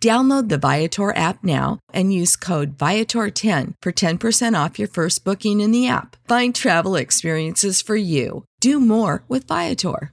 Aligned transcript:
Download 0.00 0.48
the 0.48 0.58
Viator 0.58 1.16
app 1.16 1.42
now 1.42 1.80
and 1.92 2.12
use 2.12 2.36
code 2.36 2.78
Viator10 2.78 3.74
for 3.82 3.90
10% 3.90 4.64
off 4.64 4.78
your 4.78 4.86
first 4.86 5.24
booking 5.24 5.60
in 5.60 5.72
the 5.72 5.88
app. 5.88 6.14
Find 6.28 6.54
travel 6.54 6.94
experiences 6.94 7.82
for 7.82 7.96
you. 7.96 8.44
Do 8.60 8.78
more 8.78 9.24
with 9.26 9.48
Viator. 9.48 10.12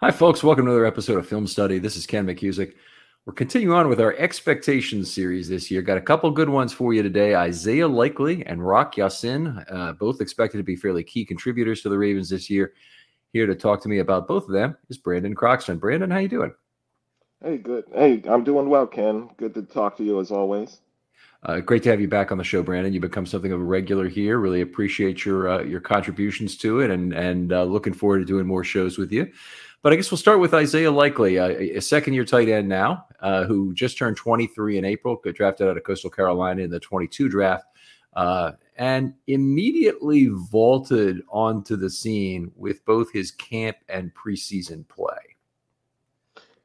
Hi, 0.00 0.12
folks. 0.12 0.44
Welcome 0.44 0.66
to 0.66 0.70
another 0.70 0.86
episode 0.86 1.18
of 1.18 1.26
Film 1.26 1.48
Study. 1.48 1.80
This 1.80 1.96
is 1.96 2.06
Ken 2.06 2.26
McKusick. 2.26 2.72
We're 3.26 3.34
continuing 3.34 3.76
on 3.76 3.88
with 3.90 4.00
our 4.00 4.14
expectations 4.14 5.12
series 5.12 5.46
this 5.46 5.70
year. 5.70 5.82
Got 5.82 5.98
a 5.98 6.00
couple 6.00 6.30
good 6.30 6.48
ones 6.48 6.72
for 6.72 6.94
you 6.94 7.02
today. 7.02 7.34
Isaiah 7.34 7.86
Likely 7.86 8.44
and 8.46 8.66
Rock 8.66 8.96
Ya-Sin, 8.96 9.62
uh, 9.70 9.92
both 9.92 10.22
expected 10.22 10.56
to 10.56 10.64
be 10.64 10.74
fairly 10.74 11.04
key 11.04 11.26
contributors 11.26 11.82
to 11.82 11.90
the 11.90 11.98
Ravens 11.98 12.30
this 12.30 12.48
year. 12.48 12.72
Here 13.34 13.46
to 13.46 13.54
talk 13.54 13.82
to 13.82 13.90
me 13.90 13.98
about 13.98 14.26
both 14.26 14.44
of 14.44 14.52
them 14.52 14.74
is 14.88 14.96
Brandon 14.96 15.34
Croxton. 15.34 15.76
Brandon, 15.76 16.10
how 16.10 16.16
you 16.16 16.28
doing? 16.28 16.54
Hey, 17.44 17.58
good. 17.58 17.84
Hey, 17.94 18.22
I'm 18.26 18.42
doing 18.42 18.70
well, 18.70 18.86
Ken. 18.86 19.28
Good 19.36 19.52
to 19.52 19.62
talk 19.62 19.98
to 19.98 20.04
you 20.04 20.18
as 20.18 20.30
always. 20.30 20.80
Uh, 21.42 21.60
great 21.60 21.82
to 21.82 21.90
have 21.90 22.00
you 22.00 22.08
back 22.08 22.32
on 22.32 22.38
the 22.38 22.44
show, 22.44 22.62
Brandon. 22.62 22.92
You 22.92 23.00
become 23.00 23.26
something 23.26 23.52
of 23.52 23.60
a 23.60 23.64
regular 23.64 24.08
here. 24.08 24.38
Really 24.38 24.62
appreciate 24.62 25.24
your 25.24 25.48
uh, 25.48 25.62
your 25.62 25.80
contributions 25.80 26.56
to 26.58 26.80
it, 26.80 26.90
and 26.90 27.14
and 27.14 27.52
uh, 27.52 27.64
looking 27.64 27.94
forward 27.94 28.18
to 28.18 28.24
doing 28.24 28.46
more 28.46 28.64
shows 28.64 28.98
with 28.98 29.10
you. 29.12 29.30
But 29.82 29.92
I 29.92 29.96
guess 29.96 30.10
we'll 30.10 30.18
start 30.18 30.40
with 30.40 30.52
Isaiah 30.52 30.90
Likely, 30.90 31.38
uh, 31.38 31.48
a 31.48 31.80
second 31.80 32.12
year 32.12 32.24
tight 32.24 32.48
end 32.48 32.68
now, 32.68 33.06
uh, 33.20 33.44
who 33.44 33.72
just 33.72 33.96
turned 33.96 34.16
23 34.16 34.76
in 34.76 34.84
April, 34.84 35.16
got 35.16 35.34
drafted 35.34 35.68
out 35.68 35.76
of 35.76 35.84
Coastal 35.84 36.10
Carolina 36.10 36.62
in 36.62 36.70
the 36.70 36.80
22 36.80 37.30
draft, 37.30 37.64
uh, 38.14 38.52
and 38.76 39.14
immediately 39.26 40.28
vaulted 40.30 41.22
onto 41.30 41.76
the 41.76 41.88
scene 41.88 42.52
with 42.56 42.84
both 42.84 43.10
his 43.10 43.30
camp 43.30 43.78
and 43.88 44.12
preseason 44.14 44.86
play. 44.88 45.36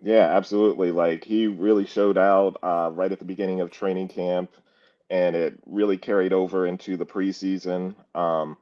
Yeah, 0.02 0.36
absolutely. 0.36 0.92
Like 0.92 1.24
he 1.24 1.48
really 1.48 1.86
showed 1.86 2.18
out 2.18 2.58
uh, 2.62 2.92
right 2.94 3.12
at 3.12 3.20
the 3.20 3.26
beginning 3.26 3.62
of 3.62 3.72
training 3.72 4.10
camp, 4.10 4.52
and 5.10 5.38
it 5.38 5.58
really 5.66 5.98
carried 5.98 6.34
over 6.34 6.68
into 6.68 6.98
the 6.98 7.06
preseason. 7.06 7.96
Um, 8.14 8.58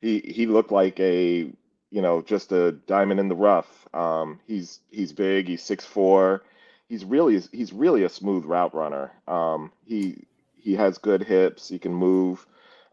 he 0.00 0.18
he 0.20 0.46
looked 0.46 0.72
like 0.72 0.98
a 0.98 1.52
you 1.92 2.00
know, 2.00 2.22
just 2.22 2.50
a 2.52 2.72
diamond 2.72 3.20
in 3.20 3.28
the 3.28 3.36
rough. 3.36 3.86
Um, 3.94 4.40
he's 4.46 4.80
he's 4.90 5.12
big. 5.12 5.46
He's 5.46 5.62
six 5.62 5.84
four. 5.84 6.42
He's 6.88 7.04
really 7.04 7.40
he's 7.52 7.72
really 7.72 8.02
a 8.04 8.08
smooth 8.08 8.46
route 8.46 8.74
runner. 8.74 9.12
Um, 9.28 9.70
he 9.84 10.26
he 10.56 10.74
has 10.74 10.98
good 10.98 11.22
hips. 11.22 11.68
He 11.68 11.78
can 11.78 11.94
move. 11.94 12.46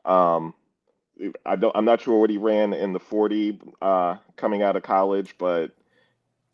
Um, 0.04 0.54
I 1.46 1.56
don't. 1.56 1.76
I'm 1.76 1.86
not 1.86 2.02
sure 2.02 2.20
what 2.20 2.30
he 2.30 2.38
ran 2.38 2.74
in 2.74 2.94
the 2.94 3.00
40 3.00 3.60
uh, 3.82 4.18
coming 4.36 4.64
out 4.64 4.76
of 4.76 4.84
college, 4.84 5.36
but 5.38 5.72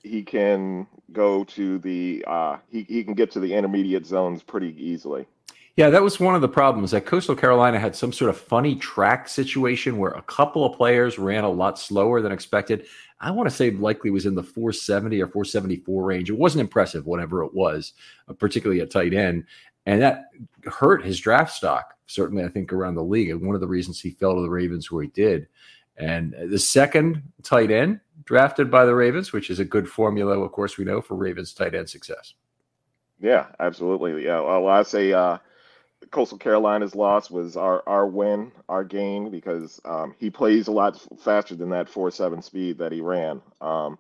he 0.03 0.23
can 0.23 0.87
go 1.11 1.43
to 1.45 1.79
the 1.79 2.23
uh, 2.27 2.57
he 2.69 2.83
he 2.83 3.03
can 3.03 3.15
get 3.15 3.31
to 3.31 3.39
the 3.39 3.55
intermediate 3.55 4.05
zones 4.05 4.43
pretty 4.43 4.75
easily. 4.83 5.27
Yeah, 5.75 5.89
that 5.89 6.03
was 6.03 6.21
one 6.21 6.35
of 6.35 6.41
the 6.41 6.47
problems. 6.47 6.91
That 6.91 7.05
Coastal 7.05 7.35
Carolina 7.35 7.79
had 7.79 7.95
some 7.95 8.13
sort 8.13 8.29
of 8.29 8.37
funny 8.37 8.75
track 8.75 9.27
situation 9.27 9.97
where 9.97 10.11
a 10.11 10.21
couple 10.21 10.65
of 10.65 10.77
players 10.77 11.19
ran 11.19 11.43
a 11.43 11.49
lot 11.49 11.77
slower 11.77 12.21
than 12.21 12.31
expected. 12.31 12.85
I 13.19 13.31
want 13.31 13.49
to 13.49 13.55
say 13.55 13.71
likely 13.71 14.09
was 14.09 14.25
in 14.25 14.35
the 14.35 14.43
470 14.43 15.21
or 15.21 15.27
474 15.27 16.03
range. 16.03 16.29
It 16.29 16.37
wasn't 16.37 16.61
impressive, 16.61 17.05
whatever 17.05 17.43
it 17.43 17.53
was, 17.53 17.93
uh, 18.29 18.33
particularly 18.33 18.81
at 18.81 18.91
tight 18.91 19.13
end. 19.13 19.45
And 19.85 20.01
that 20.01 20.29
hurt 20.65 21.03
his 21.03 21.19
draft 21.19 21.53
stock, 21.53 21.95
certainly, 22.07 22.43
I 22.43 22.49
think, 22.49 22.71
around 22.71 22.95
the 22.95 23.03
league. 23.03 23.29
And 23.29 23.41
one 23.41 23.55
of 23.55 23.61
the 23.61 23.67
reasons 23.67 23.99
he 23.99 24.11
fell 24.11 24.35
to 24.35 24.41
the 24.41 24.49
Ravens 24.49 24.89
where 24.89 25.03
he 25.03 25.09
did. 25.09 25.47
And 25.97 26.35
the 26.49 26.59
second 26.59 27.21
tight 27.43 27.69
end 27.69 27.99
drafted 28.23 28.71
by 28.71 28.85
the 28.85 28.95
Ravens, 28.95 29.33
which 29.33 29.49
is 29.49 29.59
a 29.59 29.65
good 29.65 29.89
formula, 29.89 30.39
of 30.39 30.51
course, 30.53 30.77
we 30.77 30.85
know 30.85 31.01
for 31.01 31.15
Ravens 31.15 31.53
tight 31.53 31.75
end 31.75 31.89
success. 31.89 32.33
Yeah, 33.19 33.47
absolutely. 33.59 34.23
Yeah. 34.23 34.39
Well, 34.39 34.67
I 34.67 34.83
say, 34.83 35.13
uh, 35.13 35.37
Coastal 36.11 36.37
Carolina's 36.37 36.95
loss 36.95 37.29
was 37.29 37.57
our 37.57 37.83
our 37.87 38.07
win, 38.07 38.51
our 38.69 38.83
gain 38.83 39.29
because 39.29 39.81
um, 39.85 40.15
he 40.19 40.29
plays 40.29 40.67
a 40.67 40.71
lot 40.71 40.99
faster 41.19 41.55
than 41.55 41.69
that 41.69 41.89
four 41.89 42.11
seven 42.11 42.41
speed 42.41 42.77
that 42.79 42.91
he 42.91 43.01
ran. 43.01 43.41
Um, 43.61 43.97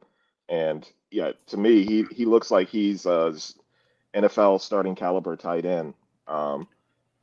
and 0.49 0.87
yeah, 1.11 1.31
to 1.47 1.57
me, 1.57 1.83
he 1.83 2.05
he 2.11 2.25
looks 2.25 2.51
like 2.51 2.69
he's 2.69 3.05
a 3.05 3.35
NFL 4.15 4.61
starting 4.61 4.95
caliber 4.95 5.35
tight 5.35 5.65
end. 5.65 5.93
Um, 6.27 6.67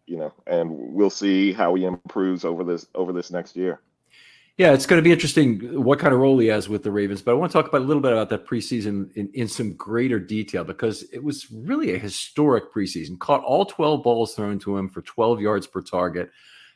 you 0.06 0.16
know, 0.16 0.32
and 0.46 0.70
we'll 0.70 1.10
see 1.10 1.52
how 1.52 1.74
he 1.74 1.84
improves 1.84 2.44
over 2.44 2.64
this 2.64 2.86
over 2.94 3.12
this 3.12 3.30
next 3.30 3.56
year. 3.56 3.80
Yeah, 4.58 4.72
it's 4.72 4.84
going 4.84 4.98
to 4.98 5.02
be 5.02 5.12
interesting 5.12 5.82
what 5.82 5.98
kind 5.98 6.12
of 6.12 6.20
role 6.20 6.38
he 6.38 6.48
has 6.48 6.68
with 6.68 6.82
the 6.82 6.90
Ravens. 6.90 7.22
But 7.22 7.32
I 7.32 7.34
want 7.34 7.50
to 7.50 7.58
talk 7.58 7.68
about 7.68 7.80
a 7.80 7.84
little 7.84 8.02
bit 8.02 8.12
about 8.12 8.28
that 8.30 8.46
preseason 8.46 9.10
in, 9.16 9.30
in 9.32 9.48
some 9.48 9.74
greater 9.74 10.20
detail 10.20 10.62
because 10.62 11.04
it 11.10 11.24
was 11.24 11.50
really 11.50 11.94
a 11.94 11.98
historic 11.98 12.72
preseason. 12.72 13.18
Caught 13.18 13.42
all 13.44 13.64
12 13.64 14.02
balls 14.02 14.34
thrown 14.34 14.58
to 14.60 14.76
him 14.76 14.90
for 14.90 15.00
12 15.00 15.40
yards 15.40 15.66
per 15.66 15.80
target, 15.80 16.30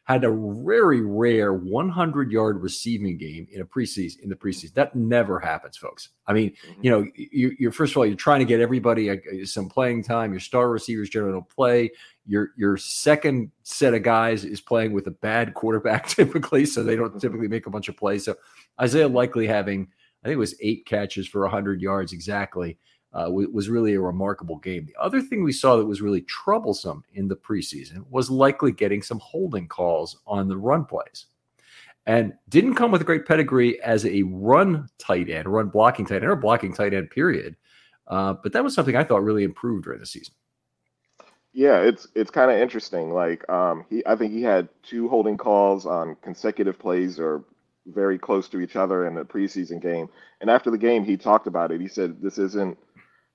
had 0.05 0.25
a 0.25 0.31
very 0.65 1.03
rare 1.03 1.53
100 1.53 2.33
yard 2.33 2.63
receiving 2.63 3.19
game 3.19 3.47
in 3.51 3.61
a 3.61 3.65
preseason 3.67 4.21
in 4.21 4.31
the 4.31 4.37
preseason. 4.37 4.73
That 4.73 4.97
never 4.97 5.39
happens, 5.39 5.77
folks. 5.77 6.09
I 6.27 6.33
mean, 6.33 6.53
mm-hmm. 6.53 6.81
you 6.83 6.91
know, 6.91 7.07
you, 7.15 7.69
are 7.69 7.73
first 7.73 7.93
of 7.93 7.99
all 7.99 8.07
you're 8.07 8.17
trying 8.17 8.39
to 8.39 8.47
get 8.47 8.61
everybody 8.61 9.11
uh, 9.11 9.17
some 9.45 9.69
playing 9.69 10.05
time. 10.05 10.33
Your 10.33 10.41
star 10.41 10.71
receivers 10.71 11.11
generally 11.11 11.35
don't 11.35 11.49
play. 11.51 11.91
Your 12.27 12.51
your 12.57 12.77
second 12.77 13.51
set 13.63 13.95
of 13.95 14.03
guys 14.03 14.45
is 14.45 14.61
playing 14.61 14.93
with 14.93 15.07
a 15.07 15.13
bad 15.13 15.55
quarterback 15.55 16.09
typically, 16.09 16.67
so 16.67 16.83
they 16.83 16.97
don't 16.97 17.11
mm-hmm. 17.11 17.19
typically 17.19 17.49
make 17.49 17.67
a 17.67 17.71
bunch 17.71 17.89
of 17.89 17.97
plays. 17.97 18.25
So 18.25 18.35
Isaiah 18.81 19.09
likely 19.09 19.47
having 19.47 19.89
I 20.23 20.29
think 20.29 20.35
it 20.35 20.39
was 20.39 20.57
eight 20.61 20.87
catches 20.87 21.29
for 21.29 21.43
100 21.43 21.81
yards 21.81 22.13
exactly 22.13 22.79
uh, 23.13 23.31
was 23.31 23.69
really 23.69 23.95
a 23.95 24.01
remarkable 24.01 24.59
game. 24.59 24.85
The 24.85 25.01
other 25.01 25.23
thing 25.23 25.43
we 25.43 25.53
saw 25.53 25.77
that 25.77 25.87
was 25.87 26.03
really 26.03 26.23
troublesome 26.23 27.03
in 27.15 27.29
the 27.29 27.37
preseason 27.37 28.05
was 28.11 28.29
likely 28.29 28.73
getting 28.73 29.03
some 29.03 29.21
holding 29.21 29.69
calls 29.69 30.19
on 30.27 30.49
the 30.49 30.57
run 30.57 30.85
plays. 30.85 31.27
And 32.05 32.35
didn't 32.49 32.75
come 32.75 32.93
with 32.93 33.01
a 33.01 33.05
great 33.05 33.27
pedigree 33.27 33.81
as 33.81 34.05
a 34.05 34.23
run 34.23 34.89
tight 34.99 35.31
end, 35.31 35.49
run 35.49 35.69
blocking 35.69 36.07
tight 36.07 36.23
end, 36.23 36.27
or 36.27 36.37
blocking 36.37 36.75
tight 36.75 36.93
end, 36.93 37.11
period. 37.11 37.57
Uh, 38.07 38.35
but 38.43 38.53
that 38.53 38.63
was 38.63 38.75
something 38.75 38.97
I 38.97 39.03
thought 39.03 39.25
really 39.25 39.45
improved 39.45 39.85
during 39.85 39.99
the 39.99 40.07
season. 40.07 40.35
Yeah, 41.57 41.81
it's 41.81 42.07
it's 42.15 42.31
kind 42.31 42.51
of 42.53 42.59
interesting. 42.59 43.13
Like 43.15 43.49
um, 43.51 43.87
he, 43.91 44.05
I 44.07 44.17
think 44.17 44.33
he 44.35 44.43
had 44.43 44.69
two 44.85 45.09
holding 45.09 45.39
calls 45.39 45.87
on 45.87 46.17
consecutive 46.23 46.79
plays 46.79 47.19
or 47.19 47.45
very 47.87 48.19
close 48.19 48.49
to 48.51 48.61
each 48.61 48.77
other 48.77 49.07
in 49.07 49.15
the 49.15 49.25
preseason 49.25 49.81
game. 49.81 50.11
And 50.43 50.51
after 50.51 50.71
the 50.71 50.79
game, 50.79 51.05
he 51.05 51.17
talked 51.17 51.49
about 51.49 51.73
it. 51.73 51.81
He 51.81 51.89
said, 51.89 52.23
"This 52.23 52.39
isn't 52.39 52.79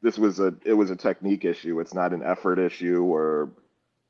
this 0.04 0.20
was 0.20 0.40
a 0.40 0.56
it 0.66 0.74
was 0.74 0.92
a 0.92 0.98
technique 0.98 1.46
issue. 1.46 1.80
It's 1.80 1.96
not 1.96 2.14
an 2.14 2.24
effort 2.24 2.60
issue 2.60 3.04
or 3.04 3.52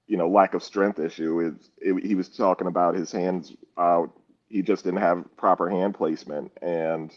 you 0.08 0.18
know 0.18 0.30
lack 0.30 0.56
of 0.56 0.64
strength 0.64 1.00
issue. 1.00 1.40
It, 1.40 1.56
it, 1.98 2.06
he 2.06 2.16
was 2.16 2.30
talking 2.30 2.68
about 2.68 2.96
his 2.96 3.12
hands. 3.12 3.54
Uh, 3.78 4.04
he 4.50 4.64
just 4.64 4.86
didn't 4.86 5.02
have 5.02 5.26
proper 5.38 5.70
hand 5.70 5.96
placement, 5.96 6.52
and 6.62 7.12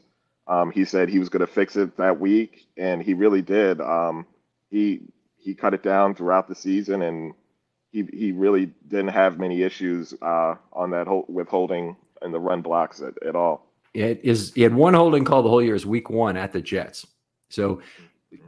um, 0.48 0.72
he 0.72 0.84
said 0.84 1.08
he 1.08 1.20
was 1.20 1.30
going 1.30 1.46
to 1.46 1.52
fix 1.52 1.76
it 1.76 1.96
that 1.98 2.20
week, 2.20 2.66
and 2.76 3.02
he 3.02 3.14
really 3.14 3.42
did. 3.42 3.80
Um, 3.80 4.26
he 4.70 5.02
he 5.44 5.54
cut 5.54 5.74
it 5.74 5.82
down 5.82 6.14
throughout 6.14 6.48
the 6.48 6.54
season, 6.54 7.02
and 7.02 7.34
he 7.92 8.08
he 8.12 8.32
really 8.32 8.72
didn't 8.88 9.08
have 9.08 9.38
many 9.38 9.62
issues 9.62 10.14
uh, 10.22 10.54
on 10.72 10.90
that 10.90 11.06
whole, 11.06 11.26
with 11.28 11.48
holding 11.48 11.96
and 12.22 12.32
the 12.32 12.40
run 12.40 12.62
blocks 12.62 13.02
at, 13.02 13.14
at 13.26 13.36
all. 13.36 13.66
It 13.92 14.20
is. 14.24 14.52
He 14.54 14.62
had 14.62 14.74
one 14.74 14.94
holding 14.94 15.24
call 15.24 15.42
the 15.42 15.48
whole 15.48 15.62
year. 15.62 15.74
Is 15.74 15.86
week 15.86 16.10
one 16.10 16.36
at 16.36 16.52
the 16.52 16.60
Jets. 16.60 17.06
So 17.48 17.80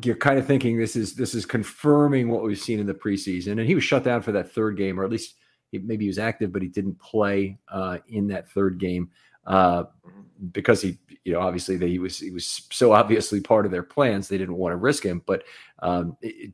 you're 0.02 0.16
kind 0.16 0.38
of 0.38 0.46
thinking 0.46 0.78
this 0.78 0.96
is 0.96 1.14
this 1.14 1.34
is 1.34 1.46
confirming 1.46 2.28
what 2.28 2.42
we've 2.42 2.58
seen 2.58 2.80
in 2.80 2.86
the 2.86 2.94
preseason. 2.94 3.52
And 3.52 3.66
he 3.66 3.74
was 3.74 3.84
shut 3.84 4.04
down 4.04 4.22
for 4.22 4.32
that 4.32 4.52
third 4.52 4.76
game, 4.76 4.98
or 4.98 5.04
at 5.04 5.10
least 5.10 5.34
he, 5.70 5.78
maybe 5.78 6.04
he 6.04 6.08
was 6.08 6.18
active, 6.18 6.52
but 6.52 6.62
he 6.62 6.68
didn't 6.68 6.98
play 6.98 7.58
uh, 7.68 7.98
in 8.08 8.26
that 8.28 8.50
third 8.50 8.78
game 8.78 9.10
uh, 9.46 9.84
because 10.52 10.82
he, 10.82 10.98
you 11.24 11.32
know, 11.32 11.40
obviously 11.40 11.78
he 11.78 11.98
was 11.98 12.18
he 12.18 12.30
was 12.30 12.66
so 12.72 12.92
obviously 12.92 13.40
part 13.40 13.66
of 13.66 13.72
their 13.72 13.82
plans. 13.82 14.28
They 14.28 14.38
didn't 14.38 14.56
want 14.56 14.72
to 14.72 14.76
risk 14.76 15.04
him. 15.04 15.22
But 15.24 15.44
um, 15.80 16.16
it, 16.20 16.52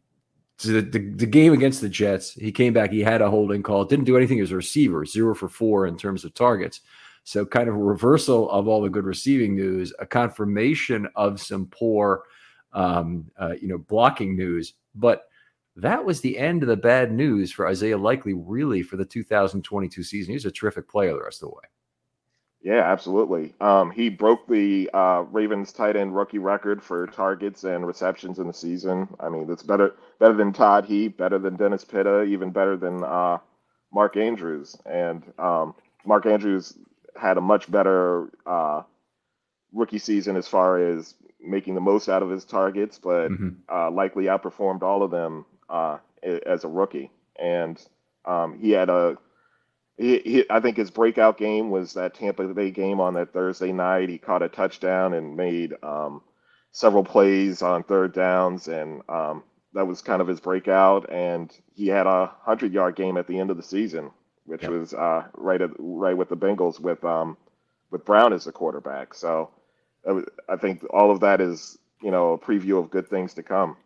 the, 0.69 0.82
the, 0.82 0.99
the 0.99 1.26
game 1.26 1.53
against 1.53 1.81
the 1.81 1.88
Jets, 1.88 2.32
he 2.35 2.53
came 2.53 2.73
back. 2.73 2.91
He 2.91 3.00
had 3.00 3.23
a 3.23 3.31
holding 3.31 3.62
call. 3.62 3.85
Didn't 3.85 4.05
do 4.05 4.17
anything 4.17 4.41
as 4.41 4.53
a 4.53 4.56
receiver. 4.56 5.05
Zero 5.05 5.35
for 5.35 5.49
four 5.49 5.87
in 5.87 5.97
terms 5.97 6.25
of 6.25 6.35
targets. 6.35 6.81
So 7.25 7.47
kind 7.47 7.69
of 7.69 7.75
a 7.75 7.79
reversal 7.79 8.50
of 8.50 8.69
all 8.69 8.82
the 8.82 8.91
good 8.91 9.05
receiving 9.05 9.55
news, 9.55 9.93
a 9.99 10.06
confirmation 10.06 11.09
of 11.14 11.41
some 11.41 11.67
poor 11.67 12.25
um, 12.73 13.31
uh, 13.38 13.55
you 13.61 13.69
know, 13.69 13.79
blocking 13.79 14.37
news. 14.37 14.75
But 14.94 15.25
that 15.76 16.05
was 16.05 16.20
the 16.20 16.38
end 16.38 16.62
of 16.62 16.69
the 16.69 16.76
bad 16.76 17.12
news 17.12 17.53
for 17.53 17.67
Isaiah 17.67 17.99
Likely, 17.99 18.35
really, 18.35 18.82
for 18.82 18.97
the 18.97 19.05
2022 19.05 20.03
season. 20.03 20.32
He's 20.32 20.44
a 20.44 20.50
terrific 20.50 20.88
player 20.88 21.12
the 21.12 21.23
rest 21.23 21.43
of 21.43 21.49
the 21.49 21.55
way. 21.55 21.62
Yeah, 22.62 22.82
absolutely. 22.93 23.55
Um, 23.61 23.91
he 23.91 24.09
broke 24.09 24.47
the 24.47 24.88
uh, 24.94 25.25
Ravens 25.32 25.73
tight 25.73 25.97
end 25.97 26.14
rookie 26.14 26.38
record 26.38 26.82
for 26.82 27.09
targets 27.09 27.64
and 27.64 27.85
receptions 27.85 28.38
in 28.38 28.47
the 28.47 28.53
season. 28.53 29.09
I 29.19 29.29
mean, 29.29 29.49
that's 29.49 29.64
better 29.64 29.97
better 30.20 30.35
than 30.35 30.53
Todd 30.53 30.85
Heap, 30.85 31.17
better 31.17 31.41
than 31.41 31.56
Dennis 31.56 31.85
Pitta, 31.85 32.23
even 32.23 32.50
better 32.50 32.76
than 32.76 33.03
uh, 33.03 33.38
Mark 33.93 34.17
Andrews. 34.17 34.76
And 34.87 35.25
um, 35.41 35.75
Mark 36.05 36.25
Andrews 36.26 36.79
had 37.20 37.37
a 37.37 37.41
much 37.41 37.69
better 37.70 38.31
uh, 38.47 38.82
rookie 39.73 39.99
season 39.99 40.37
as 40.37 40.47
far 40.47 40.79
as 40.79 41.14
making 41.41 41.75
the 41.75 41.81
most 41.81 42.09
out 42.09 42.23
of 42.23 42.31
his 42.31 42.44
targets, 42.44 42.99
but 42.99 43.29
mm-hmm. 43.29 43.49
uh, 43.69 43.91
likely 43.91 44.25
outperformed 44.25 44.82
all 44.82 45.03
of 45.03 45.11
them 45.11 45.44
uh, 45.69 45.99
as 46.47 46.62
a 46.62 46.69
rookie. 46.69 47.11
And 47.41 47.85
um, 48.25 48.56
he 48.56 48.70
had 48.70 48.88
a, 48.88 49.17
he, 50.02 50.19
he, 50.19 50.44
I 50.50 50.58
think 50.58 50.76
his 50.76 50.90
breakout 50.90 51.38
game 51.38 51.70
was 51.70 51.94
that 51.94 52.14
Tampa 52.14 52.44
Bay 52.49 52.72
game 52.72 53.00
on 53.00 53.14
that 53.14 53.32
Thursday 53.32 53.72
night. 53.72 54.08
He 54.08 54.19
caught 54.19 54.43
a 54.43 54.49
touchdown 54.49 55.14
and 55.14 55.37
made 55.37 55.75
um, 55.84 56.22
several 56.72 57.04
plays 57.04 57.62
on 57.62 57.84
third 57.84 58.12
downs, 58.12 58.66
and 58.66 59.02
um, 59.08 59.44
that 59.75 59.87
was 59.87 60.02
kind 60.02 60.20
of 60.20 60.26
his 60.26 60.40
breakout. 60.40 61.08
And 61.12 61.56
he 61.75 61.87
had 61.87 62.08
a 62.08 62.32
hundred 62.43 62.72
yard 62.72 62.96
game 62.96 63.16
at 63.16 63.28
the 63.28 63.38
end 63.38 63.50
of 63.50 63.56
the 63.56 63.62
season, 63.62 64.10
which 64.44 64.62
yep. 64.62 64.72
was 64.72 64.93
uh, 64.93 65.25
right 65.34 65.62
at 65.62 65.70
right 65.78 66.16
with 66.16 66.28
the 66.28 66.37
Bengals 66.37 66.81
with 66.81 67.04
um, 67.04 67.37
with 67.93 68.04
Brown 68.04 68.32
as 68.32 68.44
the 68.44 68.52
quarterback. 68.52 69.14
So 69.14 69.50
I 70.49 70.56
think 70.56 70.84
all 70.90 71.12
of 71.12 71.20
that 71.20 71.40
is, 71.40 71.78
you 72.02 72.10
know, 72.10 72.32
a 72.32 72.38
preview 72.38 72.78
of 72.81 72.90
good 72.90 73.08
things 73.08 73.34
to 73.34 73.44
come. 73.44 73.76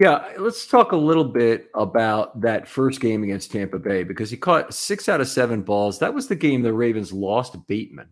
Yeah, 0.00 0.32
let's 0.38 0.66
talk 0.66 0.92
a 0.92 0.96
little 0.96 1.24
bit 1.24 1.70
about 1.74 2.40
that 2.40 2.66
first 2.66 3.00
game 3.00 3.22
against 3.22 3.52
Tampa 3.52 3.78
Bay 3.78 4.02
because 4.02 4.30
he 4.30 4.36
caught 4.36 4.74
six 4.74 5.08
out 5.08 5.20
of 5.20 5.28
seven 5.28 5.62
balls. 5.62 6.00
That 6.00 6.12
was 6.12 6.26
the 6.26 6.34
game 6.34 6.62
the 6.62 6.72
Ravens 6.72 7.12
lost 7.12 7.56
Bateman. 7.68 8.08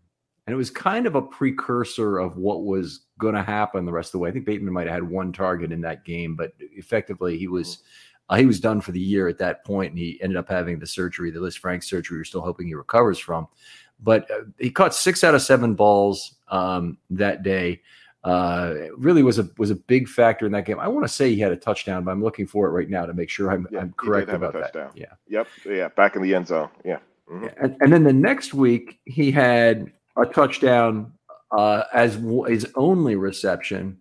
And 0.47 0.55
it 0.55 0.57
was 0.57 0.71
kind 0.71 1.07
of 1.07 1.15
a 1.15 1.23
precursor 1.23 2.19
of 2.19 2.37
what 2.37 2.65
was 2.65 3.07
going 3.19 3.35
to 3.35 3.43
happen 3.43 3.85
the 3.85 3.93
rest 3.93 4.09
of 4.09 4.13
the 4.13 4.19
way. 4.19 4.29
I 4.29 4.33
think 4.33 4.45
Bateman 4.45 4.73
might 4.73 4.87
have 4.87 4.95
had 4.95 5.11
one 5.11 5.33
target 5.33 5.73
in 5.73 5.81
that 5.83 6.05
game, 6.05 6.35
but 6.37 6.53
effectively 6.59 7.39
he 7.39 7.49
was 7.49 7.83
uh, 8.29 8.37
he 8.37 8.47
was 8.47 8.61
done 8.61 8.81
for 8.81 8.93
the 8.93 9.01
year 9.01 9.29
at 9.29 9.39
that 9.39 9.65
point, 9.65 9.91
and 9.91 9.99
he 9.99 10.21
ended 10.23 10.37
up 10.37 10.49
having 10.49 10.79
the 10.79 10.87
surgery, 10.87 11.31
the 11.31 11.41
Lisfranc 11.41 11.83
surgery. 11.83 12.19
We're 12.19 12.25
still 12.25 12.41
hoping 12.41 12.67
he 12.67 12.75
recovers 12.75 13.19
from 13.19 13.49
but 14.03 14.31
uh, 14.31 14.43
he 14.59 14.71
caught 14.71 14.95
six 14.95 15.25
out 15.25 15.35
of 15.35 15.43
seven 15.43 15.75
balls 15.75 16.37
um, 16.49 16.99
that 17.11 17.43
day. 17.43 17.81
Uh, 18.25 18.75
really 18.97 19.23
was 19.25 19.41
a 19.41 19.51
was 19.59 19.71
a 19.71 19.75
big 19.75 20.09
factor 20.09 20.47
in 20.47 20.53
that 20.53 20.65
game. 20.65 20.79
I 20.79 20.87
want 20.87 21.05
to 21.05 21.13
say 21.13 21.31
he 21.31 21.41
had 21.41 21.51
a 21.51 21.57
touchdown, 21.57 22.05
but 22.05 22.13
I'm 22.13 22.23
looking 22.23 22.47
for 22.47 22.69
it 22.69 22.71
right 22.71 22.89
now 22.89 23.05
to 23.05 23.13
make 23.13 23.29
sure 23.29 23.51
I'm, 23.51 23.67
yeah, 23.71 23.81
I'm 23.81 23.93
correct 23.95 24.31
about 24.31 24.53
that. 24.53 24.93
Yeah. 24.95 25.07
Yep. 25.27 25.49
Yeah. 25.67 25.89
Back 25.89 26.15
in 26.15 26.23
the 26.23 26.33
end 26.33 26.47
zone. 26.47 26.69
Yeah. 26.85 26.99
Mm-hmm. 27.29 27.47
And, 27.61 27.77
and, 27.81 27.93
then 27.93 28.05
the 28.05 28.13
next 28.13 28.55
week 28.55 29.01
he 29.07 29.33
had 29.33 29.91
a 30.17 30.25
touchdown 30.25 31.13
uh, 31.51 31.85
as 31.93 32.15
his 32.47 32.67
only 32.77 33.17
reception 33.17 33.99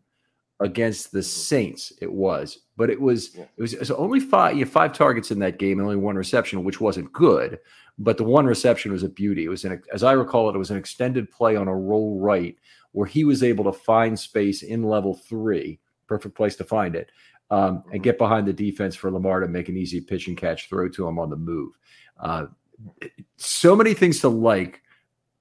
against 0.59 1.11
the 1.11 1.23
Saints. 1.23 1.91
It 1.99 2.11
was, 2.11 2.59
but 2.77 2.91
it 2.91 3.01
was 3.01 3.35
yeah. 3.35 3.45
it 3.57 3.61
was, 3.61 3.73
it 3.73 3.79
was 3.79 3.91
only 3.91 4.19
five. 4.19 4.55
You 4.55 4.67
five 4.67 4.93
targets 4.93 5.31
in 5.31 5.39
that 5.39 5.57
game 5.57 5.79
and 5.79 5.87
only 5.87 5.97
one 5.97 6.15
reception, 6.15 6.63
which 6.63 6.79
wasn't 6.79 7.11
good. 7.11 7.59
But 7.97 8.17
the 8.17 8.23
one 8.23 8.45
reception 8.45 8.91
was 8.91 9.03
a 9.03 9.09
beauty. 9.09 9.45
It 9.45 9.49
was 9.49 9.65
an, 9.65 9.81
as 9.93 10.03
I 10.03 10.13
recall 10.13 10.49
it, 10.49 10.55
it 10.55 10.59
was 10.59 10.71
an 10.71 10.77
extended 10.77 11.29
play 11.31 11.55
on 11.55 11.67
a 11.67 11.75
roll 11.75 12.19
right 12.19 12.55
where 12.91 13.07
he 13.07 13.23
was 13.23 13.43
able 13.43 13.63
to 13.65 13.73
find 13.73 14.19
space 14.19 14.63
in 14.63 14.83
level 14.83 15.13
three, 15.13 15.79
perfect 16.07 16.35
place 16.35 16.55
to 16.57 16.63
find 16.63 16.95
it, 16.95 17.11
um, 17.49 17.59
and 17.59 17.83
mm-hmm. 17.85 17.97
get 18.01 18.17
behind 18.17 18.47
the 18.47 18.53
defense 18.53 18.95
for 18.95 19.11
Lamar 19.11 19.39
to 19.39 19.47
make 19.47 19.69
an 19.69 19.77
easy 19.77 20.01
pitch 20.01 20.27
and 20.27 20.37
catch 20.37 20.69
throw 20.69 20.89
to 20.89 21.07
him 21.07 21.19
on 21.19 21.29
the 21.29 21.35
move. 21.35 21.77
Uh, 22.19 22.45
so 23.37 23.75
many 23.75 23.93
things 23.93 24.19
to 24.21 24.29
like 24.29 24.81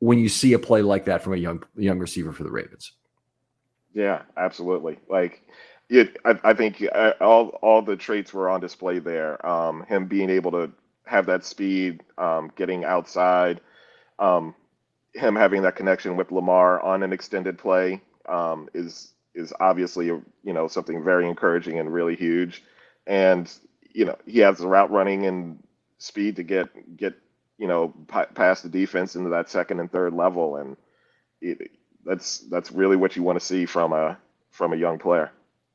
when 0.01 0.19
you 0.19 0.29
see 0.29 0.53
a 0.55 0.59
play 0.59 0.83
like 0.83 1.05
that 1.05 1.23
from 1.23 1.35
a 1.35 1.37
young 1.37 1.63
young 1.77 1.99
receiver 1.99 2.33
for 2.33 2.43
the 2.43 2.51
Ravens. 2.51 2.93
Yeah, 3.95 4.23
absolutely. 4.37 4.99
Like 5.09 5.43
it, 5.89 6.17
I, 6.25 6.39
I 6.45 6.55
think 6.55 6.85
uh, 6.93 7.13
all 7.21 7.49
all 7.63 7.83
the 7.83 7.97
traits 7.97 8.33
were 8.33 8.49
on 8.49 8.61
display 8.61 8.99
there. 8.99 9.45
Um, 9.47 9.85
him 9.87 10.07
being 10.07 10.31
able 10.31 10.51
to 10.53 10.71
have 11.07 11.27
that 11.27 11.45
speed, 11.45 12.03
um, 12.19 12.53
getting 12.57 12.85
outside, 12.85 13.61
um, 14.19 14.55
him 15.15 15.37
having 15.37 15.63
that 15.63 15.77
connection 15.77 16.17
with 16.17 16.31
Lamar 16.31 16.81
on 16.81 17.03
an 17.03 17.13
extended 17.13 17.59
play 17.59 18.01
um, 18.29 18.69
is 18.75 19.13
is 19.35 19.53
obviously 19.61 20.07
you 20.07 20.23
know 20.45 20.69
something 20.69 21.03
very 21.03 21.29
encouraging 21.29 21.79
and 21.79 21.93
really 21.93 22.17
huge. 22.17 22.63
And 23.07 23.53
you 23.93 24.05
know 24.05 24.17
he 24.27 24.39
has 24.41 24.59
the 24.59 24.69
route 24.69 24.91
running 24.91 25.27
and 25.27 25.63
speed 25.99 26.37
to 26.37 26.43
get 26.43 26.97
get 26.97 27.15
you 27.59 27.67
know 27.67 27.95
p- 28.13 28.35
past 28.35 28.63
the 28.63 28.69
defense 28.69 29.17
into 29.17 29.31
that 29.31 29.51
second 29.51 29.81
and 29.81 29.91
third 29.91 30.15
level, 30.15 30.57
and 30.57 30.77
it, 31.41 31.71
that's 32.05 32.39
that's 32.51 32.73
really 32.73 32.97
what 32.97 33.17
you 33.17 33.23
want 33.23 33.39
to 33.39 33.45
see 33.45 33.67
from 33.67 33.93
a 33.93 34.17
from 34.51 34.73
a 34.73 34.77
young 34.77 34.99
player. 34.99 35.31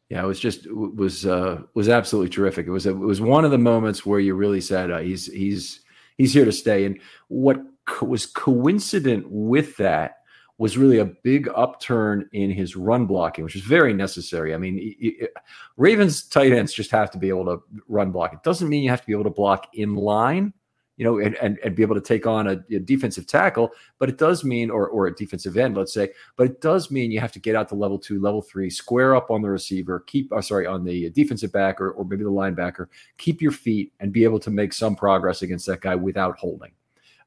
Yeah, 0.10 0.24
it 0.24 0.28
was 0.28 0.40
just 0.40 0.72
was 0.72 1.26
uh, 1.26 1.62
was 1.74 1.90
absolutely 1.90 2.30
terrific. 2.30 2.68
It 2.68 2.72
was 2.72 2.86
it 2.86 2.98
was 2.98 3.22
one 3.22 3.44
of 3.44 3.52
the 3.52 3.58
moments 3.58 4.06
where 4.06 4.20
you 4.20 4.36
really 4.36 4.62
said 4.62 4.92
uh, 4.92 5.00
he's 5.00 5.26
he's 5.26 5.82
he's 6.18 6.34
here 6.34 6.46
to 6.46 6.52
stay. 6.52 6.86
And 6.86 7.00
what 7.28 7.60
co- 7.86 8.06
was 8.06 8.26
coincident 8.26 9.26
with 9.30 9.78
that 9.78 10.18
was 10.58 10.78
really 10.78 11.00
a 11.00 11.06
big 11.06 11.50
upturn 11.56 12.30
in 12.32 12.50
his 12.50 12.76
run 12.76 13.06
blocking, 13.06 13.44
which 13.44 13.56
is 13.56 13.62
very 13.62 13.94
necessary. 13.94 14.54
I 14.54 14.58
mean, 14.58 14.78
it, 14.80 15.24
it, 15.24 15.34
Ravens 15.76 16.24
tight 16.24 16.54
ends 16.54 16.74
just 16.74 16.92
have 16.92 17.12
to 17.12 17.18
be 17.18 17.28
able 17.30 17.46
to 17.46 17.62
run 17.88 18.12
block. 18.12 18.34
It 18.34 18.44
doesn't 18.44 18.70
mean 18.70 18.84
you 18.84 18.90
have 18.90 19.02
to 19.02 19.08
be 19.08 19.14
able 19.14 19.26
to 19.26 19.30
block 19.30 19.68
in 19.74 19.96
line. 19.96 20.54
you 20.98 21.04
know, 21.04 21.20
and, 21.20 21.36
and, 21.42 21.60
and 21.62 21.76
be 21.76 21.82
able 21.82 21.96
to 21.96 22.00
take 22.00 22.26
on 22.26 22.48
a, 22.48 22.64
a, 22.74 22.80
defensive 22.80 23.28
tackle. 23.28 23.72
But 24.00 24.08
it 24.08 24.18
does 24.18 24.46
mean, 24.46 24.70
or, 24.70 24.88
or 24.88 25.08
a 25.08 25.16
defensive 25.16 25.58
end, 25.58 25.76
let's 25.76 25.94
say, 25.94 26.12
but 26.38 26.46
it 26.46 26.62
does 26.62 26.90
mean 26.90 27.12
you 27.12 27.20
have 27.20 27.34
to 27.34 27.40
get 27.40 27.54
out 27.54 27.68
to 27.70 27.76
level 27.76 28.00
two, 28.00 28.22
level 28.22 28.42
three, 28.42 28.70
square 28.70 29.14
up 29.14 29.30
on 29.30 29.42
the 29.42 29.50
receiver, 29.50 30.06
keep, 30.08 30.32
uh, 30.32 30.42
sorry, 30.42 30.66
on 30.66 30.86
the 30.86 31.10
defensive 31.10 31.52
back 31.52 31.82
or, 31.82 31.92
or 31.92 32.06
maybe 32.06 32.24
the 32.24 32.30
linebacker, 32.30 32.88
keep 33.18 33.42
your 33.42 33.52
feet 33.52 33.92
and 34.00 34.14
be 34.14 34.24
able 34.24 34.40
to 34.40 34.52
make 34.52 34.72
some 34.72 34.96
progress 34.96 35.42
against 35.42 35.66
that 35.66 35.82
guy 35.82 35.96
without 35.96 36.38
holding. 36.38 36.72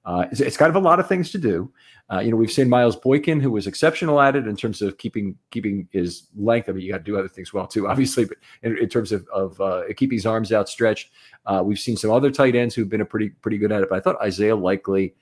Uh, 0.09 0.27
it's, 0.33 0.41
it's, 0.41 0.57
kind 0.57 0.71
of 0.71 0.77
a 0.77 0.81
lot 0.81 0.99
of 0.99 1.07
things 1.07 1.31
to 1.31 1.37
do. 1.37 1.71
Uh, 2.11 2.19
you 2.19 2.31
know, 2.31 2.37
we've 2.39 2.51
seen 2.51 2.67
Miles 2.67 2.97
Boykin, 2.97 3.41
who 3.41 3.51
was 3.51 3.67
exceptional 3.67 4.23
at 4.23 4.37
it 4.37 4.47
in 4.47 4.57
terms 4.57 4.81
of 4.81 4.97
keeping 4.97 5.37
keeping 5.51 5.87
his 5.93 6.29
length. 6.35 6.67
I 6.67 6.73
mean, 6.73 6.83
you 6.83 6.91
got 6.91 6.99
to 6.99 7.05
do 7.05 7.19
other 7.19 7.29
things 7.29 7.53
well 7.53 7.67
too, 7.67 7.87
obviously, 7.91 8.25
but 8.25 8.39
in, 8.63 8.79
in 8.79 8.89
terms 8.89 9.13
of, 9.13 9.29
of 9.29 9.61
uh, 9.61 9.83
keeping 9.99 10.17
his 10.17 10.25
arms 10.25 10.51
outstretched, 10.51 11.11
uh, 11.45 11.63
we've 11.63 11.79
seen 11.79 11.95
some 11.95 12.11
other 12.11 12.31
tight 12.31 12.57
ends 12.57 12.75
who've 12.75 12.89
been 12.89 13.03
a 13.03 13.05
pretty 13.05 13.29
pretty 13.29 13.59
good 13.59 13.71
at 13.71 13.83
it. 13.83 13.91
But 13.91 13.97
I 13.97 14.01
thought 14.01 14.17
Isaiah 14.23 14.57
Likely 14.57 15.15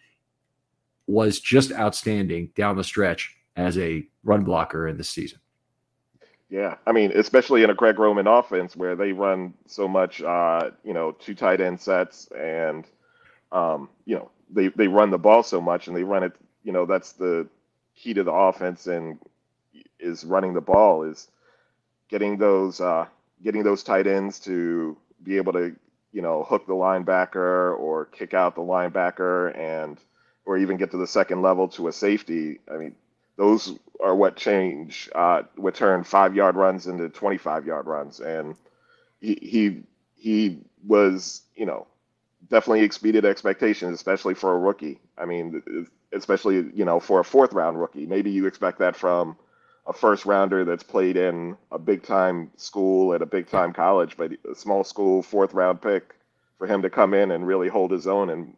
was 1.09 1.41
just 1.41 1.73
outstanding 1.73 2.51
down 2.55 2.77
the 2.77 2.85
stretch 2.85 3.37
as 3.57 3.77
a 3.79 4.07
run 4.23 4.45
blocker 4.45 4.87
in 4.87 4.97
this 4.99 5.11
season. 5.11 5.41
Yeah, 6.49 6.77
I 6.87 6.93
mean, 6.93 7.11
especially 7.17 7.65
in 7.65 7.71
a 7.71 7.75
Greg 7.75 7.99
Roman 7.99 8.29
offense 8.29 8.77
where 8.77 8.95
they 8.95 9.11
run 9.11 9.53
so 9.67 9.89
much, 9.89 10.23
uh, 10.23 10.71
you 10.85 10.95
know, 10.95 11.11
two 11.11 11.35
tight 11.35 11.61
end 11.61 11.81
sets 11.81 12.29
and, 12.39 12.87
um, 13.51 13.89
you 14.05 14.15
know, 14.15 14.31
they 14.51 14.69
they 14.69 14.89
run 14.89 15.11
the 15.11 15.19
ball 15.19 15.43
so 15.43 15.61
much 15.61 15.89
and 15.89 15.97
they 15.97 16.05
run 16.05 16.25
it. 16.25 16.33
You 16.65 16.73
know, 16.73 16.87
that's 16.87 17.13
the 17.13 17.49
key 17.97 18.15
to 18.15 18.25
the 18.25 18.33
offense 18.33 18.87
and 18.89 19.19
is 20.01 20.25
running 20.25 20.55
the 20.55 20.61
ball 20.63 21.05
is 21.05 21.29
getting 22.11 22.39
those 22.39 22.81
uh, 22.81 23.07
getting 23.45 23.65
those 23.65 23.85
tight 23.85 24.09
ends 24.09 24.41
to 24.41 24.97
be 25.25 25.39
able 25.39 25.55
to 25.55 25.77
you 26.13 26.23
know 26.23 26.45
hook 26.45 26.67
the 26.69 26.75
linebacker 26.75 27.79
or 27.79 28.07
kick 28.13 28.35
out 28.35 28.57
the 28.57 28.63
linebacker 28.63 29.57
and 29.59 29.99
or 30.47 30.59
even 30.59 30.79
get 30.79 30.93
to 30.93 30.99
the 30.99 31.09
second 31.09 31.43
level 31.43 31.69
to 31.69 31.89
a 31.89 31.93
safety. 31.93 32.61
I 32.73 32.79
mean, 32.79 32.97
those 33.39 33.79
are 34.03 34.17
what 34.17 34.37
change 34.37 35.11
uh, 35.15 35.45
what 35.57 35.77
turn 35.77 36.05
five 36.05 36.37
yard 36.37 36.57
runs 36.57 36.87
into 36.89 37.09
25 37.11 37.67
yard 37.67 37.87
runs 37.87 38.21
and 38.21 38.57
he 39.21 39.39
he 39.43 39.83
he 40.17 40.61
was 40.87 41.43
you 41.57 41.67
know 41.67 41.87
definitely 42.51 42.83
exceeded 42.83 43.25
expectations, 43.25 43.95
especially 43.95 44.35
for 44.35 44.53
a 44.53 44.59
rookie. 44.59 44.99
I 45.19 45.25
mean, 45.25 45.63
especially 46.13 46.71
you 46.75 46.85
know 46.85 47.01
for 47.01 47.21
a 47.21 47.25
fourth 47.25 47.53
round 47.53 47.81
rookie. 47.81 48.07
Maybe 48.07 48.31
you 48.31 48.47
expect 48.47 48.79
that 48.79 48.97
from 48.97 49.37
a 49.87 49.93
first 49.93 50.27
rounder 50.27 50.65
that's 50.65 50.83
played 50.83 51.17
in 51.17 51.57
a 51.71 51.79
big 51.79 52.03
time 52.03 52.51
school 52.57 53.15
at 53.15 53.23
a 53.23 53.27
big 53.27 53.49
time 53.49 53.73
college, 53.73 54.17
but 54.17 54.33
a 54.51 54.55
small 54.55 54.85
school 54.85 55.23
fourth 55.23 55.55
round 55.55 55.81
pick 55.81 56.15
for 56.59 56.67
him 56.67 56.83
to 56.83 56.91
come 56.91 57.15
in 57.15 57.31
and 57.31 57.47
really 57.47 57.69
hold 57.69 57.91
his 57.91 58.07
own 58.07 58.31
and 58.31 58.55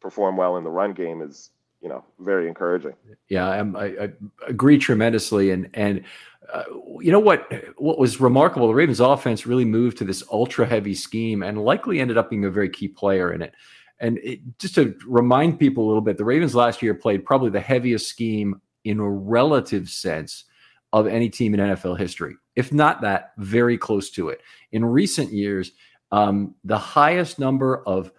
perform 0.00 0.36
well 0.36 0.56
in 0.56 0.64
the 0.64 0.70
run 0.70 0.92
game 0.92 1.20
is 1.20 1.50
you 1.82 1.88
know 1.88 2.04
very 2.18 2.48
encouraging. 2.48 2.94
Yeah, 3.28 3.48
I, 3.48 3.84
I 3.84 4.12
agree 4.46 4.78
tremendously, 4.78 5.50
and 5.50 5.68
and 5.74 6.04
uh, 6.52 6.64
you 7.00 7.12
know 7.12 7.20
what? 7.20 7.50
What 7.76 7.98
was 7.98 8.20
remarkable? 8.20 8.68
The 8.68 8.74
Ravens' 8.74 9.00
offense 9.00 9.46
really 9.46 9.64
moved 9.64 9.98
to 9.98 10.04
this 10.04 10.22
ultra-heavy 10.30 10.94
scheme, 10.94 11.42
and 11.42 11.62
likely 11.62 12.00
ended 12.00 12.18
up 12.18 12.30
being 12.30 12.44
a 12.44 12.50
very 12.50 12.68
key 12.68 12.88
player 12.88 13.32
in 13.32 13.42
it. 13.42 13.54
And 14.00 14.18
it, 14.18 14.40
just 14.58 14.74
to 14.76 14.94
remind 15.06 15.58
people 15.58 15.84
a 15.84 15.88
little 15.88 16.00
bit, 16.00 16.16
the 16.16 16.24
Ravens 16.24 16.54
last 16.54 16.82
year 16.82 16.94
played 16.94 17.24
probably 17.24 17.50
the 17.50 17.60
heaviest 17.60 18.08
scheme 18.08 18.60
in 18.84 18.98
a 18.98 19.10
relative 19.10 19.88
sense 19.88 20.44
of 20.92 21.06
any 21.06 21.28
team 21.28 21.54
in 21.54 21.60
NFL 21.60 21.98
history, 21.98 22.34
if 22.56 22.72
not 22.72 23.00
that, 23.02 23.32
very 23.38 23.78
close 23.78 24.10
to 24.10 24.30
it. 24.30 24.40
In 24.72 24.84
recent 24.84 25.32
years, 25.32 25.72
um, 26.10 26.54
the 26.64 26.78
highest 26.78 27.38
number 27.38 27.82
of 27.86 28.10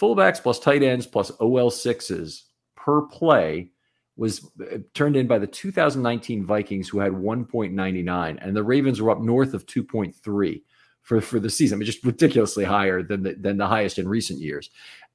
fullbacks 0.00 0.42
plus 0.42 0.58
tight 0.58 0.82
ends 0.82 1.06
plus 1.06 1.30
OL 1.40 1.70
sixes 1.70 2.44
per 2.76 3.02
play 3.02 3.70
was 4.16 4.48
uh, 4.60 4.78
turned 4.94 5.16
in 5.16 5.26
by 5.26 5.38
the 5.38 5.46
2019 5.46 6.44
Vikings, 6.44 6.88
who 6.88 6.98
had 6.98 7.12
1.99, 7.12 8.38
and 8.40 8.56
the 8.56 8.62
Ravens 8.62 9.00
were 9.00 9.10
up 9.10 9.20
north 9.20 9.54
of 9.54 9.66
2.3 9.66 10.62
for, 11.02 11.20
for 11.20 11.40
the 11.40 11.50
season. 11.50 11.76
I 11.76 11.78
mean, 11.78 11.86
just 11.86 12.04
ridiculously 12.04 12.64
higher 12.64 13.02
than 13.02 13.22
the, 13.22 13.34
than 13.34 13.56
the 13.56 13.66
highest 13.66 13.98
in 13.98 14.08
recent 14.08 14.40
years. 14.40 14.70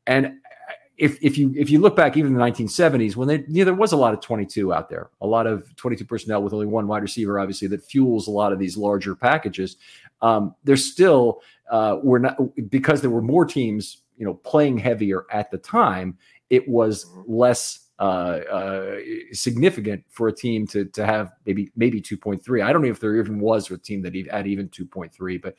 And 0.05 0.25
uh, 0.25 0.29
if, 0.97 1.17
if 1.21 1.37
you 1.37 1.53
if 1.55 1.69
you 1.69 1.79
look 1.79 1.95
back 1.95 2.17
even 2.17 2.33
in 2.33 2.37
the 2.37 2.43
1970s 2.43 3.15
when 3.15 3.27
they 3.29 3.37
you 3.47 3.59
know, 3.59 3.65
there 3.65 3.73
was 3.73 3.93
a 3.93 3.97
lot 3.97 4.13
of 4.13 4.19
22 4.19 4.73
out 4.73 4.89
there 4.89 5.09
a 5.21 5.27
lot 5.27 5.47
of 5.47 5.73
22 5.77 6.03
personnel 6.03 6.43
with 6.43 6.51
only 6.51 6.65
one 6.65 6.87
wide 6.87 7.01
receiver 7.01 7.39
obviously 7.39 7.69
that 7.69 7.81
fuels 7.81 8.27
a 8.27 8.31
lot 8.31 8.51
of 8.51 8.59
these 8.59 8.75
larger 8.75 9.15
packages 9.15 9.77
um, 10.21 10.53
still 10.75 11.41
uh, 11.71 11.95
we're 12.03 12.19
not 12.19 12.37
because 12.69 12.99
there 12.99 13.09
were 13.09 13.21
more 13.21 13.45
teams 13.45 14.01
you 14.17 14.25
know 14.25 14.33
playing 14.33 14.77
heavier 14.77 15.25
at 15.31 15.49
the 15.51 15.57
time 15.57 16.17
it 16.49 16.67
was 16.67 17.09
less 17.25 17.88
uh, 17.99 18.39
uh, 18.49 18.95
significant 19.33 20.03
for 20.09 20.29
a 20.29 20.33
team 20.33 20.65
to 20.65 20.85
to 20.85 21.05
have 21.05 21.33
maybe 21.45 21.69
maybe 21.75 22.01
2.3. 22.01 22.63
I 22.63 22.71
don't 22.71 22.81
know 22.81 22.87
if 22.87 22.99
there 22.99 23.17
even 23.17 23.39
was 23.39 23.69
a 23.71 23.77
team 23.77 24.01
that 24.03 24.15
had 24.31 24.47
even 24.47 24.69
2.3, 24.69 25.41
but 25.41 25.55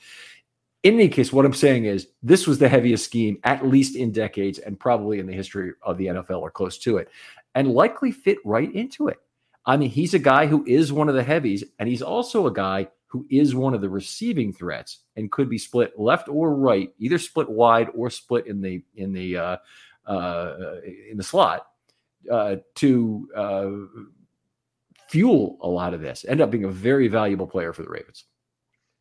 in 0.82 0.94
any 0.94 1.08
case, 1.08 1.32
what 1.32 1.44
I'm 1.44 1.52
saying 1.52 1.84
is 1.84 2.08
this 2.22 2.46
was 2.46 2.58
the 2.58 2.68
heaviest 2.68 3.04
scheme, 3.04 3.38
at 3.44 3.66
least 3.66 3.94
in 3.94 4.10
decades, 4.10 4.58
and 4.58 4.80
probably 4.80 5.18
in 5.18 5.26
the 5.26 5.34
history 5.34 5.72
of 5.82 5.98
the 5.98 6.06
NFL 6.06 6.40
or 6.40 6.50
close 6.50 6.78
to 6.78 6.96
it, 6.96 7.10
and 7.54 7.68
likely 7.68 8.10
fit 8.10 8.38
right 8.44 8.74
into 8.74 9.08
it. 9.08 9.18
I 9.66 9.76
mean, 9.76 9.90
he's 9.90 10.14
a 10.14 10.18
guy 10.18 10.46
who 10.46 10.64
is 10.66 10.94
one 10.94 11.10
of 11.10 11.14
the 11.14 11.22
heavies, 11.22 11.62
and 11.78 11.88
he's 11.88 12.00
also 12.00 12.46
a 12.46 12.52
guy 12.52 12.88
who 13.08 13.26
is 13.28 13.54
one 13.54 13.74
of 13.74 13.82
the 13.82 13.90
receiving 13.90 14.50
threats 14.50 15.00
and 15.16 15.30
could 15.30 15.50
be 15.50 15.58
split 15.58 15.98
left 15.98 16.30
or 16.30 16.54
right, 16.54 16.90
either 16.98 17.18
split 17.18 17.50
wide 17.50 17.88
or 17.94 18.08
split 18.08 18.46
in 18.46 18.62
the 18.62 18.82
in 18.96 19.12
the 19.12 19.36
uh, 19.36 19.56
uh, 20.06 20.76
in 21.10 21.18
the 21.18 21.22
slot 21.22 21.66
uh, 22.30 22.56
to 22.76 23.28
uh, 23.36 23.70
fuel 25.08 25.58
a 25.60 25.68
lot 25.68 25.94
of 25.94 26.00
this. 26.00 26.24
End 26.28 26.40
up 26.40 26.50
being 26.50 26.64
a 26.64 26.70
very 26.70 27.08
valuable 27.08 27.46
player 27.46 27.72
for 27.72 27.82
the 27.82 27.90
Ravens. 27.90 28.24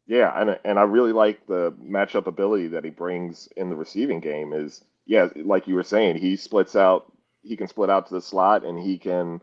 Yeah, 0.07 0.33
and 0.35 0.59
and 0.65 0.79
I 0.79 0.83
really 0.83 1.13
like 1.13 1.45
the 1.45 1.71
matchup 1.83 2.25
ability 2.25 2.67
that 2.69 2.83
he 2.83 2.89
brings 2.89 3.47
in 3.55 3.69
the 3.69 3.75
receiving 3.75 4.19
game. 4.19 4.53
Is 4.53 4.83
yeah, 5.05 5.27
like 5.35 5.67
you 5.67 5.75
were 5.75 5.83
saying, 5.83 6.17
he 6.17 6.35
splits 6.35 6.75
out. 6.75 7.11
He 7.43 7.55
can 7.55 7.67
split 7.67 7.89
out 7.89 8.07
to 8.07 8.15
the 8.15 8.21
slot, 8.21 8.65
and 8.65 8.79
he 8.79 8.97
can, 8.97 9.39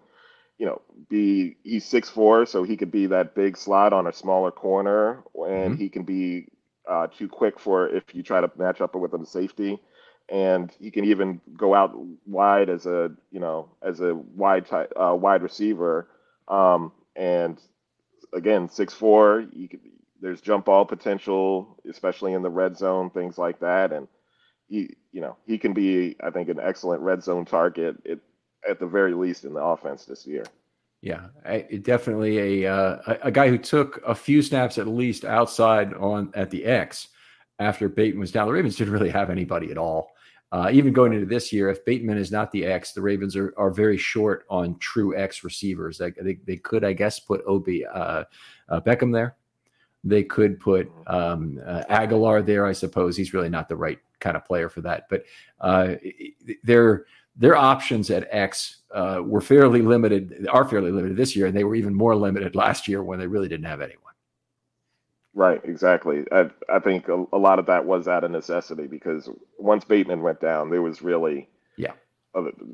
you 0.58 0.66
know, 0.66 0.82
be 1.08 1.56
he's 1.62 1.84
six 1.84 2.10
four, 2.10 2.46
so 2.46 2.64
he 2.64 2.76
could 2.76 2.90
be 2.90 3.06
that 3.06 3.36
big 3.36 3.56
slot 3.56 3.92
on 3.92 4.08
a 4.08 4.12
smaller 4.12 4.50
corner, 4.50 5.22
and 5.34 5.74
mm-hmm. 5.74 5.74
he 5.76 5.88
can 5.88 6.02
be 6.02 6.48
uh, 6.90 7.06
too 7.06 7.28
quick 7.28 7.60
for 7.60 7.88
if 7.88 8.02
you 8.12 8.24
try 8.24 8.40
to 8.40 8.50
match 8.56 8.80
up 8.80 8.96
with 8.96 9.14
him 9.14 9.24
safety 9.24 9.78
and 10.28 10.72
he 10.80 10.90
can 10.90 11.04
even 11.04 11.40
go 11.56 11.74
out 11.74 11.96
wide 12.26 12.68
as 12.68 12.86
a 12.86 13.12
you 13.30 13.40
know 13.40 13.68
as 13.82 14.00
a 14.00 14.14
wide 14.14 14.66
type, 14.66 14.92
uh, 14.96 15.14
wide 15.14 15.42
receiver. 15.42 16.08
Um, 16.48 16.92
and 17.14 17.60
again, 18.32 18.68
six 18.68 18.92
four. 18.92 19.46
Could, 19.70 19.80
there's 20.20 20.40
jump 20.40 20.64
ball 20.64 20.84
potential, 20.84 21.78
especially 21.88 22.32
in 22.32 22.42
the 22.42 22.50
red 22.50 22.76
zone, 22.76 23.10
things 23.10 23.38
like 23.38 23.60
that. 23.60 23.92
And 23.92 24.08
he, 24.68 24.96
you 25.12 25.20
know, 25.20 25.36
he 25.46 25.58
can 25.58 25.72
be, 25.72 26.16
I 26.22 26.30
think, 26.30 26.48
an 26.48 26.58
excellent 26.60 27.02
red 27.02 27.22
zone 27.22 27.44
target 27.44 27.96
it, 28.04 28.20
at 28.68 28.80
the 28.80 28.86
very 28.86 29.14
least 29.14 29.44
in 29.44 29.52
the 29.52 29.62
offense 29.62 30.04
this 30.04 30.26
year. 30.26 30.44
Yeah, 31.02 31.26
I, 31.44 31.60
definitely 31.60 32.64
a, 32.64 32.72
uh, 32.72 33.16
a 33.22 33.30
guy 33.30 33.48
who 33.48 33.58
took 33.58 34.00
a 34.06 34.14
few 34.14 34.42
snaps 34.42 34.78
at 34.78 34.88
least 34.88 35.24
outside 35.24 35.94
on 35.94 36.32
at 36.34 36.50
the 36.50 36.64
X 36.64 37.08
after 37.58 37.88
Bateman 37.88 38.20
was 38.20 38.32
down. 38.32 38.46
The 38.46 38.54
Ravens 38.54 38.76
didn't 38.76 38.94
really 38.94 39.10
have 39.10 39.30
anybody 39.30 39.70
at 39.70 39.78
all. 39.78 40.10
Uh, 40.52 40.70
even 40.72 40.92
going 40.92 41.12
into 41.12 41.26
this 41.26 41.52
year, 41.52 41.68
if 41.68 41.84
Bateman 41.84 42.18
is 42.18 42.30
not 42.30 42.52
the 42.52 42.64
X, 42.64 42.92
the 42.92 43.02
Ravens 43.02 43.34
are, 43.34 43.52
are 43.56 43.70
very 43.70 43.96
short 43.96 44.46
on 44.48 44.78
true 44.78 45.16
X 45.16 45.42
receivers. 45.42 45.98
They, 45.98 46.12
they, 46.12 46.38
they 46.46 46.56
could, 46.56 46.84
I 46.84 46.92
guess, 46.92 47.18
put 47.18 47.42
Obi 47.46 47.84
uh, 47.84 48.24
uh, 48.68 48.80
Beckham 48.80 49.12
there. 49.12 49.36
They 50.04 50.22
could 50.22 50.60
put 50.60 50.90
um, 51.08 51.60
uh, 51.66 51.82
Agholor 51.90 52.46
there. 52.46 52.64
I 52.64 52.72
suppose 52.72 53.16
he's 53.16 53.34
really 53.34 53.48
not 53.48 53.68
the 53.68 53.76
right 53.76 53.98
kind 54.20 54.36
of 54.36 54.44
player 54.44 54.68
for 54.68 54.80
that. 54.82 55.08
But 55.10 55.24
uh, 55.60 55.96
their 56.62 57.06
their 57.34 57.56
options 57.56 58.08
at 58.10 58.28
X 58.30 58.78
uh, 58.94 59.20
were 59.24 59.40
fairly 59.40 59.82
limited. 59.82 60.46
Are 60.48 60.66
fairly 60.66 60.92
limited 60.92 61.16
this 61.16 61.34
year, 61.34 61.46
and 61.46 61.56
they 61.56 61.64
were 61.64 61.74
even 61.74 61.92
more 61.92 62.14
limited 62.14 62.54
last 62.54 62.86
year 62.86 63.02
when 63.02 63.18
they 63.18 63.26
really 63.26 63.48
didn't 63.48 63.66
have 63.66 63.80
anyone. 63.80 64.05
Right, 65.36 65.60
exactly. 65.64 66.24
I 66.32 66.48
I 66.66 66.78
think 66.78 67.08
a, 67.08 67.26
a, 67.30 67.36
lot 67.36 67.58
of 67.58 67.66
that 67.66 67.84
was 67.84 68.08
out 68.08 68.24
of 68.24 68.30
necessity 68.30 68.86
because 68.86 69.28
once 69.58 69.84
Bateman 69.84 70.22
went 70.22 70.40
down, 70.40 70.70
there 70.70 70.80
was 70.80 71.02
really 71.02 71.50
yeah 71.76 71.92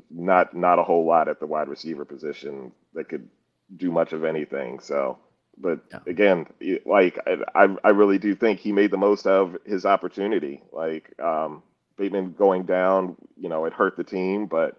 not 0.09 0.55
not 0.55 0.79
a 0.79 0.83
whole 0.83 1.05
lot 1.05 1.27
at 1.27 1.41
the 1.41 1.45
wide 1.45 1.67
receiver 1.67 2.05
position 2.05 2.71
that 2.93 3.09
could 3.09 3.27
do 3.75 3.91
much 3.91 4.13
of 4.13 4.23
anything. 4.23 4.79
So, 4.79 5.17
but 5.57 5.81
yeah. 5.91 5.99
again, 6.07 6.45
like 6.85 7.19
I 7.53 7.75
I 7.83 7.89
really 7.89 8.17
do 8.17 8.33
think 8.33 8.61
he 8.61 8.71
made 8.71 8.91
the 8.91 8.97
most 8.97 9.27
of 9.27 9.57
his 9.65 9.85
opportunity. 9.85 10.63
Like 10.71 11.13
um, 11.19 11.63
Bateman 11.97 12.31
going 12.31 12.63
down, 12.63 13.17
you 13.35 13.49
know, 13.49 13.65
it 13.65 13.73
hurt 13.73 13.97
the 13.97 14.05
team, 14.05 14.45
but 14.45 14.77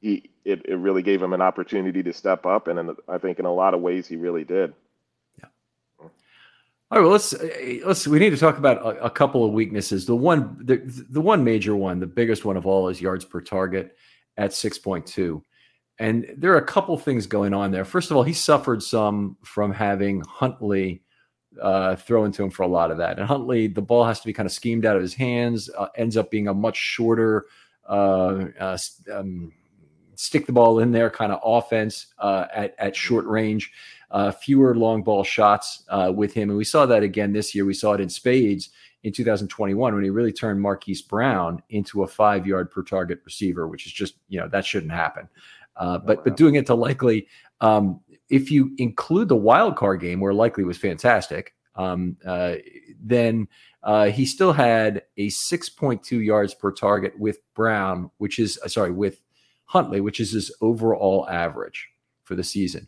he 0.00 0.30
it, 0.44 0.62
it 0.64 0.76
really 0.76 1.02
gave 1.02 1.20
him 1.20 1.32
an 1.32 1.42
opportunity 1.42 2.04
to 2.04 2.12
step 2.12 2.46
up, 2.46 2.68
and 2.68 2.78
in, 2.78 2.96
I 3.08 3.18
think 3.18 3.40
in 3.40 3.46
a 3.46 3.52
lot 3.52 3.74
of 3.74 3.80
ways 3.80 4.06
he 4.06 4.14
really 4.14 4.44
did. 4.44 4.74
All 6.92 6.98
right, 6.98 7.04
well, 7.04 7.12
let's 7.12 7.32
let's 7.84 8.08
we 8.08 8.18
need 8.18 8.30
to 8.30 8.36
talk 8.36 8.58
about 8.58 8.78
a, 8.78 9.04
a, 9.04 9.10
couple 9.10 9.44
of 9.44 9.52
weaknesses. 9.52 10.06
The 10.06 10.16
one 10.16 10.56
the 10.60 10.78
the 11.08 11.20
one 11.20 11.44
major 11.44 11.76
one, 11.76 12.00
the 12.00 12.06
biggest 12.06 12.44
one 12.44 12.56
of 12.56 12.66
all 12.66 12.88
is 12.88 13.00
yards 13.00 13.24
per 13.24 13.40
target 13.40 13.96
at 14.36 14.50
6.2. 14.50 15.40
And 16.00 16.34
there 16.36 16.52
are 16.52 16.58
a 16.58 16.64
couple 16.64 16.96
things 16.98 17.26
going 17.26 17.54
on 17.54 17.70
there. 17.70 17.84
First 17.84 18.10
of 18.10 18.16
all, 18.16 18.22
he 18.24 18.32
suffered 18.32 18.82
some 18.82 19.36
from 19.44 19.70
having 19.70 20.22
Huntley 20.22 21.02
uh, 21.60 21.94
throw 21.94 22.24
into 22.24 22.42
him 22.42 22.50
for 22.50 22.62
a 22.62 22.68
lot 22.68 22.90
of 22.90 22.98
that. 22.98 23.18
And 23.18 23.28
Huntley, 23.28 23.66
the 23.68 23.82
ball 23.82 24.04
has 24.04 24.18
to 24.20 24.26
be 24.26 24.32
kind 24.32 24.46
of 24.46 24.52
schemed 24.52 24.86
out 24.86 24.96
of 24.96 25.02
his 25.02 25.14
hands, 25.14 25.70
uh, 25.76 25.88
ends 25.96 26.16
up 26.16 26.30
being 26.30 26.48
a 26.48 26.54
much 26.54 26.76
shorter, 26.76 27.46
uh, 27.88 28.46
uh 28.58 28.78
um, 29.12 29.52
stick 30.14 30.46
the 30.46 30.52
ball 30.52 30.78
in 30.80 30.90
there 30.90 31.10
kind 31.10 31.32
of 31.32 31.40
offense 31.44 32.08
uh, 32.18 32.46
at, 32.54 32.74
at 32.78 32.96
short 32.96 33.26
range, 33.26 33.70
uh, 34.10 34.30
fewer 34.30 34.74
long 34.74 35.02
ball 35.02 35.24
shots 35.24 35.84
with 36.14 36.34
him. 36.34 36.50
And 36.50 36.58
we 36.58 36.64
saw 36.64 36.86
that 36.86 37.02
again 37.02 37.32
this 37.32 37.54
year. 37.54 37.64
We 37.64 37.74
saw 37.74 37.92
it 37.92 38.00
in 38.00 38.08
spades 38.08 38.70
in 39.02 39.12
2021 39.12 39.94
when 39.94 40.04
he 40.04 40.10
really 40.10 40.32
turned 40.32 40.60
Marquise 40.60 41.02
Brown 41.02 41.62
into 41.70 42.02
a 42.02 42.06
five 42.06 42.46
yard 42.46 42.70
per 42.70 42.82
target 42.82 43.20
receiver, 43.24 43.66
which 43.66 43.86
is 43.86 43.92
just, 43.92 44.16
you 44.28 44.38
know, 44.38 44.48
that 44.48 44.64
shouldn't 44.64 44.92
happen. 44.92 45.28
Uh, 45.76 45.98
but 45.98 46.22
but 46.24 46.36
doing 46.36 46.56
it 46.56 46.66
to 46.66 46.74
Likely, 46.74 47.26
um, 47.60 48.00
if 48.28 48.50
you 48.50 48.72
include 48.78 49.28
the 49.28 49.36
wild 49.36 49.76
card 49.76 50.00
game 50.00 50.20
where 50.20 50.34
Likely 50.34 50.64
was 50.64 50.76
fantastic, 50.76 51.54
um, 51.76 52.16
uh, 52.26 52.56
then 53.02 53.48
uh, 53.82 54.06
he 54.06 54.26
still 54.26 54.52
had 54.52 55.02
a 55.16 55.28
6.2 55.28 56.22
yards 56.22 56.52
per 56.52 56.70
target 56.70 57.18
with 57.18 57.38
Brown, 57.54 58.10
which 58.18 58.38
is 58.38 58.58
uh, 58.62 58.68
sorry 58.68 58.90
with 58.90 59.22
Huntley, 59.64 60.00
which 60.00 60.20
is 60.20 60.32
his 60.32 60.54
overall 60.60 61.26
average 61.30 61.88
for 62.24 62.34
the 62.34 62.44
season. 62.44 62.86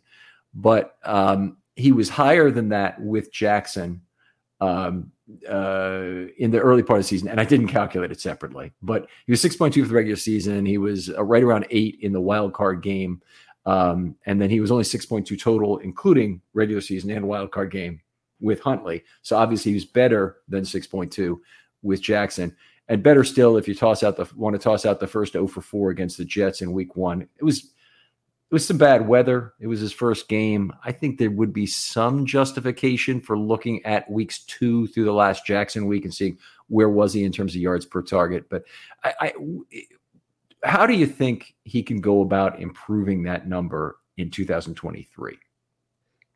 But 0.53 0.97
um, 1.03 1.57
he 1.75 1.91
was 1.91 2.09
higher 2.09 2.51
than 2.51 2.69
that 2.69 3.01
with 3.01 3.31
Jackson 3.31 4.01
um, 4.61 5.11
uh, 5.49 6.27
in 6.37 6.51
the 6.51 6.59
early 6.59 6.83
part 6.83 6.99
of 6.99 7.05
the 7.05 7.07
season, 7.07 7.27
and 7.27 7.39
I 7.39 7.45
didn't 7.45 7.67
calculate 7.67 8.11
it 8.11 8.21
separately, 8.21 8.71
but 8.81 9.07
he 9.25 9.31
was 9.31 9.41
6.2 9.41 9.81
for 9.81 9.87
the 9.87 9.93
regular 9.93 10.15
season. 10.15 10.65
He 10.65 10.77
was 10.77 11.09
uh, 11.09 11.23
right 11.23 11.43
around 11.43 11.65
eight 11.69 11.99
in 12.01 12.13
the 12.13 12.21
wild 12.21 12.53
card 12.53 12.81
game. 12.81 13.21
Um, 13.65 14.15
and 14.25 14.41
then 14.41 14.49
he 14.49 14.59
was 14.59 14.71
only 14.71 14.83
6.2 14.83 15.39
total, 15.39 15.77
including 15.79 16.41
regular 16.53 16.81
season 16.81 17.11
and 17.11 17.27
wild 17.27 17.51
card 17.51 17.71
game 17.71 18.01
with 18.41 18.59
Huntley. 18.59 19.03
So 19.21 19.37
obviously 19.37 19.71
he 19.71 19.75
was 19.75 19.85
better 19.85 20.37
than 20.49 20.63
6.2 20.63 21.37
with 21.81 22.01
Jackson. 22.01 22.55
And 22.89 23.01
better 23.01 23.23
still, 23.23 23.55
if 23.55 23.67
you 23.67 23.75
toss 23.75 24.03
out 24.03 24.17
the 24.17 24.29
want 24.35 24.55
to 24.55 24.59
toss 24.59 24.85
out 24.85 24.99
the 24.99 25.07
first 25.07 25.33
0 25.33 25.47
for 25.47 25.61
4 25.61 25.91
against 25.91 26.17
the 26.17 26.25
Jets 26.25 26.61
in 26.61 26.73
week 26.73 26.97
one, 26.97 27.21
it 27.21 27.43
was 27.43 27.71
it 28.49 28.53
was 28.53 28.67
some 28.67 28.77
bad 28.77 29.07
weather. 29.07 29.53
It 29.59 29.67
was 29.67 29.79
his 29.79 29.91
first 29.91 30.27
game. 30.27 30.71
I 30.85 30.91
think 30.91 31.17
there 31.17 31.31
would 31.31 31.53
be 31.53 31.65
some 31.65 32.25
justification 32.25 33.19
for 33.19 33.37
looking 33.37 33.83
at 33.85 34.09
weeks 34.09 34.43
two 34.45 34.87
through 34.87 35.05
the 35.05 35.13
last 35.13 35.45
Jackson 35.45 35.87
week 35.87 36.03
and 36.05 36.13
seeing 36.13 36.37
where 36.67 36.89
was 36.89 37.13
he 37.13 37.23
in 37.23 37.31
terms 37.31 37.55
of 37.55 37.61
yards 37.61 37.85
per 37.85 38.01
target. 38.01 38.49
But 38.49 38.63
I, 39.03 39.13
I 39.19 39.33
how 40.63 40.85
do 40.85 40.93
you 40.93 41.05
think 41.05 41.55
he 41.63 41.83
can 41.83 41.99
go 41.99 42.21
about 42.21 42.59
improving 42.59 43.23
that 43.23 43.47
number 43.47 43.97
in 44.17 44.29
2023? 44.29 45.37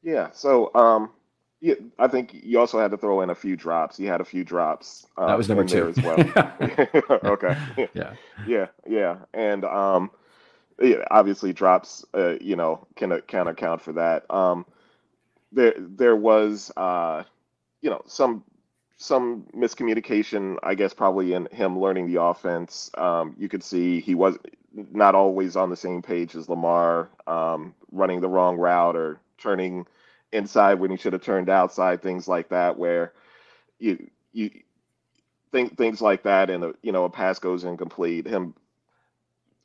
Yeah. 0.04 0.30
So, 0.34 0.74
um, 0.76 1.12
yeah, 1.60 1.76
I 1.98 2.08
think 2.08 2.32
you 2.34 2.60
also 2.60 2.80
had 2.80 2.92
to 2.92 2.98
throw 2.98 3.22
in 3.22 3.30
a 3.30 3.36
few 3.36 3.56
drops. 3.56 3.98
He 3.98 4.06
had 4.06 4.22
a 4.22 4.26
few 4.26 4.44
drops. 4.44 5.08
Uh, 5.18 5.28
that 5.28 5.38
was 5.38 5.50
number 5.50 5.66
two 5.66 5.90
as 5.90 5.98
well. 5.98 6.18
okay. 7.32 7.58
Yeah. 7.94 8.14
Yeah. 8.46 8.68
Yeah. 8.88 9.18
And 9.34 9.66
um, 9.66 10.12
obviously 11.12 11.54
drops, 11.54 12.06
uh, 12.14 12.36
you 12.42 12.56
know, 12.56 12.88
can 12.96 13.22
can 13.28 13.48
account 13.48 13.82
for 13.82 13.94
that. 13.94 14.30
Um, 14.34 14.66
there 15.52 15.74
there 15.78 16.16
was, 16.16 16.72
uh, 16.78 17.24
you 17.82 17.90
know, 17.90 18.02
some 18.08 18.44
some 18.98 19.46
miscommunication, 19.56 20.58
I 20.64 20.76
guess, 20.76 20.94
probably 20.94 21.34
in 21.34 21.48
him 21.52 21.80
learning 21.80 22.12
the 22.12 22.22
offense. 22.22 22.92
Um, 22.98 23.36
you 23.38 23.50
could 23.50 23.64
see 23.64 24.00
he 24.02 24.16
was 24.16 24.38
not 24.74 25.16
always 25.16 25.56
on 25.56 25.70
the 25.70 25.76
same 25.76 26.02
page 26.02 26.36
as 26.36 26.50
Lamar, 26.50 27.10
um, 27.28 27.76
running 27.92 28.22
the 28.22 28.30
wrong 28.30 28.58
route 28.58 28.96
or 28.96 29.20
turning 29.38 29.86
inside 30.34 30.76
when 30.76 30.92
he 30.92 30.98
should 30.98 31.14
have 31.14 31.24
turned 31.24 31.50
outside, 31.50 32.02
things 32.02 32.28
like 32.28 32.50
that, 32.50 32.78
where 32.78 33.14
you 33.80 34.10
you 34.34 34.52
think 35.52 35.78
things 35.78 36.02
like 36.02 36.24
that, 36.24 36.50
and 36.50 36.64
a, 36.64 36.74
you 36.82 36.92
know 36.92 37.06
a 37.06 37.10
pass 37.10 37.40
goes 37.40 37.64
incomplete. 37.64 38.28
Him 38.28 38.54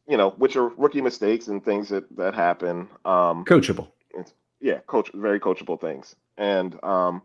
you 0.08 0.16
know, 0.16 0.30
which 0.30 0.56
are 0.56 0.68
rookie 0.68 1.00
mistakes 1.00 1.48
and 1.48 1.64
things 1.64 1.88
that 1.88 2.04
that 2.16 2.34
happen. 2.34 2.88
Um, 3.04 3.44
coachable. 3.44 3.88
Yeah, 4.60 4.78
coach, 4.86 5.10
very 5.12 5.40
coachable 5.40 5.80
things, 5.80 6.14
and 6.36 6.78
um, 6.84 7.22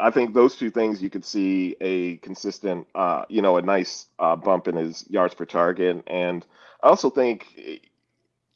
I 0.00 0.10
think 0.10 0.34
those 0.34 0.56
two 0.56 0.70
things 0.70 1.02
you 1.02 1.10
could 1.10 1.24
see 1.24 1.76
a 1.80 2.16
consistent, 2.18 2.86
uh, 2.94 3.24
you 3.28 3.40
know, 3.40 3.56
a 3.56 3.62
nice 3.62 4.06
uh, 4.18 4.36
bump 4.36 4.68
in 4.68 4.76
his 4.76 5.04
yards 5.08 5.34
per 5.34 5.44
target, 5.44 6.02
and 6.06 6.44
I 6.82 6.88
also 6.88 7.10
think 7.10 7.46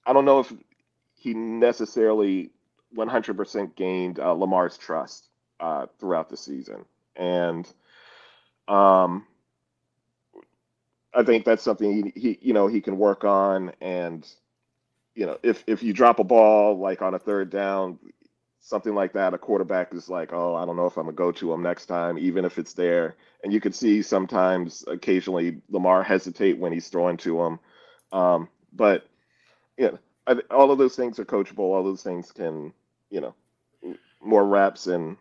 I 0.06 0.12
don't 0.12 0.24
know 0.24 0.40
if 0.40 0.52
he 1.14 1.34
necessarily 1.34 2.50
100% 2.96 3.76
gained 3.76 4.18
uh, 4.18 4.32
Lamar's 4.32 4.78
trust 4.78 5.28
uh, 5.58 5.86
throughout 5.98 6.28
the 6.28 6.36
season, 6.36 6.84
and 7.16 7.66
um, 8.68 9.26
I 11.14 11.22
think 11.24 11.44
that's 11.44 11.62
something 11.62 12.12
he, 12.14 12.20
he 12.20 12.38
you 12.42 12.54
know 12.54 12.66
he 12.66 12.80
can 12.80 12.98
work 12.98 13.24
on. 13.24 13.72
And 13.80 14.26
you 15.14 15.26
know 15.26 15.38
if 15.42 15.64
if 15.66 15.82
you 15.82 15.92
drop 15.92 16.18
a 16.18 16.24
ball 16.24 16.78
like 16.78 17.02
on 17.02 17.14
a 17.14 17.18
third 17.18 17.50
down 17.50 17.98
something 18.60 18.94
like 18.94 19.14
that 19.14 19.34
a 19.34 19.38
quarterback 19.38 19.94
is 19.94 20.08
like 20.10 20.32
oh 20.32 20.54
I 20.54 20.66
don't 20.66 20.76
know 20.76 20.86
if 20.86 20.96
I'm 20.98 21.06
gonna 21.06 21.16
go 21.16 21.32
to 21.32 21.52
him 21.52 21.62
next 21.62 21.86
time 21.86 22.18
even 22.18 22.44
if 22.44 22.58
it's 22.58 22.74
there. 22.74 23.16
And 23.42 23.52
you 23.52 23.60
can 23.60 23.72
see 23.72 24.02
sometimes 24.02 24.84
occasionally 24.86 25.62
Lamar 25.70 26.02
hesitate 26.02 26.58
when 26.58 26.72
he's 26.72 26.88
throwing 26.88 27.16
to 27.18 27.42
him. 27.42 27.60
Um, 28.12 28.48
but 28.72 29.08
yeah 29.78 29.92
know, 30.28 30.40
all 30.50 30.70
of 30.70 30.78
those 30.78 30.96
things 30.96 31.18
are 31.18 31.24
coachable. 31.24 31.60
All 31.60 31.84
those 31.84 32.02
things 32.02 32.32
can 32.32 32.72
you 33.10 33.20
know 33.20 33.34
more 34.22 34.46
reps 34.46 34.86
and 34.86 35.16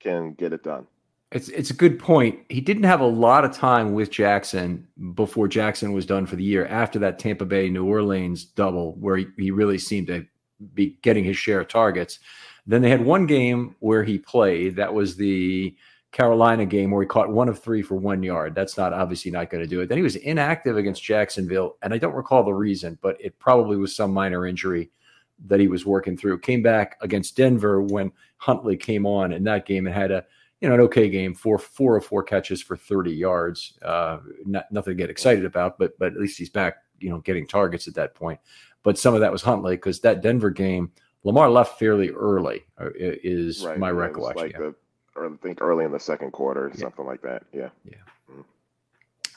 can 0.00 0.34
get 0.34 0.52
it 0.52 0.62
done 0.62 0.86
it's 1.32 1.48
it's 1.48 1.70
a 1.70 1.74
good 1.74 1.98
point. 1.98 2.38
He 2.48 2.60
didn't 2.60 2.84
have 2.84 3.00
a 3.00 3.06
lot 3.06 3.44
of 3.44 3.52
time 3.52 3.92
with 3.94 4.10
Jackson 4.10 4.86
before 5.14 5.48
Jackson 5.48 5.92
was 5.92 6.06
done 6.06 6.24
for 6.26 6.36
the 6.36 6.44
year. 6.44 6.66
After 6.66 6.98
that 7.00 7.18
Tampa 7.18 7.44
Bay 7.44 7.68
New 7.68 7.86
Orleans 7.86 8.44
double, 8.44 8.94
where 8.94 9.16
he, 9.16 9.26
he 9.36 9.50
really 9.50 9.78
seemed 9.78 10.06
to 10.06 10.24
be 10.74 10.98
getting 11.02 11.24
his 11.24 11.36
share 11.36 11.60
of 11.60 11.68
targets. 11.68 12.20
Then 12.66 12.82
they 12.82 12.90
had 12.90 13.04
one 13.04 13.26
game 13.26 13.74
where 13.80 14.04
he 14.04 14.18
played. 14.18 14.76
That 14.76 14.92
was 14.92 15.16
the 15.16 15.76
Carolina 16.12 16.64
game 16.64 16.90
where 16.90 17.02
he 17.02 17.08
caught 17.08 17.28
one 17.30 17.48
of 17.48 17.62
three 17.62 17.82
for 17.82 17.96
one 17.96 18.22
yard. 18.22 18.54
That's 18.54 18.76
not 18.76 18.92
obviously 18.92 19.30
not 19.30 19.50
going 19.50 19.62
to 19.62 19.68
do 19.68 19.80
it. 19.80 19.88
Then 19.88 19.98
he 19.98 20.02
was 20.02 20.16
inactive 20.16 20.76
against 20.76 21.02
Jacksonville, 21.02 21.76
and 21.82 21.92
I 21.92 21.98
don't 21.98 22.14
recall 22.14 22.44
the 22.44 22.54
reason, 22.54 22.98
but 23.02 23.20
it 23.20 23.38
probably 23.38 23.76
was 23.76 23.94
some 23.94 24.12
minor 24.12 24.46
injury 24.46 24.90
that 25.46 25.60
he 25.60 25.68
was 25.68 25.84
working 25.84 26.16
through. 26.16 26.38
Came 26.38 26.62
back 26.62 26.96
against 27.02 27.36
Denver 27.36 27.82
when 27.82 28.12
Huntley 28.38 28.76
came 28.76 29.04
on 29.04 29.32
in 29.32 29.44
that 29.44 29.66
game 29.66 29.86
and 29.86 29.94
had 29.94 30.10
a 30.10 30.24
you 30.60 30.68
know, 30.68 30.74
an 30.74 30.80
okay 30.82 31.08
game, 31.08 31.34
four 31.34 31.58
four 31.58 31.96
of 31.96 32.04
four 32.04 32.22
catches 32.22 32.62
for 32.62 32.76
30 32.76 33.12
yards. 33.12 33.78
Uh, 33.82 34.18
not, 34.44 34.70
nothing 34.70 34.92
to 34.92 34.94
get 34.94 35.10
excited 35.10 35.44
about, 35.44 35.78
but 35.78 35.98
but 35.98 36.12
at 36.12 36.20
least 36.20 36.38
he's 36.38 36.50
back, 36.50 36.76
you 36.98 37.10
know, 37.10 37.18
getting 37.18 37.46
targets 37.46 37.86
at 37.88 37.94
that 37.94 38.14
point. 38.14 38.40
But 38.82 38.98
some 38.98 39.14
of 39.14 39.20
that 39.20 39.32
was 39.32 39.42
Huntley 39.42 39.76
because 39.76 40.00
that 40.00 40.22
Denver 40.22 40.50
game, 40.50 40.92
Lamar 41.24 41.50
left 41.50 41.78
fairly 41.78 42.10
early. 42.10 42.64
Uh, 42.80 42.90
is 42.96 43.64
right. 43.64 43.78
my 43.78 43.88
yeah, 43.88 43.94
recollection. 43.94 44.46
Like 44.46 44.52
yeah. 44.52 44.58
the, 44.58 44.74
I 45.20 45.28
think 45.42 45.60
early 45.60 45.84
in 45.84 45.92
the 45.92 46.00
second 46.00 46.32
quarter, 46.32 46.70
yeah. 46.74 46.80
something 46.80 47.04
like 47.04 47.22
that. 47.22 47.44
Yeah. 47.52 47.70
Yeah. 47.84 47.96
Mm-hmm. 48.30 48.42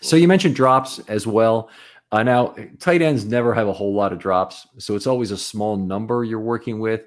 So 0.02 0.16
you 0.16 0.28
mentioned 0.28 0.56
drops 0.56 1.00
as 1.08 1.26
well. 1.26 1.70
Uh, 2.12 2.24
now, 2.24 2.56
tight 2.80 3.02
ends 3.02 3.26
never 3.26 3.54
have 3.54 3.68
a 3.68 3.74
whole 3.74 3.94
lot 3.94 4.12
of 4.12 4.18
drops, 4.18 4.68
so 4.80 4.96
it's 4.96 5.06
always 5.06 5.30
a 5.30 5.38
small 5.38 5.78
number 5.78 6.24
you're 6.24 6.40
working 6.40 6.80
with. 6.80 7.02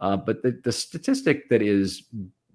Uh, 0.00 0.16
but 0.16 0.42
the, 0.42 0.60
the 0.64 0.72
statistic 0.72 1.48
that 1.48 1.62
is 1.62 2.04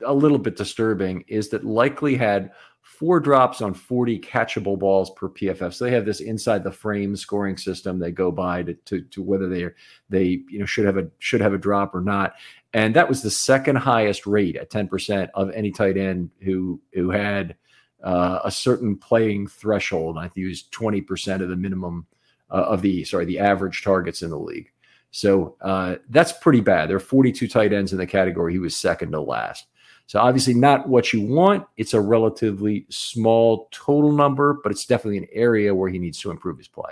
a 0.06 0.14
little 0.14 0.38
bit 0.38 0.56
disturbing 0.56 1.24
is 1.28 1.50
that 1.50 1.66
likely 1.66 2.16
had 2.16 2.52
four 2.82 3.20
drops 3.20 3.62
on 3.62 3.74
40 3.74 4.20
catchable 4.20 4.78
balls 4.78 5.10
per 5.12 5.30
PFF. 5.30 5.74
So 5.74 5.86
they 5.86 5.92
have 5.92 6.06
this 6.06 6.20
inside 6.20 6.64
the 6.64 6.72
frame 6.72 7.16
scoring 7.16 7.58
system 7.58 7.98
they 7.98 8.12
go 8.12 8.32
by 8.32 8.64
to, 8.64 8.74
to, 8.74 9.02
to 9.02 9.24
whether 9.24 9.48
they 9.48 9.64
are, 9.64 9.76
they 10.10 10.44
you 10.50 10.60
know 10.60 10.66
should 10.66 10.86
have 10.86 10.98
a 10.98 11.08
should 11.20 11.42
have 11.42 11.54
a 11.54 11.58
drop 11.58 11.96
or 11.96 12.02
not. 12.02 12.36
And 12.74 12.96
that 12.96 13.08
was 13.08 13.22
the 13.22 13.32
second 13.32 13.78
highest 13.78 14.26
rate 14.26 14.56
at 14.56 14.70
10% 14.70 15.30
of 15.34 15.52
any 15.52 15.72
tight 15.72 15.98
end 15.98 16.30
who 16.42 16.82
who 16.94 17.10
had 17.10 17.56
uh, 18.04 18.40
a 18.44 18.52
certain 18.52 18.98
playing 18.98 19.48
threshold. 19.48 20.18
I 20.18 20.28
think 20.28 20.46
it 20.46 20.50
was 20.50 20.64
20% 20.72 21.42
of 21.42 21.50
the 21.50 21.56
minimum 21.56 22.06
uh, 22.52 22.66
of 22.68 22.82
the 22.82 23.04
sorry 23.06 23.26
the 23.26 23.40
average 23.40 23.82
targets 23.84 24.22
in 24.22 24.30
the 24.30 24.38
league. 24.38 24.72
So 25.12 25.56
uh, 25.62 25.98
that's 26.10 26.34
pretty 26.34 26.62
bad. 26.62 26.90
There 26.90 26.98
are 26.98 27.00
42 27.00 27.48
tight 27.48 27.72
ends 27.72 27.92
in 27.92 28.00
the 28.00 28.08
category. 28.08 28.52
He 28.52 28.60
was 28.60 28.76
second 28.76 29.12
to 29.12 29.22
last. 29.22 29.68
So 30.08 30.20
obviously 30.20 30.54
not 30.54 30.88
what 30.88 31.14
you 31.14 31.22
want. 31.22 31.66
It's 31.78 31.94
a 31.94 32.02
relatively 32.02 32.86
small 32.90 33.70
total 33.72 34.12
number, 34.12 34.60
but 34.62 34.72
it's 34.72 34.86
definitely 34.86 35.18
an 35.20 35.28
area 35.32 35.74
where 35.74 35.90
he 35.90 35.98
needs 35.98 36.20
to 36.20 36.32
improve 36.32 36.58
his 36.58 36.68
play. 36.68 36.92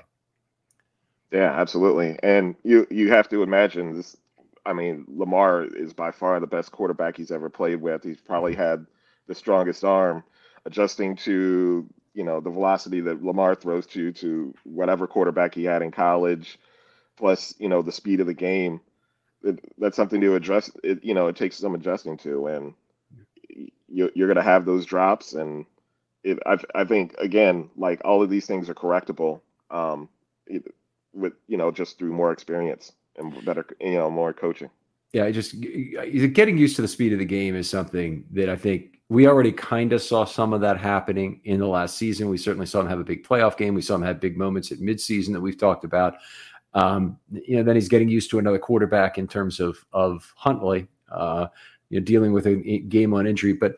Yeah, 1.32 1.52
absolutely. 1.52 2.18
And 2.24 2.56
you 2.64 2.88
you 2.90 3.10
have 3.12 3.30
to 3.30 3.44
imagine 3.44 3.96
this 3.96 4.18
I 4.66 4.74
mean, 4.74 5.06
Lamar 5.08 5.64
is 5.64 5.94
by 5.94 6.12
far 6.12 6.40
the 6.40 6.48
best 6.48 6.72
quarterback 6.72 7.18
he's 7.18 7.32
ever 7.32 7.50
played 7.50 7.82
with. 7.82 8.04
He's 8.04 8.22
probably 8.22 8.56
had 8.56 8.86
the 9.28 9.36
strongest 9.36 9.84
arm. 9.84 10.24
Adjusting 10.66 11.16
to 11.18 11.88
you 12.14 12.24
know 12.24 12.40
the 12.40 12.52
velocity 12.52 13.02
that 13.02 13.24
Lamar 13.24 13.56
throws 13.56 13.88
to 13.88 14.12
to 14.14 14.54
whatever 14.64 15.08
quarterback 15.08 15.56
he 15.56 15.64
had 15.64 15.82
in 15.82 15.90
college, 15.90 16.60
plus 17.18 17.56
you 17.58 17.68
know 17.68 17.82
the 17.82 17.92
speed 17.92 18.20
of 18.20 18.28
the 18.28 18.34
game. 18.34 18.80
It, 19.44 19.60
that's 19.80 19.96
something 19.96 20.22
to 20.22 20.36
address. 20.36 20.70
It, 20.84 21.04
you 21.04 21.16
know, 21.16 21.28
it 21.28 21.36
takes 21.36 21.58
some 21.58 21.74
adjusting 21.74 22.18
to, 22.20 22.46
and 22.46 22.76
you, 23.92 24.12
you're 24.16 24.28
going 24.28 24.38
to 24.38 24.42
have 24.44 24.66
those 24.66 24.86
drops. 24.86 25.34
And 25.34 25.66
it, 26.24 26.40
I, 26.46 26.58
I 26.76 26.86
think 26.86 27.16
again, 27.20 27.70
like 27.76 28.02
all 28.06 28.22
of 28.22 28.30
these 28.30 28.46
things 28.46 28.70
are 28.70 28.76
correctable. 28.76 29.42
Um, 29.70 30.10
it, 30.48 30.64
with 31.14 31.34
you 31.48 31.58
know 31.58 31.72
just 31.72 31.98
through 31.98 32.14
more 32.14 32.32
experience 32.32 32.94
and 33.18 33.44
better 33.46 33.66
you 33.80 33.96
know 33.96 34.10
more 34.10 34.34
coaching. 34.34 34.70
Yeah, 35.14 35.30
just 35.30 35.60
getting 35.60 36.58
used 36.58 36.78
to 36.78 36.82
the 36.82 36.88
speed 36.88 37.12
of 37.12 37.20
the 37.20 37.26
game 37.26 37.54
is 37.56 37.70
something 37.70 38.24
that 38.32 38.48
I 38.48 38.56
think 38.56 39.02
we 39.10 39.28
already 39.28 39.52
kind 39.52 39.92
of 39.92 40.02
saw 40.02 40.24
some 40.24 40.54
of 40.54 40.62
that 40.62 40.78
happening 40.78 41.42
in 41.44 41.60
the 41.60 41.68
last 41.68 41.98
season. 41.98 42.30
We 42.30 42.38
certainly 42.38 42.66
saw 42.66 42.80
him 42.80 42.88
have 42.88 43.02
a 43.02 43.04
big 43.04 43.28
playoff 43.28 43.58
game. 43.58 43.74
We 43.74 43.82
saw 43.82 43.96
him 43.96 44.04
have 44.04 44.22
big 44.22 44.38
moments 44.38 44.72
at 44.72 44.80
midseason 44.80 45.34
that 45.34 45.42
we've 45.42 45.58
talked 45.58 45.84
about. 45.84 46.16
Um, 46.74 47.20
you 47.30 47.58
know, 47.58 47.64
then 47.64 47.76
he's 47.76 47.90
getting 47.90 48.08
used 48.08 48.30
to 48.32 48.40
another 48.40 48.58
quarterback 48.58 49.18
in 49.18 49.28
terms 49.28 49.60
of 49.60 49.86
of 49.92 50.32
Huntley, 50.38 50.88
uh, 51.12 51.48
you 51.92 52.00
know, 52.00 52.04
dealing 52.04 52.32
with 52.32 52.48
a 52.48 52.56
game 52.56 53.14
on 53.14 53.28
injury. 53.28 53.54
But 53.54 53.76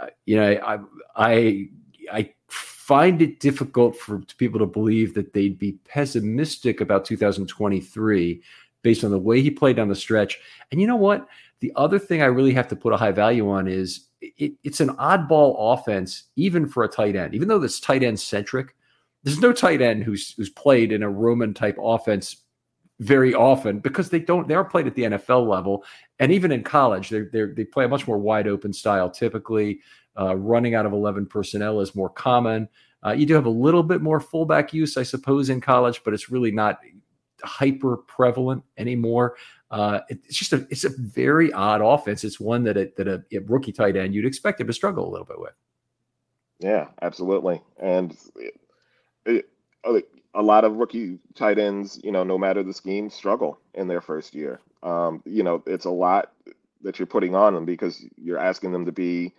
uh, 0.00 0.06
you 0.24 0.36
know, 0.36 0.58
I 0.64 0.78
I 1.16 1.68
I 2.10 2.32
find 2.48 3.20
it 3.20 3.40
difficult 3.40 3.96
for 3.96 4.20
people 4.38 4.60
to 4.60 4.66
believe 4.66 5.12
that 5.14 5.32
they'd 5.32 5.58
be 5.58 5.72
pessimistic 5.84 6.80
about 6.80 7.04
2023 7.04 8.42
based 8.82 9.02
on 9.02 9.10
the 9.10 9.18
way 9.18 9.42
he 9.42 9.50
played 9.50 9.74
down 9.74 9.88
the 9.88 9.94
stretch. 9.96 10.38
And 10.70 10.80
you 10.80 10.86
know 10.86 10.96
what? 10.96 11.26
The 11.58 11.72
other 11.74 11.98
thing 11.98 12.22
I 12.22 12.26
really 12.26 12.52
have 12.52 12.68
to 12.68 12.76
put 12.76 12.92
a 12.92 12.96
high 12.96 13.10
value 13.10 13.50
on 13.50 13.66
is 13.66 14.06
it, 14.20 14.52
it's 14.62 14.80
an 14.80 14.90
oddball 14.90 15.56
offense, 15.58 16.24
even 16.36 16.68
for 16.68 16.84
a 16.84 16.88
tight 16.88 17.16
end. 17.16 17.34
Even 17.34 17.48
though 17.48 17.60
it's 17.60 17.80
tight 17.80 18.04
end 18.04 18.20
centric, 18.20 18.76
there's 19.24 19.40
no 19.40 19.52
tight 19.52 19.82
end 19.82 20.04
who's 20.04 20.34
who's 20.34 20.50
played 20.50 20.92
in 20.92 21.02
a 21.02 21.10
Roman 21.10 21.52
type 21.52 21.76
offense 21.82 22.36
very 23.00 23.34
often 23.34 23.78
because 23.78 24.08
they 24.08 24.18
don't 24.18 24.48
they 24.48 24.54
are 24.54 24.64
played 24.64 24.86
at 24.86 24.94
the 24.94 25.02
NFL 25.02 25.46
level 25.46 25.84
and 26.18 26.32
even 26.32 26.50
in 26.50 26.62
college 26.62 27.10
they 27.10 27.20
they 27.20 27.64
play 27.64 27.84
a 27.84 27.88
much 27.88 28.08
more 28.08 28.16
wide 28.16 28.48
open 28.48 28.72
style 28.72 29.10
typically 29.10 29.80
uh, 30.18 30.36
running 30.36 30.74
out 30.74 30.86
of 30.86 30.92
11 30.92 31.26
personnel 31.26 31.80
is 31.80 31.94
more 31.94 32.08
common. 32.08 32.68
Uh, 33.04 33.12
you 33.12 33.26
do 33.26 33.34
have 33.34 33.46
a 33.46 33.50
little 33.50 33.82
bit 33.82 34.00
more 34.00 34.20
fullback 34.20 34.72
use, 34.72 34.96
I 34.96 35.02
suppose, 35.02 35.50
in 35.50 35.60
college, 35.60 36.02
but 36.04 36.14
it's 36.14 36.30
really 36.30 36.50
not 36.50 36.80
hyper 37.42 37.98
prevalent 37.98 38.64
anymore. 38.78 39.36
Uh, 39.70 40.00
it's 40.08 40.36
just 40.36 40.52
a 40.52 40.66
it's 40.70 40.84
a 40.84 40.90
very 40.96 41.52
odd 41.52 41.80
offense. 41.82 42.24
It's 42.24 42.40
one 42.40 42.64
that 42.64 42.76
a, 42.76 42.90
that 42.96 43.08
a, 43.08 43.22
a, 43.32 43.38
rookie 43.40 43.72
tight 43.72 43.96
end 43.96 44.14
you'd 44.14 44.24
expect 44.24 44.60
him 44.60 44.68
to 44.68 44.72
struggle 44.72 45.08
a 45.08 45.10
little 45.10 45.26
bit 45.26 45.40
with. 45.40 45.52
Yeah, 46.60 46.88
absolutely, 47.02 47.60
and 47.78 48.16
it, 48.36 49.48
it, 49.84 50.08
a 50.36 50.42
lot 50.42 50.64
of 50.64 50.76
rookie 50.76 51.18
tight 51.34 51.58
ends, 51.58 52.00
you 52.04 52.12
know, 52.12 52.22
no 52.22 52.38
matter 52.38 52.62
the 52.62 52.74
scheme, 52.74 53.10
struggle 53.10 53.58
in 53.74 53.88
their 53.88 54.02
first 54.02 54.34
year. 54.34 54.60
Um, 54.82 55.22
you 55.24 55.42
know, 55.42 55.62
it's 55.66 55.86
a 55.86 55.90
lot 55.90 56.32
that 56.82 56.98
you're 56.98 57.06
putting 57.06 57.34
on 57.34 57.54
them 57.54 57.64
because 57.64 58.04
you're 58.16 58.38
asking 58.38 58.72
them 58.72 58.86
to 58.86 58.92
be 58.92 59.34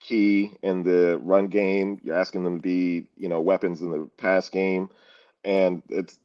key 0.00 0.52
in 0.62 0.82
the 0.82 1.18
run 1.22 1.48
game. 1.48 2.00
You're 2.04 2.16
asking 2.18 2.44
them 2.44 2.58
to 2.58 2.62
be, 2.62 3.06
you 3.16 3.28
know, 3.28 3.40
weapons 3.40 3.80
in 3.80 3.90
the 3.90 4.08
pass 4.18 4.50
game, 4.50 4.90
and 5.44 5.82
it's 5.88 6.18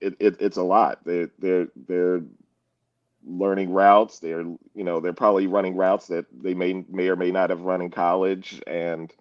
it, 0.00 0.16
it 0.18 0.36
it's 0.40 0.56
a 0.56 0.62
lot. 0.62 1.00
They're 1.04 1.30
they're 1.38 1.68
they're 1.76 2.22
learning 3.26 3.70
routes. 3.72 4.18
They're 4.20 4.42
you 4.42 4.84
know 4.84 5.00
they're 5.00 5.12
probably 5.12 5.46
running 5.46 5.76
routes 5.76 6.08
that 6.08 6.26
they 6.42 6.54
may 6.54 6.84
may 6.88 7.08
or 7.08 7.16
may 7.16 7.30
not 7.30 7.50
have 7.50 7.60
run 7.60 7.82
in 7.82 7.90
college, 7.90 8.62
and 8.66 9.12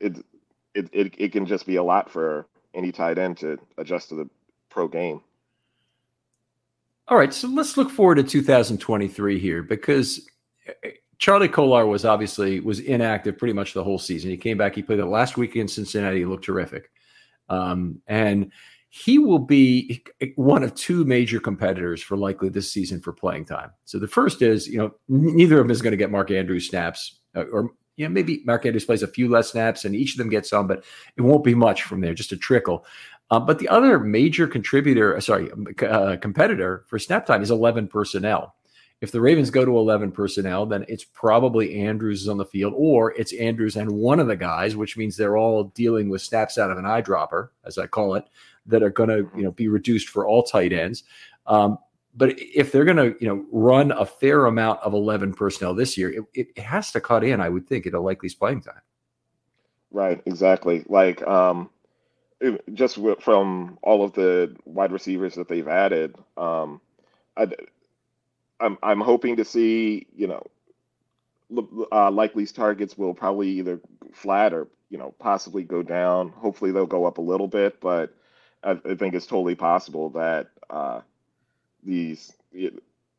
it 0.00 0.18
it 0.74 0.90
it, 0.92 1.14
it 1.18 1.32
can 1.32 1.46
just 1.46 1.66
be 1.66 1.76
a 1.76 1.82
lot 1.82 2.10
for 2.10 2.46
any 2.74 2.92
tight 2.92 3.18
end 3.18 3.38
to 3.38 3.58
adjust 3.76 4.10
to 4.10 4.14
the 4.14 4.28
pro 4.68 4.88
game. 4.88 5.20
All 7.08 7.16
right, 7.16 7.32
so 7.32 7.48
let's 7.48 7.76
look 7.76 7.90
forward 7.90 8.16
to 8.16 8.22
2023 8.22 9.38
here 9.38 9.62
because 9.62 10.28
Charlie 11.18 11.48
Kolar 11.48 11.86
was 11.86 12.04
obviously 12.04 12.60
was 12.60 12.80
inactive 12.80 13.38
pretty 13.38 13.54
much 13.54 13.72
the 13.72 13.82
whole 13.82 13.98
season. 13.98 14.30
He 14.30 14.36
came 14.36 14.58
back. 14.58 14.74
He 14.74 14.82
played 14.82 14.98
the 14.98 15.06
last 15.06 15.36
week 15.36 15.56
in 15.56 15.68
Cincinnati. 15.68 16.18
He 16.18 16.24
looked 16.26 16.44
terrific, 16.44 16.90
um, 17.48 18.00
and 18.06 18.52
he 18.90 19.18
will 19.18 19.38
be 19.38 20.04
one 20.36 20.62
of 20.62 20.74
two 20.74 21.04
major 21.04 21.40
competitors 21.40 22.02
for 22.02 22.16
likely 22.16 22.48
this 22.48 22.72
season 22.72 23.00
for 23.00 23.12
playing 23.12 23.46
time. 23.46 23.70
So 23.84 23.98
the 23.98 24.06
first 24.06 24.42
is 24.42 24.68
you 24.68 24.78
know 24.78 24.94
neither 25.08 25.58
of 25.58 25.64
them 25.64 25.70
is 25.70 25.82
going 25.82 25.92
to 25.92 25.96
get 25.96 26.10
Mark 26.10 26.30
Andrews 26.30 26.68
snaps, 26.68 27.20
uh, 27.34 27.44
or 27.44 27.70
you 27.98 28.06
know 28.06 28.12
maybe 28.12 28.42
Mark 28.46 28.64
Andrews 28.64 28.84
plays 28.84 29.02
a 29.02 29.08
few 29.08 29.28
less 29.28 29.50
snaps, 29.50 29.84
and 29.84 29.94
each 29.94 30.12
of 30.12 30.18
them 30.18 30.30
gets 30.30 30.48
some, 30.48 30.66
but 30.66 30.84
it 31.16 31.22
won't 31.22 31.44
be 31.44 31.54
much 31.54 31.82
from 31.82 32.00
there, 32.00 32.14
just 32.14 32.32
a 32.32 32.36
trickle. 32.36 32.86
Uh, 33.30 33.40
but 33.40 33.58
the 33.58 33.68
other 33.68 33.98
major 33.98 34.46
contributor, 34.46 35.16
uh, 35.16 35.20
sorry, 35.20 35.50
uh, 35.82 36.16
competitor 36.16 36.84
for 36.86 36.98
snap 36.98 37.26
time 37.26 37.42
is 37.42 37.50
11 37.50 37.88
personnel. 37.88 38.54
If 39.00 39.12
the 39.12 39.20
Ravens 39.20 39.50
go 39.50 39.64
to 39.64 39.78
11 39.78 40.12
personnel, 40.12 40.64
then 40.64 40.84
it's 40.88 41.04
probably 41.04 41.80
Andrews 41.82 42.22
is 42.22 42.28
on 42.28 42.38
the 42.38 42.44
field, 42.44 42.72
or 42.76 43.12
it's 43.12 43.32
Andrews 43.34 43.76
and 43.76 43.90
one 43.90 44.18
of 44.18 44.28
the 44.28 44.36
guys, 44.36 44.76
which 44.76 44.96
means 44.96 45.16
they're 45.16 45.36
all 45.36 45.64
dealing 45.64 46.08
with 46.08 46.22
snaps 46.22 46.56
out 46.56 46.70
of 46.70 46.78
an 46.78 46.84
eyedropper, 46.84 47.50
as 47.64 47.78
I 47.78 47.86
call 47.86 48.14
it, 48.14 48.24
that 48.66 48.82
are 48.82 48.90
going 48.90 49.10
to 49.10 49.30
you 49.36 49.42
know 49.42 49.52
be 49.52 49.68
reduced 49.68 50.08
for 50.08 50.26
all 50.26 50.42
tight 50.42 50.72
ends. 50.72 51.04
Um, 51.46 51.78
but 52.18 52.34
if 52.36 52.72
they're 52.72 52.84
going 52.84 52.96
to 52.96 53.16
you 53.20 53.28
know 53.28 53.46
run 53.52 53.92
a 53.92 54.04
fair 54.04 54.46
amount 54.46 54.80
of 54.80 54.92
11 54.92 55.34
personnel 55.34 55.72
this 55.72 55.96
year, 55.96 56.10
it, 56.34 56.48
it 56.56 56.58
has 56.58 56.90
to 56.92 57.00
cut 57.00 57.22
in, 57.22 57.40
I 57.40 57.48
would 57.48 57.66
think, 57.66 57.86
at 57.86 57.94
a 57.94 58.00
likely 58.00 58.28
playing 58.30 58.62
time. 58.62 58.80
Right, 59.92 60.20
exactly. 60.26 60.84
Like 60.88 61.26
um, 61.26 61.70
just 62.74 62.98
from 63.20 63.78
all 63.82 64.04
of 64.04 64.12
the 64.12 64.54
wide 64.64 64.92
receivers 64.92 65.36
that 65.36 65.48
they've 65.48 65.68
added, 65.68 66.16
um, 66.36 66.80
I, 67.36 67.46
I'm 68.60 68.76
I'm 68.82 69.00
hoping 69.00 69.36
to 69.36 69.44
see 69.44 70.08
you 70.14 70.26
know 70.26 70.42
uh, 71.92 72.10
Likely's 72.10 72.52
targets 72.52 72.98
will 72.98 73.14
probably 73.14 73.48
either 73.50 73.80
flat 74.12 74.52
or 74.52 74.66
you 74.90 74.98
know 74.98 75.14
possibly 75.20 75.62
go 75.62 75.84
down. 75.84 76.30
Hopefully 76.30 76.72
they'll 76.72 76.84
go 76.84 77.04
up 77.04 77.18
a 77.18 77.22
little 77.22 77.48
bit, 77.48 77.80
but 77.80 78.12
I, 78.64 78.72
I 78.84 78.96
think 78.96 79.14
it's 79.14 79.26
totally 79.26 79.54
possible 79.54 80.10
that 80.10 80.48
uh, 80.68 81.00
these 81.88 82.32
you 82.52 82.72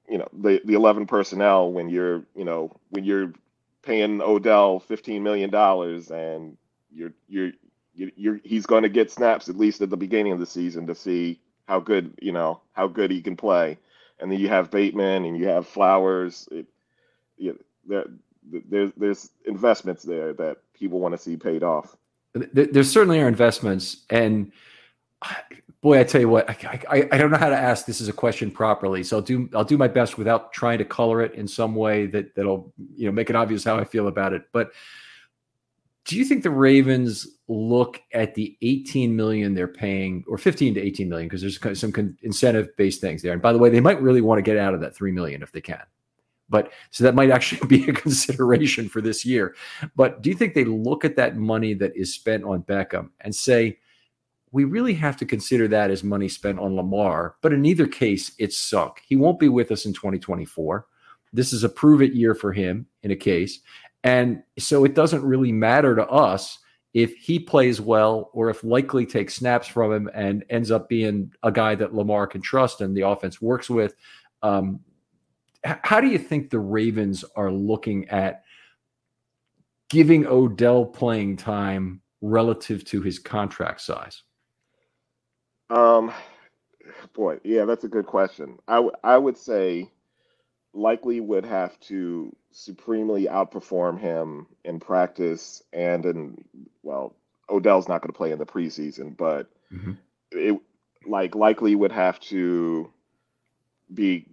know 0.08 0.28
the 0.34 0.62
the 0.66 0.74
11 0.74 1.06
personnel 1.06 1.72
when 1.72 1.90
you're 1.90 2.24
you 2.36 2.46
know 2.46 2.72
when 2.90 3.04
you're 3.04 3.34
paying 3.82 4.22
Odell 4.22 4.80
15 4.80 5.22
million 5.24 5.50
dollars 5.50 6.12
and 6.12 6.58
you're 6.92 7.14
you're 7.28 7.52
you're, 7.94 8.40
he's 8.46 8.66
going 8.66 8.84
to 8.84 8.90
get 8.90 9.12
snaps 9.12 9.50
at 9.50 9.58
least 9.58 9.82
at 9.82 9.90
the 9.90 9.98
beginning 9.98 10.32
of 10.32 10.40
the 10.40 10.46
season 10.46 10.88
to 10.88 10.96
see 10.96 11.40
how 11.68 11.80
good 11.80 12.14
you 12.22 12.32
know 12.32 12.62
how 12.72 12.88
good 12.88 13.12
he 13.12 13.22
can 13.22 13.36
play 13.36 13.78
and 14.20 14.32
then 14.32 14.40
you 14.40 14.50
have 14.50 14.70
Bateman 14.70 15.26
and 15.26 15.38
you 15.38 15.48
have 15.48 15.68
Flowers. 15.68 16.48
It, 16.52 16.66
you 17.38 17.52
know, 17.52 17.58
there, 17.88 18.06
there's 18.70 18.92
there's 18.98 19.30
investments 19.46 20.04
there 20.04 20.34
that 20.34 20.58
people 20.74 21.00
want 21.00 21.14
to 21.14 21.18
see 21.18 21.38
paid 21.38 21.64
off. 21.64 21.96
There 22.34 22.84
certainly 22.84 23.20
are 23.22 23.28
investments, 23.28 24.06
and 24.10 24.52
boy, 25.82 26.00
I 26.00 26.04
tell 26.04 26.22
you 26.22 26.30
what, 26.30 26.50
I, 26.50 26.82
I, 26.90 27.10
I 27.12 27.18
don't 27.18 27.32
know 27.32 27.38
how 27.38 27.50
to 27.50 27.58
ask 27.58 27.86
this 27.86 28.02
as 28.02 28.08
a 28.08 28.14
question 28.14 28.52
properly. 28.52 29.04
So 29.04 29.18
I'll 29.18 29.24
do 29.24 29.50
I'll 29.54 29.64
do 29.64 29.78
my 29.78 29.88
best 29.88 30.18
without 30.18 30.52
trying 30.52 30.78
to 30.80 30.86
color 30.86 31.22
it 31.22 31.34
in 31.34 31.48
some 31.48 31.76
way 31.76 32.06
that 32.08 32.36
that'll 32.36 32.74
you 32.96 33.06
know 33.06 33.12
make 33.12 33.30
it 33.30 33.36
obvious 33.36 33.64
how 33.64 33.78
I 33.78 33.84
feel 33.84 34.08
about 34.08 34.34
it. 34.34 34.44
But 34.52 34.72
do 36.06 36.18
you 36.18 36.26
think 36.26 36.44
the 36.44 36.50
Ravens 36.50 37.28
look 37.48 38.02
at 38.14 38.34
the 38.34 38.58
18 38.62 39.16
million 39.16 39.54
they're 39.54 39.68
paying 39.68 40.24
or 40.28 40.38
15 40.38 40.74
to 40.74 40.82
18 40.82 41.08
million 41.08 41.28
because 41.28 41.42
there's 41.42 41.80
some 41.80 42.18
incentive 42.24 42.76
based 42.78 43.02
things 43.02 43.22
there 43.22 43.34
and 43.34 43.42
by 43.42 43.52
the 43.52 43.60
way 43.60 43.70
they 43.70 43.80
might 43.80 44.02
really 44.02 44.22
want 44.22 44.38
to 44.38 44.44
get 44.44 44.58
out 44.58 44.74
of 44.74 44.82
that 44.82 44.96
3 44.96 45.12
million 45.12 45.42
if 45.42 45.52
they 45.52 45.62
can 45.62 45.82
but 46.48 46.72
so 46.92 47.04
that 47.04 47.16
might 47.16 47.32
actually 47.32 47.68
be 47.68 47.90
a 47.90 47.94
consideration 48.06 48.88
for 48.88 49.02
this 49.02 49.26
year 49.26 49.56
but 49.96 50.22
do 50.22 50.30
you 50.30 50.36
think 50.36 50.54
they 50.54 50.64
look 50.64 51.04
at 51.04 51.16
that 51.16 51.38
money 51.38 51.74
that 51.74 51.96
is 51.96 52.14
spent 52.14 52.44
on 52.44 52.62
Beckham 52.64 53.10
and 53.22 53.34
say 53.34 53.80
we 54.52 54.64
really 54.64 54.94
have 54.94 55.16
to 55.18 55.26
consider 55.26 55.68
that 55.68 55.92
as 55.92 56.04
money 56.04 56.28
spent 56.28 56.60
on 56.60 56.76
Lamar 56.76 57.36
but 57.42 57.54
in 57.54 57.66
either 57.66 57.88
case 57.88 58.32
it's 58.38 58.58
sunk 58.58 59.02
he 59.06 59.16
won't 59.16 59.40
be 59.40 59.50
with 59.50 59.72
us 59.72 59.86
in 59.86 59.94
2024 59.94 60.86
this 61.32 61.54
is 61.54 61.64
a 61.64 61.70
prove 61.70 62.02
it 62.02 62.14
year 62.14 62.34
for 62.34 62.52
him 62.52 62.86
in 63.04 63.12
a 63.12 63.16
case 63.16 63.60
and 64.04 64.44
so 64.58 64.86
it 64.86 64.96
doesn't 64.96 65.24
really 65.24 65.52
matter 65.52 65.96
to 65.96 66.08
us 66.08 66.60
if 66.94 67.16
he 67.18 67.40
plays 67.40 67.80
well 67.80 68.30
or 68.34 68.50
if 68.50 68.64
likely 68.64 69.06
takes 69.06 69.36
snaps 69.36 69.68
from 69.68 69.92
him 69.92 70.10
and 70.14 70.44
ends 70.50 70.72
up 70.72 70.90
being 70.90 71.32
a 71.44 71.52
guy 71.52 71.76
that 71.76 71.94
Lamar 71.94 72.26
can 72.26 72.42
trust 72.42 72.82
and 72.82 72.96
the 72.96 73.02
offense 73.02 73.42
works 73.42 73.70
with. 73.70 73.96
Um, 74.42 74.80
how 75.64 76.00
do 76.00 76.08
you 76.08 76.18
think 76.18 76.50
the 76.50 76.60
Ravens 76.60 77.26
are 77.36 77.52
looking 77.52 78.08
at 78.10 78.44
giving 79.90 80.26
Odell 80.26 80.86
playing 80.86 81.38
time 81.38 82.02
relative 82.22 82.86
to 82.86 83.02
his 83.02 83.20
contract 83.20 83.82
size? 83.82 84.24
Um, 85.70 86.12
boy, 87.14 87.40
yeah, 87.44 87.66
that's 87.66 87.84
a 87.84 87.90
good 87.90 88.06
question. 88.06 88.58
I, 88.68 88.76
w- 88.76 88.96
I 89.04 89.18
would 89.18 89.38
say 89.38 89.90
likely 90.74 91.20
would 91.20 91.46
have 91.46 91.80
to 91.82 92.36
supremely 92.52 93.26
outperform 93.26 94.00
him 94.00 94.48
in 94.64 94.80
practice 94.80 95.62
and 95.74 96.06
in 96.06 96.44
well, 96.84 97.16
Odell's 97.50 97.88
not 97.88 98.02
going 98.02 98.12
to 98.12 98.18
play 98.18 98.32
in 98.32 98.40
the 98.40 98.46
preseason, 98.46 99.16
but 99.16 99.50
mm-hmm. 99.72 99.94
it 100.32 100.60
like 101.08 101.36
likely 101.36 101.76
would 101.76 101.92
have 101.92 102.20
to 102.20 102.92
be 103.94 104.26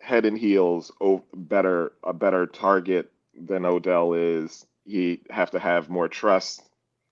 head 0.00 0.24
and 0.24 0.38
heels 0.38 0.92
better 1.34 1.92
a 2.02 2.12
better 2.12 2.46
target 2.46 3.10
than 3.34 3.64
Odell 3.64 4.14
is. 4.14 4.66
He 4.84 5.20
have 5.30 5.52
to 5.52 5.58
have 5.58 5.88
more 5.88 6.08
trust. 6.08 6.62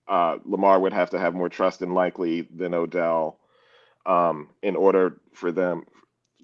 Uh, 0.07 0.37
Lamar 0.43 0.79
would 0.79 0.93
have 0.93 1.11
to 1.11 1.19
have 1.19 1.33
more 1.33 1.49
trust 1.49 1.81
in 1.81 1.93
likely 1.93 2.41
than 2.41 2.73
Odell 2.73 3.39
um, 4.05 4.49
in 4.61 4.75
order 4.75 5.19
for 5.33 5.51
them 5.51 5.85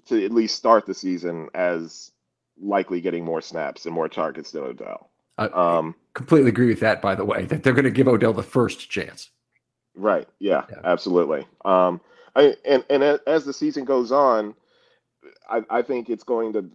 to 0.06 0.24
at 0.24 0.32
least 0.32 0.56
start 0.56 0.86
the 0.86 0.94
season 0.94 1.48
as 1.54 2.12
likely 2.60 3.00
getting 3.00 3.24
more 3.24 3.40
snaps 3.40 3.86
and 3.86 3.94
more 3.94 4.08
targets 4.08 4.50
than 4.52 4.62
Odell. 4.62 5.10
I 5.36 5.46
um, 5.46 5.94
completely 6.14 6.48
agree 6.48 6.66
with 6.66 6.80
that, 6.80 7.00
by 7.00 7.14
the 7.14 7.24
way, 7.24 7.44
that 7.46 7.62
they're 7.62 7.72
going 7.72 7.84
to 7.84 7.90
give 7.90 8.08
Odell 8.08 8.32
the 8.32 8.42
first 8.42 8.90
chance. 8.90 9.30
Right. 9.94 10.28
Yeah, 10.38 10.64
yeah. 10.70 10.80
absolutely. 10.84 11.46
Um, 11.64 12.00
I, 12.34 12.56
and, 12.64 12.84
and 12.90 13.02
as 13.02 13.44
the 13.44 13.52
season 13.52 13.84
goes 13.84 14.10
on, 14.10 14.54
I, 15.48 15.62
I 15.70 15.82
think 15.82 16.10
it's 16.10 16.24
going 16.24 16.52
to 16.54 16.70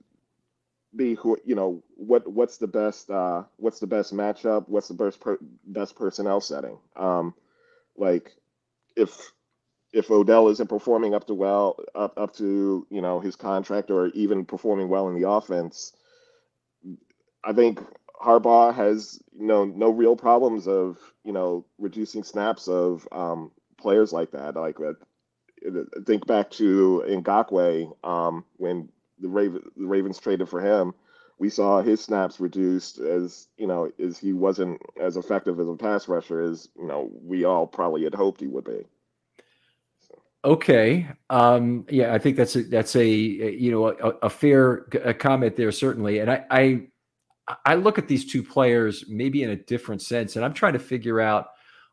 be 0.95 1.15
who 1.15 1.37
you 1.43 1.55
know 1.55 1.81
what 1.95 2.27
what's 2.27 2.57
the 2.57 2.67
best 2.67 3.09
uh, 3.09 3.43
what's 3.57 3.79
the 3.79 3.87
best 3.87 4.13
matchup 4.13 4.67
what's 4.69 4.87
the 4.87 4.93
best 4.93 5.19
per, 5.19 5.37
best 5.65 5.95
personnel 5.95 6.39
setting 6.39 6.77
um, 6.95 7.33
like 7.97 8.31
if 8.95 9.31
if 9.93 10.09
Odell 10.09 10.49
isn't 10.49 10.67
performing 10.69 11.13
up 11.13 11.27
to 11.27 11.33
well 11.33 11.77
up 11.95 12.17
up 12.17 12.33
to 12.35 12.85
you 12.89 13.01
know 13.01 13.19
his 13.19 13.35
contract 13.35 13.91
or 13.91 14.07
even 14.07 14.43
performing 14.43 14.89
well 14.89 15.07
in 15.07 15.19
the 15.19 15.29
offense, 15.29 15.93
I 17.43 17.53
think 17.53 17.79
Harbaugh 18.21 18.73
has 18.73 19.21
you 19.37 19.45
know 19.45 19.65
no 19.65 19.91
real 19.91 20.15
problems 20.15 20.67
of 20.67 20.97
you 21.23 21.31
know 21.31 21.65
reducing 21.77 22.23
snaps 22.23 22.67
of 22.67 23.07
um, 23.11 23.51
players 23.77 24.11
like 24.11 24.31
that. 24.31 24.55
Like 24.55 24.77
uh, 24.79 24.93
think 26.05 26.25
back 26.25 26.49
to 26.51 27.03
Ngakoue 27.07 27.95
um, 28.03 28.45
when 28.57 28.89
the, 29.19 29.29
Raven, 29.29 29.61
the 29.77 29.85
Ravens 29.87 30.17
traded 30.17 30.49
for 30.49 30.59
him. 30.59 30.93
We 31.39 31.49
saw 31.49 31.81
his 31.81 32.01
snaps 32.01 32.39
reduced 32.39 32.99
as 32.99 33.47
you 33.57 33.67
know 33.67 33.91
as 33.99 34.17
he 34.17 34.33
wasn't 34.33 34.81
as 34.99 35.17
effective 35.17 35.59
as 35.59 35.67
a 35.67 35.75
pass 35.75 36.07
rusher 36.07 36.41
as 36.41 36.69
you 36.77 36.87
know 36.87 37.11
we 37.21 37.43
all 37.43 37.67
probably 37.67 38.03
had 38.03 38.15
hoped 38.15 38.41
he 38.41 38.47
would 38.47 38.65
be. 38.65 38.85
Okay. 40.45 41.07
Um, 41.29 41.85
yeah, 41.89 42.13
I 42.13 42.17
think 42.17 42.35
that's 42.35 42.55
a, 42.55 42.63
that's 42.63 42.95
a 42.95 43.07
you 43.07 43.71
know 43.71 43.87
a, 43.87 44.09
a 44.23 44.29
fair 44.29 44.87
a 45.03 45.13
comment 45.13 45.55
there 45.55 45.71
certainly, 45.71 46.19
and 46.19 46.29
I, 46.29 46.45
I 46.49 46.81
I 47.65 47.75
look 47.75 47.97
at 47.97 48.07
these 48.07 48.29
two 48.29 48.43
players 48.43 49.05
maybe 49.07 49.43
in 49.43 49.51
a 49.51 49.55
different 49.55 50.01
sense, 50.01 50.35
and 50.35 50.43
I'm 50.43 50.53
trying 50.53 50.73
to 50.73 50.79
figure 50.79 51.21
out 51.21 51.47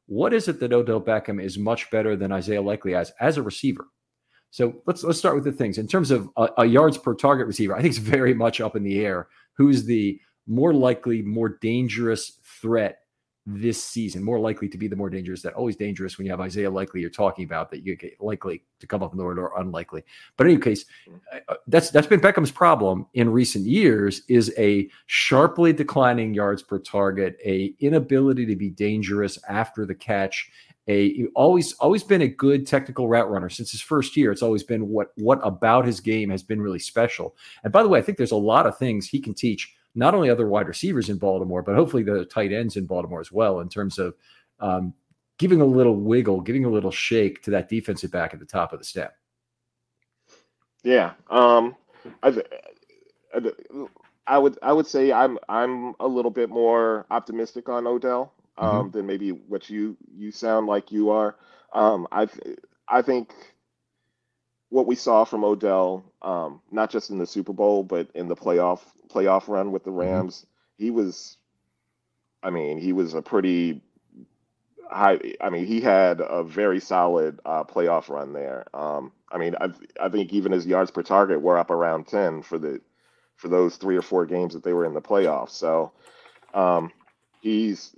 what 0.06 0.34
is 0.34 0.48
it 0.48 0.58
that 0.60 0.72
Odell 0.72 1.00
Beckham 1.00 1.42
is 1.42 1.58
much 1.58 1.90
better 1.92 2.16
than 2.16 2.32
Isaiah 2.32 2.62
Likely 2.62 2.94
as 2.94 3.12
as 3.20 3.36
a 3.36 3.42
receiver. 3.42 3.86
So 4.50 4.82
let's 4.84 5.04
let's 5.04 5.18
start 5.18 5.36
with 5.36 5.44
the 5.44 5.52
things 5.52 5.78
in 5.78 5.86
terms 5.86 6.10
of 6.10 6.28
a, 6.36 6.48
a 6.58 6.64
yards 6.64 6.98
per 6.98 7.14
target 7.14 7.46
receiver. 7.46 7.76
I 7.76 7.82
think 7.82 7.94
it's 7.94 7.98
very 7.98 8.34
much 8.34 8.60
up 8.60 8.74
in 8.74 8.82
the 8.82 9.04
air. 9.04 9.28
Who's 9.56 9.84
the 9.84 10.20
more 10.48 10.74
likely, 10.74 11.22
more 11.22 11.58
dangerous 11.60 12.40
threat 12.60 12.98
this 13.46 13.82
season, 13.82 14.22
more 14.22 14.38
likely 14.38 14.68
to 14.68 14.78
be 14.78 14.86
the 14.86 14.96
more 14.96 15.10
dangerous. 15.10 15.42
That 15.42 15.54
always 15.54 15.76
dangerous 15.76 16.18
when 16.18 16.26
you 16.26 16.32
have 16.32 16.40
Isaiah 16.40 16.70
Likely 16.70 17.00
you're 17.00 17.10
talking 17.10 17.44
about 17.44 17.70
that 17.70 17.84
you 17.84 17.96
get 17.96 18.20
likely 18.20 18.62
to 18.80 18.86
come 18.86 19.02
up 19.02 19.12
in 19.12 19.18
the 19.18 19.24
order 19.24 19.48
or 19.48 19.60
unlikely. 19.60 20.02
But 20.36 20.46
in 20.46 20.54
any 20.54 20.60
case, 20.60 20.84
uh, 21.48 21.54
that's 21.66 21.90
that's 21.90 22.06
been 22.06 22.20
Beckham's 22.20 22.50
problem 22.50 23.06
in 23.14 23.30
recent 23.30 23.66
years 23.66 24.22
is 24.28 24.52
a 24.58 24.88
sharply 25.06 25.72
declining 25.72 26.34
yards 26.34 26.62
per 26.62 26.78
target, 26.78 27.38
a 27.44 27.74
inability 27.80 28.46
to 28.46 28.56
be 28.56 28.70
dangerous 28.70 29.38
after 29.48 29.86
the 29.86 29.94
catch. 29.94 30.50
A 30.88 31.26
always 31.34 31.72
always 31.74 32.02
been 32.02 32.22
a 32.22 32.28
good 32.28 32.66
technical 32.66 33.08
route 33.08 33.30
runner 33.30 33.48
since 33.48 33.70
his 33.70 33.80
first 33.80 34.16
year. 34.16 34.32
It's 34.32 34.42
always 34.42 34.62
been 34.62 34.88
what 34.88 35.12
what 35.16 35.40
about 35.42 35.86
his 35.86 36.00
game 36.00 36.30
has 36.30 36.42
been 36.42 36.60
really 36.60 36.78
special. 36.78 37.36
And 37.64 37.72
by 37.72 37.82
the 37.82 37.88
way, 37.88 37.98
I 37.98 38.02
think 38.02 38.18
there's 38.18 38.32
a 38.32 38.36
lot 38.36 38.66
of 38.66 38.76
things 38.76 39.06
he 39.06 39.20
can 39.20 39.34
teach 39.34 39.74
not 39.94 40.14
only 40.14 40.30
other 40.30 40.46
wide 40.46 40.68
receivers 40.68 41.08
in 41.08 41.18
Baltimore, 41.18 41.62
but 41.62 41.74
hopefully 41.74 42.02
the 42.02 42.24
tight 42.24 42.52
ends 42.52 42.76
in 42.76 42.86
Baltimore 42.86 43.20
as 43.20 43.32
well, 43.32 43.60
in 43.60 43.68
terms 43.68 43.98
of 43.98 44.14
um, 44.60 44.94
giving 45.38 45.60
a 45.60 45.64
little 45.64 45.96
wiggle, 45.96 46.40
giving 46.40 46.64
a 46.64 46.70
little 46.70 46.90
shake 46.90 47.42
to 47.42 47.50
that 47.50 47.68
defensive 47.68 48.10
back 48.10 48.32
at 48.32 48.40
the 48.40 48.46
top 48.46 48.72
of 48.72 48.78
the 48.78 48.84
step. 48.84 49.16
Yeah, 50.82 51.12
um, 51.28 51.76
I, 52.22 52.42
I 54.26 54.38
would 54.38 54.58
I 54.62 54.72
would 54.72 54.86
say 54.86 55.12
I'm 55.12 55.38
I'm 55.48 55.94
a 56.00 56.06
little 56.06 56.30
bit 56.30 56.48
more 56.50 57.04
optimistic 57.10 57.68
on 57.68 57.86
Odell 57.86 58.32
um, 58.56 58.70
mm-hmm. 58.70 58.90
than 58.90 59.06
maybe 59.06 59.30
what 59.30 59.68
you 59.68 59.96
you 60.16 60.30
sound 60.30 60.66
like 60.66 60.92
you 60.92 61.10
are. 61.10 61.36
Um, 61.72 62.06
I 62.12 62.28
I 62.88 63.02
think 63.02 63.32
what 64.68 64.86
we 64.86 64.94
saw 64.94 65.24
from 65.24 65.44
Odell, 65.44 66.04
um, 66.22 66.60
not 66.70 66.90
just 66.90 67.10
in 67.10 67.18
the 67.18 67.26
Super 67.26 67.52
Bowl 67.52 67.82
but 67.82 68.08
in 68.14 68.28
the 68.28 68.36
playoff 68.36 68.80
playoff 69.12 69.48
run 69.48 69.72
with 69.72 69.84
the 69.84 69.90
mm-hmm. 69.90 70.00
Rams, 70.00 70.46
he 70.76 70.90
was, 70.90 71.36
I 72.42 72.50
mean, 72.50 72.78
he 72.78 72.92
was 72.92 73.14
a 73.14 73.22
pretty 73.22 73.82
high. 74.90 75.18
I 75.40 75.50
mean, 75.50 75.66
he 75.66 75.80
had 75.80 76.20
a 76.20 76.42
very 76.42 76.80
solid 76.80 77.40
uh, 77.44 77.64
playoff 77.64 78.08
run 78.08 78.32
there. 78.32 78.66
Um, 78.74 79.12
I 79.30 79.38
mean, 79.38 79.54
I 79.60 79.70
I 80.00 80.08
think 80.08 80.32
even 80.32 80.52
his 80.52 80.66
yards 80.66 80.90
per 80.90 81.02
target 81.02 81.40
were 81.40 81.58
up 81.58 81.70
around 81.70 82.06
ten 82.06 82.42
for 82.42 82.58
the 82.58 82.80
for 83.36 83.48
those 83.48 83.76
three 83.76 83.96
or 83.96 84.02
four 84.02 84.26
games 84.26 84.54
that 84.54 84.62
they 84.62 84.72
were 84.72 84.84
in 84.84 84.94
the 84.94 85.00
playoffs. 85.00 85.50
So 85.50 85.92
um, 86.54 86.92
he's 87.40 87.94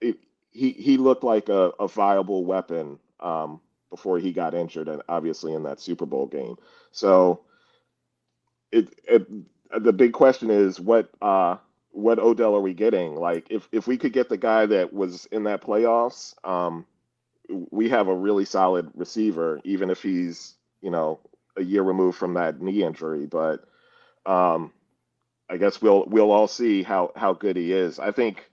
he 0.00 0.72
he 0.72 0.96
looked 0.96 1.24
like 1.24 1.48
a, 1.48 1.72
a 1.78 1.88
viable 1.88 2.44
weapon 2.44 2.98
um, 3.20 3.60
before 3.90 4.18
he 4.18 4.32
got 4.32 4.54
injured, 4.54 4.88
and 4.88 5.02
obviously 5.08 5.54
in 5.54 5.62
that 5.64 5.80
Super 5.80 6.06
Bowl 6.06 6.26
game. 6.26 6.56
So 6.90 7.42
it, 8.72 8.88
it 9.04 9.26
the 9.76 9.92
big 9.92 10.12
question 10.12 10.50
is 10.50 10.80
what 10.80 11.10
uh 11.22 11.56
what 11.90 12.18
Odell 12.18 12.54
are 12.54 12.60
we 12.60 12.74
getting? 12.74 13.16
Like 13.16 13.48
if 13.50 13.68
if 13.72 13.86
we 13.86 13.98
could 13.98 14.12
get 14.12 14.28
the 14.28 14.36
guy 14.36 14.66
that 14.66 14.92
was 14.92 15.26
in 15.26 15.44
that 15.44 15.62
playoffs, 15.62 16.34
um, 16.46 16.86
we 17.70 17.88
have 17.88 18.08
a 18.08 18.14
really 18.14 18.44
solid 18.44 18.90
receiver, 18.94 19.60
even 19.64 19.90
if 19.90 20.02
he's 20.02 20.54
you 20.80 20.90
know 20.90 21.20
a 21.56 21.62
year 21.62 21.82
removed 21.82 22.18
from 22.18 22.34
that 22.34 22.60
knee 22.60 22.82
injury. 22.84 23.26
But 23.26 23.64
um, 24.26 24.72
I 25.50 25.56
guess 25.56 25.80
we'll 25.82 26.04
we'll 26.06 26.30
all 26.30 26.48
see 26.48 26.82
how 26.82 27.12
how 27.16 27.32
good 27.32 27.56
he 27.56 27.72
is. 27.72 27.98
I 27.98 28.12
think 28.12 28.50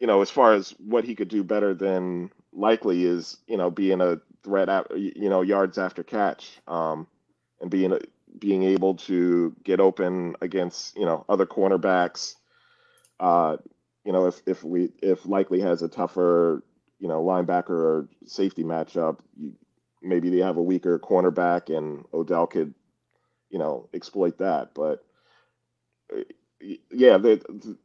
you 0.00 0.06
know 0.06 0.20
as 0.22 0.30
far 0.30 0.52
as 0.54 0.70
what 0.78 1.04
he 1.04 1.14
could 1.14 1.28
do 1.28 1.44
better 1.44 1.74
than 1.74 2.30
likely 2.52 3.04
is 3.04 3.38
you 3.46 3.56
know 3.56 3.70
being 3.70 4.00
a 4.00 4.20
threat 4.42 4.68
at 4.68 4.96
you 4.96 5.28
know 5.30 5.42
yards 5.42 5.78
after 5.78 6.02
catch 6.02 6.60
um, 6.68 7.06
and 7.60 7.70
being 7.70 7.92
a, 7.92 7.98
being 8.38 8.64
able 8.64 8.94
to 8.96 9.54
get 9.64 9.80
open 9.80 10.36
against 10.40 10.96
you 10.96 11.04
know 11.06 11.24
other 11.28 11.46
cornerbacks. 11.46 12.34
Uh, 13.20 13.56
you 14.04 14.12
know, 14.12 14.26
if 14.26 14.42
if 14.46 14.64
we 14.64 14.90
if 15.02 15.26
likely 15.26 15.60
has 15.60 15.82
a 15.82 15.88
tougher 15.88 16.62
you 16.98 17.08
know 17.08 17.22
linebacker 17.22 17.70
or 17.70 18.08
safety 18.26 18.64
matchup, 18.64 19.18
you, 19.36 19.54
maybe 20.02 20.30
they 20.30 20.38
have 20.38 20.56
a 20.56 20.62
weaker 20.62 20.98
cornerback, 20.98 21.76
and 21.76 22.04
Odell 22.12 22.46
could 22.46 22.74
you 23.50 23.58
know 23.58 23.88
exploit 23.94 24.38
that. 24.38 24.74
But 24.74 25.04
yeah, 26.90 27.18
the, 27.18 27.76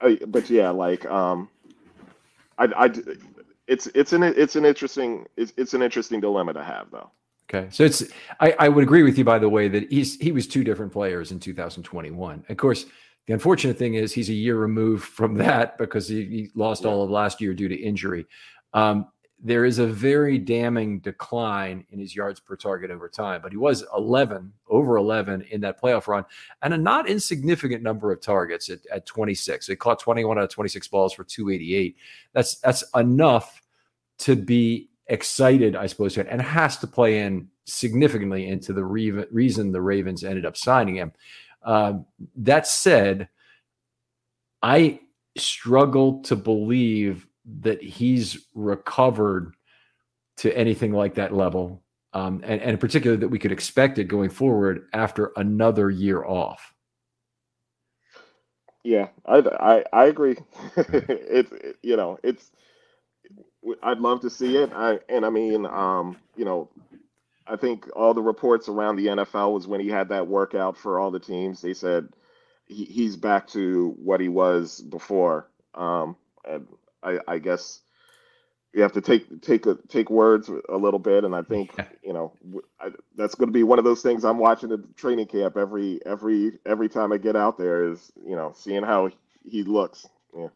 the, 0.00 0.26
but 0.26 0.50
yeah, 0.50 0.70
like 0.70 1.06
um, 1.06 1.48
I, 2.58 2.66
I 2.76 2.90
it's 3.66 3.86
it's 3.88 4.12
an 4.12 4.22
it's 4.22 4.56
an 4.56 4.64
interesting 4.64 5.26
it's, 5.36 5.52
it's 5.56 5.74
an 5.74 5.82
interesting 5.82 6.20
dilemma 6.20 6.54
to 6.54 6.64
have 6.64 6.90
though. 6.90 7.10
Okay, 7.48 7.68
so 7.70 7.84
it's 7.84 8.02
I, 8.40 8.54
I 8.58 8.68
would 8.68 8.82
agree 8.82 9.04
with 9.04 9.16
you 9.16 9.24
by 9.24 9.38
the 9.38 9.48
way 9.48 9.68
that 9.68 9.90
he's 9.90 10.16
he 10.16 10.32
was 10.32 10.48
two 10.48 10.64
different 10.64 10.92
players 10.92 11.30
in 11.30 11.38
2021. 11.38 12.44
Of 12.48 12.56
course, 12.56 12.86
the 13.26 13.32
unfortunate 13.32 13.78
thing 13.78 13.94
is 13.94 14.12
he's 14.12 14.30
a 14.30 14.34
year 14.34 14.56
removed 14.56 15.04
from 15.04 15.34
that 15.34 15.78
because 15.78 16.08
he, 16.08 16.24
he 16.24 16.50
lost 16.54 16.82
yeah. 16.82 16.90
all 16.90 17.04
of 17.04 17.10
last 17.10 17.40
year 17.40 17.54
due 17.54 17.68
to 17.68 17.76
injury. 17.76 18.26
Um, 18.72 19.08
there 19.38 19.64
is 19.64 19.78
a 19.78 19.86
very 19.86 20.38
damning 20.38 20.98
decline 21.00 21.84
in 21.90 21.98
his 21.98 22.16
yards 22.16 22.40
per 22.40 22.56
target 22.56 22.90
over 22.90 23.08
time, 23.08 23.42
but 23.42 23.52
he 23.52 23.58
was 23.58 23.84
11 23.94 24.50
over 24.66 24.96
11 24.96 25.42
in 25.50 25.60
that 25.60 25.80
playoff 25.80 26.08
run 26.08 26.24
and 26.62 26.72
a 26.72 26.78
not 26.78 27.08
insignificant 27.08 27.82
number 27.82 28.10
of 28.10 28.20
targets 28.20 28.70
at, 28.70 28.80
at 28.90 29.04
26. 29.04 29.66
He 29.66 29.76
caught 29.76 30.00
21 30.00 30.38
out 30.38 30.44
of 30.44 30.50
26 30.50 30.88
balls 30.88 31.12
for 31.12 31.22
288. 31.22 31.96
That's 32.32 32.56
that's 32.56 32.82
enough 32.94 33.60
to 34.18 34.34
be 34.34 34.88
excited, 35.08 35.76
I 35.76 35.86
suppose, 35.86 36.16
and 36.18 36.42
has 36.42 36.76
to 36.78 36.86
play 36.86 37.20
in 37.20 37.48
significantly 37.64 38.48
into 38.48 38.72
the 38.72 38.84
re- 38.84 39.26
reason 39.30 39.72
the 39.72 39.82
Ravens 39.82 40.24
ended 40.24 40.46
up 40.46 40.56
signing 40.56 40.96
him. 40.96 41.12
Uh, 41.62 41.94
that 42.36 42.66
said, 42.66 43.28
I 44.62 45.00
struggle 45.36 46.22
to 46.22 46.36
believe 46.36 47.26
that 47.60 47.82
he's 47.82 48.46
recovered 48.54 49.54
to 50.38 50.56
anything 50.56 50.92
like 50.92 51.14
that 51.14 51.34
level, 51.34 51.82
um, 52.12 52.40
and, 52.44 52.60
and 52.60 52.72
in 52.72 52.78
particular 52.78 53.16
that 53.16 53.28
we 53.28 53.38
could 53.38 53.52
expect 53.52 53.98
it 53.98 54.04
going 54.04 54.30
forward 54.30 54.86
after 54.92 55.32
another 55.36 55.90
year 55.90 56.24
off. 56.24 56.74
Yeah, 58.84 59.08
I 59.24 59.38
I, 59.38 59.84
I 59.92 60.04
agree. 60.06 60.36
it's 60.76 61.52
it, 61.52 61.76
you 61.82 61.96
know 61.96 62.18
it's 62.22 62.52
I'd 63.82 63.98
love 63.98 64.20
to 64.20 64.30
see 64.30 64.56
it. 64.56 64.72
I 64.72 64.98
and 65.08 65.24
I 65.24 65.30
mean 65.30 65.66
um 65.66 66.16
you 66.36 66.44
know 66.44 66.68
I 67.46 67.56
think 67.56 67.88
all 67.94 68.14
the 68.14 68.22
reports 68.22 68.68
around 68.68 68.96
the 68.96 69.06
NFL 69.06 69.54
was 69.54 69.66
when 69.66 69.80
he 69.80 69.88
had 69.88 70.08
that 70.08 70.26
workout 70.26 70.76
for 70.76 70.98
all 70.98 71.10
the 71.10 71.20
teams. 71.20 71.60
They 71.60 71.74
said 71.74 72.08
he, 72.66 72.84
he's 72.84 73.16
back 73.16 73.46
to 73.48 73.94
what 74.02 74.20
he 74.20 74.28
was 74.28 74.80
before. 74.80 75.48
Um, 75.74 76.16
and 76.44 76.66
I, 77.02 77.18
I 77.28 77.38
guess 77.38 77.80
you 78.72 78.82
have 78.82 78.92
to 78.92 79.00
take 79.00 79.40
take 79.42 79.66
a, 79.66 79.76
take 79.88 80.10
words 80.10 80.50
a 80.68 80.76
little 80.76 80.98
bit, 80.98 81.24
and 81.24 81.34
I 81.34 81.42
think 81.42 81.72
yeah. 81.78 81.86
you 82.02 82.12
know 82.12 82.32
I, 82.80 82.90
that's 83.16 83.34
going 83.34 83.48
to 83.48 83.52
be 83.52 83.62
one 83.62 83.78
of 83.78 83.84
those 83.84 84.02
things 84.02 84.24
I'm 84.24 84.38
watching 84.38 84.68
the 84.68 84.84
training 84.96 85.26
camp 85.26 85.56
every 85.56 86.00
every 86.04 86.58
every 86.66 86.88
time 86.88 87.12
I 87.12 87.18
get 87.18 87.36
out 87.36 87.58
there 87.58 87.90
is 87.90 88.12
you 88.26 88.36
know 88.36 88.52
seeing 88.56 88.82
how 88.82 89.10
he 89.44 89.62
looks. 89.62 90.06
Yeah. 90.36 90.48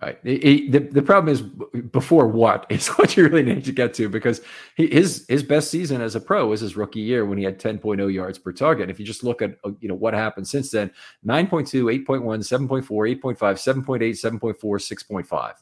Right. 0.00 0.16
He, 0.22 0.68
the 0.70 0.78
the 0.78 1.02
problem 1.02 1.32
is 1.32 1.42
before 1.90 2.28
what 2.28 2.66
is 2.70 2.86
what 2.88 3.16
you 3.16 3.24
really 3.24 3.42
need 3.42 3.64
to 3.64 3.72
get 3.72 3.94
to 3.94 4.08
because 4.08 4.40
he, 4.76 4.86
his 4.86 5.26
his 5.28 5.42
best 5.42 5.70
season 5.70 6.00
as 6.00 6.14
a 6.14 6.20
pro 6.20 6.46
was 6.46 6.60
his 6.60 6.76
rookie 6.76 7.00
year 7.00 7.26
when 7.26 7.36
he 7.36 7.42
had 7.42 7.58
10.0 7.58 8.12
yards 8.12 8.38
per 8.38 8.52
target. 8.52 8.90
If 8.90 9.00
you 9.00 9.04
just 9.04 9.24
look 9.24 9.42
at 9.42 9.56
uh, 9.64 9.72
you 9.80 9.88
know 9.88 9.96
what 9.96 10.14
happened 10.14 10.46
since 10.46 10.70
then, 10.70 10.92
9.2, 11.26 12.06
8.1, 12.06 12.22
7.4, 12.22 13.20
8.5, 13.20 13.36
7.8, 13.84 14.38
7.4, 14.38 14.56
6.5 14.56 15.54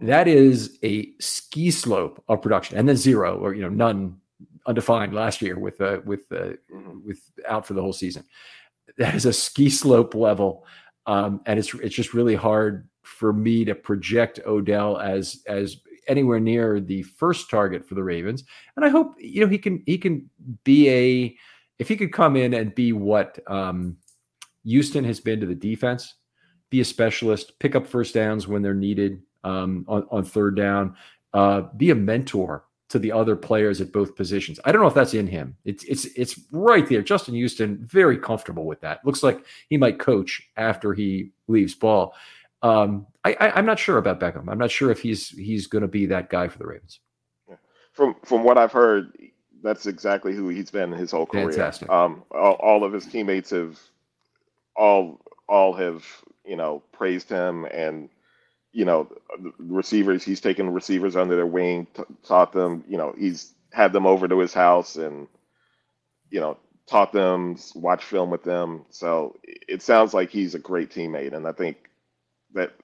that 0.00 0.28
is 0.28 0.78
a 0.82 1.12
ski 1.20 1.70
slope 1.70 2.22
of 2.28 2.42
production, 2.42 2.76
and 2.76 2.88
then 2.88 2.96
zero 2.96 3.38
or 3.38 3.54
you 3.54 3.62
know 3.62 3.68
none, 3.68 4.16
undefined 4.66 5.14
last 5.14 5.40
year 5.40 5.58
with 5.58 5.80
uh, 5.80 6.00
with 6.04 6.30
uh, 6.32 6.52
mm-hmm. 6.72 7.06
with 7.06 7.20
out 7.48 7.66
for 7.66 7.74
the 7.74 7.82
whole 7.82 7.92
season. 7.92 8.24
That 8.98 9.14
is 9.14 9.26
a 9.26 9.32
ski 9.32 9.70
slope 9.70 10.14
level, 10.14 10.66
um, 11.06 11.40
and 11.46 11.58
it's 11.58 11.72
it's 11.74 11.94
just 11.94 12.14
really 12.14 12.34
hard 12.34 12.88
for 13.02 13.32
me 13.32 13.64
to 13.64 13.74
project 13.74 14.40
Odell 14.46 14.98
as 14.98 15.42
as 15.46 15.76
anywhere 16.08 16.40
near 16.40 16.80
the 16.80 17.02
first 17.02 17.50
target 17.50 17.84
for 17.84 17.94
the 17.94 18.02
Ravens. 18.02 18.44
And 18.76 18.84
I 18.84 18.88
hope 18.88 19.14
you 19.18 19.40
know 19.40 19.48
he 19.48 19.58
can 19.58 19.82
he 19.86 19.98
can 19.98 20.28
be 20.64 20.88
a 20.90 21.36
if 21.78 21.88
he 21.88 21.96
could 21.96 22.12
come 22.12 22.36
in 22.36 22.54
and 22.54 22.74
be 22.74 22.92
what 22.92 23.38
um, 23.50 23.96
Houston 24.64 25.04
has 25.04 25.20
been 25.20 25.40
to 25.40 25.46
the 25.46 25.54
defense, 25.54 26.14
be 26.70 26.80
a 26.80 26.84
specialist, 26.84 27.58
pick 27.58 27.74
up 27.74 27.86
first 27.86 28.14
downs 28.14 28.48
when 28.48 28.62
they're 28.62 28.74
needed, 28.74 29.22
um, 29.44 29.84
on, 29.88 30.06
on 30.10 30.24
third 30.24 30.56
down. 30.56 30.96
Uh, 31.34 31.62
be 31.76 31.90
a 31.90 31.94
mentor 31.94 32.64
to 32.88 32.98
the 32.98 33.10
other 33.10 33.34
players 33.34 33.80
at 33.80 33.92
both 33.92 34.14
positions. 34.14 34.60
I 34.64 34.72
don't 34.72 34.80
know 34.80 34.86
if 34.86 34.94
that's 34.94 35.14
in 35.14 35.26
him. 35.26 35.56
It's 35.64 35.84
it's 35.84 36.04
it's 36.16 36.40
right 36.52 36.88
there. 36.88 37.02
Justin 37.02 37.34
Houston 37.34 37.78
very 37.84 38.16
comfortable 38.16 38.64
with 38.64 38.80
that. 38.82 39.04
Looks 39.04 39.22
like 39.22 39.44
he 39.68 39.76
might 39.76 39.98
coach 39.98 40.42
after 40.56 40.94
he 40.94 41.30
leaves 41.48 41.74
ball. 41.74 42.14
Um, 42.62 43.06
I, 43.24 43.36
I 43.40 43.58
am 43.58 43.66
not 43.66 43.78
sure 43.78 43.98
about 43.98 44.20
Beckham. 44.20 44.48
I'm 44.48 44.58
not 44.58 44.70
sure 44.70 44.90
if 44.90 45.00
he's 45.00 45.28
he's 45.30 45.66
going 45.66 45.82
to 45.82 45.88
be 45.88 46.06
that 46.06 46.30
guy 46.30 46.48
for 46.48 46.58
the 46.58 46.66
Ravens. 46.66 47.00
From 47.92 48.14
from 48.24 48.44
what 48.44 48.56
I've 48.56 48.72
heard, 48.72 49.16
that's 49.62 49.86
exactly 49.86 50.34
who 50.34 50.48
he's 50.48 50.70
been 50.70 50.92
his 50.92 51.10
whole 51.10 51.26
career. 51.26 51.50
Fantastic. 51.50 51.90
Um, 51.90 52.22
all, 52.30 52.54
all 52.54 52.84
of 52.84 52.92
his 52.92 53.06
teammates 53.06 53.50
have 53.50 53.78
all 54.76 55.20
all 55.48 55.72
have 55.72 56.04
you 56.44 56.56
know 56.56 56.82
praised 56.92 57.28
him 57.28 57.64
and 57.66 58.08
you 58.76 58.84
know, 58.84 59.08
the 59.42 59.54
receivers. 59.58 60.22
He's 60.22 60.42
taken 60.42 60.70
receivers 60.70 61.16
under 61.16 61.34
their 61.34 61.46
wing, 61.46 61.86
t- 61.94 62.02
taught 62.22 62.52
them. 62.52 62.84
You 62.86 62.98
know, 62.98 63.14
he's 63.16 63.54
had 63.72 63.90
them 63.90 64.06
over 64.06 64.28
to 64.28 64.38
his 64.38 64.52
house 64.52 64.96
and, 64.96 65.28
you 66.30 66.40
know, 66.40 66.58
taught 66.86 67.10
them, 67.10 67.56
watch 67.74 68.04
film 68.04 68.28
with 68.28 68.44
them. 68.44 68.84
So 68.90 69.38
it 69.42 69.80
sounds 69.80 70.12
like 70.12 70.28
he's 70.28 70.54
a 70.54 70.58
great 70.58 70.90
teammate, 70.90 71.32
and 71.32 71.48
I 71.48 71.52
think 71.52 71.88
that 72.52 72.74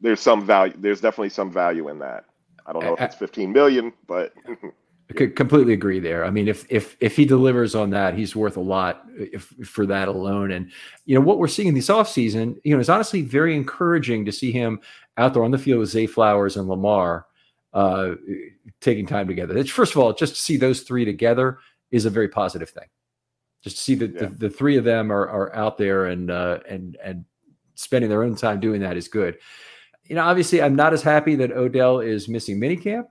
there's 0.00 0.20
some 0.20 0.46
value. 0.46 0.74
There's 0.78 1.00
definitely 1.00 1.30
some 1.30 1.50
value 1.50 1.88
in 1.88 1.98
that. 1.98 2.24
I 2.64 2.72
don't 2.72 2.84
know 2.84 2.94
if 2.94 3.02
it's 3.02 3.16
15 3.16 3.52
million, 3.52 3.92
but 4.06 4.32
I 5.12 5.14
could 5.14 5.36
completely 5.36 5.74
agree 5.74 6.00
there. 6.00 6.24
I 6.24 6.30
mean, 6.30 6.48
if 6.48 6.64
if 6.70 6.96
if 7.00 7.16
he 7.16 7.26
delivers 7.26 7.74
on 7.74 7.90
that, 7.90 8.14
he's 8.14 8.34
worth 8.34 8.56
a 8.56 8.62
lot 8.62 9.04
if, 9.14 9.52
for 9.62 9.84
that 9.84 10.08
alone. 10.08 10.52
And 10.52 10.72
you 11.04 11.14
know 11.14 11.20
what 11.20 11.38
we're 11.38 11.48
seeing 11.48 11.68
in 11.68 11.74
this 11.74 11.88
offseason, 11.88 12.58
you 12.64 12.74
know, 12.74 12.80
is 12.80 12.88
honestly 12.88 13.20
very 13.20 13.54
encouraging 13.54 14.24
to 14.24 14.32
see 14.32 14.50
him 14.50 14.80
out 15.18 15.34
there 15.34 15.44
on 15.44 15.50
the 15.50 15.58
field 15.58 15.80
with 15.80 15.90
Zay 15.90 16.06
Flowers 16.06 16.56
and 16.56 16.66
Lamar 16.66 17.26
uh, 17.74 18.12
taking 18.80 19.06
time 19.06 19.28
together. 19.28 19.54
It's, 19.54 19.70
first 19.70 19.94
of 19.94 20.00
all, 20.00 20.14
just 20.14 20.34
to 20.34 20.40
see 20.40 20.56
those 20.56 20.80
three 20.80 21.04
together 21.04 21.58
is 21.90 22.06
a 22.06 22.10
very 22.10 22.28
positive 22.28 22.70
thing. 22.70 22.88
Just 23.62 23.76
to 23.76 23.82
see 23.82 23.94
that 23.96 24.14
yeah. 24.14 24.20
the, 24.20 24.48
the, 24.48 24.50
three 24.50 24.78
of 24.78 24.84
them 24.84 25.12
are, 25.12 25.28
are 25.28 25.54
out 25.54 25.76
there 25.76 26.06
and 26.06 26.30
uh, 26.30 26.60
and 26.66 26.96
and 27.04 27.26
spending 27.74 28.08
their 28.08 28.22
own 28.22 28.34
time 28.34 28.60
doing 28.60 28.80
that 28.80 28.96
is 28.96 29.08
good. 29.08 29.36
You 30.04 30.16
know, 30.16 30.24
obviously, 30.24 30.62
I'm 30.62 30.74
not 30.74 30.94
as 30.94 31.02
happy 31.02 31.34
that 31.34 31.52
Odell 31.52 32.00
is 32.00 32.30
missing 32.30 32.58
minicamp. 32.58 33.08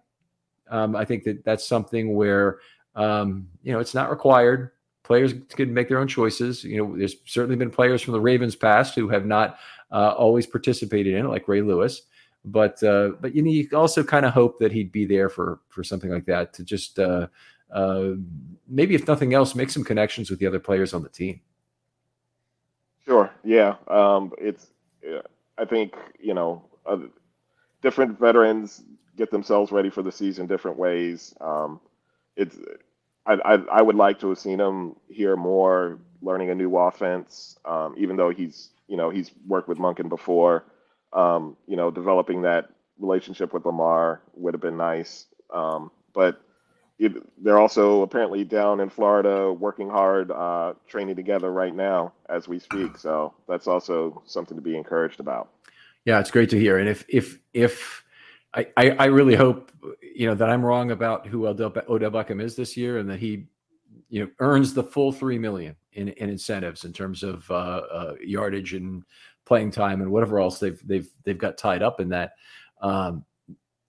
Um, 0.71 0.95
I 0.95 1.05
think 1.05 1.25
that 1.25 1.43
that's 1.43 1.67
something 1.67 2.15
where 2.15 2.59
um, 2.95 3.47
you 3.61 3.71
know 3.71 3.79
it's 3.79 3.93
not 3.93 4.09
required. 4.09 4.71
Players 5.03 5.33
can 5.49 5.73
make 5.73 5.89
their 5.89 5.99
own 5.99 6.07
choices. 6.07 6.63
You 6.63 6.77
know, 6.77 6.97
there's 6.97 7.17
certainly 7.25 7.57
been 7.57 7.69
players 7.69 8.01
from 8.01 8.13
the 8.13 8.21
Ravens 8.21 8.55
past 8.55 8.95
who 8.95 9.09
have 9.09 9.25
not 9.25 9.57
uh, 9.91 10.13
always 10.17 10.47
participated 10.47 11.13
in 11.13 11.25
it, 11.25 11.29
like 11.29 11.47
Ray 11.47 11.61
Lewis. 11.61 12.03
But 12.45 12.81
uh, 12.81 13.11
but 13.19 13.35
you, 13.35 13.41
know, 13.41 13.51
you 13.51 13.67
also 13.73 14.03
kind 14.03 14.25
of 14.25 14.33
hope 14.33 14.57
that 14.59 14.71
he'd 14.71 14.91
be 14.91 15.05
there 15.05 15.29
for 15.29 15.59
for 15.67 15.83
something 15.83 16.09
like 16.09 16.25
that 16.25 16.53
to 16.53 16.63
just 16.63 16.97
uh, 16.97 17.27
uh, 17.71 18.11
maybe 18.67 18.95
if 18.95 19.07
nothing 19.07 19.33
else 19.33 19.53
make 19.53 19.69
some 19.69 19.83
connections 19.83 20.29
with 20.29 20.39
the 20.39 20.47
other 20.47 20.59
players 20.59 20.93
on 20.93 21.03
the 21.03 21.09
team. 21.09 21.41
Sure. 23.05 23.29
Yeah. 23.43 23.75
Um, 23.87 24.31
it's. 24.37 24.67
I 25.57 25.65
think 25.65 25.93
you 26.19 26.33
know 26.33 26.63
different 27.81 28.19
veterans 28.19 28.83
get 29.21 29.31
themselves 29.31 29.71
ready 29.71 29.89
for 29.89 30.01
the 30.01 30.11
season 30.11 30.47
different 30.47 30.77
ways. 30.77 31.35
Um, 31.39 31.79
it's. 32.35 32.57
I, 33.23 33.33
I, 33.33 33.53
I 33.79 33.81
would 33.83 33.95
like 33.95 34.19
to 34.21 34.29
have 34.29 34.39
seen 34.39 34.59
him 34.59 34.95
here 35.07 35.35
more, 35.37 35.99
learning 36.23 36.49
a 36.49 36.55
new 36.55 36.75
offense. 36.75 37.55
Um, 37.65 37.93
even 37.97 38.15
though 38.15 38.31
he's 38.31 38.71
you 38.91 38.97
know, 38.97 39.09
he's 39.09 39.31
worked 39.47 39.69
with 39.69 39.77
Monken 39.77 40.09
before. 40.09 40.65
Um, 41.13 41.55
you 41.65 41.77
know, 41.77 41.91
developing 41.91 42.41
that 42.41 42.69
relationship 42.99 43.53
with 43.53 43.65
Lamar 43.65 44.21
would 44.35 44.53
have 44.53 44.61
been 44.61 44.77
nice. 44.77 45.27
Um, 45.49 45.91
but 46.13 46.41
it, 46.99 47.13
they're 47.41 47.57
also 47.57 48.01
apparently 48.01 48.43
down 48.43 48.81
in 48.81 48.89
Florida 48.89 49.51
working 49.53 49.89
hard, 49.89 50.29
uh, 50.29 50.73
training 50.87 51.15
together 51.15 51.51
right 51.51 51.73
now 51.73 52.13
as 52.29 52.49
we 52.49 52.59
speak. 52.59 52.97
So 52.97 53.33
that's 53.47 53.65
also 53.65 54.21
something 54.25 54.57
to 54.57 54.61
be 54.61 54.75
encouraged 54.75 55.21
about. 55.21 55.49
Yeah, 56.03 56.19
it's 56.19 56.31
great 56.31 56.49
to 56.49 56.59
hear. 56.59 56.77
And 56.77 56.89
if 56.89 57.05
if 57.07 57.39
if 57.53 58.00
I, 58.53 58.67
I, 58.77 59.05
really 59.05 59.35
hope 59.35 59.71
you 60.01 60.27
know 60.27 60.35
that 60.35 60.49
I'm 60.49 60.63
wrong 60.63 60.91
about 60.91 61.25
who 61.25 61.47
Odell, 61.47 61.73
Odell 61.87 62.11
Beckham 62.11 62.41
is 62.41 62.55
this 62.55 62.75
year, 62.75 62.97
and 62.97 63.09
that 63.09 63.19
he 63.19 63.45
you 64.09 64.21
know 64.21 64.29
earns 64.39 64.73
the 64.73 64.83
full 64.83 65.11
three 65.11 65.39
million 65.39 65.75
in, 65.93 66.09
in 66.09 66.29
incentives 66.29 66.83
in 66.83 66.91
terms 66.91 67.23
of 67.23 67.49
uh, 67.49 67.53
uh, 67.53 68.13
yardage 68.21 68.73
and 68.73 69.03
playing 69.45 69.71
time 69.71 70.01
and 70.01 70.11
whatever 70.11 70.39
else 70.39 70.59
they've 70.59 70.81
they've 70.85 71.09
they've 71.23 71.37
got 71.37 71.57
tied 71.57 71.81
up 71.81 71.99
in 71.99 72.09
that. 72.09 72.33
Um, 72.81 73.23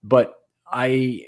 but 0.05 0.35
I 0.67 1.25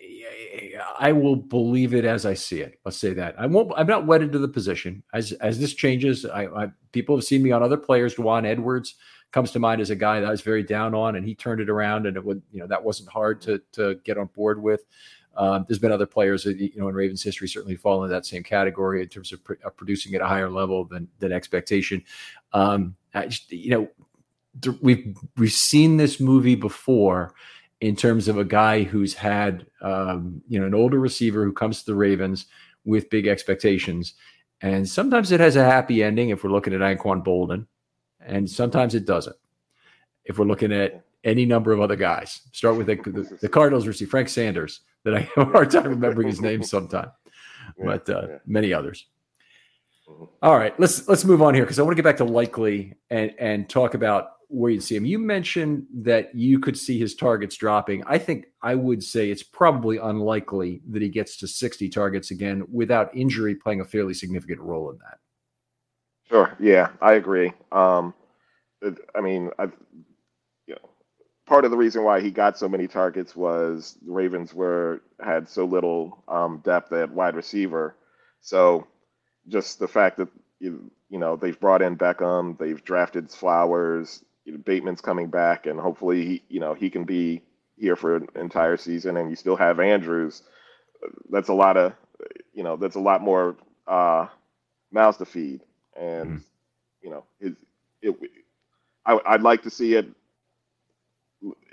I 0.98 1.12
will 1.12 1.36
believe 1.36 1.92
it 1.94 2.04
as 2.04 2.24
I 2.24 2.34
see 2.34 2.60
it. 2.60 2.78
Let's 2.84 2.96
say 2.96 3.14
that 3.14 3.34
I 3.38 3.46
won't. 3.46 3.72
I'm 3.76 3.86
not 3.86 4.06
wedded 4.06 4.32
to 4.32 4.38
the 4.38 4.48
position 4.48 5.02
as 5.12 5.32
as 5.32 5.58
this 5.58 5.74
changes. 5.74 6.24
I, 6.24 6.46
I 6.46 6.68
people 6.92 7.16
have 7.16 7.24
seen 7.24 7.42
me 7.42 7.50
on 7.50 7.62
other 7.62 7.76
players. 7.76 8.14
Dwan 8.14 8.46
Edwards 8.46 8.94
comes 9.34 9.50
to 9.50 9.58
mind 9.58 9.80
as 9.80 9.90
a 9.90 9.96
guy 9.96 10.20
that 10.20 10.28
I 10.28 10.30
was 10.30 10.42
very 10.42 10.62
down 10.62 10.94
on, 10.94 11.16
and 11.16 11.26
he 11.26 11.34
turned 11.34 11.60
it 11.60 11.68
around, 11.68 12.06
and 12.06 12.16
it 12.16 12.24
would 12.24 12.40
you 12.52 12.60
know 12.60 12.68
that 12.68 12.82
wasn't 12.82 13.08
hard 13.08 13.40
to 13.42 13.60
to 13.72 13.96
get 14.04 14.16
on 14.16 14.26
board 14.26 14.62
with. 14.62 14.84
Um, 15.36 15.64
there's 15.66 15.80
been 15.80 15.90
other 15.90 16.06
players 16.06 16.44
that 16.44 16.56
you 16.56 16.70
know 16.76 16.88
in 16.88 16.94
Ravens 16.94 17.20
history 17.20 17.48
certainly 17.48 17.74
fall 17.74 18.04
into 18.04 18.14
that 18.14 18.24
same 18.24 18.44
category 18.44 19.02
in 19.02 19.08
terms 19.08 19.32
of, 19.32 19.42
pr- 19.42 19.54
of 19.64 19.76
producing 19.76 20.14
at 20.14 20.20
a 20.20 20.26
higher 20.26 20.48
level 20.48 20.84
than 20.84 21.08
than 21.18 21.32
expectation. 21.32 22.04
Um, 22.52 22.94
just, 23.12 23.50
you 23.50 23.70
know, 23.70 23.88
th- 24.62 24.78
we've 24.80 25.16
we've 25.36 25.52
seen 25.52 25.96
this 25.96 26.20
movie 26.20 26.54
before 26.54 27.34
in 27.80 27.96
terms 27.96 28.28
of 28.28 28.38
a 28.38 28.44
guy 28.44 28.84
who's 28.84 29.14
had 29.14 29.66
um, 29.82 30.40
you 30.48 30.60
know 30.60 30.66
an 30.66 30.74
older 30.74 31.00
receiver 31.00 31.42
who 31.42 31.52
comes 31.52 31.80
to 31.80 31.86
the 31.86 31.96
Ravens 31.96 32.46
with 32.84 33.10
big 33.10 33.26
expectations, 33.26 34.14
and 34.60 34.88
sometimes 34.88 35.32
it 35.32 35.40
has 35.40 35.56
a 35.56 35.64
happy 35.64 36.04
ending 36.04 36.28
if 36.28 36.44
we're 36.44 36.50
looking 36.50 36.72
at 36.72 36.80
Anquan 36.80 37.24
Boldin, 37.24 37.66
and 38.24 38.48
sometimes 38.48 38.94
it 38.94 39.06
doesn't. 39.06 39.36
If 40.24 40.38
we're 40.38 40.46
looking 40.46 40.72
at 40.72 41.04
any 41.22 41.44
number 41.44 41.72
of 41.72 41.80
other 41.80 41.96
guys, 41.96 42.42
start 42.52 42.76
with 42.76 42.86
the, 42.86 42.96
the, 42.96 43.38
the 43.42 43.48
Cardinals 43.48 43.86
receiver 43.86 44.10
Frank 44.10 44.28
Sanders 44.28 44.80
that 45.04 45.14
I 45.14 45.20
have 45.20 45.48
a 45.48 45.52
hard 45.52 45.70
time 45.70 45.88
remembering 45.88 46.28
his 46.28 46.40
name 46.40 46.62
sometime, 46.62 47.10
but 47.84 48.08
uh, 48.08 48.26
many 48.46 48.72
others. 48.72 49.06
Mm-hmm. 50.08 50.24
All 50.42 50.58
right, 50.58 50.78
let's 50.78 51.08
let's 51.08 51.24
move 51.24 51.42
on 51.42 51.54
here 51.54 51.64
because 51.64 51.78
I 51.78 51.82
want 51.82 51.96
to 51.96 52.02
get 52.02 52.08
back 52.08 52.18
to 52.18 52.24
Likely 52.24 52.94
and 53.10 53.34
and 53.38 53.68
talk 53.68 53.94
about 53.94 54.32
where 54.48 54.70
you 54.70 54.80
see 54.80 54.96
him. 54.96 55.04
You 55.04 55.18
mentioned 55.18 55.86
that 55.94 56.34
you 56.34 56.60
could 56.60 56.78
see 56.78 56.98
his 56.98 57.14
targets 57.14 57.56
dropping. 57.56 58.04
I 58.06 58.18
think 58.18 58.46
I 58.62 58.74
would 58.74 59.02
say 59.02 59.30
it's 59.30 59.42
probably 59.42 59.96
unlikely 59.96 60.82
that 60.90 61.02
he 61.02 61.08
gets 61.08 61.36
to 61.38 61.48
60 61.48 61.88
targets 61.88 62.30
again 62.30 62.64
without 62.70 63.14
injury 63.16 63.54
playing 63.54 63.80
a 63.80 63.84
fairly 63.84 64.14
significant 64.14 64.60
role 64.60 64.90
in 64.90 64.98
that. 64.98 65.18
Sure. 66.28 66.56
Yeah, 66.58 66.90
I 67.00 67.14
agree. 67.14 67.52
Um, 67.72 68.14
I 69.14 69.20
mean, 69.20 69.50
I, 69.58 69.64
you 70.66 70.74
know, 70.74 70.90
part 71.46 71.64
of 71.64 71.70
the 71.70 71.76
reason 71.76 72.04
why 72.04 72.20
he 72.20 72.30
got 72.30 72.58
so 72.58 72.68
many 72.68 72.88
targets 72.88 73.36
was 73.36 73.98
the 74.04 74.12
Ravens 74.12 74.54
were 74.54 75.02
had 75.22 75.48
so 75.48 75.64
little 75.64 76.22
um, 76.28 76.60
depth 76.64 76.92
at 76.92 77.10
wide 77.10 77.36
receiver. 77.36 77.96
So 78.40 78.86
just 79.48 79.78
the 79.80 79.88
fact 79.88 80.18
that 80.18 80.28
you, 80.60 80.90
you 81.10 81.18
know 81.18 81.36
they've 81.36 81.60
brought 81.60 81.82
in 81.82 81.96
Beckham, 81.96 82.58
they've 82.58 82.82
drafted 82.84 83.30
Flowers, 83.30 84.24
you 84.44 84.52
know, 84.54 84.58
Bateman's 84.58 85.02
coming 85.02 85.28
back, 85.28 85.66
and 85.66 85.80
hopefully 85.80 86.26
he, 86.26 86.42
you 86.48 86.60
know 86.60 86.74
he 86.74 86.90
can 86.90 87.04
be 87.04 87.42
here 87.76 87.96
for 87.96 88.16
an 88.16 88.28
entire 88.36 88.76
season, 88.76 89.16
and 89.16 89.30
you 89.30 89.36
still 89.36 89.56
have 89.56 89.80
Andrews. 89.80 90.42
That's 91.30 91.48
a 91.48 91.54
lot 91.54 91.76
of, 91.76 91.94
you 92.54 92.62
know, 92.64 92.76
that's 92.76 92.96
a 92.96 93.00
lot 93.00 93.22
more 93.22 93.56
uh, 93.86 94.28
mouths 94.92 95.18
to 95.18 95.26
feed, 95.26 95.62
and 95.96 96.26
mm-hmm. 96.26 96.36
you 97.02 97.10
know, 97.10 97.24
it, 97.40 97.54
it, 98.02 98.16
I, 99.06 99.18
I'd 99.26 99.42
like 99.42 99.62
to 99.62 99.70
see 99.70 99.94
it 99.94 100.08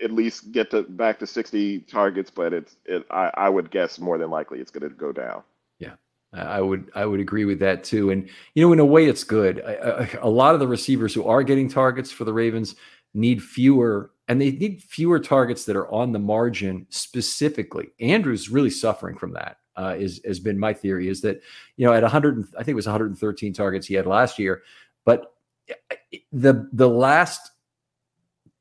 at 0.04 0.12
least 0.12 0.52
get 0.52 0.72
to 0.72 0.84
back 0.84 1.20
to 1.20 1.28
60 1.28 1.80
targets, 1.82 2.30
but 2.30 2.54
it's 2.54 2.76
it, 2.86 3.06
I, 3.10 3.32
I 3.36 3.50
would 3.50 3.72
guess 3.72 4.00
more 4.00 4.18
than 4.18 4.30
likely 4.30 4.60
it's 4.60 4.72
going 4.72 4.90
to 4.90 4.96
go 4.96 5.12
down. 5.12 5.44
Yeah, 5.80 5.94
I 6.34 6.62
would 6.62 6.92
I 6.96 7.06
would 7.06 7.20
agree 7.20 7.46
with 7.46 7.60
that 7.60 7.84
too. 7.84 8.10
And 8.12 8.30
you 8.54 8.66
know, 8.66 8.74
in 8.74 8.80
a 8.80 8.86
way, 8.86 9.06
it's 9.06 9.24
good. 9.24 9.62
I, 9.66 9.74
I, 9.74 10.10
a 10.22 10.30
lot 10.30 10.54
of 10.54 10.60
the 10.60 10.68
receivers 10.68 11.14
who 11.14 11.26
are 11.26 11.44
getting 11.44 11.70
targets 11.70 12.12
for 12.12 12.24
the 12.24 12.34
Ravens 12.34 12.76
need 13.14 13.44
fewer, 13.44 14.12
and 14.28 14.40
they 14.40 14.52
need 14.52 14.82
fewer 14.82 15.20
targets 15.20 15.66
that 15.66 15.76
are 15.76 15.92
on 15.92 16.12
the 16.12 16.20
margin 16.20 16.88
specifically. 16.90 17.90
Andrews 18.00 18.50
really 18.50 18.70
suffering 18.70 19.18
from 19.18 19.34
that. 19.34 19.58
Uh, 19.78 19.96
is 19.98 20.22
has 20.26 20.40
been 20.40 20.60
my 20.60 20.74
theory 20.74 21.08
is 21.08 21.22
that 21.22 21.42
you 21.78 21.86
know 21.86 21.94
at 21.94 22.04
100 22.04 22.46
I 22.56 22.58
think 22.58 22.70
it 22.70 22.76
was 22.76 22.88
113 22.88 23.54
targets 23.54 23.88
he 23.88 23.94
had 23.94 24.06
last 24.06 24.38
year, 24.38 24.64
but 25.06 25.34
the 26.32 26.70
the 26.74 26.90
last 26.90 27.52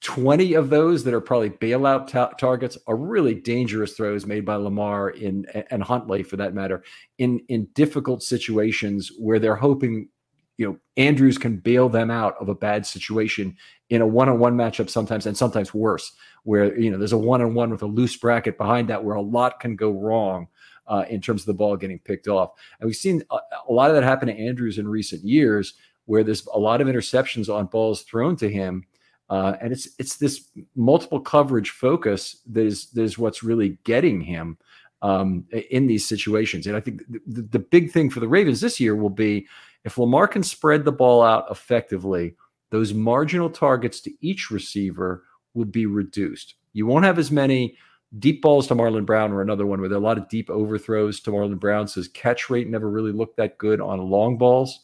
20 0.02 0.54
of 0.54 0.70
those 0.70 1.04
that 1.04 1.12
are 1.12 1.20
probably 1.20 1.50
bailout 1.50 2.06
ta- 2.06 2.30
targets 2.30 2.78
are 2.86 2.96
really 2.96 3.34
dangerous 3.34 3.92
throws 3.92 4.24
made 4.24 4.46
by 4.46 4.54
Lamar 4.56 5.10
in 5.10 5.44
and 5.70 5.82
Huntley 5.82 6.22
for 6.22 6.36
that 6.36 6.54
matter 6.54 6.82
in 7.18 7.40
in 7.48 7.66
difficult 7.74 8.22
situations 8.22 9.12
where 9.18 9.38
they're 9.38 9.54
hoping 9.54 10.08
you 10.56 10.66
know 10.66 10.78
Andrews 10.96 11.36
can 11.36 11.58
bail 11.58 11.88
them 11.88 12.10
out 12.10 12.34
of 12.40 12.48
a 12.48 12.54
bad 12.54 12.86
situation 12.86 13.56
in 13.90 14.00
a 14.00 14.06
one-on-one 14.06 14.56
matchup 14.56 14.88
sometimes 14.88 15.26
and 15.26 15.36
sometimes 15.36 15.74
worse 15.74 16.12
where 16.44 16.78
you 16.78 16.90
know 16.90 16.96
there's 16.96 17.12
a 17.12 17.18
one-on-one 17.18 17.70
with 17.70 17.82
a 17.82 17.86
loose 17.86 18.16
bracket 18.16 18.56
behind 18.56 18.88
that 18.88 19.04
where 19.04 19.16
a 19.16 19.22
lot 19.22 19.60
can 19.60 19.76
go 19.76 19.90
wrong 19.90 20.48
uh, 20.90 21.06
in 21.08 21.20
terms 21.20 21.42
of 21.42 21.46
the 21.46 21.54
ball 21.54 21.76
getting 21.76 21.98
picked 21.98 22.28
off 22.28 22.50
and 22.80 22.86
we've 22.86 22.96
seen 22.96 23.22
a, 23.30 23.38
a 23.68 23.72
lot 23.72 23.88
of 23.88 23.96
that 23.96 24.04
happen 24.04 24.28
to 24.28 24.38
Andrews 24.38 24.76
in 24.76 24.86
recent 24.86 25.24
years 25.24 25.72
where 26.04 26.22
there's 26.22 26.46
a 26.52 26.58
lot 26.58 26.82
of 26.82 26.88
interceptions 26.88 27.52
on 27.52 27.66
balls 27.66 28.02
thrown 28.02 28.36
to 28.36 28.50
him 28.50 28.84
uh, 29.30 29.56
and 29.60 29.72
it's 29.72 29.88
it's 29.98 30.16
this 30.16 30.50
multiple 30.76 31.20
coverage 31.20 31.70
focus 31.70 32.42
that 32.50 32.66
is 32.66 32.90
that 32.90 33.02
is 33.02 33.16
what's 33.16 33.42
really 33.42 33.78
getting 33.84 34.20
him 34.20 34.58
um, 35.02 35.44
in 35.70 35.86
these 35.86 36.06
situations. 36.06 36.66
And 36.66 36.76
I 36.76 36.80
think 36.80 37.02
the, 37.26 37.42
the, 37.42 37.58
big 37.58 37.90
thing 37.90 38.10
for 38.10 38.20
the 38.20 38.28
Ravens 38.28 38.60
this 38.60 38.78
year 38.78 38.94
will 38.94 39.10
be 39.10 39.46
if 39.84 39.96
Lamar 39.96 40.28
can 40.28 40.42
spread 40.42 40.84
the 40.84 40.92
ball 40.92 41.22
out 41.22 41.46
effectively, 41.50 42.34
those 42.70 42.92
marginal 42.92 43.48
targets 43.48 44.00
to 44.02 44.12
each 44.20 44.50
receiver 44.50 45.24
will 45.54 45.64
be 45.64 45.86
reduced. 45.86 46.54
You 46.72 46.86
won't 46.86 47.06
have 47.06 47.18
as 47.18 47.30
many 47.30 47.76
deep 48.18 48.42
balls 48.42 48.66
to 48.66 48.74
Marlon 48.74 49.06
Brown 49.06 49.32
were 49.32 49.42
another 49.42 49.66
one 49.66 49.80
where 49.80 49.88
there 49.88 49.96
are 49.98 50.00
a 50.00 50.04
lot 50.04 50.18
of 50.18 50.28
deep 50.28 50.50
overthrows 50.50 51.20
to 51.20 51.30
Marlon 51.30 51.60
Brown. 51.60 51.86
So 51.86 52.00
his 52.00 52.08
catch 52.08 52.50
rate 52.50 52.68
never 52.68 52.90
really 52.90 53.12
looked 53.12 53.36
that 53.36 53.58
good 53.58 53.80
on 53.80 54.10
long 54.10 54.36
balls 54.36 54.80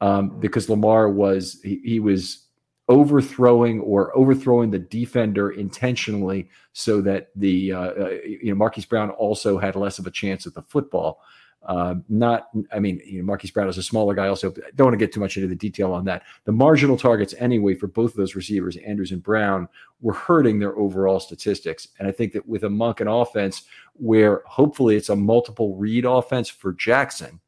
um, 0.00 0.40
because 0.40 0.68
Lamar 0.68 1.10
was 1.10 1.60
he, 1.62 1.80
he 1.84 2.00
was 2.00 2.46
overthrowing 2.88 3.80
or 3.80 4.16
overthrowing 4.16 4.70
the 4.70 4.78
defender 4.78 5.50
intentionally 5.50 6.48
so 6.72 7.00
that 7.00 7.30
the 7.36 7.72
uh, 7.72 7.80
uh, 7.80 8.18
you 8.24 8.50
know 8.50 8.54
Marquise 8.54 8.84
Brown 8.84 9.10
also 9.10 9.58
had 9.58 9.76
less 9.76 9.98
of 9.98 10.06
a 10.06 10.10
chance 10.10 10.46
at 10.46 10.54
the 10.54 10.62
football. 10.62 11.20
Uh, 11.64 11.94
not, 12.08 12.48
I 12.72 12.80
mean, 12.80 13.00
you 13.04 13.18
know, 13.18 13.24
Marquise 13.24 13.52
Brown 13.52 13.68
is 13.68 13.78
a 13.78 13.82
smaller 13.82 14.14
guy. 14.14 14.26
Also, 14.26 14.50
I 14.50 14.70
don't 14.74 14.86
want 14.86 14.94
to 14.94 15.04
get 15.04 15.12
too 15.12 15.20
much 15.20 15.36
into 15.36 15.48
the 15.48 15.54
detail 15.54 15.92
on 15.92 16.04
that. 16.06 16.24
The 16.44 16.52
marginal 16.52 16.96
targets, 16.96 17.34
anyway, 17.38 17.74
for 17.74 17.86
both 17.86 18.10
of 18.10 18.16
those 18.16 18.34
receivers, 18.34 18.76
Andrews 18.78 19.12
and 19.12 19.22
Brown, 19.22 19.68
were 20.00 20.12
hurting 20.12 20.58
their 20.58 20.76
overall 20.76 21.20
statistics. 21.20 21.88
And 21.98 22.08
I 22.08 22.12
think 22.12 22.32
that 22.32 22.46
with 22.48 22.64
a 22.64 22.68
Monken 22.68 23.22
offense, 23.22 23.62
where 23.94 24.42
hopefully 24.46 24.96
it's 24.96 25.08
a 25.08 25.16
multiple 25.16 25.76
read 25.76 26.04
offense 26.04 26.48
for 26.48 26.72
Jackson, 26.72 27.40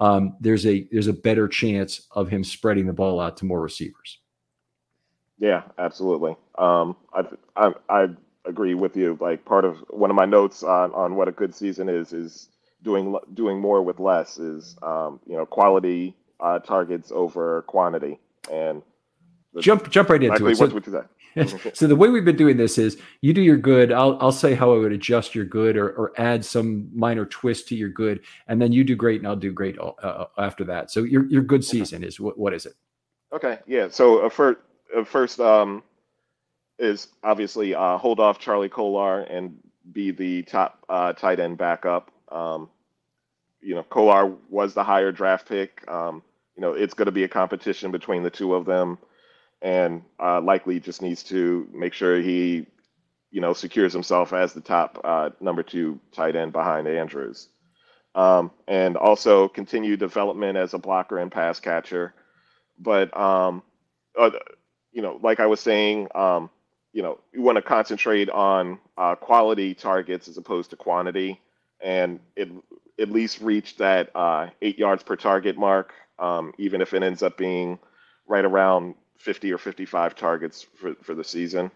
um, 0.00 0.36
there's 0.40 0.64
a 0.64 0.86
there's 0.92 1.08
a 1.08 1.12
better 1.12 1.48
chance 1.48 2.06
of 2.12 2.28
him 2.28 2.44
spreading 2.44 2.86
the 2.86 2.92
ball 2.92 3.20
out 3.20 3.36
to 3.38 3.44
more 3.44 3.60
receivers. 3.60 4.20
Yeah, 5.38 5.62
absolutely. 5.78 6.36
Um, 6.56 6.96
I, 7.12 7.24
I, 7.56 7.72
I 7.88 8.08
agree 8.44 8.74
with 8.74 8.96
you. 8.96 9.16
Like 9.20 9.44
part 9.44 9.64
of 9.64 9.78
one 9.90 10.10
of 10.10 10.16
my 10.16 10.24
notes 10.24 10.62
on, 10.62 10.92
on 10.94 11.14
what 11.14 11.28
a 11.28 11.32
good 11.32 11.54
season 11.54 11.88
is 11.88 12.12
is 12.12 12.48
doing 12.82 13.16
doing 13.34 13.60
more 13.60 13.82
with 13.82 14.00
less. 14.00 14.38
Is 14.38 14.76
um, 14.82 15.20
you 15.26 15.36
know 15.36 15.46
quality 15.46 16.16
uh, 16.40 16.58
targets 16.60 17.10
over 17.12 17.62
quantity 17.62 18.18
and 18.50 18.82
jump 19.60 19.90
jump 19.90 20.08
right 20.10 20.22
into 20.22 20.46
it. 20.46 20.56
So, 20.56 21.10
so 21.74 21.86
the 21.86 21.96
way 21.96 22.08
we've 22.08 22.24
been 22.24 22.36
doing 22.36 22.56
this 22.56 22.78
is 22.78 22.98
you 23.20 23.32
do 23.32 23.42
your 23.42 23.56
good. 23.56 23.92
I'll 23.92 24.18
I'll 24.20 24.32
say 24.32 24.54
how 24.54 24.72
I 24.72 24.78
would 24.78 24.92
adjust 24.92 25.34
your 25.34 25.44
good 25.44 25.76
or, 25.76 25.90
or 25.90 26.12
add 26.18 26.44
some 26.44 26.88
minor 26.94 27.26
twist 27.26 27.68
to 27.68 27.76
your 27.76 27.90
good, 27.90 28.20
and 28.48 28.60
then 28.60 28.72
you 28.72 28.84
do 28.84 28.96
great 28.96 29.20
and 29.20 29.28
I'll 29.28 29.36
do 29.36 29.52
great 29.52 29.78
uh, 29.78 29.92
uh 30.02 30.26
after 30.38 30.64
that. 30.64 30.90
So 30.90 31.04
your 31.04 31.26
your 31.26 31.42
good 31.42 31.64
season 31.64 32.04
is 32.04 32.18
what 32.18 32.38
what 32.38 32.54
is 32.54 32.66
it? 32.66 32.74
Okay, 33.32 33.58
yeah. 33.66 33.88
So 33.90 34.26
uh, 34.26 34.28
for 34.28 34.60
uh, 34.96 35.04
first 35.04 35.40
um, 35.40 35.82
is 36.78 37.08
obviously 37.22 37.74
uh, 37.74 37.98
hold 37.98 38.20
off 38.20 38.38
Charlie 38.38 38.68
Kolar 38.68 39.22
and 39.22 39.56
be 39.92 40.10
the 40.10 40.42
top 40.42 40.84
uh, 40.88 41.12
tight 41.12 41.40
end 41.40 41.58
backup. 41.58 42.10
Um, 42.30 42.70
you 43.60 43.74
know, 43.74 43.82
Kolar 43.82 44.34
was 44.48 44.74
the 44.74 44.84
higher 44.84 45.12
draft 45.12 45.48
pick. 45.48 45.84
Um, 45.90 46.22
you 46.56 46.62
know, 46.62 46.72
it's 46.72 46.94
going 46.94 47.06
to 47.06 47.12
be 47.12 47.24
a 47.24 47.28
competition 47.28 47.90
between 47.90 48.22
the 48.22 48.30
two 48.30 48.54
of 48.54 48.64
them, 48.64 48.98
and 49.62 50.02
uh, 50.20 50.40
likely 50.40 50.80
just 50.80 51.02
needs 51.02 51.22
to 51.24 51.68
make 51.72 51.92
sure 51.92 52.20
he, 52.20 52.66
you 53.30 53.40
know, 53.40 53.52
secures 53.52 53.92
himself 53.92 54.32
as 54.32 54.52
the 54.52 54.60
top 54.60 55.00
uh, 55.04 55.30
number 55.40 55.62
two 55.62 56.00
tight 56.12 56.36
end 56.36 56.52
behind 56.52 56.86
Andrews. 56.88 57.48
Um, 58.14 58.50
and 58.66 58.96
also 58.96 59.48
continue 59.48 59.96
development 59.96 60.56
as 60.56 60.74
a 60.74 60.78
blocker 60.78 61.18
and 61.18 61.30
pass 61.30 61.60
catcher. 61.60 62.14
But 62.78 63.16
um, 63.16 63.62
uh, 64.18 64.30
you 64.92 65.02
know, 65.02 65.18
like 65.22 65.40
I 65.40 65.46
was 65.46 65.60
saying, 65.60 66.08
um, 66.14 66.50
you 66.92 67.02
know, 67.02 67.18
you 67.32 67.42
want 67.42 67.56
to 67.56 67.62
concentrate 67.62 68.30
on 68.30 68.78
uh, 68.96 69.14
quality 69.14 69.74
targets 69.74 70.26
as 70.26 70.36
opposed 70.38 70.70
to 70.70 70.76
quantity, 70.76 71.40
and 71.80 72.20
it 72.36 72.48
at 73.00 73.10
least 73.10 73.40
reach 73.40 73.76
that 73.76 74.10
uh, 74.14 74.48
eight 74.62 74.78
yards 74.78 75.02
per 75.02 75.16
target 75.16 75.56
mark, 75.56 75.92
um, 76.18 76.52
even 76.58 76.80
if 76.80 76.94
it 76.94 77.02
ends 77.02 77.22
up 77.22 77.36
being 77.36 77.78
right 78.26 78.44
around 78.44 78.94
50 79.18 79.52
or 79.52 79.58
55 79.58 80.14
targets 80.14 80.66
for, 80.76 80.94
for 81.02 81.14
the 81.14 81.24
season. 81.24 81.70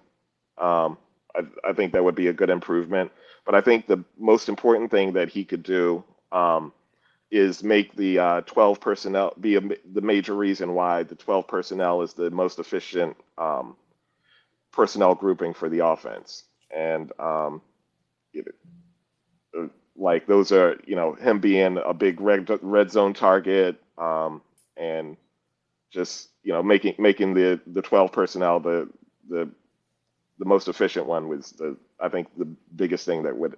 Um, 0.58 0.98
I, 1.34 1.42
I, 1.64 1.72
think 1.72 1.92
that 1.92 2.04
would 2.04 2.14
be 2.14 2.28
a 2.28 2.32
good 2.32 2.50
improvement. 2.50 3.10
But 3.44 3.54
I 3.54 3.60
think 3.60 3.86
the 3.86 4.04
most 4.18 4.48
important 4.48 4.90
thing 4.90 5.12
that 5.14 5.28
he 5.28 5.44
could 5.44 5.62
do 5.62 6.04
um, 6.30 6.72
is 7.30 7.64
make 7.64 7.96
the 7.96 8.18
uh, 8.18 8.40
12 8.42 8.80
personnel 8.80 9.32
be 9.40 9.56
a, 9.56 9.60
the 9.60 10.00
major 10.00 10.34
reason 10.34 10.74
why 10.74 11.02
the 11.02 11.14
12 11.14 11.48
personnel 11.48 12.02
is 12.02 12.12
the 12.12 12.30
most 12.30 12.58
efficient 12.58 13.16
um, 13.38 13.76
personnel 14.72 15.14
grouping 15.14 15.54
for 15.54 15.68
the 15.68 15.84
offense. 15.84 16.44
And 16.74 17.10
um, 17.18 17.62
it, 18.32 18.46
like 19.96 20.26
those 20.26 20.52
are, 20.52 20.78
you 20.86 20.96
know, 20.96 21.14
him 21.14 21.38
being 21.40 21.78
a 21.84 21.94
big 21.94 22.20
red, 22.20 22.48
red 22.62 22.90
zone 22.90 23.14
target 23.14 23.80
um, 23.98 24.42
and 24.76 25.16
just, 25.90 26.30
you 26.42 26.52
know, 26.52 26.62
making 26.62 26.94
making 26.98 27.34
the, 27.34 27.60
the 27.66 27.82
12 27.82 28.12
personnel 28.12 28.60
the 28.60 28.88
the 29.28 29.48
the 30.38 30.44
most 30.44 30.68
efficient 30.68 31.06
one 31.06 31.28
was 31.28 31.52
the 31.52 31.76
I 32.00 32.08
think 32.08 32.28
the 32.36 32.46
biggest 32.74 33.06
thing 33.06 33.22
that 33.22 33.36
would 33.36 33.56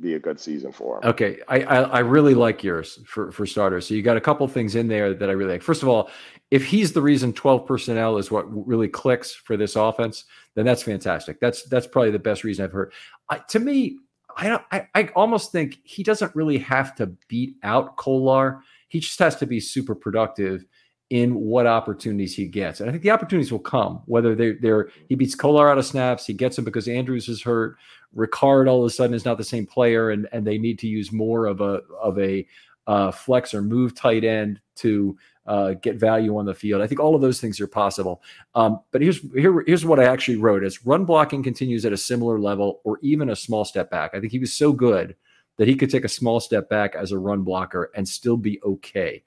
be 0.00 0.14
a 0.14 0.18
good 0.18 0.38
season 0.38 0.72
for 0.72 0.98
him. 0.98 1.08
Okay, 1.08 1.38
I, 1.48 1.62
I, 1.62 1.80
I 1.82 1.98
really 2.00 2.34
like 2.34 2.62
yours 2.62 3.00
for 3.06 3.32
for 3.32 3.46
starters. 3.46 3.86
So 3.86 3.94
you 3.94 4.02
got 4.02 4.16
a 4.16 4.20
couple 4.20 4.46
things 4.46 4.74
in 4.74 4.88
there 4.88 5.14
that 5.14 5.28
I 5.30 5.32
really 5.32 5.52
like. 5.52 5.62
First 5.62 5.82
of 5.82 5.88
all, 5.88 6.10
if 6.50 6.64
he's 6.64 6.92
the 6.92 7.00
reason 7.00 7.32
twelve 7.32 7.66
personnel 7.66 8.18
is 8.18 8.30
what 8.30 8.44
really 8.66 8.88
clicks 8.88 9.32
for 9.32 9.56
this 9.56 9.76
offense, 9.76 10.24
then 10.54 10.66
that's 10.66 10.82
fantastic. 10.82 11.40
That's 11.40 11.62
that's 11.64 11.86
probably 11.86 12.10
the 12.10 12.18
best 12.18 12.44
reason 12.44 12.64
I've 12.64 12.72
heard. 12.72 12.92
I, 13.30 13.38
to 13.38 13.58
me, 13.58 13.98
I 14.36 14.48
don't. 14.48 14.62
I, 14.70 14.86
I 14.94 15.08
almost 15.16 15.50
think 15.50 15.78
he 15.82 16.02
doesn't 16.02 16.34
really 16.36 16.58
have 16.58 16.94
to 16.96 17.06
beat 17.28 17.56
out 17.62 17.96
Kolar. 17.96 18.60
He 18.88 19.00
just 19.00 19.18
has 19.18 19.36
to 19.36 19.46
be 19.46 19.60
super 19.60 19.94
productive 19.94 20.64
in 21.10 21.34
what 21.36 21.66
opportunities 21.66 22.34
he 22.34 22.46
gets. 22.46 22.80
And 22.80 22.88
I 22.88 22.92
think 22.92 23.02
the 23.02 23.12
opportunities 23.12 23.52
will 23.52 23.60
come, 23.60 24.02
whether 24.06 24.34
they're, 24.34 24.56
they're 24.60 24.90
he 25.08 25.14
beats 25.14 25.36
Kolar 25.36 25.70
out 25.70 25.78
of 25.78 25.86
snaps, 25.86 26.26
he 26.26 26.34
gets 26.34 26.58
him 26.58 26.64
because 26.64 26.88
Andrews 26.88 27.28
is 27.28 27.42
hurt, 27.42 27.76
Ricard 28.14 28.68
all 28.68 28.80
of 28.80 28.86
a 28.86 28.90
sudden 28.90 29.14
is 29.14 29.24
not 29.24 29.38
the 29.38 29.44
same 29.44 29.66
player, 29.66 30.10
and 30.10 30.28
and 30.32 30.46
they 30.46 30.58
need 30.58 30.78
to 30.80 30.88
use 30.88 31.12
more 31.12 31.46
of 31.46 31.60
a 31.60 31.80
of 32.00 32.18
a 32.18 32.46
uh, 32.86 33.10
flex 33.10 33.54
or 33.54 33.62
move 33.62 33.94
tight 33.94 34.24
end 34.24 34.60
to 34.76 35.16
uh, 35.46 35.74
get 35.74 35.96
value 35.96 36.36
on 36.36 36.44
the 36.44 36.54
field. 36.54 36.82
I 36.82 36.86
think 36.86 37.00
all 37.00 37.14
of 37.14 37.20
those 37.20 37.40
things 37.40 37.60
are 37.60 37.66
possible. 37.66 38.22
Um, 38.54 38.80
but 38.90 39.02
here's 39.02 39.20
here, 39.32 39.62
here's 39.66 39.84
what 39.84 40.00
I 40.00 40.04
actually 40.04 40.36
wrote: 40.36 40.64
as 40.64 40.84
run 40.86 41.04
blocking 41.04 41.42
continues 41.42 41.84
at 41.84 41.92
a 41.92 41.96
similar 41.96 42.38
level, 42.38 42.80
or 42.84 42.98
even 43.02 43.30
a 43.30 43.36
small 43.36 43.64
step 43.64 43.90
back. 43.90 44.12
I 44.14 44.20
think 44.20 44.32
he 44.32 44.38
was 44.38 44.52
so 44.52 44.72
good 44.72 45.16
that 45.58 45.68
he 45.68 45.74
could 45.74 45.90
take 45.90 46.04
a 46.04 46.08
small 46.08 46.40
step 46.40 46.68
back 46.68 46.94
as 46.94 47.12
a 47.12 47.18
run 47.18 47.42
blocker 47.42 47.90
and 47.94 48.06
still 48.06 48.36
be 48.36 48.60
okay. 48.62 49.22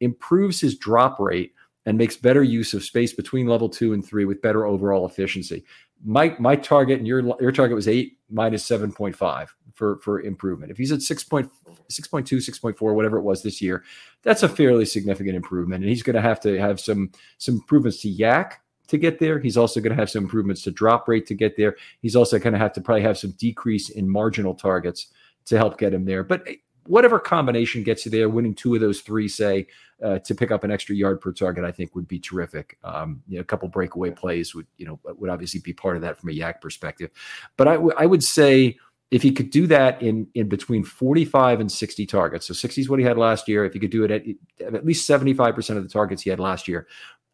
Improves 0.00 0.60
his 0.60 0.76
drop 0.76 1.20
rate 1.20 1.52
and 1.86 1.98
makes 1.98 2.16
better 2.16 2.42
use 2.42 2.72
of 2.74 2.82
space 2.82 3.12
between 3.12 3.46
level 3.46 3.68
two 3.68 3.92
and 3.92 4.04
three 4.04 4.24
with 4.24 4.42
better 4.42 4.66
overall 4.66 5.06
efficiency. 5.06 5.64
My 6.04 6.34
my 6.38 6.56
target 6.56 6.98
and 6.98 7.06
your 7.06 7.20
your 7.40 7.52
target 7.52 7.74
was 7.74 7.88
eight 7.88 8.18
minus 8.30 8.64
seven 8.64 8.92
point 8.92 9.16
five 9.16 9.54
for 9.74 9.98
for 9.98 10.20
improvement. 10.20 10.70
If 10.70 10.78
he's 10.78 10.92
at 10.92 11.00
6.6.2, 11.00 11.48
6.4, 11.88 12.94
whatever 12.94 13.18
it 13.18 13.22
was 13.22 13.42
this 13.42 13.60
year, 13.60 13.84
that's 14.22 14.42
a 14.42 14.48
fairly 14.48 14.84
significant 14.86 15.36
improvement. 15.36 15.82
And 15.82 15.90
he's 15.90 16.02
going 16.02 16.16
to 16.16 16.22
have 16.22 16.40
to 16.40 16.58
have 16.58 16.80
some 16.80 17.10
some 17.38 17.56
improvements 17.56 18.00
to 18.02 18.08
YAC 18.08 18.52
to 18.88 18.98
get 18.98 19.18
there. 19.18 19.38
He's 19.38 19.56
also 19.56 19.80
going 19.80 19.94
to 19.94 20.00
have 20.00 20.10
some 20.10 20.24
improvements 20.24 20.62
to 20.62 20.70
drop 20.70 21.08
rate 21.08 21.26
to 21.26 21.34
get 21.34 21.56
there. 21.56 21.76
He's 22.00 22.16
also 22.16 22.38
going 22.38 22.52
to 22.52 22.58
have 22.58 22.72
to 22.74 22.80
probably 22.80 23.02
have 23.02 23.18
some 23.18 23.32
decrease 23.32 23.90
in 23.90 24.08
marginal 24.08 24.54
targets 24.54 25.08
to 25.46 25.56
help 25.56 25.78
get 25.78 25.92
him 25.92 26.04
there. 26.04 26.22
But 26.22 26.46
whatever 26.86 27.18
combination 27.18 27.82
gets 27.82 28.04
you 28.04 28.10
there, 28.10 28.28
winning 28.28 28.54
two 28.54 28.74
of 28.74 28.80
those 28.80 29.00
three, 29.00 29.28
say, 29.28 29.66
uh, 30.02 30.18
to 30.18 30.34
pick 30.34 30.50
up 30.50 30.64
an 30.64 30.70
extra 30.70 30.94
yard 30.94 31.20
per 31.20 31.32
target, 31.32 31.64
I 31.64 31.72
think 31.72 31.94
would 31.94 32.08
be 32.08 32.18
terrific. 32.18 32.78
Um, 32.84 33.22
you 33.26 33.36
know, 33.36 33.40
a 33.40 33.44
couple 33.44 33.68
breakaway 33.68 34.10
plays 34.10 34.54
would, 34.54 34.66
you 34.76 34.86
know, 34.86 35.00
would 35.04 35.30
obviously 35.30 35.60
be 35.60 35.72
part 35.72 35.96
of 35.96 36.02
that 36.02 36.18
from 36.18 36.30
a 36.30 36.32
YAC 36.32 36.60
perspective. 36.60 37.10
But 37.56 37.68
I, 37.68 37.74
w- 37.74 37.94
I 37.96 38.06
would 38.06 38.22
say 38.22 38.76
if 39.10 39.22
he 39.22 39.30
could 39.32 39.50
do 39.50 39.66
that 39.68 40.00
in 40.02 40.26
in 40.34 40.48
between 40.48 40.84
45 40.84 41.60
and 41.60 41.70
60 41.70 42.06
targets, 42.06 42.46
so 42.46 42.54
60 42.54 42.80
is 42.80 42.88
what 42.88 42.98
he 42.98 43.04
had 43.04 43.18
last 43.18 43.48
year. 43.48 43.64
If 43.64 43.72
he 43.72 43.78
could 43.78 43.90
do 43.90 44.04
it 44.04 44.10
at 44.10 44.74
at 44.74 44.84
least 44.84 45.06
75 45.06 45.54
percent 45.54 45.76
of 45.78 45.82
the 45.84 45.90
targets 45.90 46.22
he 46.22 46.30
had 46.30 46.40
last 46.40 46.68
year, 46.68 46.86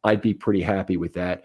I'd 0.04 0.22
be 0.22 0.34
pretty 0.34 0.62
happy 0.62 0.96
with 0.96 1.14
that. 1.14 1.44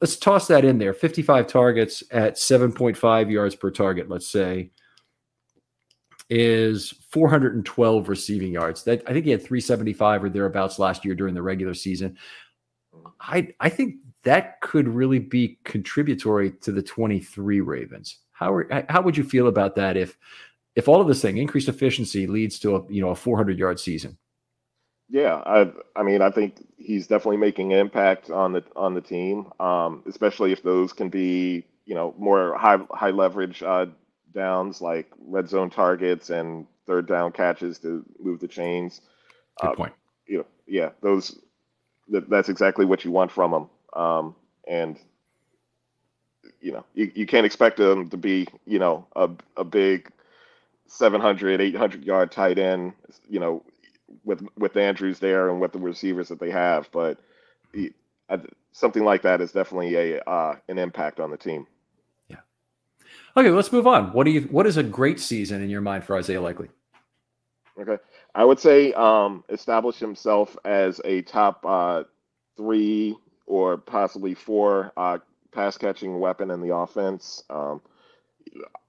Let's 0.00 0.16
toss 0.16 0.48
that 0.48 0.64
in 0.64 0.78
there. 0.78 0.92
55 0.92 1.46
targets 1.46 2.02
at 2.10 2.34
7.5 2.34 3.30
yards 3.30 3.54
per 3.54 3.70
target, 3.70 4.08
let's 4.08 4.28
say, 4.28 4.70
is 6.28 6.94
412 7.10 8.08
receiving 8.08 8.52
yards. 8.52 8.84
That 8.84 9.02
I 9.06 9.12
think 9.12 9.24
he 9.24 9.30
had 9.30 9.40
375 9.40 10.24
or 10.24 10.28
thereabouts 10.28 10.78
last 10.78 11.04
year 11.04 11.14
during 11.14 11.34
the 11.34 11.42
regular 11.42 11.74
season. 11.74 12.16
I 13.20 13.54
I 13.60 13.68
think 13.68 13.96
that 14.24 14.60
could 14.60 14.88
really 14.88 15.18
be 15.18 15.58
contributory 15.64 16.50
to 16.62 16.72
the 16.72 16.82
23 16.82 17.60
Ravens. 17.60 18.18
How 18.32 18.52
are, 18.52 18.84
how 18.88 19.02
would 19.02 19.16
you 19.16 19.24
feel 19.24 19.48
about 19.48 19.76
that 19.76 19.96
if 19.96 20.18
if 20.74 20.88
all 20.88 21.00
of 21.00 21.06
this 21.06 21.22
thing 21.22 21.38
increased 21.38 21.68
efficiency 21.68 22.26
leads 22.26 22.58
to 22.60 22.76
a 22.76 22.92
you 22.92 23.00
know 23.00 23.10
a 23.10 23.14
400 23.14 23.58
yard 23.58 23.78
season? 23.78 24.18
Yeah, 25.08 25.36
I 25.44 25.70
I 25.96 26.02
mean 26.02 26.22
I 26.22 26.30
think 26.30 26.56
he's 26.78 27.06
definitely 27.06 27.36
making 27.36 27.72
an 27.72 27.78
impact 27.78 28.30
on 28.30 28.52
the 28.52 28.64
on 28.74 28.94
the 28.94 29.00
team, 29.00 29.52
um, 29.60 30.02
especially 30.08 30.52
if 30.52 30.62
those 30.62 30.92
can 30.92 31.10
be 31.10 31.66
you 31.84 31.94
know 31.94 32.14
more 32.18 32.56
high 32.56 32.78
high 32.90 33.10
leverage 33.10 33.62
uh, 33.62 33.86
downs 34.32 34.80
like 34.80 35.10
red 35.20 35.48
zone 35.48 35.70
targets 35.70 36.30
and 36.30 36.66
third 36.86 37.06
down 37.06 37.32
catches 37.32 37.78
to 37.80 38.04
move 38.18 38.40
the 38.40 38.48
chains. 38.48 39.00
Good 39.60 39.72
uh, 39.72 39.74
point. 39.74 39.92
You 40.26 40.38
know, 40.38 40.46
yeah, 40.66 40.90
those 41.02 41.38
that, 42.08 42.28
that's 42.30 42.48
exactly 42.48 42.84
what 42.86 43.04
you 43.04 43.10
want 43.12 43.30
from 43.30 43.50
them. 43.52 43.70
Um, 43.94 44.34
and 44.68 44.98
you 46.60 46.72
know, 46.72 46.84
you, 46.94 47.10
you 47.14 47.26
can't 47.26 47.46
expect 47.46 47.76
them 47.76 48.08
to 48.10 48.16
be, 48.16 48.46
you 48.66 48.78
know, 48.78 49.06
a, 49.16 49.30
a 49.56 49.64
big 49.64 50.10
700, 50.86 51.60
800 51.60 52.04
yard 52.04 52.30
tight 52.32 52.58
end, 52.58 52.92
you 53.28 53.40
know, 53.40 53.62
with 54.24 54.46
with 54.56 54.76
Andrews 54.76 55.18
there 55.18 55.50
and 55.50 55.60
with 55.60 55.72
the 55.72 55.78
receivers 55.78 56.28
that 56.28 56.40
they 56.40 56.50
have. 56.50 56.88
But 56.92 57.18
he, 57.72 57.92
something 58.72 59.04
like 59.04 59.22
that 59.22 59.40
is 59.40 59.52
definitely 59.52 59.94
a 59.94 60.22
uh, 60.22 60.56
an 60.68 60.78
impact 60.78 61.20
on 61.20 61.30
the 61.30 61.36
team. 61.36 61.66
Yeah. 62.28 62.38
Okay, 63.36 63.50
let's 63.50 63.72
move 63.72 63.86
on. 63.86 64.12
What 64.12 64.24
do 64.24 64.30
you? 64.30 64.42
What 64.42 64.66
is 64.66 64.76
a 64.76 64.82
great 64.82 65.20
season 65.20 65.62
in 65.62 65.70
your 65.70 65.80
mind 65.80 66.04
for 66.04 66.16
Isaiah 66.16 66.40
Likely? 66.40 66.68
Okay, 67.80 67.98
I 68.34 68.44
would 68.44 68.60
say 68.60 68.92
um, 68.92 69.42
establish 69.48 69.96
himself 69.96 70.56
as 70.64 71.00
a 71.04 71.22
top 71.22 71.64
uh, 71.66 72.04
three 72.56 73.16
or 73.46 73.76
possibly 73.76 74.34
four 74.34 74.92
uh, 74.96 75.18
pass 75.52 75.76
catching 75.76 76.18
weapon 76.20 76.50
in 76.50 76.60
the 76.60 76.74
offense. 76.74 77.42
Um, 77.50 77.80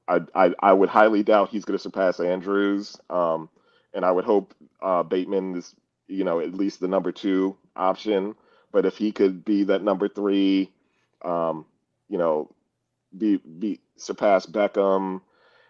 I, 0.07 0.19
I, 0.35 0.53
I 0.59 0.73
would 0.73 0.89
highly 0.89 1.23
doubt 1.23 1.49
he's 1.49 1.65
going 1.65 1.77
to 1.77 1.81
surpass 1.81 2.19
Andrews, 2.19 2.97
um, 3.09 3.49
and 3.95 4.05
I 4.05 4.11
would 4.11 4.25
hope 4.25 4.55
uh, 4.83 5.03
Bateman 5.03 5.57
is 5.57 5.75
you 6.09 6.25
know 6.25 6.41
at 6.41 6.55
least 6.55 6.81
the 6.81 6.89
number 6.89 7.13
two 7.13 7.57
option. 7.77 8.35
But 8.73 8.85
if 8.85 8.97
he 8.97 9.13
could 9.13 9.45
be 9.45 9.65
that 9.65 9.83
number 9.83 10.09
three, 10.09 10.71
um, 11.23 11.65
you 12.09 12.19
know, 12.19 12.51
be 13.17 13.37
be 13.37 13.79
surpass 13.97 14.45
Beckham, 14.45 15.21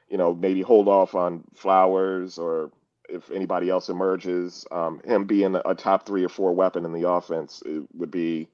you 0.09 0.17
know, 0.17 0.33
maybe 0.33 0.61
hold 0.61 0.87
off 0.87 1.15
on 1.15 1.43
Flowers 1.55 2.37
or 2.39 2.71
if 3.09 3.31
anybody 3.31 3.69
else 3.69 3.89
emerges, 3.89 4.65
um, 4.71 5.01
him 5.05 5.25
being 5.25 5.55
a 5.65 5.75
top 5.75 6.05
three 6.07 6.23
or 6.25 6.29
four 6.29 6.53
weapon 6.53 6.85
in 6.85 6.93
the 6.93 7.07
offense 7.09 7.61
would 7.93 8.11
be, 8.11 8.47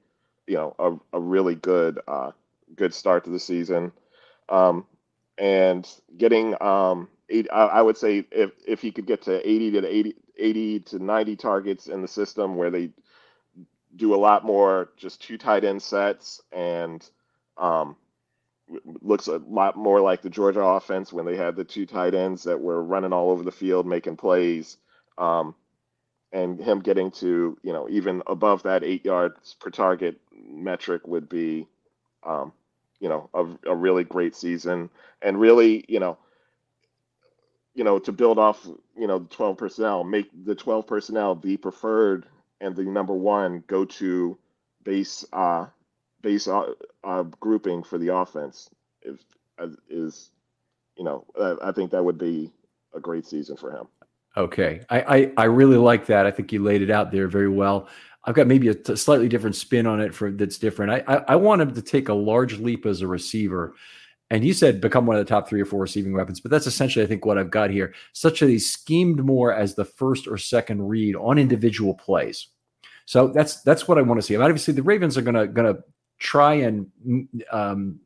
you 0.46 0.56
know, 0.56 0.74
a, 0.78 1.16
a 1.16 1.20
really 1.20 1.54
good 1.54 2.00
uh, 2.08 2.32
good 2.76 2.94
start 2.94 3.24
to 3.24 3.30
the 3.30 3.40
season. 3.40 3.92
Um, 4.48 4.86
and 5.38 5.88
getting 6.18 6.60
um, 6.62 7.08
I, 7.52 7.82
would 7.82 7.96
say 7.96 8.24
if 8.30 8.52
if 8.66 8.82
he 8.82 8.90
could 8.90 9.06
get 9.06 9.22
to 9.22 9.48
80 9.48 9.70
to 9.80 9.86
80, 9.86 10.14
80 10.36 10.80
to 10.80 10.98
90 10.98 11.36
targets 11.36 11.86
in 11.86 12.02
the 12.02 12.08
system 12.08 12.56
where 12.56 12.70
they 12.70 12.90
do 13.96 14.14
a 14.14 14.16
lot 14.16 14.44
more 14.44 14.90
just 14.96 15.22
two 15.22 15.38
tight 15.38 15.64
end 15.64 15.82
sets 15.82 16.40
and 16.52 17.08
um, 17.56 17.96
looks 19.02 19.26
a 19.26 19.38
lot 19.48 19.76
more 19.76 20.00
like 20.00 20.22
the 20.22 20.30
Georgia 20.30 20.60
offense 20.62 21.12
when 21.12 21.26
they 21.26 21.36
had 21.36 21.56
the 21.56 21.64
two 21.64 21.86
tight 21.86 22.14
ends 22.14 22.44
that 22.44 22.60
were 22.60 22.82
running 22.82 23.12
all 23.12 23.30
over 23.30 23.42
the 23.42 23.52
field 23.52 23.86
making 23.86 24.16
plays. 24.16 24.76
Um, 25.18 25.54
and 26.32 26.58
him 26.58 26.80
getting 26.80 27.10
to, 27.10 27.58
you 27.62 27.72
know, 27.72 27.88
even 27.90 28.22
above 28.26 28.62
that 28.62 28.82
eight 28.82 29.04
yards 29.04 29.54
per 29.60 29.68
target 29.70 30.18
metric 30.34 31.06
would 31.06 31.28
be, 31.28 31.68
um, 32.24 32.52
you 33.00 33.08
know, 33.08 33.28
a, 33.34 33.70
a 33.70 33.76
really 33.76 34.04
great 34.04 34.34
season. 34.34 34.88
And 35.20 35.38
really, 35.38 35.84
you 35.88 36.00
know, 36.00 36.16
you 37.74 37.84
know, 37.84 37.98
to 37.98 38.12
build 38.12 38.38
off, 38.38 38.66
you 38.96 39.06
know, 39.06 39.18
the 39.18 39.28
12 39.28 39.56
personnel, 39.56 40.04
make 40.04 40.28
the 40.44 40.54
12 40.54 40.86
personnel 40.86 41.34
the 41.34 41.56
preferred 41.56 42.26
and 42.60 42.76
the 42.76 42.84
number 42.84 43.14
one 43.14 43.64
go 43.66 43.84
to 43.84 44.38
base 44.84 45.24
uh, 45.32 45.66
base 46.20 46.46
uh, 46.46 46.72
uh, 47.04 47.22
grouping 47.40 47.82
for 47.82 47.98
the 47.98 48.14
offense 48.14 48.70
if, 49.02 49.18
uh, 49.58 49.68
is, 49.88 50.30
you 50.96 51.04
know, 51.04 51.24
I 51.62 51.72
think 51.72 51.90
that 51.90 52.04
would 52.04 52.18
be 52.18 52.52
a 52.94 53.00
great 53.00 53.26
season 53.26 53.56
for 53.56 53.72
him. 53.72 53.88
Okay, 54.36 54.80
I, 54.88 55.00
I, 55.00 55.32
I 55.36 55.44
really 55.44 55.76
like 55.76 56.06
that. 56.06 56.26
I 56.26 56.30
think 56.30 56.52
you 56.52 56.62
laid 56.62 56.82
it 56.82 56.90
out 56.90 57.10
there 57.10 57.28
very 57.28 57.48
well. 57.48 57.88
I've 58.24 58.34
got 58.34 58.46
maybe 58.46 58.68
a 58.68 58.74
t- 58.74 58.96
slightly 58.96 59.28
different 59.28 59.56
spin 59.56 59.86
on 59.86 60.00
it 60.00 60.14
for 60.14 60.30
that's 60.30 60.58
different. 60.58 60.92
I, 60.92 61.14
I 61.14 61.24
I 61.28 61.36
want 61.36 61.60
him 61.60 61.74
to 61.74 61.82
take 61.82 62.08
a 62.08 62.14
large 62.14 62.58
leap 62.58 62.86
as 62.86 63.02
a 63.02 63.06
receiver. 63.06 63.74
And 64.32 64.42
you 64.42 64.54
said 64.54 64.80
become 64.80 65.04
one 65.04 65.14
of 65.14 65.24
the 65.24 65.28
top 65.28 65.46
three 65.46 65.60
or 65.60 65.66
four 65.66 65.82
receiving 65.82 66.14
weapons, 66.14 66.40
but 66.40 66.50
that's 66.50 66.66
essentially, 66.66 67.04
I 67.04 67.06
think, 67.06 67.26
what 67.26 67.36
I've 67.36 67.50
got 67.50 67.68
here. 67.68 67.92
Such 68.14 68.40
that 68.40 68.48
he's 68.48 68.72
schemed 68.72 69.22
more 69.22 69.52
as 69.52 69.74
the 69.74 69.84
first 69.84 70.26
or 70.26 70.38
second 70.38 70.88
read 70.88 71.14
on 71.16 71.36
individual 71.36 71.92
plays. 71.92 72.48
So 73.04 73.28
that's 73.28 73.60
that's 73.60 73.86
what 73.86 73.98
I 73.98 74.02
want 74.02 74.18
to 74.18 74.26
see. 74.26 74.34
obviously, 74.34 74.72
the 74.72 74.82
Ravens 74.82 75.18
are 75.18 75.22
gonna 75.22 75.46
gonna 75.46 75.80
try 76.18 76.54
and 76.54 76.86
um, 77.50 78.00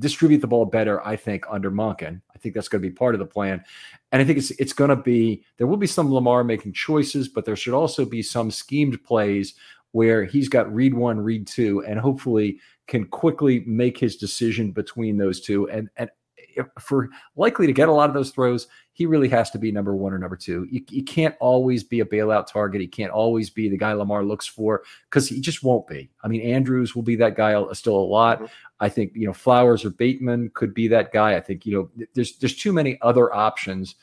distribute 0.00 0.38
the 0.38 0.48
ball 0.48 0.64
better, 0.64 1.06
I 1.06 1.14
think, 1.14 1.44
under 1.48 1.70
Monken. 1.70 2.20
I 2.34 2.38
think 2.38 2.56
that's 2.56 2.66
going 2.66 2.82
to 2.82 2.88
be 2.88 2.92
part 2.92 3.14
of 3.14 3.20
the 3.20 3.26
plan. 3.26 3.62
And 4.10 4.20
I 4.20 4.24
think 4.24 4.38
it's 4.38 4.50
it's 4.52 4.72
going 4.72 4.90
to 4.90 4.96
be 4.96 5.44
there 5.58 5.68
will 5.68 5.76
be 5.76 5.86
some 5.86 6.12
Lamar 6.12 6.42
making 6.42 6.72
choices, 6.72 7.28
but 7.28 7.44
there 7.44 7.54
should 7.54 7.74
also 7.74 8.04
be 8.04 8.22
some 8.22 8.50
schemed 8.50 9.04
plays 9.04 9.54
where 9.92 10.24
he's 10.24 10.48
got 10.48 10.72
read 10.74 10.94
one, 10.94 11.20
read 11.20 11.46
two, 11.46 11.84
and 11.84 12.00
hopefully 12.00 12.58
can 12.90 13.06
quickly 13.06 13.62
make 13.66 13.96
his 13.96 14.16
decision 14.16 14.72
between 14.72 15.16
those 15.16 15.40
two. 15.40 15.70
And 15.70 15.88
and 15.96 16.10
for 16.80 17.08
likely 17.36 17.66
to 17.66 17.72
get 17.72 17.88
a 17.88 17.92
lot 17.92 18.10
of 18.10 18.14
those 18.14 18.32
throws, 18.32 18.66
he 18.92 19.06
really 19.06 19.28
has 19.28 19.50
to 19.52 19.58
be 19.58 19.70
number 19.70 19.94
one 19.94 20.12
or 20.12 20.18
number 20.18 20.36
two. 20.36 20.66
You, 20.70 20.84
you 20.90 21.04
can't 21.04 21.36
always 21.38 21.84
be 21.84 22.00
a 22.00 22.04
bailout 22.04 22.48
target. 22.48 22.80
He 22.80 22.88
can't 22.88 23.12
always 23.12 23.48
be 23.48 23.68
the 23.68 23.78
guy 23.78 23.92
Lamar 23.92 24.24
looks 24.24 24.46
for 24.46 24.82
because 25.08 25.28
he 25.28 25.40
just 25.40 25.62
won't 25.62 25.86
be. 25.86 26.10
I 26.24 26.28
mean, 26.28 26.42
Andrews 26.42 26.96
will 26.96 27.04
be 27.04 27.16
that 27.16 27.36
guy 27.36 27.62
still 27.72 27.96
a 27.96 27.98
lot. 27.98 28.38
Mm-hmm. 28.38 28.46
I 28.80 28.88
think 28.88 29.12
you 29.14 29.26
know 29.26 29.32
Flowers 29.32 29.84
or 29.84 29.90
Bateman 29.90 30.50
could 30.54 30.74
be 30.74 30.88
that 30.88 31.12
guy. 31.12 31.36
I 31.36 31.40
think 31.40 31.64
you 31.64 31.90
know 31.96 32.06
there's 32.14 32.36
there's 32.38 32.56
too 32.56 32.72
many 32.72 32.98
other 33.02 33.32
options 33.32 33.94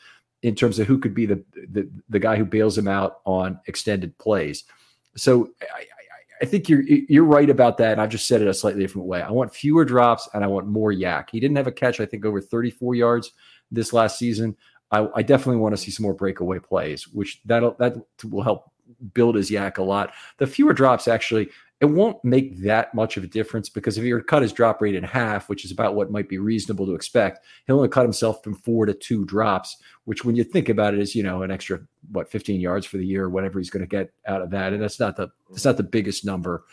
in 0.43 0.55
terms 0.55 0.79
of 0.79 0.87
who 0.87 0.97
could 0.97 1.13
be 1.13 1.25
the 1.25 1.43
the, 1.71 1.89
the 2.07 2.19
guy 2.19 2.37
who 2.37 2.45
bails 2.45 2.77
him 2.77 2.87
out 2.87 3.19
on 3.25 3.59
extended 3.67 4.17
plays. 4.17 4.63
So 5.17 5.49
I, 5.75 5.85
I 6.41 6.45
think 6.45 6.69
you're 6.69 6.81
you're 6.83 7.23
right 7.23 7.49
about 7.49 7.77
that. 7.77 7.93
And 7.93 8.01
I've 8.01 8.09
just 8.09 8.27
said 8.27 8.41
it 8.41 8.47
a 8.47 8.53
slightly 8.53 8.81
different 8.81 9.07
way. 9.07 9.21
I 9.21 9.31
want 9.31 9.53
fewer 9.53 9.85
drops 9.85 10.29
and 10.33 10.43
I 10.43 10.47
want 10.47 10.67
more 10.67 10.91
YAC. 10.91 11.29
He 11.31 11.39
didn't 11.39 11.57
have 11.57 11.67
a 11.67 11.71
catch, 11.71 11.99
I 11.99 12.05
think, 12.05 12.25
over 12.25 12.41
34 12.41 12.95
yards 12.95 13.31
this 13.71 13.93
last 13.93 14.19
season. 14.19 14.55
I, 14.91 15.07
I 15.15 15.21
definitely 15.21 15.61
want 15.61 15.75
to 15.75 15.81
see 15.81 15.91
some 15.91 16.03
more 16.03 16.13
breakaway 16.13 16.59
plays, 16.59 17.07
which 17.07 17.41
that'll 17.45 17.75
that 17.79 17.95
will 18.23 18.43
help 18.43 18.71
build 19.13 19.35
his 19.35 19.49
YAC 19.49 19.77
a 19.77 19.83
lot. 19.83 20.13
The 20.37 20.47
fewer 20.47 20.73
drops 20.73 21.07
actually 21.07 21.49
it 21.79 21.85
won't 21.85 22.23
make 22.23 22.57
that 22.61 22.93
much 22.95 23.17
of 23.17 23.23
a 23.23 23.27
difference 23.27 23.69
because 23.69 23.97
if 23.97 24.03
he 24.03 24.11
cut 24.27 24.41
his 24.41 24.51
drop 24.51 24.81
rate 24.81 24.95
in 24.95 25.03
half, 25.03 25.47
which 25.47 25.63
is 25.63 25.71
about 25.71 25.93
what 25.93 26.11
might 26.11 26.27
be 26.27 26.39
reasonable 26.39 26.87
to 26.87 26.95
expect, 26.95 27.45
he'll 27.65 27.75
only 27.75 27.87
cut 27.87 28.01
himself 28.01 28.43
from 28.43 28.55
four 28.55 28.87
to 28.87 28.93
two 28.93 29.25
drops, 29.25 29.77
which 30.05 30.25
when 30.25 30.35
you 30.35 30.43
think 30.43 30.69
about 30.69 30.95
it 30.95 30.99
is, 30.99 31.13
you 31.13 31.21
know, 31.21 31.43
an 31.43 31.51
extra 31.51 31.79
what 32.11 32.31
15 32.31 32.59
yards 32.59 32.85
for 32.85 32.97
the 32.97 33.05
year 33.05 33.25
or 33.25 33.29
whatever 33.29 33.59
he's 33.59 33.69
going 33.69 33.83
to 33.83 33.87
get 33.87 34.11
out 34.25 34.41
of 34.41 34.49
that. 34.49 34.73
And 34.73 34.81
that's 34.81 34.99
not 34.99 35.15
the 35.15 35.29
it's 35.51 35.65
not 35.65 35.77
the 35.77 35.83
biggest 35.83 36.25
number 36.25 36.65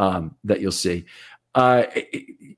um, 0.00 0.34
that 0.42 0.60
you'll 0.60 0.72
see. 0.72 1.04
Uh, 1.54 1.84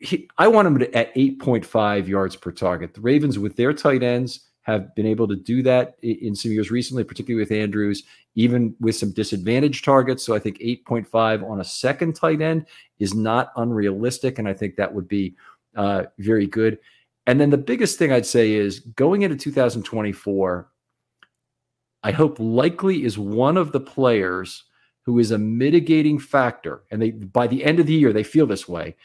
he, 0.01 0.29
I 0.39 0.49
want 0.49 0.69
him 0.69 0.79
to, 0.81 0.95
at 0.97 1.15
8.5 1.15 2.07
yards 2.07 2.37
per 2.37 2.51
target. 2.51 2.95
The 2.95 3.01
Ravens 3.01 3.39
with 3.39 3.57
their 3.57 3.73
tight 3.73 4.03
ends 4.03 4.50
have 4.63 4.95
been 4.95 5.07
able 5.07 5.27
to 5.29 5.37
do 5.37 5.63
that 5.63 5.97
in 6.03 6.35
some 6.35 6.53
years 6.53 6.71
recently, 6.71 7.03
particularly 7.03 7.43
with 7.43 7.53
Andrews, 7.53 8.05
even 8.35 8.75
with 8.81 8.95
some 8.95 9.13
disadvantaged 9.13 9.85
targets. 9.85 10.25
So 10.25 10.35
I 10.35 10.39
think 10.39 10.59
8.5 10.59 11.49
on 11.49 11.61
a 11.61 11.65
second 11.65 12.15
tight 12.15 12.41
end 12.41 12.67
is 12.99 13.15
not 13.15 13.53
unrealistic. 13.57 14.39
And 14.39 14.47
I 14.47 14.53
think 14.53 14.77
that 14.77 14.93
would 14.93 15.09
be 15.09 15.35
uh, 15.77 16.05
very 16.19 16.47
good. 16.47 16.79
And 17.27 17.41
then 17.41 17.51
the 17.51 17.59
biggest 17.59 17.99
thing 17.99 18.13
I'd 18.13 18.27
say 18.27 18.53
is 18.53 18.81
going 18.81 19.23
into 19.23 19.37
2024, 19.37 20.69
I 22.03 22.13
hope 22.13 22.39
likely 22.39 23.05
is 23.05 23.19
one 23.19 23.57
of 23.57 23.73
the 23.73 23.81
players 23.81 24.65
who 25.03 25.19
is 25.19 25.31
a 25.31 25.39
mitigating 25.39 26.19
factor. 26.19 26.83
And 26.91 27.01
they 27.01 27.11
by 27.11 27.47
the 27.47 27.65
end 27.65 27.81
of 27.81 27.87
the 27.87 27.95
year, 27.95 28.13
they 28.13 28.23
feel 28.23 28.47
this 28.47 28.69
way 28.69 28.97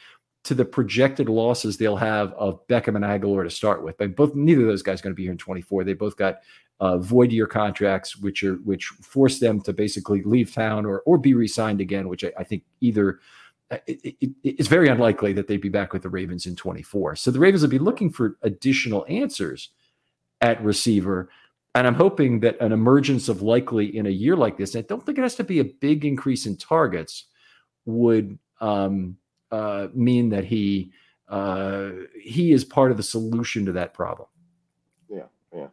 to 0.45 0.53
the 0.53 0.65
projected 0.65 1.27
losses 1.27 1.75
they'll 1.75 1.97
have 1.97 2.31
of 2.33 2.65
Beckham 2.67 2.95
and 2.95 3.03
Agholor 3.03 3.43
to 3.43 3.49
start 3.49 3.83
with. 3.83 3.97
But 3.97 4.15
both 4.15 4.35
neither 4.35 4.61
of 4.61 4.67
those 4.67 4.83
guys 4.83 4.99
are 4.99 5.03
going 5.03 5.13
to 5.13 5.15
be 5.15 5.23
here 5.23 5.31
in 5.31 5.37
24. 5.37 5.83
They 5.83 5.93
both 5.93 6.15
got 6.15 6.41
uh, 6.79 6.97
void 6.99 7.31
year 7.31 7.47
contracts, 7.47 8.15
which 8.17 8.43
are 8.43 8.55
which 8.57 8.85
force 8.85 9.39
them 9.39 9.59
to 9.61 9.73
basically 9.73 10.21
leave 10.23 10.53
town 10.53 10.85
or 10.85 11.01
or 11.01 11.17
be 11.17 11.33
re-signed 11.33 11.81
again. 11.81 12.07
Which 12.07 12.23
I, 12.23 12.31
I 12.37 12.43
think 12.43 12.63
either 12.81 13.19
uh, 13.71 13.77
it, 13.87 14.15
it, 14.21 14.31
it's 14.43 14.67
very 14.67 14.87
unlikely 14.87 15.33
that 15.33 15.47
they'd 15.47 15.57
be 15.57 15.69
back 15.69 15.93
with 15.93 16.03
the 16.03 16.09
Ravens 16.09 16.45
in 16.45 16.55
24. 16.55 17.15
So 17.15 17.31
the 17.31 17.39
Ravens 17.39 17.63
will 17.63 17.69
be 17.69 17.79
looking 17.79 18.11
for 18.11 18.37
additional 18.43 19.05
answers 19.09 19.69
at 20.41 20.63
receiver. 20.63 21.29
And 21.73 21.87
I'm 21.87 21.95
hoping 21.95 22.39
that 22.41 22.59
an 22.61 22.71
emergence 22.71 23.27
of 23.27 23.41
likely 23.41 23.97
in 23.97 24.05
a 24.05 24.11
year 24.11 24.37
like 24.37 24.57
this, 24.57 24.75
I 24.75 24.81
don't 24.81 25.05
think 25.05 25.17
it 25.17 25.23
has 25.23 25.35
to 25.35 25.43
be 25.43 25.59
a 25.59 25.65
big 25.65 26.05
increase 26.05 26.45
in 26.45 26.55
targets, 26.55 27.25
would 27.85 28.37
um, 28.61 29.17
uh, 29.56 29.88
mean 29.93 30.30
that 30.30 30.43
he 30.43 30.91
uh, 31.30 31.91
he 32.22 32.51
is 32.51 32.64
part 32.64 32.91
of 32.91 32.97
the 32.97 33.03
solution 33.03 33.66
to 33.66 33.72
that 33.74 33.93
problem. 33.93 34.28
Yeah, 35.10 35.28
yeah, 35.56 35.68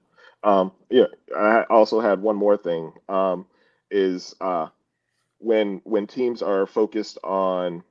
um, 0.45 0.73
yeah. 0.89 1.07
I 1.37 1.63
also 1.65 2.01
had 2.01 2.23
one 2.23 2.37
more 2.37 2.57
thing. 2.57 2.93
Um, 3.09 3.47
is 3.91 4.35
uh, 4.41 4.69
when 5.39 5.81
when 5.85 6.07
teams 6.07 6.43
are 6.43 6.67
focused 6.67 7.19
on 7.25 7.83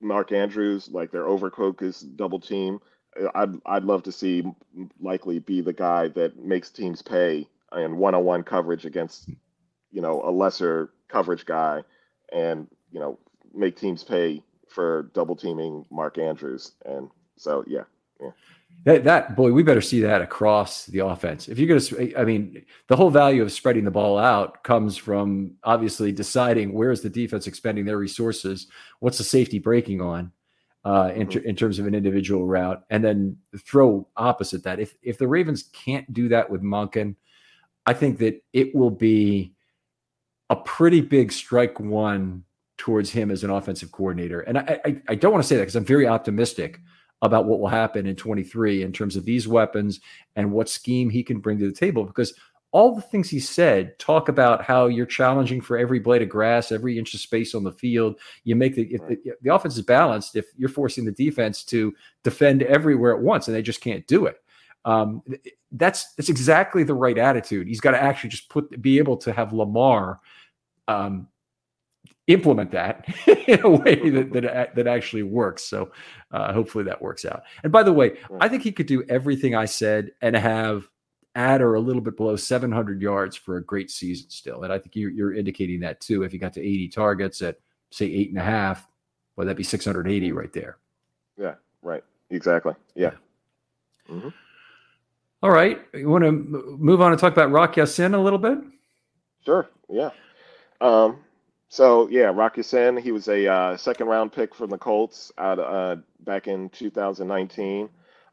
Mark 0.00 0.32
Andrews, 0.32 0.88
like 0.90 1.10
their 1.10 1.24
overfocused 1.24 2.16
double 2.16 2.40
team, 2.40 2.80
I'd 3.34 3.54
I'd 3.66 3.84
love 3.84 4.02
to 4.04 4.12
see 4.12 4.42
likely 5.00 5.38
be 5.38 5.60
the 5.60 5.72
guy 5.72 6.08
that 6.08 6.42
makes 6.42 6.70
teams 6.70 7.02
pay 7.02 7.46
in 7.76 7.98
one-on-one 7.98 8.42
coverage 8.44 8.86
against 8.86 9.28
you 9.92 10.00
know 10.00 10.22
a 10.24 10.30
lesser 10.30 10.90
coverage 11.08 11.44
guy, 11.44 11.82
and 12.32 12.66
you 12.90 13.00
know 13.00 13.18
make 13.54 13.76
teams 13.76 14.02
pay 14.02 14.42
for 14.70 15.10
double 15.14 15.36
teaming 15.36 15.84
Mark 15.90 16.18
Andrews. 16.18 16.72
And 16.84 17.10
so, 17.36 17.64
yeah, 17.66 17.84
yeah. 18.20 18.30
That, 18.84 19.04
that 19.04 19.36
boy, 19.36 19.52
we 19.52 19.62
better 19.62 19.80
see 19.80 20.00
that 20.02 20.22
across 20.22 20.86
the 20.86 21.00
offense. 21.00 21.48
If 21.48 21.58
you're 21.58 21.68
going 21.68 21.80
to, 21.80 22.18
I 22.18 22.24
mean, 22.24 22.64
the 22.86 22.96
whole 22.96 23.10
value 23.10 23.42
of 23.42 23.50
spreading 23.50 23.84
the 23.84 23.90
ball 23.90 24.18
out 24.18 24.62
comes 24.62 24.96
from 24.96 25.52
obviously 25.64 26.12
deciding 26.12 26.72
where 26.72 26.90
is 26.90 27.00
the 27.00 27.10
defense 27.10 27.46
expending 27.46 27.84
their 27.84 27.98
resources, 27.98 28.68
what's 29.00 29.18
the 29.18 29.24
safety 29.24 29.58
breaking 29.58 30.00
on, 30.00 30.30
uh, 30.84 31.10
in, 31.14 31.26
mm-hmm. 31.26 31.48
in 31.48 31.56
terms 31.56 31.78
of 31.78 31.86
an 31.86 31.94
individual 31.94 32.46
route, 32.46 32.84
and 32.90 33.02
then 33.02 33.36
throw 33.58 34.06
opposite 34.16 34.62
that. 34.62 34.78
If 34.78 34.94
if 35.02 35.18
the 35.18 35.28
Ravens 35.28 35.64
can't 35.72 36.10
do 36.12 36.28
that 36.28 36.48
with 36.48 36.62
Monken, 36.62 37.16
I 37.84 37.94
think 37.94 38.18
that 38.18 38.42
it 38.52 38.74
will 38.74 38.90
be 38.90 39.54
a 40.50 40.56
pretty 40.56 41.00
big 41.00 41.32
strike 41.32 41.80
one 41.80 42.44
towards 42.88 43.10
him 43.10 43.30
as 43.30 43.44
an 43.44 43.50
offensive 43.50 43.92
coordinator. 43.92 44.40
And 44.40 44.56
I, 44.56 44.80
I, 44.82 45.02
I 45.10 45.14
don't 45.14 45.30
want 45.30 45.44
to 45.44 45.46
say 45.46 45.56
that 45.56 45.62
because 45.62 45.76
I'm 45.76 45.84
very 45.84 46.06
optimistic 46.06 46.80
about 47.20 47.44
what 47.44 47.60
will 47.60 47.68
happen 47.68 48.06
in 48.06 48.16
23 48.16 48.82
in 48.82 48.94
terms 48.94 49.14
of 49.14 49.26
these 49.26 49.46
weapons 49.46 50.00
and 50.36 50.50
what 50.50 50.70
scheme 50.70 51.10
he 51.10 51.22
can 51.22 51.38
bring 51.38 51.58
to 51.58 51.66
the 51.66 51.76
table 51.76 52.02
because 52.02 52.32
all 52.70 52.94
the 52.94 53.02
things 53.02 53.28
he 53.28 53.40
said 53.40 53.98
talk 53.98 54.30
about 54.30 54.64
how 54.64 54.86
you're 54.86 55.04
challenging 55.04 55.60
for 55.60 55.76
every 55.76 55.98
blade 55.98 56.22
of 56.22 56.30
grass, 56.30 56.72
every 56.72 56.98
inch 56.98 57.12
of 57.12 57.20
space 57.20 57.54
on 57.54 57.62
the 57.62 57.72
field. 57.72 58.18
You 58.44 58.56
make 58.56 58.74
the 58.74 58.84
if 58.84 59.06
the, 59.06 59.18
the 59.42 59.54
offense 59.54 59.76
is 59.76 59.84
balanced 59.84 60.34
if 60.34 60.46
you're 60.56 60.70
forcing 60.70 61.04
the 61.04 61.12
defense 61.12 61.64
to 61.64 61.94
defend 62.24 62.62
everywhere 62.62 63.14
at 63.14 63.20
once, 63.20 63.48
and 63.48 63.54
they 63.54 63.60
just 63.60 63.82
can't 63.82 64.06
do 64.06 64.24
it. 64.24 64.42
Um, 64.86 65.22
that's 65.72 66.14
that's 66.14 66.30
exactly 66.30 66.84
the 66.84 66.94
right 66.94 67.18
attitude. 67.18 67.68
He's 67.68 67.80
got 67.80 67.90
to 67.90 68.02
actually 68.02 68.30
just 68.30 68.48
put 68.48 68.80
be 68.80 68.96
able 68.96 69.18
to 69.18 69.32
have 69.34 69.52
Lamar 69.52 70.20
um, 70.88 71.28
implement 72.28 72.70
that 72.70 73.06
in 73.26 73.60
a 73.64 73.68
way 73.68 74.10
that 74.10 74.32
that, 74.32 74.74
that 74.74 74.86
actually 74.86 75.24
works. 75.24 75.64
So 75.64 75.90
uh, 76.30 76.52
hopefully 76.52 76.84
that 76.84 77.02
works 77.02 77.24
out. 77.24 77.42
And 77.64 77.72
by 77.72 77.82
the 77.82 77.92
way, 77.92 78.18
I 78.40 78.48
think 78.48 78.62
he 78.62 78.70
could 78.70 78.86
do 78.86 79.02
everything 79.08 79.54
I 79.54 79.64
said 79.64 80.12
and 80.22 80.36
have 80.36 80.88
at 81.34 81.60
or 81.62 81.74
a 81.74 81.80
little 81.80 82.02
bit 82.02 82.16
below 82.16 82.36
700 82.36 83.00
yards 83.00 83.36
for 83.36 83.56
a 83.56 83.64
great 83.64 83.90
season 83.90 84.30
still. 84.30 84.64
And 84.64 84.72
I 84.72 84.78
think 84.78 84.94
you're, 84.94 85.10
you're 85.10 85.34
indicating 85.34 85.80
that 85.80 86.00
too. 86.00 86.22
If 86.22 86.32
he 86.32 86.38
got 86.38 86.52
to 86.54 86.60
80 86.60 86.88
targets 86.88 87.42
at 87.42 87.58
say 87.90 88.06
eight 88.06 88.30
and 88.30 88.38
a 88.38 88.44
half, 88.44 88.86
well, 89.36 89.46
that'd 89.46 89.56
be 89.56 89.62
680 89.62 90.32
right 90.32 90.52
there. 90.52 90.78
Yeah, 91.36 91.54
right. 91.82 92.04
Exactly. 92.30 92.74
Yeah. 92.94 93.12
Mm-hmm. 94.10 94.28
All 95.42 95.50
right. 95.50 95.80
You 95.94 96.08
want 96.08 96.24
to 96.24 96.32
move 96.32 97.00
on 97.00 97.12
and 97.12 97.20
talk 97.20 97.32
about 97.32 97.52
Rock 97.52 97.76
Ya-Sin 97.76 98.14
a 98.14 98.20
little 98.20 98.38
bit? 98.38 98.58
Sure. 99.44 99.68
Yeah. 99.88 100.10
Um, 100.80 101.20
so 101.68 102.08
yeah, 102.08 102.24
Rock 102.34 102.56
Ya-Sin, 102.56 102.96
he 102.96 103.12
was 103.12 103.28
a 103.28 103.46
uh, 103.46 103.76
second 103.76 104.08
round 104.08 104.32
pick 104.32 104.54
from 104.54 104.70
the 104.70 104.78
Colts 104.78 105.32
out 105.38 105.58
uh, 105.58 105.96
back 106.20 106.48
in 106.48 106.70
2019. 106.70 107.88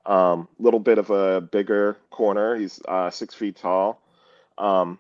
Um, 0.06 0.48
little 0.60 0.80
bit 0.80 1.00
of 1.00 1.10
a 1.10 1.42
bigger 1.42 1.98
corner. 2.12 2.56
He's 2.56 2.80
uh, 2.88 3.10
six 3.10 3.34
feet 3.34 3.58
tall. 3.58 4.02
Um, 4.58 5.00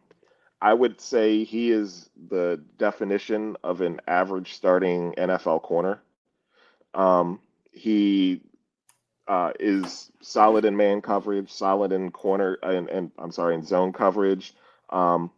I 0.61 0.73
would 0.73 0.99
say 0.99 1.43
he 1.43 1.71
is 1.71 2.09
the 2.29 2.61
definition 2.77 3.55
of 3.63 3.81
an 3.81 4.01
average 4.07 4.53
starting 4.53 5.13
NFL 5.13 5.61
corner. 5.61 6.01
Um, 6.93 7.39
he 7.71 8.41
uh, 9.27 9.51
is 9.59 10.11
solid 10.21 10.65
in 10.65 10.75
man 10.75 11.01
coverage, 11.01 11.51
solid 11.51 11.91
in 11.91 12.11
corner, 12.11 12.57
and, 12.63 12.89
and 12.89 13.11
I'm 13.17 13.31
sorry, 13.31 13.55
in 13.55 13.63
zone 13.63 13.93
coverage. 13.93 14.53
Um, 14.89 15.31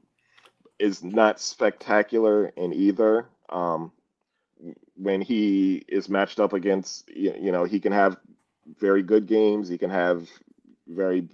is 0.79 1.03
not 1.03 1.39
spectacular 1.39 2.47
in 2.55 2.73
either. 2.73 3.27
Um, 3.49 3.91
when 4.95 5.21
he 5.21 5.83
is 5.87 6.09
matched 6.09 6.39
up 6.39 6.53
against, 6.53 7.09
you 7.09 7.51
know, 7.51 7.63
he 7.63 7.79
can 7.79 7.91
have 7.91 8.17
very 8.79 9.03
good 9.03 9.27
games. 9.27 9.69
He 9.69 9.77
can 9.77 9.89
have 9.89 10.27
very 10.87 11.27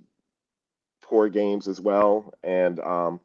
poor 1.01 1.29
games 1.29 1.67
as 1.67 1.79
well. 1.79 2.33
And, 2.43 2.79
um, 2.81 3.19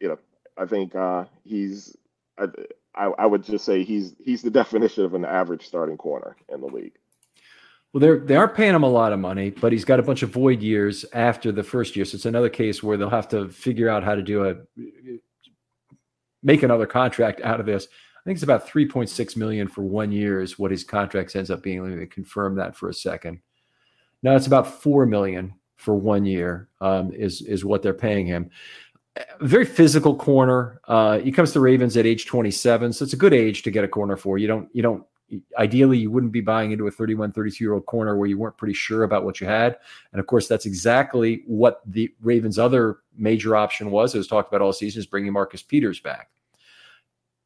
you 0.00 0.08
know, 0.08 0.18
I 0.58 0.66
think 0.66 0.94
uh, 0.94 1.24
he's, 1.42 1.96
I, 2.38 2.48
I, 2.94 3.06
I 3.18 3.26
would 3.26 3.42
just 3.42 3.64
say 3.64 3.82
he's 3.82 4.14
he's 4.22 4.42
the 4.42 4.50
definition 4.62 5.04
of 5.04 5.14
an 5.14 5.24
average 5.24 5.66
starting 5.66 5.96
corner 5.96 6.36
in 6.48 6.60
the 6.60 6.66
league. 6.66 6.94
Well, 7.92 8.00
they're 8.00 8.18
they 8.18 8.36
aren't 8.36 8.54
paying 8.54 8.74
him 8.74 8.82
a 8.82 8.88
lot 8.88 9.12
of 9.12 9.20
money, 9.20 9.50
but 9.50 9.72
he's 9.72 9.84
got 9.84 10.00
a 10.00 10.02
bunch 10.02 10.22
of 10.22 10.30
void 10.30 10.62
years 10.62 11.04
after 11.12 11.52
the 11.52 11.62
first 11.62 11.94
year, 11.96 12.04
so 12.04 12.16
it's 12.16 12.26
another 12.26 12.48
case 12.48 12.82
where 12.82 12.96
they'll 12.96 13.08
have 13.08 13.28
to 13.28 13.48
figure 13.48 13.88
out 13.88 14.02
how 14.02 14.14
to 14.14 14.22
do 14.22 14.44
a 14.44 14.56
make 16.44 16.62
another 16.62 16.86
contract 16.86 17.40
out 17.40 17.58
of 17.58 17.66
this. 17.66 17.88
I 17.88 18.22
think 18.24 18.36
it's 18.36 18.44
about 18.44 18.68
3.6 18.68 19.36
million 19.36 19.66
for 19.66 19.82
one 19.82 20.12
year 20.12 20.40
is 20.40 20.58
what 20.58 20.70
his 20.70 20.84
contract 20.84 21.34
ends 21.34 21.50
up 21.50 21.62
being. 21.62 21.82
Let 21.82 21.98
me 21.98 22.06
confirm 22.06 22.54
that 22.56 22.76
for 22.76 22.88
a 22.88 22.94
second. 22.94 23.40
Now 24.22 24.36
it's 24.36 24.46
about 24.46 24.80
four 24.80 25.04
million 25.04 25.54
for 25.76 25.94
one 25.94 26.24
year 26.24 26.68
um, 26.80 27.12
is 27.12 27.42
is 27.42 27.64
what 27.64 27.82
they're 27.82 27.92
paying 27.92 28.26
him. 28.26 28.50
Very 29.40 29.66
physical 29.66 30.16
corner. 30.16 30.80
Uh, 30.88 31.18
he 31.18 31.30
comes 31.30 31.52
to 31.52 31.60
Ravens 31.60 31.96
at 31.96 32.06
age 32.06 32.26
27, 32.26 32.92
so 32.92 33.04
it's 33.04 33.12
a 33.12 33.18
good 33.18 33.34
age 33.34 33.62
to 33.62 33.70
get 33.70 33.84
a 33.84 33.88
corner 33.88 34.16
for. 34.16 34.38
You 34.38 34.46
don't 34.46 34.68
you 34.72 34.82
don't 34.82 35.04
ideally 35.58 35.98
you 35.98 36.10
wouldn't 36.10 36.32
be 36.32 36.40
buying 36.40 36.70
into 36.70 36.86
a 36.86 36.90
31 36.90 37.32
32 37.32 37.64
year 37.64 37.72
old 37.72 37.86
corner 37.86 38.16
where 38.16 38.28
you 38.28 38.38
weren't 38.38 38.56
pretty 38.58 38.74
sure 38.74 39.04
about 39.04 39.24
what 39.24 39.40
you 39.40 39.46
had 39.46 39.76
and 40.12 40.20
of 40.20 40.26
course 40.26 40.46
that's 40.46 40.66
exactly 40.66 41.42
what 41.46 41.80
the 41.86 42.12
ravens 42.20 42.58
other 42.58 42.98
major 43.16 43.56
option 43.56 43.90
was 43.90 44.14
it 44.14 44.18
was 44.18 44.28
talked 44.28 44.48
about 44.48 44.60
all 44.60 44.72
season 44.72 45.00
is 45.00 45.06
bringing 45.06 45.32
marcus 45.32 45.62
peters 45.62 45.98
back 45.98 46.28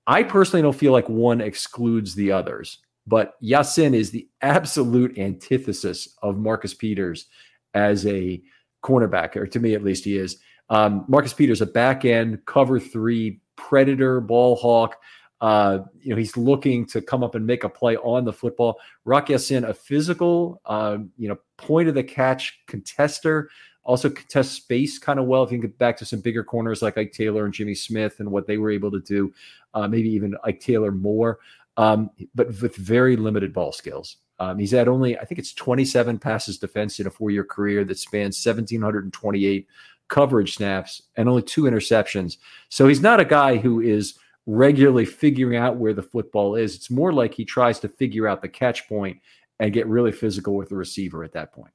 I 0.08 0.22
personally 0.22 0.62
don't 0.62 0.74
feel 0.74 0.92
like 0.92 1.08
one 1.10 1.42
excludes 1.42 2.14
the 2.14 2.32
others, 2.32 2.78
but 3.06 3.34
Ya-Sin 3.40 3.92
is 3.92 4.10
the 4.10 4.26
absolute 4.40 5.18
antithesis 5.18 6.16
of 6.22 6.38
Marcus 6.38 6.72
Peters 6.72 7.26
as 7.74 8.06
a 8.06 8.42
cornerback, 8.82 9.36
or 9.36 9.46
to 9.46 9.60
me 9.60 9.74
at 9.74 9.84
least 9.84 10.06
he 10.06 10.16
is. 10.16 10.38
Um, 10.70 11.04
Marcus 11.08 11.34
Peters, 11.34 11.60
a 11.60 11.66
back 11.66 12.06
end 12.06 12.42
cover 12.46 12.80
three 12.80 13.40
predator 13.56 14.22
ball 14.22 14.56
hawk. 14.56 14.96
Uh, 15.40 15.80
you 16.00 16.10
know, 16.10 16.16
he's 16.16 16.36
looking 16.36 16.84
to 16.86 17.00
come 17.00 17.22
up 17.22 17.34
and 17.34 17.46
make 17.46 17.64
a 17.64 17.68
play 17.68 17.96
on 17.98 18.24
the 18.24 18.32
football. 18.32 18.78
Rock 19.04 19.30
Ya-Sin, 19.30 19.64
a 19.64 19.74
physical, 19.74 20.60
uh, 20.66 20.98
you 21.16 21.28
know, 21.28 21.38
point 21.56 21.88
of 21.88 21.94
the 21.94 22.02
catch 22.02 22.60
contester, 22.66 23.46
also 23.84 24.10
contests 24.10 24.50
space 24.50 24.98
kind 24.98 25.18
of 25.18 25.26
well. 25.26 25.42
If 25.44 25.52
you 25.52 25.58
can 25.58 25.68
get 25.68 25.78
back 25.78 25.96
to 25.98 26.04
some 26.04 26.20
bigger 26.20 26.44
corners 26.44 26.82
like 26.82 26.98
Ike 26.98 27.12
Taylor 27.12 27.44
and 27.44 27.54
Jimmy 27.54 27.74
Smith 27.74 28.20
and 28.20 28.30
what 28.30 28.46
they 28.46 28.58
were 28.58 28.70
able 28.70 28.90
to 28.90 29.00
do, 29.00 29.32
uh, 29.74 29.86
maybe 29.86 30.10
even 30.10 30.36
Ike 30.44 30.60
Taylor 30.60 30.92
more, 30.92 31.38
um, 31.76 32.10
but 32.34 32.48
with 32.60 32.76
very 32.76 33.16
limited 33.16 33.52
ball 33.52 33.72
skills. 33.72 34.16
Um, 34.40 34.58
he's 34.58 34.72
had 34.72 34.88
only, 34.88 35.18
I 35.18 35.24
think 35.24 35.38
it's 35.38 35.52
27 35.52 36.18
passes 36.18 36.58
defense 36.58 37.00
in 37.00 37.06
a 37.06 37.10
four 37.10 37.30
year 37.30 37.44
career 37.44 37.84
that 37.84 37.98
spans 37.98 38.44
1,728 38.44 39.66
coverage 40.08 40.56
snaps 40.56 41.02
and 41.16 41.28
only 41.28 41.42
two 41.42 41.62
interceptions. 41.62 42.38
So 42.68 42.88
he's 42.88 43.00
not 43.00 43.20
a 43.20 43.24
guy 43.24 43.56
who 43.56 43.80
is 43.80 44.18
regularly 44.48 45.04
figuring 45.04 45.58
out 45.58 45.76
where 45.76 45.92
the 45.92 46.02
football 46.02 46.54
is. 46.54 46.74
It's 46.74 46.90
more 46.90 47.12
like 47.12 47.34
he 47.34 47.44
tries 47.44 47.78
to 47.80 47.88
figure 47.88 48.26
out 48.26 48.40
the 48.40 48.48
catch 48.48 48.88
point 48.88 49.18
and 49.60 49.74
get 49.74 49.86
really 49.86 50.10
physical 50.10 50.56
with 50.56 50.70
the 50.70 50.76
receiver 50.76 51.22
at 51.22 51.34
that 51.34 51.52
point. 51.52 51.72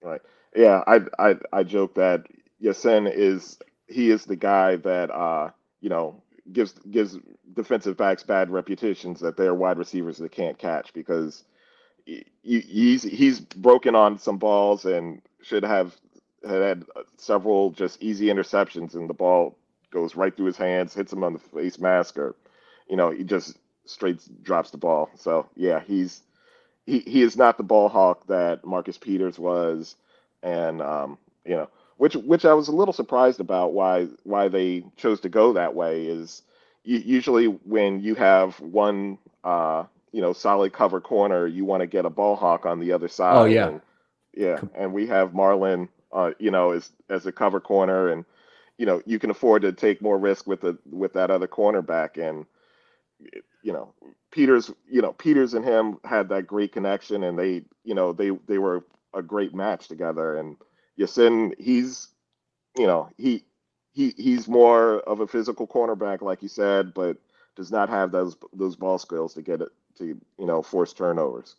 Right. 0.00 0.20
Yeah. 0.54 0.84
I 0.86 1.00
I 1.18 1.34
I 1.52 1.62
joke 1.64 1.96
that 1.96 2.26
Ya-Sin 2.60 3.08
is 3.08 3.58
he 3.88 4.10
is 4.10 4.24
the 4.24 4.36
guy 4.36 4.76
that 4.76 5.10
uh 5.10 5.50
you 5.80 5.88
know 5.88 6.22
gives 6.52 6.74
gives 6.90 7.18
defensive 7.54 7.96
backs 7.96 8.22
bad 8.22 8.50
reputations 8.50 9.18
that 9.18 9.36
they're 9.36 9.54
wide 9.54 9.78
receivers 9.78 10.18
that 10.18 10.30
can't 10.30 10.58
catch 10.58 10.92
because 10.92 11.42
he's 12.04 13.02
he's 13.02 13.40
broken 13.40 13.96
on 13.96 14.16
some 14.16 14.38
balls 14.38 14.84
and 14.84 15.22
should 15.42 15.64
have 15.64 15.96
had, 16.44 16.62
had 16.62 16.84
several 17.16 17.70
just 17.70 18.00
easy 18.00 18.26
interceptions, 18.26 18.94
and 18.94 19.08
the 19.10 19.14
ball 19.14 19.56
goes 19.92 20.16
right 20.16 20.36
through 20.36 20.46
his 20.46 20.56
hands, 20.56 20.94
hits 20.94 21.12
him 21.12 21.24
on 21.24 21.34
the 21.34 21.38
face 21.38 21.78
mask, 21.78 22.18
or 22.18 22.34
you 22.88 22.96
know 22.96 23.10
he 23.10 23.24
just 23.24 23.56
straight 23.84 24.20
drops 24.42 24.70
the 24.70 24.78
ball. 24.78 25.10
So 25.16 25.48
yeah, 25.56 25.80
he's 25.80 26.22
he 26.86 27.00
he 27.00 27.22
is 27.22 27.36
not 27.36 27.56
the 27.56 27.62
ball 27.64 27.88
hawk 27.88 28.26
that 28.26 28.64
Marcus 28.64 28.98
Peters 28.98 29.38
was, 29.38 29.96
and 30.42 30.82
um, 30.82 31.18
you 31.44 31.54
know 31.54 31.68
which 31.96 32.14
which 32.16 32.44
I 32.44 32.54
was 32.54 32.68
a 32.68 32.72
little 32.72 32.94
surprised 32.94 33.40
about 33.40 33.72
why 33.72 34.08
why 34.24 34.48
they 34.48 34.84
chose 34.96 35.20
to 35.20 35.28
go 35.28 35.52
that 35.52 35.74
way 35.74 36.06
is 36.06 36.42
usually 36.84 37.46
when 37.46 38.00
you 38.00 38.14
have 38.16 38.58
one 38.60 39.18
uh, 39.44 39.84
you 40.12 40.20
know 40.20 40.32
solid 40.32 40.72
cover 40.72 41.00
corner, 41.00 41.46
you 41.46 41.64
want 41.64 41.80
to 41.82 41.86
get 41.86 42.04
a 42.04 42.10
ball 42.10 42.36
hawk 42.36 42.66
on 42.66 42.80
the 42.80 42.92
other 42.92 43.08
side. 43.08 43.36
Oh 43.36 43.44
yeah, 43.44 43.68
and, 43.68 43.80
yeah, 44.34 44.60
and 44.74 44.92
we 44.92 45.06
have 45.06 45.32
Marlon, 45.32 45.88
uh, 46.12 46.32
you 46.38 46.50
know, 46.50 46.72
as 46.72 46.90
as 47.08 47.26
a 47.26 47.32
cover 47.32 47.60
corner, 47.60 48.08
and 48.08 48.24
you 48.82 48.86
know 48.86 49.00
you 49.06 49.20
can 49.20 49.30
afford 49.30 49.62
to 49.62 49.70
take 49.70 50.02
more 50.02 50.18
risk 50.18 50.48
with 50.48 50.60
the 50.60 50.76
with 50.90 51.12
that 51.12 51.30
other 51.30 51.46
cornerback, 51.46 52.18
and 52.18 52.44
you 53.62 53.72
know 53.72 53.94
Peters, 54.32 54.72
you 54.90 55.00
know 55.00 55.12
Peters 55.12 55.54
and 55.54 55.64
him 55.64 55.98
had 56.02 56.28
that 56.30 56.48
great 56.48 56.72
connection, 56.72 57.22
and 57.22 57.38
they 57.38 57.62
you 57.84 57.94
know 57.94 58.12
they 58.12 58.30
they 58.48 58.58
were 58.58 58.84
a 59.14 59.22
great 59.22 59.54
match 59.54 59.86
together, 59.86 60.36
and 60.36 60.56
Ya-Sin, 60.96 61.54
he's 61.60 62.08
you 62.76 62.88
know 62.88 63.08
he 63.16 63.44
he 63.92 64.14
he's 64.16 64.48
more 64.48 64.98
of 65.02 65.20
a 65.20 65.28
physical 65.28 65.68
cornerback, 65.68 66.20
like 66.20 66.42
you 66.42 66.48
said, 66.48 66.92
but 66.92 67.16
does 67.54 67.70
not 67.70 67.88
have 67.88 68.10
those 68.10 68.36
those 68.52 68.74
ball 68.74 68.98
skills 68.98 69.32
to 69.34 69.42
get 69.42 69.60
it 69.60 69.68
to 69.98 70.06
you 70.06 70.46
know 70.46 70.60
force 70.60 70.92
turnovers. 70.92 71.54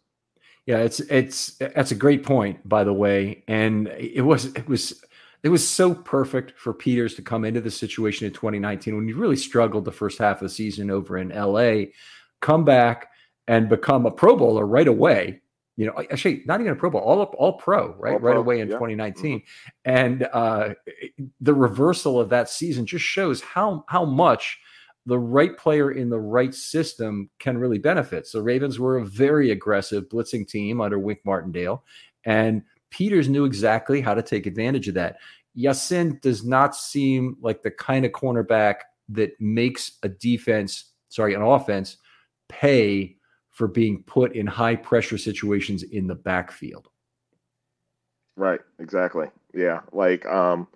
Yeah, 0.66 0.80
it's 0.80 1.00
it's 1.00 1.56
that's 1.58 1.92
a 1.92 1.96
great 1.96 2.24
point, 2.24 2.68
by 2.68 2.84
the 2.84 2.92
way, 2.92 3.46
and 3.48 3.88
it 3.88 4.26
was 4.26 4.48
it 4.48 4.68
was 4.68 5.02
it 5.44 5.50
was 5.50 5.68
so 5.68 5.94
perfect 5.94 6.58
for 6.58 6.74
Peters 6.74 7.16
to 7.16 7.22
come 7.22 7.44
into 7.44 7.60
the 7.60 7.70
situation 7.70 8.26
in 8.26 8.34
2019 8.34 8.96
when 8.96 9.08
he 9.08 9.14
really 9.14 9.36
struggled 9.36 9.84
the 9.84 9.92
first 9.92 10.18
half 10.18 10.42
of 10.42 10.48
the 10.48 10.54
season 10.54 10.90
over 10.90 11.18
in 11.18 11.30
LA, 11.30 11.92
come 12.42 12.64
back 12.64 13.10
and 13.48 13.68
become 13.68 14.06
a 14.06 14.12
Pro 14.12 14.38
Bowler 14.38 14.66
right 14.66 14.88
away. 14.88 15.42
You 15.76 15.88
know, 15.88 16.04
actually, 16.12 16.44
not 16.46 16.62
even 16.62 16.72
a 16.72 16.76
Pro 16.76 16.92
Bowl, 16.92 17.02
all 17.02 17.22
up, 17.22 17.34
all 17.38 17.54
Pro, 17.54 17.96
right, 17.96 18.14
all 18.14 18.20
right 18.20 18.34
pro, 18.34 18.40
away 18.40 18.62
in 18.62 18.68
yeah. 18.68 18.76
2019, 18.76 19.40
mm-hmm. 19.40 19.70
and 19.86 20.30
uh, 20.32 20.76
the 21.42 21.54
reversal 21.54 22.20
of 22.20 22.30
that 22.30 22.48
season 22.48 22.86
just 22.86 23.04
shows 23.04 23.42
how 23.42 23.84
how 23.88 24.06
much 24.06 24.60
the 25.08 25.18
right 25.18 25.58
player 25.58 25.92
in 25.92 26.10
the 26.10 26.20
right 26.20 26.54
system 26.54 27.30
can 27.40 27.58
really 27.58 27.80
benefit. 27.80 28.28
So 28.28 28.40
Ravens 28.40 28.80
were 28.80 28.98
a 28.98 29.06
very 29.06 29.50
aggressive 29.50 30.08
blitzing 30.10 30.48
team 30.48 30.80
under 30.80 31.00
Wink 31.00 31.20
Martindale, 31.26 31.84
and 32.24 32.62
Peters 32.94 33.28
knew 33.28 33.46
exactly 33.46 34.02
how 34.02 34.14
to 34.14 34.22
take 34.22 34.46
advantage 34.46 34.88
of 34.88 34.94
that. 34.94 35.18
Ya-Sin 35.56 36.20
does 36.22 36.46
not 36.46 36.76
seem 36.76 37.36
like 37.42 37.64
the 37.64 37.72
kind 37.72 38.06
of 38.06 38.12
cornerback 38.12 38.76
that 39.10 39.32
makes 39.42 39.94
a 40.04 40.10
defense, 40.10 40.92
sorry, 41.10 41.34
an 41.34 41.42
offense 41.42 41.98
pay 42.50 43.18
for 43.50 43.68
being 43.68 44.04
put 44.04 44.36
in 44.36 44.46
high 44.46 44.76
pressure 44.76 45.18
situations 45.18 45.82
in 45.82 46.06
the 46.06 46.16
backfield. 46.16 46.90
Right, 48.36 48.60
exactly. 48.80 49.28
Yeah, 49.56 49.82
like 49.92 50.26
um 50.28 50.68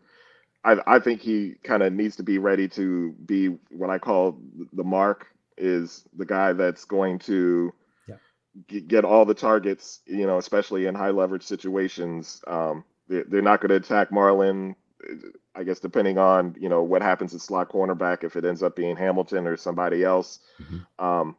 I, 0.66 0.78
I 0.88 1.00
think 1.00 1.22
he 1.22 1.56
kind 1.64 1.84
of 1.84 1.94
needs 1.94 2.16
to 2.18 2.24
be 2.24 2.40
ready 2.40 2.68
to 2.70 3.14
be 3.26 3.50
what 3.70 3.92
I 3.92 4.00
call 4.00 4.40
the 4.74 4.84
mark 4.84 5.28
is 5.58 6.04
the 6.18 6.26
guy 6.26 6.54
that's 6.54 6.84
going 6.84 7.20
to. 7.20 7.74
Get 8.68 9.06
all 9.06 9.26
the 9.26 9.34
targets, 9.34 10.02
you 10.06 10.26
know, 10.26 10.38
especially 10.38 10.86
in 10.86 10.96
high 10.96 11.12
leverage 11.12 11.44
situations. 11.44 12.42
Um, 12.48 12.84
they, 13.08 13.24
they're 13.28 13.42
not 13.42 13.62
going 13.62 13.70
to 13.70 13.76
attack 13.76 14.10
Marlon. 14.10 14.76
I 15.56 15.64
guess 15.64 15.80
depending 15.80 16.18
on 16.18 16.56
you 16.60 16.70
know 16.70 16.84
what 16.84 17.02
happens 17.02 17.34
at 17.36 17.42
slot 17.42 17.70
cornerback, 17.70 18.24
if 18.24 18.36
it 18.36 18.46
ends 18.46 18.64
up 18.64 18.76
being 18.76 18.96
Hamilton 18.96 19.48
or 19.48 19.58
somebody 19.58 20.04
else, 20.04 20.40
mm-hmm. 20.62 21.06
um, 21.06 21.36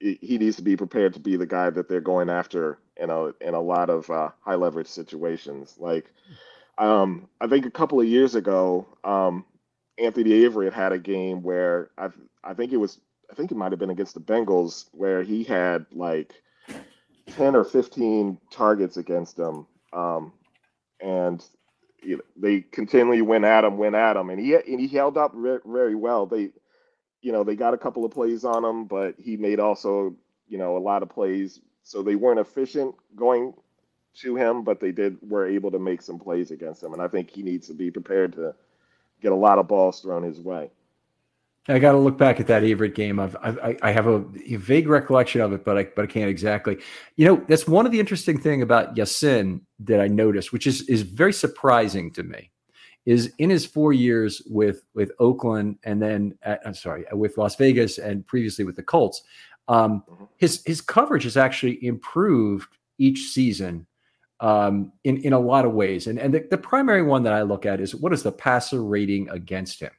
he 0.00 0.38
needs 0.38 0.56
to 0.56 0.62
be 0.62 0.76
prepared 0.76 1.14
to 1.14 1.20
be 1.20 1.36
the 1.36 1.46
guy 1.46 1.70
that 1.70 1.88
they're 1.88 2.00
going 2.00 2.30
after 2.30 2.78
in 2.96 3.10
a 3.10 3.26
in 3.40 3.54
a 3.54 3.60
lot 3.60 3.90
of 3.90 4.10
uh, 4.10 4.30
high 4.40 4.54
leverage 4.54 4.88
situations. 4.88 5.76
Like 5.78 6.12
um, 6.78 7.28
I 7.40 7.46
think 7.46 7.66
a 7.66 7.70
couple 7.70 8.00
of 8.00 8.06
years 8.06 8.34
ago, 8.34 8.86
um, 9.04 9.44
Anthony 9.98 10.30
Averett 10.30 10.72
had 10.72 10.92
a 10.92 10.98
game 10.98 11.42
where 11.42 11.90
I 11.96 12.08
I 12.44 12.54
think 12.54 12.72
it 12.72 12.76
was 12.76 13.00
I 13.30 13.34
think 13.34 13.50
it 13.50 13.56
might 13.56 13.72
have 13.72 13.78
been 13.78 13.90
against 13.90 14.14
the 14.14 14.20
Bengals 14.20 14.86
where 14.92 15.22
he 15.22 15.44
had 15.44 15.86
like 15.92 16.34
ten 17.28 17.56
or 17.56 17.64
fifteen 17.64 18.38
targets 18.50 18.96
against 18.98 19.38
him, 19.38 19.66
um, 19.92 20.32
and 21.00 21.44
you 22.02 22.16
know, 22.18 22.22
they 22.36 22.62
continually 22.62 23.22
went 23.22 23.44
at 23.44 23.64
him, 23.64 23.78
went 23.78 23.96
at 23.96 24.16
him, 24.16 24.30
and 24.30 24.40
he 24.40 24.54
and 24.54 24.80
he 24.80 24.88
held 24.88 25.18
up 25.18 25.32
re- 25.34 25.58
very 25.66 25.94
well. 25.94 26.26
They, 26.26 26.50
you 27.22 27.32
know, 27.32 27.44
they 27.44 27.56
got 27.56 27.74
a 27.74 27.78
couple 27.78 28.04
of 28.04 28.12
plays 28.12 28.44
on 28.44 28.64
him, 28.64 28.86
but 28.86 29.16
he 29.18 29.36
made 29.36 29.60
also 29.60 30.16
you 30.48 30.58
know 30.58 30.76
a 30.76 30.80
lot 30.80 31.02
of 31.02 31.10
plays, 31.10 31.60
so 31.84 32.02
they 32.02 32.16
weren't 32.16 32.40
efficient 32.40 32.94
going 33.16 33.54
to 34.16 34.36
him, 34.36 34.64
but 34.64 34.80
they 34.80 34.92
did 34.92 35.18
were 35.22 35.46
able 35.48 35.70
to 35.72 35.78
make 35.78 36.02
some 36.02 36.18
plays 36.18 36.50
against 36.52 36.82
him, 36.82 36.92
and 36.94 37.02
I 37.02 37.08
think 37.08 37.30
he 37.30 37.42
needs 37.42 37.68
to 37.68 37.74
be 37.74 37.90
prepared 37.90 38.34
to 38.34 38.54
get 39.22 39.32
a 39.32 39.36
lot 39.36 39.58
of 39.58 39.68
balls 39.68 40.00
thrown 40.02 40.24
his 40.24 40.40
way. 40.40 40.70
I 41.68 41.78
got 41.78 41.92
to 41.92 41.98
look 41.98 42.16
back 42.16 42.38
at 42.38 42.46
that 42.46 42.62
Averett 42.62 42.94
game. 42.94 43.18
I've, 43.18 43.36
I, 43.42 43.76
I 43.82 43.90
have 43.90 44.06
a, 44.06 44.24
a, 44.46 44.56
vague 44.56 44.88
recollection 44.88 45.40
of 45.40 45.52
it, 45.52 45.64
but 45.64 45.76
I, 45.76 45.84
but 45.84 46.04
I 46.04 46.06
can't 46.06 46.30
exactly. 46.30 46.78
You 47.16 47.26
know, 47.26 47.44
that's 47.48 47.66
one 47.66 47.86
of 47.86 47.92
the 47.92 47.98
interesting 47.98 48.38
thing 48.38 48.62
about 48.62 48.96
Ya-Sin 48.96 49.62
that 49.80 50.00
I 50.00 50.06
noticed, 50.06 50.52
which 50.52 50.66
is 50.66 50.82
is 50.88 51.02
very 51.02 51.32
surprising 51.32 52.12
to 52.12 52.22
me, 52.22 52.50
is 53.04 53.32
in 53.38 53.50
his 53.50 53.66
four 53.66 53.92
years 53.92 54.42
with 54.46 54.82
with 54.94 55.10
Oakland 55.18 55.78
and 55.84 56.00
then 56.00 56.38
at, 56.42 56.60
I'm 56.64 56.74
sorry 56.74 57.04
with 57.12 57.36
Las 57.36 57.56
Vegas 57.56 57.98
and 57.98 58.26
previously 58.26 58.64
with 58.64 58.76
the 58.76 58.82
Colts, 58.82 59.22
um, 59.68 60.04
mm-hmm. 60.08 60.24
his 60.36 60.62
his 60.66 60.80
coverage 60.80 61.24
has 61.24 61.36
actually 61.36 61.84
improved 61.84 62.68
each 62.98 63.30
season 63.30 63.86
um, 64.40 64.92
in 65.04 65.16
in 65.18 65.32
a 65.32 65.38
lot 65.38 65.64
of 65.64 65.72
ways. 65.72 66.06
And 66.06 66.18
and 66.18 66.32
the, 66.32 66.46
the 66.48 66.58
primary 66.58 67.02
one 67.02 67.24
that 67.24 67.32
I 67.32 67.42
look 67.42 67.66
at 67.66 67.80
is 67.80 67.94
what 67.94 68.12
is 68.12 68.22
the 68.22 68.32
passer 68.32 68.84
rating 68.84 69.28
against 69.30 69.80
him. 69.80 69.90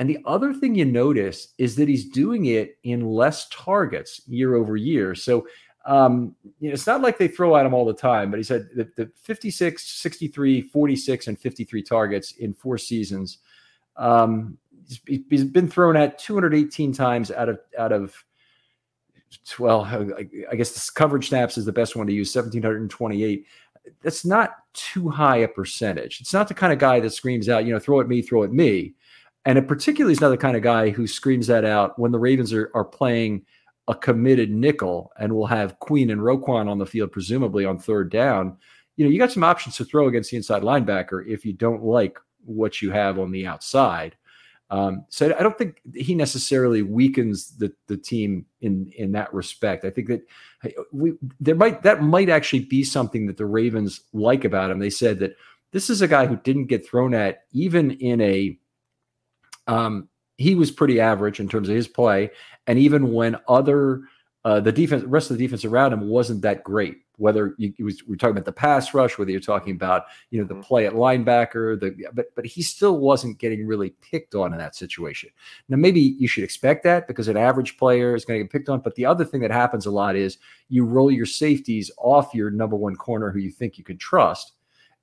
And 0.00 0.08
the 0.08 0.18
other 0.24 0.54
thing 0.54 0.74
you 0.74 0.86
notice 0.86 1.48
is 1.58 1.76
that 1.76 1.86
he's 1.86 2.08
doing 2.08 2.46
it 2.46 2.78
in 2.84 3.06
less 3.06 3.46
targets 3.50 4.22
year 4.26 4.54
over 4.54 4.74
year. 4.74 5.14
So 5.14 5.46
um, 5.84 6.34
you 6.58 6.68
know, 6.68 6.72
it's 6.72 6.86
not 6.86 7.02
like 7.02 7.18
they 7.18 7.28
throw 7.28 7.54
at 7.56 7.66
him 7.66 7.74
all 7.74 7.84
the 7.84 7.92
time, 7.92 8.30
but 8.30 8.38
he 8.38 8.42
said 8.42 8.70
the, 8.74 8.90
the 8.96 9.10
56, 9.16 9.82
63, 9.82 10.62
46, 10.62 11.28
and 11.28 11.38
53 11.38 11.82
targets 11.82 12.32
in 12.32 12.54
four 12.54 12.78
seasons. 12.78 13.38
Um, 13.96 14.56
he's, 14.88 15.22
he's 15.28 15.44
been 15.44 15.68
thrown 15.68 15.96
at 15.96 16.18
218 16.18 16.94
times 16.94 17.30
out 17.30 17.50
of 17.50 17.60
out 17.78 17.92
of 17.92 18.24
well, 19.58 19.84
I 20.50 20.54
guess 20.56 20.72
the 20.72 20.90
coverage 20.94 21.28
snaps 21.28 21.58
is 21.58 21.66
the 21.66 21.72
best 21.72 21.94
one 21.94 22.06
to 22.06 22.12
use, 22.12 22.34
1728. 22.34 23.46
That's 24.02 24.24
not 24.24 24.56
too 24.72 25.10
high 25.10 25.38
a 25.38 25.48
percentage. 25.48 26.22
It's 26.22 26.32
not 26.32 26.48
the 26.48 26.54
kind 26.54 26.72
of 26.72 26.78
guy 26.78 27.00
that 27.00 27.10
screams 27.10 27.50
out, 27.50 27.66
you 27.66 27.72
know, 27.72 27.78
throw 27.78 28.00
at 28.00 28.08
me, 28.08 28.22
throw 28.22 28.44
at 28.44 28.52
me. 28.52 28.94
And 29.44 29.56
it 29.58 29.66
particularly 29.68 30.12
is 30.12 30.20
not 30.20 30.28
the 30.28 30.36
kind 30.36 30.56
of 30.56 30.62
guy 30.62 30.90
who 30.90 31.06
screams 31.06 31.46
that 31.46 31.64
out 31.64 31.98
when 31.98 32.12
the 32.12 32.18
Ravens 32.18 32.52
are, 32.52 32.70
are 32.74 32.84
playing 32.84 33.44
a 33.88 33.94
committed 33.94 34.50
nickel 34.50 35.10
and 35.18 35.32
will 35.32 35.46
have 35.46 35.78
Queen 35.78 36.10
and 36.10 36.20
Roquan 36.20 36.68
on 36.68 36.78
the 36.78 36.86
field, 36.86 37.10
presumably 37.10 37.64
on 37.64 37.78
third 37.78 38.10
down. 38.10 38.56
You 38.96 39.04
know, 39.04 39.10
you 39.10 39.18
got 39.18 39.32
some 39.32 39.44
options 39.44 39.76
to 39.76 39.84
throw 39.84 40.08
against 40.08 40.30
the 40.30 40.36
inside 40.36 40.62
linebacker 40.62 41.26
if 41.26 41.44
you 41.44 41.52
don't 41.52 41.82
like 41.82 42.18
what 42.44 42.82
you 42.82 42.90
have 42.90 43.18
on 43.18 43.30
the 43.30 43.46
outside. 43.46 44.16
Um, 44.70 45.04
so 45.08 45.34
I 45.36 45.42
don't 45.42 45.58
think 45.58 45.80
he 45.94 46.14
necessarily 46.14 46.82
weakens 46.82 47.56
the 47.56 47.72
the 47.88 47.96
team 47.96 48.46
in 48.60 48.92
in 48.96 49.10
that 49.12 49.34
respect. 49.34 49.84
I 49.84 49.90
think 49.90 50.06
that 50.08 50.22
we 50.92 51.14
there 51.40 51.56
might 51.56 51.82
that 51.82 52.02
might 52.02 52.28
actually 52.28 52.66
be 52.66 52.84
something 52.84 53.26
that 53.26 53.36
the 53.36 53.46
Ravens 53.46 54.02
like 54.12 54.44
about 54.44 54.70
him. 54.70 54.78
They 54.78 54.90
said 54.90 55.18
that 55.18 55.34
this 55.72 55.90
is 55.90 56.02
a 56.02 56.08
guy 56.08 56.26
who 56.26 56.36
didn't 56.36 56.66
get 56.66 56.86
thrown 56.86 57.14
at 57.14 57.44
even 57.52 57.90
in 57.92 58.20
a 58.20 58.56
um, 59.66 60.08
he 60.38 60.54
was 60.54 60.70
pretty 60.70 61.00
average 61.00 61.40
in 61.40 61.48
terms 61.48 61.68
of 61.68 61.74
his 61.74 61.88
play, 61.88 62.30
and 62.66 62.78
even 62.78 63.12
when 63.12 63.36
other 63.48 64.02
uh, 64.44 64.60
the 64.60 64.72
defense, 64.72 65.04
rest 65.04 65.30
of 65.30 65.36
the 65.36 65.44
defense 65.44 65.64
around 65.64 65.92
him 65.92 66.08
wasn't 66.08 66.42
that 66.42 66.64
great 66.64 66.96
whether 67.20 67.54
you, 67.58 67.72
was, 67.84 68.02
we're 68.06 68.16
talking 68.16 68.32
about 68.32 68.46
the 68.46 68.52
pass 68.52 68.94
rush, 68.94 69.18
whether 69.18 69.30
you're 69.30 69.40
talking 69.40 69.74
about 69.74 70.04
you 70.30 70.40
know 70.40 70.46
the 70.46 70.54
mm-hmm. 70.54 70.62
play 70.62 70.86
at 70.86 70.94
linebacker, 70.94 71.78
the 71.78 71.94
but 72.14 72.34
but 72.34 72.46
he 72.46 72.62
still 72.62 72.98
wasn't 72.98 73.38
getting 73.38 73.66
really 73.66 73.90
picked 74.00 74.34
on 74.34 74.52
in 74.52 74.58
that 74.58 74.74
situation. 74.74 75.28
Now 75.68 75.76
maybe 75.76 76.00
you 76.00 76.26
should 76.26 76.44
expect 76.44 76.82
that 76.84 77.06
because 77.06 77.28
an 77.28 77.36
average 77.36 77.76
player 77.76 78.14
is 78.14 78.24
going 78.24 78.40
to 78.40 78.44
get 78.44 78.50
picked 78.50 78.70
on. 78.70 78.80
But 78.80 78.94
the 78.94 79.04
other 79.04 79.24
thing 79.24 79.42
that 79.42 79.50
happens 79.50 79.84
a 79.84 79.90
lot 79.90 80.16
is 80.16 80.38
you 80.70 80.86
roll 80.86 81.10
your 81.10 81.26
safeties 81.26 81.90
off 81.98 82.34
your 82.34 82.50
number 82.50 82.76
one 82.76 82.96
corner 82.96 83.30
who 83.30 83.38
you 83.38 83.50
think 83.50 83.76
you 83.76 83.84
can 83.84 83.98
trust, 83.98 84.52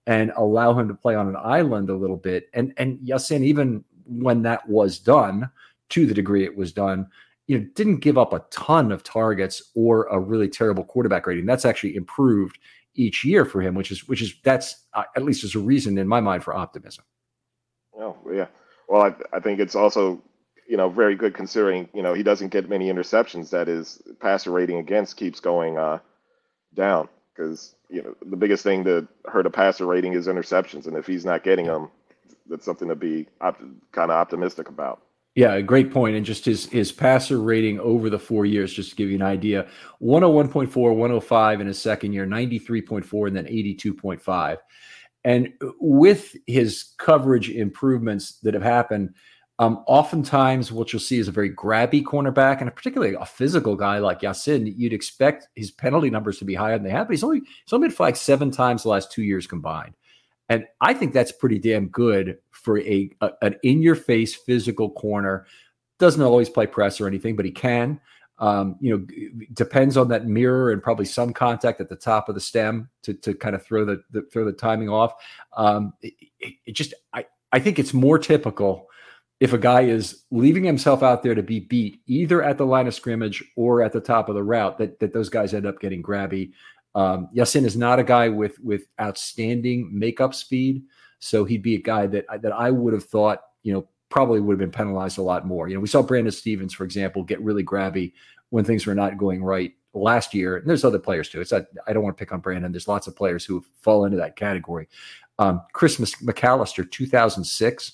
and 0.07 0.31
allow 0.37 0.73
him 0.73 0.87
to 0.87 0.95
play 0.95 1.13
on 1.13 1.27
an 1.27 1.37
island 1.37 1.91
a 1.91 1.95
little 1.95 2.17
bit. 2.17 2.49
And 2.55 2.73
and 2.77 2.97
Ya-Sin, 3.03 3.43
even 3.43 3.83
when 4.07 4.41
that 4.43 4.67
was 4.67 4.99
done, 4.99 5.49
to 5.89 6.05
the 6.05 6.13
degree 6.13 6.43
it 6.43 6.55
was 6.55 6.71
done, 6.71 7.07
you 7.47 7.57
know, 7.57 7.65
didn't 7.75 7.99
give 7.99 8.17
up 8.17 8.33
a 8.33 8.43
ton 8.51 8.91
of 8.91 9.03
targets 9.03 9.71
or 9.73 10.05
a 10.05 10.19
really 10.19 10.49
terrible 10.49 10.83
quarterback 10.83 11.25
rating. 11.25 11.45
That's 11.45 11.65
actually 11.65 11.95
improved 11.95 12.59
each 12.95 13.23
year 13.23 13.45
for 13.45 13.61
him, 13.61 13.75
which 13.75 13.91
is 13.91 14.07
which 14.07 14.21
is 14.21 14.35
that's 14.43 14.85
uh, 14.93 15.03
at 15.15 15.23
least 15.23 15.43
is 15.43 15.55
a 15.55 15.59
reason 15.59 15.97
in 15.97 16.07
my 16.07 16.19
mind 16.19 16.43
for 16.43 16.53
optimism. 16.53 17.05
Oh 17.97 18.17
yeah, 18.31 18.47
well 18.89 19.01
I, 19.01 19.15
I 19.35 19.39
think 19.39 19.59
it's 19.59 19.75
also 19.75 20.21
you 20.67 20.75
know 20.75 20.89
very 20.89 21.15
good 21.15 21.33
considering 21.33 21.87
you 21.93 22.01
know 22.01 22.13
he 22.13 22.23
doesn't 22.23 22.49
get 22.49 22.69
many 22.69 22.91
interceptions. 22.91 23.49
That 23.51 23.67
his 23.67 24.01
passer 24.19 24.51
rating 24.51 24.77
against 24.77 25.15
keeps 25.15 25.39
going 25.39 25.77
uh, 25.77 25.99
down 26.73 27.07
because 27.33 27.75
you 27.89 28.01
know 28.01 28.15
the 28.25 28.35
biggest 28.35 28.63
thing 28.63 28.83
to 28.83 29.07
hurt 29.25 29.45
a 29.45 29.49
passer 29.49 29.85
rating 29.85 30.13
is 30.13 30.27
interceptions, 30.27 30.87
and 30.87 30.97
if 30.97 31.07
he's 31.07 31.25
not 31.25 31.43
getting 31.43 31.67
them, 31.67 31.89
that's 32.49 32.65
something 32.65 32.87
to 32.87 32.95
be 32.95 33.27
op- 33.41 33.59
kind 33.91 34.11
of 34.11 34.17
optimistic 34.17 34.69
about. 34.69 35.01
Yeah, 35.35 35.61
great 35.61 35.91
point. 35.91 36.15
And 36.15 36.25
just 36.25 36.45
his 36.45 36.65
his 36.65 36.91
passer 36.91 37.39
rating 37.39 37.79
over 37.79 38.09
the 38.09 38.17
four 38.17 38.45
years, 38.45 38.73
just 38.73 38.89
to 38.89 38.95
give 38.95 39.09
you 39.09 39.15
an 39.15 39.21
idea 39.21 39.67
101.4, 40.01 40.75
105 40.75 41.61
in 41.61 41.67
his 41.67 41.79
second 41.79 42.13
year, 42.13 42.25
93.4, 42.25 43.27
and 43.27 43.35
then 43.35 43.45
82.5. 43.45 44.57
And 45.23 45.53
with 45.79 46.35
his 46.47 46.95
coverage 46.97 47.49
improvements 47.51 48.39
that 48.39 48.55
have 48.55 48.63
happened, 48.63 49.13
um, 49.59 49.83
oftentimes 49.87 50.71
what 50.71 50.93
you'll 50.93 50.99
see 50.99 51.19
is 51.19 51.27
a 51.27 51.31
very 51.31 51.53
grabby 51.53 52.03
cornerback, 52.03 52.61
and 52.61 52.73
particularly 52.75 53.15
a 53.19 53.25
physical 53.25 53.75
guy 53.75 53.97
like 53.97 54.21
Ya-Sin. 54.21 54.67
You'd 54.67 54.93
expect 54.93 55.47
his 55.55 55.69
penalty 55.69 56.09
numbers 56.09 56.39
to 56.39 56.45
be 56.45 56.55
higher 56.55 56.77
than 56.77 56.83
they 56.83 56.91
have, 56.91 57.07
but 57.07 57.13
he's 57.13 57.23
only 57.23 57.39
he's 57.39 57.73
only 57.73 57.87
been 57.87 57.95
flagged 57.95 58.17
seven 58.17 58.51
times 58.51 58.83
the 58.83 58.89
last 58.89 59.11
two 59.11 59.23
years 59.23 59.47
combined. 59.47 59.95
And 60.49 60.65
I 60.81 60.93
think 60.93 61.13
that's 61.13 61.31
pretty 61.31 61.59
damn 61.59 61.87
good 61.87 62.37
for 62.51 62.79
a, 62.79 63.09
a 63.21 63.31
an 63.41 63.55
in 63.63 63.81
your 63.81 63.95
face 63.95 64.35
physical 64.35 64.89
corner. 64.91 65.45
Doesn't 65.99 66.21
always 66.21 66.49
play 66.49 66.67
press 66.67 67.01
or 67.01 67.07
anything, 67.07 67.35
but 67.35 67.45
he 67.45 67.51
can. 67.51 67.99
Um, 68.39 68.75
you 68.79 68.95
know, 68.95 69.45
depends 69.53 69.97
on 69.97 70.09
that 70.09 70.27
mirror 70.27 70.71
and 70.71 70.81
probably 70.81 71.05
some 71.05 71.33
contact 71.33 71.81
at 71.81 71.89
the 71.89 71.95
top 71.95 72.29
of 72.29 72.35
the 72.35 72.41
stem 72.41 72.87
to, 73.01 73.15
to 73.15 73.33
kind 73.33 73.55
of 73.55 73.65
throw 73.65 73.83
the, 73.83 74.03
the 74.11 74.21
throw 74.31 74.45
the 74.45 74.53
timing 74.53 74.89
off. 74.89 75.13
Um, 75.55 75.93
it, 76.01 76.13
it, 76.39 76.73
just 76.73 76.93
I 77.13 77.25
I 77.51 77.59
think 77.59 77.79
it's 77.79 77.93
more 77.93 78.19
typical 78.19 78.87
if 79.39 79.53
a 79.53 79.57
guy 79.57 79.81
is 79.81 80.23
leaving 80.31 80.63
himself 80.63 81.03
out 81.03 81.23
there 81.23 81.35
to 81.35 81.43
be 81.43 81.59
beat 81.59 82.01
either 82.05 82.43
at 82.43 82.57
the 82.57 82.65
line 82.65 82.87
of 82.87 82.93
scrimmage 82.93 83.43
or 83.55 83.81
at 83.81 83.93
the 83.93 84.01
top 84.01 84.29
of 84.29 84.35
the 84.35 84.43
route 84.43 84.77
that 84.77 84.99
that 84.99 85.13
those 85.13 85.29
guys 85.29 85.53
end 85.53 85.65
up 85.65 85.79
getting 85.79 86.03
grabby 86.03 86.51
um, 86.97 87.29
Ya-Sin 87.31 87.63
is 87.63 87.77
not 87.77 87.99
a 87.99 88.03
guy 88.03 88.27
with 88.27 88.59
with 88.59 88.87
outstanding 88.99 89.87
makeup 89.97 90.33
speed, 90.33 90.83
so 91.19 91.45
he'd 91.45 91.61
be 91.61 91.75
a 91.75 91.81
guy 91.81 92.07
that 92.07 92.25
that 92.41 92.51
I 92.51 92.71
would 92.71 92.93
have 92.93 93.03
thought 93.03 93.41
you 93.61 93.71
know 93.71 93.87
probably 94.09 94.39
would 94.39 94.53
have 94.53 94.59
been 94.59 94.71
penalized 94.71 95.19
a 95.19 95.21
lot 95.21 95.45
more. 95.45 95.67
You 95.67 95.75
know, 95.75 95.81
we 95.81 95.87
saw 95.87 96.01
Brandon 96.01 96.31
Stephens, 96.31 96.73
for 96.73 96.85
example, 96.85 97.23
get 97.23 97.41
really 97.41 97.63
grabby 97.63 98.13
when 98.49 98.63
things 98.63 98.87
were 98.87 98.95
not 98.95 99.17
going 99.17 99.43
right 99.43 99.73
last 99.93 100.33
year. 100.33 100.57
And 100.57 100.67
there's 100.67 100.85
other 100.85 100.97
players 100.97 101.29
too. 101.29 101.41
It's 101.41 101.51
not, 101.51 101.65
I 101.85 101.93
don't 101.93 102.03
want 102.03 102.17
to 102.17 102.19
pick 102.19 102.31
on 102.31 102.39
Brandon. 102.39 102.71
There's 102.71 102.87
lots 102.87 103.07
of 103.07 103.15
players 103.15 103.45
who 103.45 103.63
fall 103.81 104.05
into 104.05 104.17
that 104.17 104.35
category. 104.35 104.87
Um, 105.39 105.61
Chris 105.73 105.97
McAlister, 105.97 106.89
2006, 106.89 107.91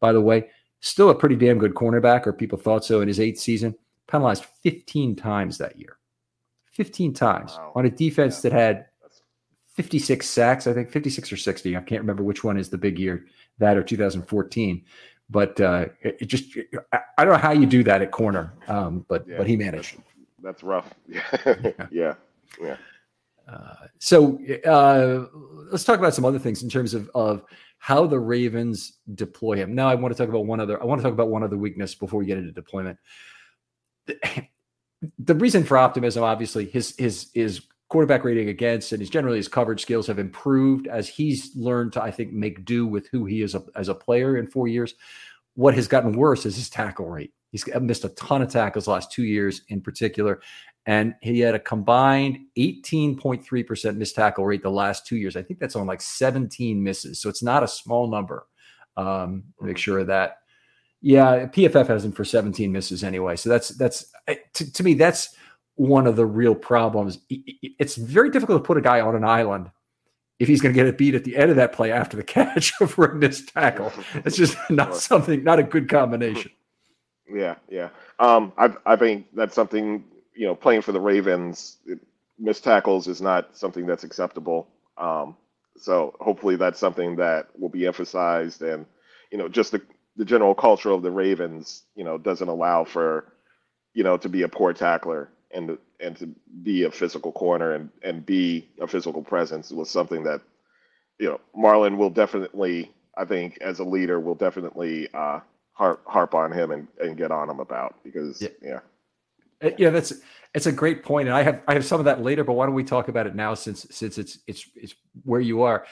by 0.00 0.12
the 0.12 0.20
way, 0.20 0.48
still 0.80 1.10
a 1.10 1.14
pretty 1.14 1.36
damn 1.36 1.58
good 1.58 1.74
cornerback, 1.74 2.26
or 2.26 2.32
people 2.32 2.58
thought 2.58 2.84
so 2.84 3.00
in 3.00 3.08
his 3.08 3.20
eighth 3.20 3.40
season. 3.40 3.74
Penalized 4.06 4.46
15 4.62 5.16
times 5.16 5.58
that 5.58 5.78
year. 5.78 5.98
15 6.76 7.14
times 7.14 7.56
wow. 7.56 7.72
on 7.74 7.86
a 7.86 7.90
defense 7.90 8.36
yeah. 8.36 8.50
that 8.50 8.56
had 8.56 8.86
56 9.74 10.28
sacks, 10.28 10.66
I 10.66 10.74
think 10.74 10.90
56 10.90 11.32
or 11.32 11.36
60. 11.36 11.76
I 11.76 11.80
can't 11.80 12.00
remember 12.02 12.22
which 12.22 12.44
one 12.44 12.58
is 12.58 12.68
the 12.68 12.78
big 12.78 12.98
year, 12.98 13.26
that 13.58 13.76
or 13.76 13.82
2014. 13.82 14.84
But 15.28 15.60
uh, 15.60 15.86
it, 16.02 16.18
it 16.20 16.26
just, 16.26 16.56
I, 16.92 17.00
I, 17.18 17.24
don't 17.24 17.32
know 17.32 17.38
how 17.38 17.52
you 17.52 17.66
do 17.66 17.82
that 17.84 18.00
at 18.00 18.12
corner, 18.12 18.54
um, 18.68 19.04
but 19.08 19.26
yeah, 19.26 19.38
but 19.38 19.46
he 19.46 19.56
managed. 19.56 19.96
That's, 19.96 20.04
that's 20.42 20.62
rough. 20.62 20.94
yeah. 21.08 21.86
yeah. 21.90 22.14
Yeah. 22.60 22.76
Uh, 23.48 23.86
so 23.98 24.38
uh, 24.66 25.26
let's 25.70 25.84
talk 25.84 25.98
about 25.98 26.14
some 26.14 26.24
other 26.24 26.38
things 26.38 26.62
in 26.62 26.68
terms 26.68 26.94
of, 26.94 27.10
of 27.14 27.42
how 27.78 28.06
the 28.06 28.18
Ravens 28.18 28.98
deploy 29.14 29.56
him. 29.56 29.74
Now 29.74 29.88
I 29.88 29.94
want 29.94 30.14
to 30.14 30.18
talk 30.18 30.28
about 30.28 30.46
one 30.46 30.60
other. 30.60 30.80
I 30.80 30.84
want 30.84 31.00
to 31.00 31.02
talk 31.02 31.12
about 31.12 31.28
one 31.28 31.42
other 31.42 31.56
weakness 31.56 31.94
before 31.94 32.20
we 32.20 32.26
get 32.26 32.38
into 32.38 32.52
deployment 32.52 32.98
the 35.18 35.34
reason 35.34 35.64
for 35.64 35.76
optimism, 35.76 36.22
obviously, 36.22 36.66
his 36.66 36.94
his 36.98 37.30
his 37.34 37.62
quarterback 37.88 38.24
rating 38.24 38.48
against 38.48 38.92
and 38.92 39.00
his 39.00 39.10
generally 39.10 39.36
his 39.36 39.48
coverage 39.48 39.80
skills 39.80 40.06
have 40.06 40.18
improved 40.18 40.88
as 40.88 41.08
he's 41.08 41.54
learned 41.54 41.92
to, 41.92 42.02
I 42.02 42.10
think, 42.10 42.32
make 42.32 42.64
do 42.64 42.86
with 42.86 43.06
who 43.08 43.24
he 43.24 43.42
is 43.42 43.54
a, 43.54 43.62
as 43.76 43.88
a 43.88 43.94
player 43.94 44.36
in 44.36 44.46
four 44.46 44.66
years. 44.68 44.94
What 45.54 45.74
has 45.74 45.88
gotten 45.88 46.12
worse 46.12 46.44
is 46.46 46.56
his 46.56 46.68
tackle 46.68 47.06
rate. 47.06 47.32
He's 47.52 47.64
missed 47.80 48.04
a 48.04 48.10
ton 48.10 48.42
of 48.42 48.50
tackles 48.50 48.88
last 48.88 49.12
two 49.12 49.24
years 49.24 49.62
in 49.68 49.80
particular. 49.80 50.40
And 50.84 51.14
he 51.20 51.40
had 51.40 51.54
a 51.54 51.58
combined 51.58 52.38
18.3% 52.58 53.96
missed 53.96 54.14
tackle 54.14 54.44
rate 54.44 54.62
the 54.62 54.70
last 54.70 55.06
two 55.06 55.16
years. 55.16 55.36
I 55.36 55.42
think 55.42 55.58
that's 55.58 55.74
on 55.74 55.86
like 55.86 56.00
17 56.00 56.82
misses. 56.82 57.18
So 57.20 57.28
it's 57.28 57.42
not 57.42 57.62
a 57.62 57.68
small 57.68 58.08
number. 58.08 58.46
Um, 58.96 59.44
make 59.60 59.78
sure 59.78 60.00
of 60.00 60.06
that. 60.08 60.38
Yeah, 61.06 61.46
PFF 61.46 61.86
has 61.86 62.04
him 62.04 62.10
for 62.10 62.24
17 62.24 62.72
misses 62.72 63.04
anyway. 63.04 63.36
So 63.36 63.48
that's 63.48 63.68
that's 63.68 64.12
to, 64.54 64.72
to 64.72 64.82
me 64.82 64.94
that's 64.94 65.36
one 65.76 66.04
of 66.04 66.16
the 66.16 66.26
real 66.26 66.56
problems. 66.56 67.20
It's 67.30 67.94
very 67.94 68.28
difficult 68.28 68.60
to 68.60 68.66
put 68.66 68.76
a 68.76 68.80
guy 68.80 69.00
on 69.00 69.14
an 69.14 69.22
island 69.22 69.70
if 70.40 70.48
he's 70.48 70.60
going 70.60 70.74
to 70.74 70.76
get 70.76 70.88
a 70.88 70.92
beat 70.92 71.14
at 71.14 71.22
the 71.22 71.36
end 71.36 71.50
of 71.50 71.56
that 71.58 71.72
play 71.72 71.92
after 71.92 72.16
the 72.16 72.24
catch 72.34 72.72
for 72.72 73.04
a 73.04 73.14
missed 73.14 73.50
tackle. 73.50 73.92
It's 74.14 74.36
just 74.36 74.58
not 74.70 74.96
something, 74.96 75.44
not 75.44 75.60
a 75.60 75.62
good 75.62 75.88
combination. 75.88 76.50
Yeah, 77.28 77.56
yeah. 77.68 77.88
Um, 78.20 78.52
I 78.56 78.72
I 78.86 78.94
think 78.94 79.26
that's 79.34 79.52
something 79.52 80.04
you 80.32 80.46
know 80.46 80.54
playing 80.54 80.82
for 80.82 80.92
the 80.92 81.00
Ravens, 81.00 81.78
it, 81.84 81.98
missed 82.38 82.62
tackles 82.62 83.08
is 83.08 83.20
not 83.20 83.56
something 83.56 83.84
that's 83.84 84.04
acceptable. 84.04 84.68
Um, 84.96 85.36
so 85.76 86.14
hopefully 86.20 86.54
that's 86.54 86.78
something 86.78 87.16
that 87.16 87.48
will 87.58 87.68
be 87.68 87.84
emphasized 87.84 88.62
and 88.62 88.86
you 89.32 89.38
know 89.38 89.48
just 89.48 89.72
the 89.72 89.82
the 90.16 90.24
general 90.24 90.54
culture 90.54 90.90
of 90.90 91.02
the 91.02 91.10
Ravens, 91.10 91.82
you 91.94 92.04
know, 92.04 92.18
doesn't 92.18 92.48
allow 92.48 92.84
for, 92.84 93.32
you 93.94 94.02
know, 94.02 94.16
to 94.16 94.28
be 94.28 94.42
a 94.42 94.48
poor 94.48 94.72
tackler 94.72 95.28
and 95.52 95.78
and 96.00 96.16
to 96.16 96.28
be 96.62 96.84
a 96.84 96.90
physical 96.90 97.32
corner 97.32 97.72
and 97.72 97.90
and 98.02 98.24
be 98.24 98.68
a 98.80 98.86
physical 98.86 99.22
presence 99.22 99.70
was 99.70 99.90
something 99.90 100.22
that, 100.24 100.40
you 101.18 101.28
know, 101.28 101.40
Marlon 101.56 101.96
will 101.96 102.10
definitely, 102.10 102.90
I 103.16 103.24
think, 103.24 103.58
as 103.60 103.78
a 103.78 103.84
leader, 103.84 104.20
will 104.20 104.34
definitely 104.34 105.08
uh, 105.14 105.40
harp 105.72 106.02
harp 106.06 106.34
on 106.34 106.52
him 106.52 106.70
and, 106.70 106.88
and 107.00 107.16
get 107.16 107.30
on 107.30 107.48
him 107.48 107.60
about 107.60 107.96
because 108.02 108.40
yeah. 108.42 108.48
yeah. 108.62 108.80
Uh, 109.62 109.70
yeah, 109.78 109.88
that's 109.88 110.12
it's 110.54 110.66
a 110.66 110.72
great 110.72 111.02
point, 111.02 111.28
and 111.28 111.36
I 111.36 111.42
have 111.42 111.62
I 111.68 111.74
have 111.74 111.84
some 111.84 111.98
of 111.98 112.04
that 112.06 112.22
later. 112.22 112.44
But 112.44 112.54
why 112.54 112.66
don't 112.66 112.74
we 112.74 112.84
talk 112.84 113.08
about 113.08 113.26
it 113.26 113.34
now, 113.34 113.54
since 113.54 113.86
since 113.90 114.18
it's 114.18 114.38
it's 114.46 114.68
it's 114.74 114.94
where 115.24 115.40
you 115.40 115.62
are 115.62 115.86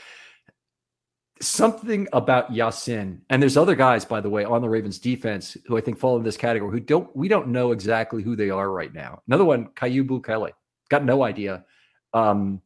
something 1.40 2.08
about 2.12 2.52
Ya-Sin, 2.52 3.22
and 3.30 3.42
there's 3.42 3.56
other 3.56 3.74
guys, 3.74 4.04
by 4.04 4.20
the 4.20 4.30
way, 4.30 4.44
on 4.44 4.62
the 4.62 4.68
Ravens 4.68 4.98
defense 4.98 5.56
who 5.66 5.76
I 5.76 5.80
think 5.80 5.98
fall 5.98 6.16
in 6.16 6.22
this 6.22 6.36
category 6.36 6.70
who 6.70 6.80
don't 6.80 7.14
we 7.16 7.28
don't 7.28 7.48
know 7.48 7.72
exactly 7.72 8.22
who 8.22 8.36
they 8.36 8.50
are 8.50 8.70
right 8.70 8.92
now. 8.92 9.22
Another 9.26 9.44
one, 9.44 9.68
Blu 9.80 10.20
Kelly, 10.20 10.52
got 10.88 11.04
no 11.04 11.22
idea. 11.22 11.64
Um, 12.12 12.60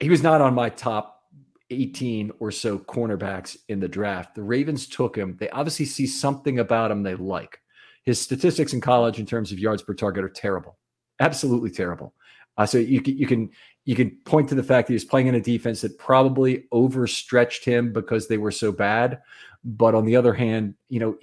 he 0.00 0.10
was 0.10 0.22
not 0.22 0.40
on 0.40 0.54
my 0.54 0.68
top 0.68 1.22
18 1.70 2.32
or 2.38 2.50
so 2.50 2.78
cornerbacks 2.78 3.56
in 3.68 3.80
the 3.80 3.88
draft. 3.88 4.34
The 4.34 4.42
Ravens 4.42 4.86
took 4.86 5.16
him. 5.16 5.36
They 5.38 5.48
obviously 5.50 5.86
see 5.86 6.06
something 6.06 6.58
about 6.58 6.90
him 6.90 7.02
they 7.02 7.14
like. 7.14 7.58
His 8.04 8.20
statistics 8.20 8.72
in 8.72 8.80
college 8.80 9.18
in 9.18 9.26
terms 9.26 9.52
of 9.52 9.58
yards 9.58 9.82
per 9.82 9.94
target 9.94 10.24
are 10.24 10.28
terrible, 10.28 10.76
absolutely 11.20 11.70
terrible. 11.70 12.14
Uh, 12.58 12.66
so 12.66 12.78
you 12.78 13.00
you 13.04 13.26
can 13.26 13.50
you 13.84 13.96
can 13.96 14.10
point 14.24 14.48
to 14.48 14.54
the 14.54 14.62
fact 14.62 14.86
that 14.86 14.94
he's 14.94 15.04
playing 15.04 15.26
in 15.26 15.34
a 15.34 15.40
defense 15.40 15.80
that 15.80 15.98
probably 15.98 16.66
overstretched 16.72 17.64
him 17.64 17.92
because 17.92 18.28
they 18.28 18.38
were 18.38 18.50
so 18.50 18.70
bad. 18.70 19.20
But 19.64 19.94
on 19.94 20.04
the 20.04 20.16
other 20.16 20.32
hand, 20.32 20.74
you 20.88 21.00
know, 21.00 21.16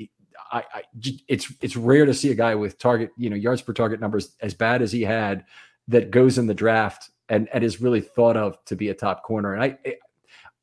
I, 0.52 0.64
I, 0.74 0.84
it's 1.28 1.54
it's 1.62 1.76
rare 1.76 2.06
to 2.06 2.14
see 2.14 2.32
a 2.32 2.36
guy 2.36 2.56
with 2.56 2.80
target, 2.80 3.12
you 3.18 3.30
know, 3.30 3.36
yards 3.36 3.62
per 3.62 3.74
target 3.74 4.00
numbers 4.00 4.36
as 4.42 4.54
bad 4.54 4.82
as 4.82 4.92
he 4.92 5.04
had 5.04 5.46
that 5.88 6.12
goes 6.12 6.38
in 6.38 6.48
the 6.48 6.54
draft 6.54 7.10
and 7.30 7.48
and 7.54 7.64
is 7.64 7.82
really 7.82 8.02
thought 8.02 8.36
of 8.36 8.64
to 8.66 8.76
be 8.76 8.90
a 8.90 8.94
top 8.94 9.24
corner. 9.24 9.54
And 9.54 9.64
I 9.64 9.96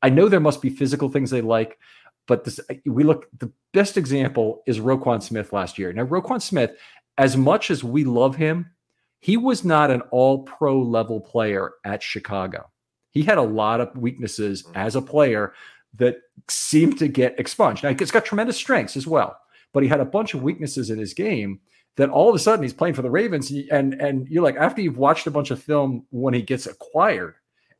I 0.01 0.09
know 0.09 0.29
there 0.29 0.39
must 0.39 0.61
be 0.61 0.69
physical 0.69 1.09
things 1.09 1.29
they 1.29 1.41
like, 1.41 1.79
but 2.27 2.43
this 2.43 2.59
we 2.85 3.03
look 3.03 3.27
the 3.39 3.51
best 3.73 3.97
example 3.97 4.61
is 4.67 4.79
Roquan 4.79 5.23
Smith 5.23 5.53
last 5.53 5.79
year. 5.79 5.93
Now 5.93 6.05
Roquan 6.05 6.41
Smith, 6.41 6.71
as 7.17 7.37
much 7.37 7.71
as 7.71 7.83
we 7.83 8.03
love 8.03 8.35
him, 8.35 8.71
he 9.19 9.37
was 9.37 9.63
not 9.63 9.91
an 9.91 10.01
all 10.11 10.43
pro 10.43 10.81
level 10.81 11.19
player 11.19 11.71
at 11.83 12.03
Chicago. 12.03 12.69
He 13.11 13.23
had 13.23 13.37
a 13.37 13.43
lot 13.43 13.81
of 13.81 13.95
weaknesses 13.97 14.63
mm-hmm. 14.63 14.77
as 14.77 14.95
a 14.95 15.01
player 15.01 15.53
that 15.95 16.17
seemed 16.49 16.99
to 16.99 17.07
get 17.07 17.39
expunged. 17.39 17.83
Now 17.83 17.93
he's 17.93 18.11
got 18.11 18.25
tremendous 18.25 18.57
strengths 18.57 18.95
as 18.95 19.07
well, 19.07 19.37
but 19.73 19.83
he 19.83 19.89
had 19.89 19.99
a 19.99 20.05
bunch 20.05 20.33
of 20.33 20.43
weaknesses 20.43 20.89
in 20.89 20.99
his 20.99 21.13
game 21.13 21.59
that 21.95 22.09
all 22.09 22.29
of 22.29 22.35
a 22.35 22.39
sudden 22.39 22.63
he's 22.63 22.73
playing 22.73 22.93
for 22.93 23.01
the 23.01 23.09
Ravens. 23.09 23.51
And 23.71 23.95
and 23.95 24.27
you're 24.27 24.43
like, 24.43 24.55
after 24.55 24.81
you've 24.81 24.97
watched 24.97 25.27
a 25.27 25.31
bunch 25.31 25.51
of 25.51 25.61
film 25.61 26.05
when 26.11 26.33
he 26.33 26.41
gets 26.41 26.67
acquired, 26.67 27.35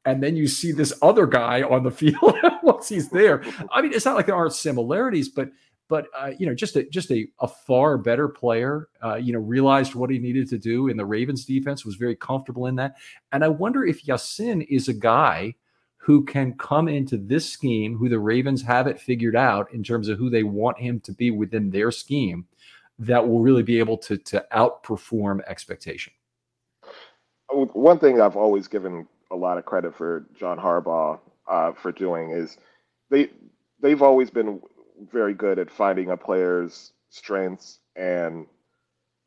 and 0.05 0.23
then 0.23 0.35
you 0.35 0.47
see 0.47 0.71
this 0.71 0.93
other 1.01 1.27
guy 1.27 1.61
on 1.61 1.83
the 1.83 1.91
field 2.01 2.35
once 2.63 2.89
he's 2.89 3.09
there. 3.09 3.43
I 3.71 3.81
mean, 3.81 3.93
it's 3.93 4.05
not 4.05 4.15
like 4.15 4.25
there 4.25 4.35
aren't 4.35 4.53
similarities, 4.53 5.29
but 5.29 5.49
but 5.89 6.07
uh, 6.17 6.31
you 6.37 6.45
know, 6.45 6.53
just 6.53 6.75
a 6.75 6.83
just 6.89 7.11
a, 7.11 7.27
a 7.39 7.47
far 7.47 7.97
better 7.97 8.27
player. 8.27 8.89
Uh, 9.03 9.15
you 9.15 9.33
know, 9.33 9.39
realized 9.39 9.95
what 9.95 10.09
he 10.09 10.19
needed 10.19 10.49
to 10.49 10.57
do 10.57 10.87
in 10.87 10.97
the 10.97 11.05
Ravens 11.05 11.45
defense, 11.45 11.85
was 11.85 11.95
very 11.95 12.15
comfortable 12.15 12.67
in 12.67 12.75
that. 12.75 12.95
And 13.31 13.43
I 13.43 13.47
wonder 13.47 13.85
if 13.85 14.07
Ya-Sin 14.07 14.61
is 14.63 14.87
a 14.87 14.93
guy 14.93 15.55
who 15.97 16.23
can 16.23 16.53
come 16.53 16.87
into 16.87 17.17
this 17.17 17.49
scheme, 17.49 17.97
who 17.97 18.09
the 18.09 18.19
Ravens 18.19 18.61
have 18.63 18.87
it 18.87 18.99
figured 18.99 19.35
out 19.35 19.71
in 19.73 19.83
terms 19.83 20.07
of 20.07 20.17
who 20.17 20.29
they 20.29 20.43
want 20.43 20.79
him 20.79 20.99
to 21.01 21.11
be 21.11 21.31
within 21.31 21.69
their 21.69 21.91
scheme, 21.91 22.47
that 22.99 23.27
will 23.27 23.41
really 23.41 23.63
be 23.63 23.79
able 23.79 23.97
to 23.97 24.17
to 24.17 24.45
outperform 24.53 25.39
expectation. 25.47 26.13
One 27.49 27.97
thing 27.99 28.19
I've 28.19 28.35
always 28.35 28.67
given 28.67 29.07
a 29.31 29.35
lot 29.35 29.57
of 29.57 29.65
credit 29.65 29.95
for 29.95 30.25
John 30.37 30.57
Harbaugh 30.57 31.19
uh, 31.47 31.71
for 31.71 31.91
doing 31.91 32.31
is 32.31 32.57
they 33.09 33.29
they've 33.81 34.01
always 34.01 34.29
been 34.29 34.61
very 35.11 35.33
good 35.33 35.59
at 35.59 35.71
finding 35.71 36.09
a 36.09 36.17
player's 36.17 36.91
strengths 37.09 37.79
and 37.95 38.45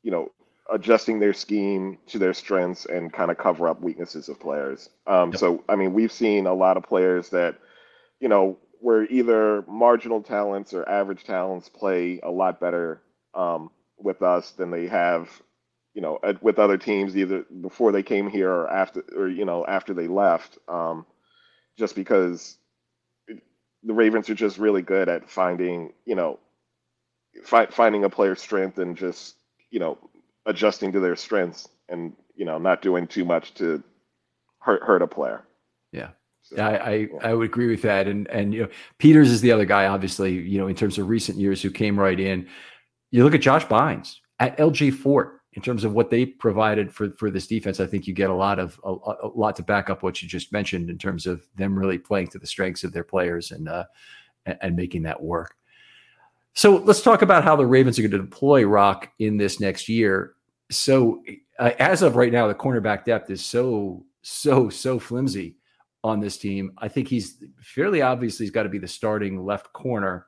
you 0.03 0.11
know 0.11 0.31
adjusting 0.71 1.19
their 1.19 1.33
scheme 1.33 1.99
to 2.07 2.19
their 2.19 2.35
strengths 2.35 2.87
and 2.87 3.13
kind 3.13 3.31
of 3.31 3.39
cover 3.39 3.69
up 3.69 3.81
weaknesses 3.81 4.29
of 4.29 4.39
players. 4.39 4.89
Um, 5.07 5.31
yep. 5.31 5.41
So 5.41 5.65
I 5.69 5.77
mean, 5.77 5.93
we've 5.93 6.13
seen 6.13 6.47
a 6.47 6.55
lot 6.55 6.77
of 6.77 6.85
players 6.85 7.31
that 7.31 7.57
you 8.21 8.29
know 8.29 8.59
where 8.81 9.05
either 9.05 9.63
marginal 9.69 10.23
talents 10.23 10.73
or 10.73 10.89
average 10.89 11.25
talents 11.25 11.69
play 11.69 12.21
a 12.23 12.31
lot 12.31 12.61
better 12.61 13.03
um, 13.35 13.71
with 13.99 14.23
us 14.23 14.53
than 14.53 14.71
they 14.71 14.87
have 14.87 15.29
you 15.95 16.03
know, 16.03 16.19
with 16.41 16.59
other 16.59 16.79
teams 16.79 17.17
either 17.17 17.45
before 17.61 17.93
they 17.93 18.03
came 18.03 18.31
here 18.31 18.51
or 18.51 18.71
after, 18.71 19.03
or 19.17 19.29
you 19.29 19.45
know, 19.45 19.67
after 19.67 19.93
they 19.93 20.07
left, 20.07 20.59
um, 20.69 21.05
just 21.77 21.95
because 21.95 22.57
the 23.83 23.95
Ravens 23.95 24.29
are 24.31 24.35
just 24.35 24.59
really 24.59 24.83
good 24.83 25.09
at 25.09 25.29
finding, 25.29 25.93
you 26.05 26.15
know, 26.15 26.39
fi- 27.45 27.67
finding 27.67 28.05
a 28.05 28.11
player's 28.11 28.41
strength 28.41 28.79
and 28.79 28.97
just, 28.97 29.37
you 29.71 29.79
know, 29.79 29.99
adjusting 30.47 30.93
to 30.93 31.01
their 31.01 31.17
strengths 31.17 31.69
and 31.89 32.13
you 32.35 32.45
know 32.45 32.59
not 32.59 32.83
doing 32.83 33.07
too 33.07 33.25
much 33.25 33.55
to 33.55 33.83
hurt 34.61 34.83
hurt 34.83 35.03
a 35.03 35.07
player. 35.07 35.43
Yeah. 35.93 36.11
So, 36.43 36.57
I, 36.57 36.75
I, 36.77 36.93
yeah. 36.95 37.07
I 37.23 37.35
would 37.35 37.47
agree 37.47 37.69
with 37.69 37.83
that, 37.83 38.09
and 38.09 38.27
and 38.29 38.55
you 38.55 38.63
know 38.63 38.69
Peters 38.99 39.31
is 39.31 39.41
the 39.41 39.53
other 39.53 39.67
guy, 39.67 39.87
obviously, 39.87 40.33
you 40.33 40.59
know, 40.59 40.69
in 40.69 40.75
terms 40.75 40.99
of 40.99 41.09
recent 41.09 41.39
years 41.39 41.61
who 41.61 41.71
came 41.71 41.99
right 41.99 42.19
in. 42.19 42.49
You 43.11 43.25
look 43.25 43.35
at 43.35 43.41
Josh 43.41 43.67
Bynes 43.67 44.17
at 44.39 44.59
L.J. 44.59 44.93
Fort 44.93 45.40
in 45.55 45.63
terms 45.63 45.85
of 45.85 45.93
what 45.93 46.11
they 46.11 46.27
provided 46.27 46.93
for 46.95 47.11
for 47.11 47.31
this 47.31 47.47
defense, 47.47 47.81
I 47.81 47.87
think 47.87 48.07
you 48.07 48.15
get 48.15 48.31
a 48.31 48.35
lot 48.35 48.59
of 48.59 48.81
a, 48.85 48.93
a, 48.93 49.29
lot 49.35 49.57
to 49.57 49.63
back 49.63 49.91
up 49.91 50.03
what 50.03 50.23
you 50.23 50.29
just 50.29 50.53
mentioned 50.53 50.89
in 50.89 50.99
terms 50.99 51.27
of 51.27 51.43
them 51.57 51.77
really 51.77 51.99
playing 51.99 52.29
to 52.29 52.39
the 52.39 52.47
strengths 52.47 52.85
of 52.85 52.93
their 52.93 53.05
players 53.05 53.51
and 53.51 53.69
uh, 53.69 53.85
and 54.47 54.77
making 54.77 55.03
that 55.03 55.21
work. 55.21 55.57
So 56.55 56.77
let's 56.77 57.03
talk 57.03 57.23
about 57.23 57.45
how 57.45 57.57
the 57.57 57.67
Ravens 57.67 57.99
are 57.99 58.03
going 58.03 58.11
to 58.13 58.19
deploy 58.19 58.65
Rock 58.65 59.11
in 59.19 59.37
this 59.37 59.61
next 59.61 59.89
year. 59.89 60.35
So 60.71 61.23
uh, 61.59 61.73
as 61.79 62.03
of 62.03 62.17
right 62.17 62.33
now, 62.33 62.47
the 62.47 62.55
cornerback 62.55 63.05
depth 63.05 63.31
is 63.31 63.45
so 63.45 64.05
so 64.23 64.69
so 64.69 64.99
flimsy 65.01 65.57
on 66.05 66.21
this 66.21 66.39
team. 66.39 66.73
I 66.79 66.89
think 66.89 67.09
he's 67.09 67.43
fairly 67.61 68.03
obviously 68.03 68.47
he's 68.47 68.53
got 68.53 68.63
to 68.63 68.69
be 68.69 68.79
the 68.79 68.89
starting 68.89 69.45
left 69.45 69.73
corner 69.73 70.27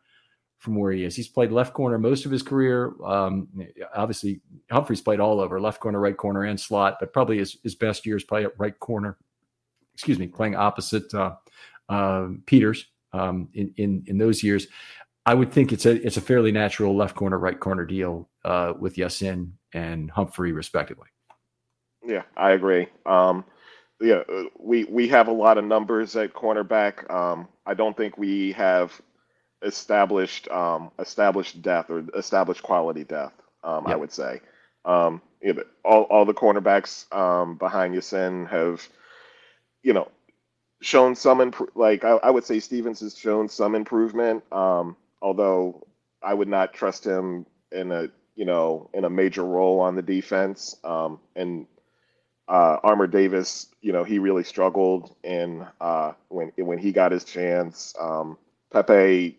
from 0.63 0.77
where 0.77 0.93
he 0.93 1.05
is. 1.05 1.17
He's 1.17 1.29
played 1.29 1.51
left 1.51 1.75
corner 1.75 1.99
most 1.99 2.25
of 2.25 2.31
his 2.31 2.43
career. 2.43 2.93
Um, 3.05 3.49
obviously, 3.97 4.41
Humphrey's 4.71 5.01
played 5.01 5.19
all 5.19 5.41
over 5.41 5.61
left 5.61 5.81
corner, 5.81 5.99
right 5.99 6.17
corner, 6.17 6.45
and 6.45 6.59
slot, 6.59 6.99
but 7.01 7.13
probably 7.13 7.39
his, 7.39 7.59
his 7.65 7.75
best 7.75 8.07
years 8.07 8.23
play 8.23 8.45
at 8.45 8.53
right 8.59 8.79
corner. 8.79 9.19
Excuse 9.95 10.21
me, 10.21 10.29
playing 10.29 10.55
opposite 10.55 11.13
uh, 11.13 11.35
uh, 11.89 12.29
Peters 12.47 12.87
um, 13.13 13.49
in, 13.55 13.75
in 13.77 14.05
in 14.07 14.19
those 14.19 14.43
years. 14.43 14.69
I 15.27 15.35
would 15.35 15.53
think 15.53 15.73
it's 15.73 15.85
a 15.85 16.05
it's 16.07 16.17
a 16.17 16.21
fairly 16.21 16.53
natural 16.53 16.97
left 16.97 17.17
corner, 17.17 17.39
right 17.39 17.59
corner 17.59 17.85
deal 17.85 18.31
uh, 18.45 18.73
with 18.79 18.97
Ya-Sin 18.97 19.55
and 19.75 20.11
Humphrey, 20.13 20.53
respectively. 20.53 21.09
Yeah, 22.07 22.23
I 22.37 22.53
agree. 22.53 22.87
Um, 23.05 23.45
yeah, 24.01 24.23
we 24.59 24.85
we 24.85 25.09
have 25.09 25.27
a 25.27 25.33
lot 25.33 25.59
of 25.59 25.65
numbers 25.65 26.15
at 26.15 26.35
cornerback. 26.35 27.13
Um, 27.13 27.49
I 27.67 27.75
don't 27.75 27.97
think 27.97 28.17
we 28.17 28.53
have 28.53 29.01
established 29.63 30.49
um, 30.49 30.91
established 30.99 31.63
depth 31.63 31.91
or 31.91 32.05
established 32.17 32.63
quality 32.63 33.05
death. 33.05 33.33
Um, 33.65 33.85
yep. 33.87 33.95
I 33.95 33.97
would 33.97 34.13
say. 34.13 34.41
Um, 34.85 35.23
you 35.41 35.53
know, 35.55 35.63
all 35.85 36.03
all 36.05 36.25
the 36.25 36.35
cornerbacks 36.35 37.13
um, 37.15 37.57
behind 37.57 37.95
Ya-Sin 37.95 38.47
have, 38.47 38.87
you 39.83 39.93
know, 39.93 40.09
shown 40.81 41.15
some 41.15 41.41
imp- 41.41 41.77
like 41.77 42.05
I, 42.05 42.11
I, 42.11 42.31
would 42.31 42.45
say 42.45 42.59
Stephens 42.59 43.01
has 43.01 43.17
shown 43.17 43.49
some 43.49 43.75
improvement. 43.75 44.43
Um, 44.53 44.97
although 45.21 45.87
I 46.23 46.35
would 46.35 46.49
not 46.49 46.75
trust 46.75 47.07
him 47.07 47.47
in 47.71 47.93
a 47.93 48.09
you 48.35 48.45
know 48.45 48.91
in 48.93 49.05
a 49.05 49.11
major 49.11 49.45
role 49.45 49.81
on 49.81 49.95
the 49.95 50.03
defense. 50.03 50.77
Um, 50.85 51.21
and 51.37 51.67
uh, 52.49 52.79
Armour 52.83 53.07
Davis, 53.07 53.69
you 53.81 53.93
know, 53.93 54.05
he 54.05 54.19
really 54.19 54.45
struggled 54.45 55.15
in 55.23 55.65
uh, 55.81 56.13
when 56.29 56.53
when 56.57 56.79
he 56.79 56.93
got 56.93 57.13
his 57.13 57.25
chance. 57.25 57.95
Um, 57.99 58.37
Pepe 58.73 59.39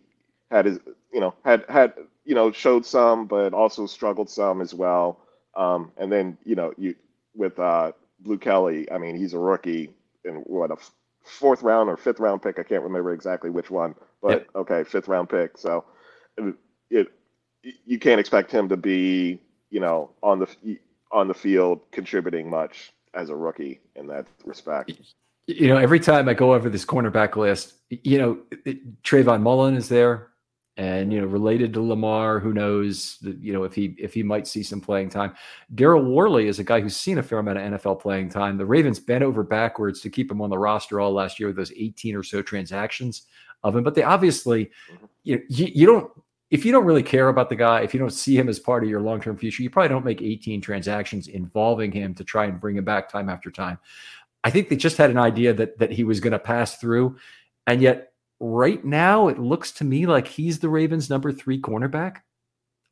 had 0.54 0.66
his 0.66 0.80
you 1.12 1.20
know 1.20 1.34
had 1.44 1.66
had 1.68 1.94
you 2.24 2.36
know 2.36 2.52
showed 2.52 2.86
some, 2.86 3.26
but 3.26 3.54
also 3.54 3.86
struggled 3.88 4.30
some 4.30 4.62
as 4.62 4.74
well. 4.74 5.20
Um, 5.56 5.92
and 5.98 6.12
then 6.12 6.38
you 6.46 6.56
know 6.56 6.74
you 6.78 6.96
with 7.36 7.58
uh, 7.60 7.92
Blu 8.20 8.38
Kelly, 8.38 8.90
I 8.92 8.98
mean 8.98 9.18
he's 9.18 9.34
a 9.34 9.40
rookie 9.40 9.90
in 10.24 10.36
what 10.46 10.72
a 10.72 10.78
fourth 11.26 11.64
round 11.64 11.90
or 11.90 11.98
fifth 11.98 12.20
round 12.20 12.42
pick. 12.42 12.60
I 12.60 12.64
can't 12.64 12.84
remember 12.84 13.14
exactly 13.14 13.50
which 13.50 13.72
one, 13.72 13.96
but 14.22 14.30
yep. 14.30 14.48
okay, 14.56 14.84
fifth 14.84 15.08
round 15.08 15.30
pick. 15.30 15.58
So 15.58 15.84
it, 16.38 16.56
it 16.90 17.08
you 17.86 17.98
can't 18.00 18.20
expect 18.20 18.52
him 18.52 18.70
to 18.70 18.78
be 18.78 19.40
you 19.72 19.80
know 19.80 20.12
on 20.22 20.40
the 20.40 20.78
on 21.12 21.28
the 21.28 21.34
field 21.34 21.82
contributing 21.92 22.50
much 22.50 22.94
as 23.16 23.30
a 23.30 23.36
rookie 23.36 23.80
in 23.96 24.08
that 24.08 24.28
respect. 24.46 24.92
You 25.46 25.68
know, 25.68 25.78
every 25.78 26.00
time 26.00 26.30
I 26.30 26.34
go 26.34 26.54
over 26.54 26.70
this 26.70 26.86
cornerback 26.86 27.36
list, 27.36 27.74
you 27.90 28.18
know, 28.18 28.38
Trayvon 29.04 29.42
Mullen 29.42 29.76
is 29.76 29.90
there 29.90 30.30
and 30.78 31.14
you 31.14 31.22
know 31.22 31.28
related 31.28 31.74
to 31.74 31.82
Lamar, 31.82 32.40
who 32.40 32.54
knows 32.54 33.18
you 33.22 33.54
know 33.54 33.64
if 33.64 33.74
he 33.74 33.96
if 34.00 34.14
he 34.14 34.24
might 34.24 34.48
see 34.48 34.64
some 34.64 34.82
playing 34.82 35.10
time. 35.10 35.34
Daryl 35.76 36.12
Worley 36.12 36.48
is 36.48 36.60
a 36.60 36.64
guy 36.64 36.82
who's 36.82 36.96
seen 36.96 37.20
a 37.20 37.24
fair 37.24 37.40
amount 37.40 37.60
of 37.60 37.80
NFL 37.80 38.02
playing 38.02 38.30
time. 38.30 38.58
The 38.58 38.66
Ravens 38.66 39.00
bent 39.00 39.24
over 39.24 39.44
backwards 39.44 40.02
to 40.02 40.10
keep 40.10 40.32
him 40.32 40.42
on 40.42 40.50
the 40.50 40.58
roster 40.58 41.00
all 41.00 41.14
last 41.14 41.40
year 41.40 41.48
with 41.48 41.58
those 41.58 41.72
18 41.72 42.16
or 42.16 42.24
so 42.24 42.42
transactions 42.42 43.24
of 43.64 43.76
him, 43.76 43.84
but 43.84 43.96
they 43.96 44.04
obviously 44.04 44.66
mm-hmm. 44.66 45.06
you 45.24 45.38
know, 45.38 45.42
you, 45.50 45.72
you 45.74 45.86
don't 45.86 46.12
if 46.50 46.64
you 46.64 46.72
don't 46.72 46.86
really 46.86 47.04
care 47.04 47.30
about 47.30 47.50
the 47.50 47.56
guy, 47.56 47.82
if 47.82 47.96
you 47.96 48.00
don't 48.00 48.14
see 48.14 48.38
him 48.38 48.48
as 48.48 48.60
part 48.60 48.84
of 48.84 48.90
your 48.90 49.02
long 49.02 49.20
term 49.20 49.36
future, 49.36 49.64
you 49.64 49.72
probably 49.72 49.90
don't 49.90 50.06
make 50.06 50.22
18 50.22 50.62
transactions 50.62 51.28
involving 51.28 51.92
him 51.92 52.14
to 52.14 52.24
try 52.24 52.46
and 52.46 52.60
bring 52.60 52.78
him 52.78 52.86
back 52.86 53.10
time 53.10 53.28
after 53.28 53.50
time. 53.50 53.80
I 54.44 54.52
think 54.52 54.70
they 54.70 54.76
just 54.76 54.98
had 54.98 55.10
an 55.10 55.18
idea 55.18 55.54
that 55.54 55.78
that 55.80 55.92
he 55.92 56.04
was 56.04 56.20
going 56.20 56.34
to 56.34 56.40
pass 56.40 56.78
through, 56.78 57.18
and 57.68 57.82
yet 57.82 58.13
right 58.44 58.84
now 58.84 59.30
it 59.30 59.40
looks 59.40 59.72
to 59.72 59.86
me 59.86 60.06
like 60.06 60.28
he's 60.28 60.60
the 60.60 60.68
Ravens' 60.68 61.10
number 61.10 61.32
three 61.32 61.62
cornerback. 61.62 62.18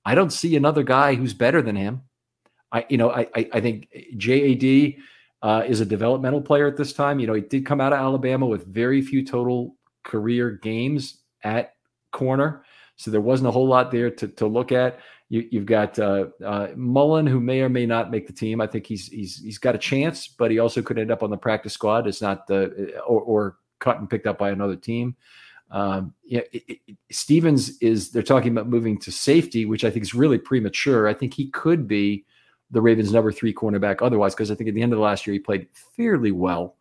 I 0.06 0.16
don't 0.16 0.32
see 0.32 0.56
another 0.56 0.82
guy 0.82 1.16
who's 1.16 1.34
better 1.34 1.62
than 1.62 1.76
him. 1.76 2.04
I, 2.72 2.86
you 2.90 2.98
know, 2.98 3.12
I, 3.12 3.28
I, 3.36 3.50
I 3.54 3.62
think 3.62 3.90
JAD 4.16 4.96
uh, 5.42 5.64
is 5.68 5.82
a 5.82 5.86
developmental 5.86 6.42
player 6.42 6.68
at 6.68 6.78
this 6.78 6.94
time. 6.94 7.20
You 7.20 7.28
know, 7.28 7.34
he 7.34 7.42
did 7.42 7.66
come 7.66 7.82
out 7.82 7.92
of 7.92 8.00
Alabama 8.00 8.46
with 8.46 8.66
very 8.66 9.02
few 9.02 9.26
total 9.26 9.76
career 10.04 10.52
games 10.52 11.20
at 11.44 11.74
corner. 12.14 12.64
So 12.96 13.12
there 13.12 13.20
wasn't 13.20 13.50
a 13.50 13.52
whole 13.52 13.68
lot 13.68 13.92
there 13.92 14.10
to, 14.10 14.28
to 14.30 14.48
look 14.48 14.72
at. 14.72 15.00
You, 15.28 15.48
have 15.54 15.66
got 15.66 16.00
uh, 16.00 16.28
uh, 16.46 16.68
Mullen, 16.76 17.26
who 17.26 17.40
may 17.40 17.62
or 17.62 17.70
may 17.70 17.86
not 17.86 18.12
make 18.12 18.28
the 18.28 18.34
team. 18.34 18.60
I 18.60 18.68
think 18.68 18.86
he's 18.86 19.08
he's 19.08 19.38
he's 19.38 19.58
got 19.58 19.76
a 19.76 19.78
chance, 19.78 20.28
but 20.28 20.52
he 20.52 20.60
also 20.60 20.82
could 20.82 21.00
end 21.00 21.10
up 21.10 21.24
on 21.24 21.30
the 21.30 21.38
practice 21.38 21.72
squad. 21.72 22.06
It's 22.06 22.22
not 22.22 22.48
the 22.48 23.00
or, 23.08 23.22
or 23.22 23.58
cut 23.82 24.00
and 24.00 24.10
picked 24.10 24.28
up 24.28 24.38
by 24.38 24.52
another 24.52 24.78
team. 24.78 25.18
Um, 25.72 26.14
it, 26.24 26.50
it, 26.54 26.98
Stephens 27.12 27.78
is 27.80 28.12
they're 28.12 28.24
talking 28.24 28.52
about 28.52 28.68
moving 28.68 28.98
to 29.00 29.12
safety, 29.12 29.66
which 29.66 29.84
I 29.84 29.90
think 29.90 30.04
is 30.04 30.14
really 30.14 30.38
premature. 30.38 31.08
I 31.08 31.14
think 31.14 31.34
he 31.34 31.50
could 31.50 31.88
be 31.88 32.26
the 32.72 32.82
Ravens' 32.82 33.12
number 33.12 33.32
three 33.32 33.54
cornerback 33.54 34.02
otherwise, 34.02 34.34
because 34.34 34.52
I 34.52 34.56
think 34.56 34.70
at 34.70 34.76
the 34.76 34.82
end 34.82 34.94
of 34.94 34.98
the 34.98 35.04
last 35.04 35.28
year 35.28 35.34
he 35.34 35.40
played 35.40 35.68
fairly 35.98 36.32
well 36.32 36.76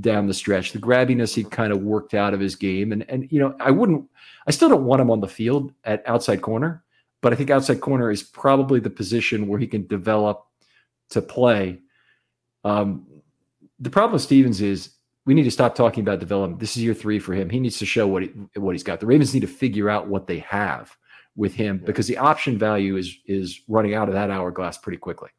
down 0.00 0.26
the 0.26 0.34
stretch. 0.34 0.72
The 0.72 0.78
grabbiness 0.78 1.34
he 1.34 1.44
kind 1.44 1.72
of 1.72 1.82
worked 1.82 2.14
out 2.14 2.34
of 2.34 2.40
his 2.40 2.54
game, 2.56 2.92
and 2.92 3.04
and 3.08 3.30
you 3.32 3.40
know 3.40 3.54
I 3.60 3.70
wouldn't, 3.70 4.08
I 4.46 4.52
still 4.52 4.68
don't 4.68 4.84
want 4.84 5.02
him 5.02 5.10
on 5.10 5.20
the 5.20 5.28
field 5.28 5.72
at 5.84 6.02
outside 6.06 6.42
corner. 6.42 6.84
But 7.22 7.32
I 7.32 7.36
think 7.36 7.50
outside 7.50 7.80
corner 7.80 8.10
is 8.10 8.22
probably 8.22 8.80
the 8.80 8.90
position 8.90 9.46
where 9.46 9.58
he 9.58 9.66
can 9.66 9.86
develop 9.86 10.46
to 11.10 11.20
play. 11.20 11.80
Um, 12.64 13.06
the 13.78 13.90
problem 13.90 14.12
with 14.14 14.22
Stephens 14.22 14.62
is 14.62 14.94
we 15.26 15.34
need 15.34 15.44
to 15.44 15.50
stop 15.50 15.74
talking 15.74 16.02
about 16.02 16.18
development. 16.18 16.60
This 16.60 16.76
is 16.76 16.82
year 16.82 16.94
three 16.94 17.18
for 17.18 17.34
him. 17.34 17.50
He 17.50 17.60
needs 17.60 17.78
to 17.78 17.86
show 17.86 18.06
what 18.06 18.22
he, 18.22 18.28
what 18.56 18.72
he's 18.72 18.82
got. 18.82 19.00
The 19.00 19.06
Ravens 19.06 19.34
need 19.34 19.40
to 19.40 19.46
figure 19.46 19.90
out 19.90 20.08
what 20.08 20.26
they 20.26 20.38
have 20.38 20.96
with 21.36 21.54
him 21.54 21.78
yeah. 21.80 21.86
because 21.86 22.06
the 22.06 22.18
option 22.18 22.58
value 22.58 22.96
is 22.96 23.16
is 23.26 23.60
running 23.68 23.94
out 23.94 24.08
of 24.08 24.14
that 24.14 24.30
hourglass 24.30 24.78
pretty 24.78 24.98
quickly. 24.98 25.30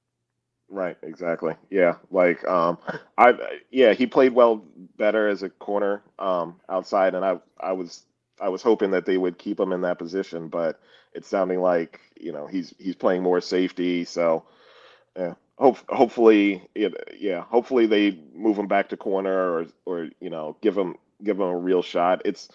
Right, 0.69 0.95
exactly. 1.01 1.55
Yeah, 1.69 1.95
like 2.11 2.47
um, 2.47 2.77
I 3.17 3.33
yeah, 3.71 3.93
he 3.93 4.07
played 4.07 4.33
well 4.33 4.63
better 4.97 5.27
as 5.27 5.43
a 5.43 5.49
corner 5.49 6.01
um, 6.17 6.61
outside, 6.69 7.13
and 7.13 7.25
I 7.25 7.39
I 7.59 7.73
was 7.73 8.05
I 8.39 8.49
was 8.49 8.61
hoping 8.61 8.91
that 8.91 9.05
they 9.05 9.17
would 9.17 9.37
keep 9.37 9.59
him 9.59 9.73
in 9.73 9.81
that 9.81 9.99
position, 9.99 10.47
but 10.47 10.79
it's 11.13 11.27
sounding 11.27 11.59
like 11.59 11.99
you 12.19 12.31
know 12.31 12.47
he's 12.47 12.73
he's 12.79 12.95
playing 12.95 13.21
more 13.21 13.41
safety. 13.41 14.05
So 14.05 14.45
yeah, 15.17 15.33
hope 15.61 15.77
hopefully 15.89 16.67
it, 16.75 16.93
yeah, 17.19 17.41
hopefully 17.41 17.85
they 17.85 18.19
move 18.33 18.57
him 18.57 18.67
back 18.67 18.89
to 18.89 18.97
corner 18.97 19.31
or 19.31 19.67
or 19.85 20.09
you 20.19 20.29
know 20.29 20.57
give 20.61 20.77
him 20.77 20.95
give 21.23 21.37
him 21.37 21.45
a 21.45 21.57
real 21.57 21.83
shot. 21.83 22.21
It's 22.25 22.49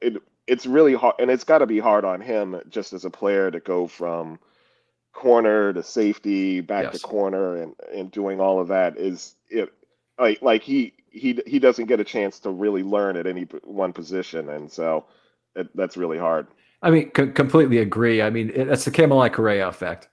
it 0.00 0.16
it's 0.46 0.66
really 0.66 0.94
hard, 0.94 1.16
and 1.18 1.30
it's 1.30 1.44
got 1.44 1.58
to 1.58 1.66
be 1.66 1.78
hard 1.78 2.04
on 2.04 2.20
him 2.20 2.60
just 2.68 2.92
as 2.92 3.04
a 3.04 3.10
player 3.10 3.50
to 3.50 3.60
go 3.60 3.86
from 3.86 4.38
corner 5.12 5.72
to 5.72 5.82
safety 5.82 6.60
back 6.60 6.84
yes. 6.84 7.00
to 7.00 7.06
corner 7.06 7.56
and 7.56 7.74
and 7.94 8.10
doing 8.10 8.38
all 8.38 8.60
of 8.60 8.68
that 8.68 8.98
is 8.98 9.34
it 9.48 9.72
like 10.18 10.42
like 10.42 10.62
he 10.62 10.92
he 11.08 11.40
he 11.46 11.58
doesn't 11.58 11.86
get 11.86 12.00
a 12.00 12.04
chance 12.04 12.38
to 12.38 12.50
really 12.50 12.82
learn 12.82 13.16
at 13.16 13.26
any 13.26 13.44
one 13.64 13.94
position 13.94 14.50
and 14.50 14.70
so 14.70 15.06
it, 15.54 15.74
that's 15.74 15.96
really 15.96 16.18
hard 16.18 16.46
I 16.82 16.90
mean, 16.90 17.10
c- 17.16 17.28
completely 17.28 17.78
agree. 17.78 18.20
I 18.22 18.30
mean, 18.30 18.52
that's 18.54 18.84
the 18.84 18.90
Kamalei 18.90 19.32
Correa 19.32 19.66
effect. 19.66 20.08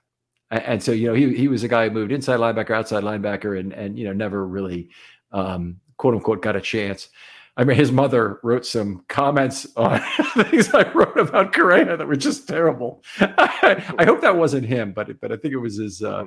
And, 0.59 0.83
so, 0.83 0.91
you 0.91 1.07
know, 1.07 1.13
he, 1.13 1.35
he 1.35 1.47
was 1.47 1.63
a 1.63 1.67
guy 1.67 1.87
who 1.87 1.93
moved 1.93 2.11
inside 2.11 2.39
linebacker, 2.39 2.71
outside 2.71 3.03
linebacker, 3.03 3.59
and, 3.59 3.73
and 3.73 3.97
you 3.97 4.05
know, 4.05 4.13
never 4.13 4.45
really, 4.45 4.89
um, 5.31 5.77
quote 5.97 6.15
unquote, 6.15 6.41
got 6.41 6.55
a 6.55 6.61
chance. 6.61 7.09
I 7.55 7.63
mean, 7.63 7.77
his 7.77 7.91
mother 7.91 8.39
wrote 8.41 8.65
some 8.65 9.05
comments 9.09 9.67
on 9.75 10.01
things 10.35 10.73
I 10.73 10.91
wrote 10.91 11.17
about 11.19 11.53
Correa 11.53 11.97
that 11.97 12.07
were 12.07 12.15
just 12.15 12.47
terrible. 12.47 13.03
I, 13.19 14.03
hope 14.05 14.21
that 14.21 14.35
wasn't 14.35 14.65
him, 14.65 14.91
but 14.91 15.19
but 15.21 15.31
I 15.31 15.37
think 15.37 15.53
it 15.53 15.57
was 15.57 15.77
his 15.77 16.01
uh, 16.01 16.25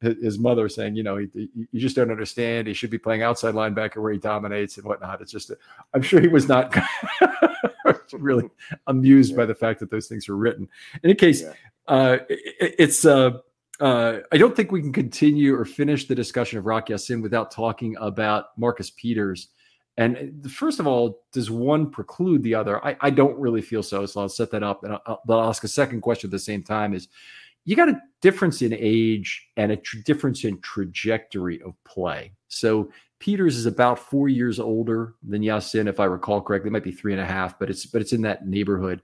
his 0.00 0.38
mother 0.38 0.68
saying, 0.68 0.94
you 0.94 1.02
know, 1.02 1.16
he, 1.16 1.48
you 1.54 1.80
just 1.80 1.96
don't 1.96 2.12
understand. 2.12 2.68
He 2.68 2.74
should 2.74 2.90
be 2.90 2.98
playing 2.98 3.22
outside 3.22 3.54
linebacker 3.54 3.96
where 3.96 4.12
he 4.12 4.18
dominates 4.18 4.76
and 4.76 4.86
whatnot. 4.86 5.20
It's 5.20 5.32
just, 5.32 5.50
i 5.50 5.96
am 5.96 6.02
sure 6.02 6.20
he 6.20 6.28
was 6.28 6.46
not 6.46 6.72
really 8.12 8.48
amused 8.86 9.32
yeah. 9.32 9.38
by 9.38 9.46
the 9.46 9.56
fact 9.56 9.80
that 9.80 9.90
those 9.90 10.06
things 10.06 10.28
were 10.28 10.36
written. 10.36 10.68
In 10.94 11.10
any 11.10 11.14
case, 11.14 11.42
yeah. 11.42 11.52
uh, 11.88 12.18
it, 12.28 12.74
it's. 12.78 13.04
Uh, 13.04 13.38
uh, 13.80 14.18
I 14.32 14.38
don't 14.38 14.56
think 14.56 14.72
we 14.72 14.80
can 14.80 14.92
continue 14.92 15.54
or 15.54 15.64
finish 15.64 16.06
the 16.06 16.14
discussion 16.14 16.58
of 16.58 16.66
Rock 16.66 16.88
Ya-Sin 16.88 17.22
without 17.22 17.50
talking 17.50 17.96
about 18.00 18.46
Marcus 18.56 18.90
Peters. 18.90 19.48
And 19.96 20.42
uh, 20.44 20.48
first 20.48 20.80
of 20.80 20.86
all, 20.86 21.22
does 21.32 21.50
one 21.50 21.90
preclude 21.90 22.42
the 22.42 22.54
other? 22.54 22.84
I, 22.84 22.96
I 23.00 23.10
don't 23.10 23.38
really 23.38 23.62
feel 23.62 23.82
so. 23.82 24.06
So 24.06 24.20
I'll 24.20 24.28
set 24.28 24.50
that 24.52 24.62
up, 24.62 24.84
and 24.84 24.98
I'll, 25.06 25.22
I'll 25.28 25.48
ask 25.48 25.64
a 25.64 25.68
second 25.68 26.00
question 26.00 26.28
at 26.28 26.32
the 26.32 26.38
same 26.38 26.62
time: 26.62 26.94
Is 26.94 27.08
you 27.64 27.76
got 27.76 27.88
a 27.88 28.00
difference 28.22 28.62
in 28.62 28.72
age 28.72 29.46
and 29.56 29.72
a 29.72 29.76
difference 30.04 30.44
in 30.44 30.60
trajectory 30.60 31.60
of 31.62 31.74
play. 31.84 32.32
So 32.48 32.90
Peters 33.18 33.56
is 33.56 33.66
about 33.66 33.98
four 33.98 34.28
years 34.28 34.58
older 34.58 35.14
than 35.22 35.42
Ya-Sin, 35.42 35.88
if 35.88 36.00
I 36.00 36.04
recall 36.04 36.40
correctly. 36.40 36.68
It 36.68 36.72
might 36.72 36.84
be 36.84 36.92
three 36.92 37.12
and 37.12 37.20
a 37.20 37.26
half, 37.26 37.58
but 37.58 37.68
it's 37.68 37.84
but 37.86 38.00
it's 38.00 38.12
in 38.12 38.22
that 38.22 38.46
neighborhood. 38.46 39.02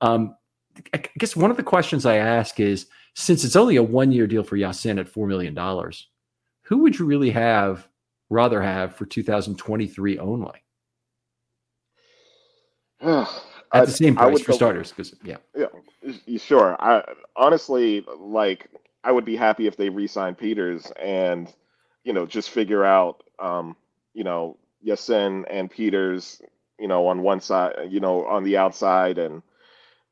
Um, 0.00 0.36
I 0.94 1.02
guess 1.18 1.36
one 1.36 1.50
of 1.50 1.56
the 1.56 1.62
questions 1.62 2.06
I 2.06 2.16
ask 2.16 2.60
is, 2.60 2.86
since 3.16 3.44
it's 3.44 3.56
only 3.56 3.76
a 3.76 3.82
one 3.82 4.12
year 4.12 4.26
deal 4.26 4.42
for 4.42 4.56
Ya-Sin 4.56 4.98
at 4.98 5.08
four 5.08 5.26
million 5.26 5.54
dollars, 5.54 6.08
who 6.62 6.78
would 6.78 6.98
you 6.98 7.06
really 7.06 7.30
have 7.30 7.88
rather 8.28 8.62
have 8.62 8.94
for 8.94 9.06
2023 9.06 10.18
only? 10.18 10.62
at 13.00 13.26
the 13.72 13.86
same 13.90 14.14
price 14.14 14.40
for 14.40 14.52
starters, 14.52 14.90
because 14.90 15.14
yeah, 15.24 15.36
yeah, 15.56 16.38
sure. 16.38 16.76
I 16.78 17.02
honestly 17.34 18.04
like. 18.18 18.68
I 19.04 19.12
would 19.12 19.24
be 19.24 19.36
happy 19.36 19.68
if 19.68 19.76
they 19.76 19.88
re-signed 19.88 20.36
Peters 20.36 20.90
and 21.00 21.52
you 22.02 22.12
know 22.12 22.26
just 22.26 22.50
figure 22.50 22.84
out 22.84 23.22
um, 23.38 23.76
you 24.14 24.24
know, 24.24 24.56
Ya-Sin 24.82 25.44
and 25.50 25.70
Peters, 25.70 26.40
you 26.78 26.88
know, 26.88 27.06
on 27.06 27.22
one 27.22 27.40
side, 27.40 27.74
you 27.90 28.00
know, 28.00 28.24
on 28.26 28.44
the 28.44 28.56
outside, 28.56 29.18
and 29.18 29.42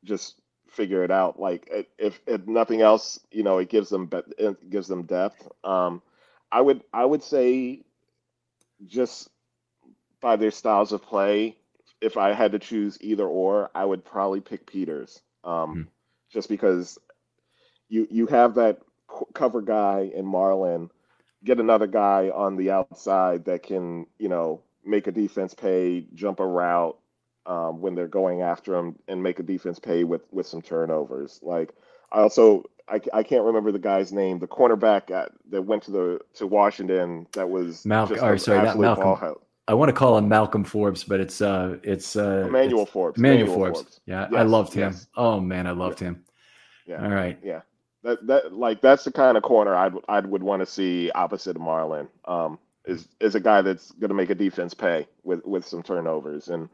just 0.05 0.37
figure 0.75 1.05
it 1.05 1.11
out. 1.11 1.39
Like 1.41 1.69
if, 1.99 2.21
if 2.27 2.47
nothing 2.47 2.83
else, 2.83 3.21
you 3.31 3.43
know, 3.43 3.59
it 3.59 3.69
gives 3.69 3.89
them 3.89 4.11
it 4.39 4.71
gives 4.71 4.89
them 4.89 5.05
depth. 5.05 5.49
Um, 5.63 6.03
I 6.51 6.61
would 6.61 6.83
I 6.93 7.05
would 7.05 7.23
say 7.23 7.83
just 8.87 9.29
by 10.21 10.37
their 10.37 10.51
styles 10.51 10.93
of 10.93 11.03
play, 11.03 11.57
if 12.01 12.17
I 12.17 12.33
had 12.33 12.53
to 12.53 12.59
choose 12.59 12.99
either 13.01 13.27
or, 13.27 13.71
I 13.75 13.85
would 13.85 14.05
probably 14.05 14.41
pick 14.41 14.67
Peters. 14.67 15.21
Um, 15.45 15.73
hmm. 15.73 15.83
Just 16.31 16.49
because 16.49 16.99
you 17.89 18.07
you 18.11 18.27
have 18.27 18.55
that 18.55 18.81
cover 19.35 19.63
guy 19.63 20.11
in 20.15 20.25
Marlon, 20.27 20.91
get 21.45 21.61
another 21.61 21.87
guy 21.87 22.31
on 22.35 22.57
the 22.57 22.71
outside 22.71 23.45
that 23.45 23.63
can, 23.63 24.07
you 24.19 24.29
know, 24.29 24.63
make 24.85 25.07
a 25.07 25.13
defense 25.13 25.55
pay, 25.55 26.07
jump 26.15 26.41
a 26.41 26.47
route 26.47 26.99
um, 27.47 27.81
when 27.81 27.95
they're 27.95 28.09
going 28.09 28.43
after 28.43 28.75
him, 28.75 28.97
and 29.09 29.23
make 29.23 29.39
a 29.39 29.43
defense 29.43 29.79
pay 29.79 30.05
with 30.05 30.23
with 30.33 30.47
some 30.47 30.63
turnovers. 30.63 31.41
Like 31.43 31.75
I 32.13 32.21
also 32.21 32.65
I, 32.89 33.01
I 33.13 33.23
can't 33.23 33.45
remember 33.45 33.73
the 33.73 33.79
guy's 33.79 34.13
name, 34.13 34.39
the 34.39 34.47
cornerback 34.47 35.11
at, 35.11 35.33
that 35.51 35.63
went 35.63 35.83
to 35.85 35.91
the 35.91 36.21
to 36.35 36.47
Washington 36.47 37.27
that 37.33 37.49
was 37.49 37.85
Malcolm. 37.85 38.23
Or 38.23 38.39
sorry, 38.39 38.63
not 38.63 38.79
Malcolm. 38.79 39.37
I 39.67 39.73
want 39.73 39.89
to 39.89 39.95
call 39.95 40.19
him 40.19 40.29
Malcolm 40.29 40.63
Forbes, 40.63 41.05
but 41.05 41.21
it's 41.21 41.41
uh 41.41 41.79
it's 41.83 42.17
uh 42.17 42.45
Emmanuel 42.49 42.83
it's, 42.83 42.91
Forbes. 42.93 43.19
Emmanuel, 43.19 43.55
Forbes. 43.55 43.81
Forbes. 43.81 44.01
Yeah, 44.07 44.29
yes, 44.31 44.39
I 44.39 44.43
loved 44.43 44.75
him. 44.75 44.93
Yes. 44.93 45.07
Oh 45.17 45.41
man, 45.41 45.67
I 45.67 45.73
loved 45.73 46.01
yeah. 46.01 46.09
him. 46.09 46.25
Yeah. 46.87 47.03
All 47.03 47.11
right. 47.11 47.39
Yeah 47.43 47.61
that 48.05 48.25
that 48.27 48.53
like 48.53 48.81
that's 48.81 49.05
the 49.05 49.11
kind 49.11 49.37
of 49.37 49.43
corner 49.43 49.75
I'd 49.75 49.95
I 50.09 50.21
would 50.21 50.43
want 50.43 50.61
to 50.61 50.67
see 50.67 51.11
opposite 51.13 51.57
of 51.57 51.63
Marlon. 51.63 52.07
Um, 52.27 52.59
is 52.85 53.09
is 53.19 53.35
a 53.35 53.41
guy 53.41 53.63
that's 53.63 53.91
going 53.93 54.11
to 54.11 54.15
make 54.15 54.31
a 54.31 54.35
defense 54.35 54.75
pay 54.75 55.09
with 55.25 55.45
with 55.45 55.67
some 55.67 55.83
turnovers 55.83 56.49
and 56.49 56.69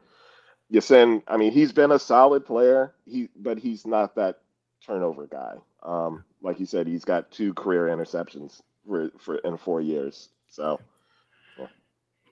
Ya-Sin. 0.71 1.21
I 1.27 1.37
mean, 1.37 1.51
he's 1.51 1.71
been 1.71 1.91
a 1.91 1.99
solid 1.99 2.45
player. 2.45 2.93
He 3.05 3.29
but 3.35 3.59
he's 3.59 3.85
not 3.85 4.15
that 4.15 4.39
turnover 4.83 5.27
guy. 5.27 5.55
Um, 5.83 6.23
like 6.41 6.59
you 6.59 6.65
said, 6.65 6.87
he's 6.87 7.05
got 7.05 7.29
two 7.29 7.53
career 7.53 7.87
interceptions 7.87 8.61
for, 8.87 9.11
for 9.19 9.35
in 9.39 9.57
four 9.57 9.81
years. 9.81 10.29
So. 10.49 10.79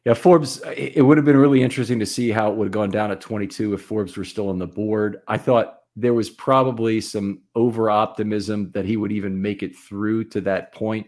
Yeah, 0.06 0.14
Forbes. 0.14 0.62
It 0.76 1.06
would 1.06 1.18
have 1.18 1.26
been 1.26 1.38
really 1.38 1.62
interesting 1.62 2.00
to 2.00 2.06
see 2.06 2.32
how 2.32 2.50
it 2.50 2.56
would 2.56 2.66
have 2.66 2.72
gone 2.72 2.90
down 2.90 3.12
at 3.12 3.20
22 3.20 3.74
if 3.74 3.82
Forbes 3.82 4.16
were 4.16 4.24
still 4.24 4.48
on 4.48 4.58
the 4.58 4.66
board. 4.66 5.22
I 5.28 5.38
thought 5.38 5.82
there 5.98 6.14
was 6.14 6.30
probably 6.30 7.02
some 7.02 7.42
over 7.54 7.90
optimism 7.90 8.72
that 8.72 8.86
he 8.86 8.96
would 8.96 9.12
even 9.12 9.42
make 9.42 9.62
it 9.62 9.76
through 9.76 10.24
to 10.24 10.42
that 10.42 10.74
point. 10.74 11.08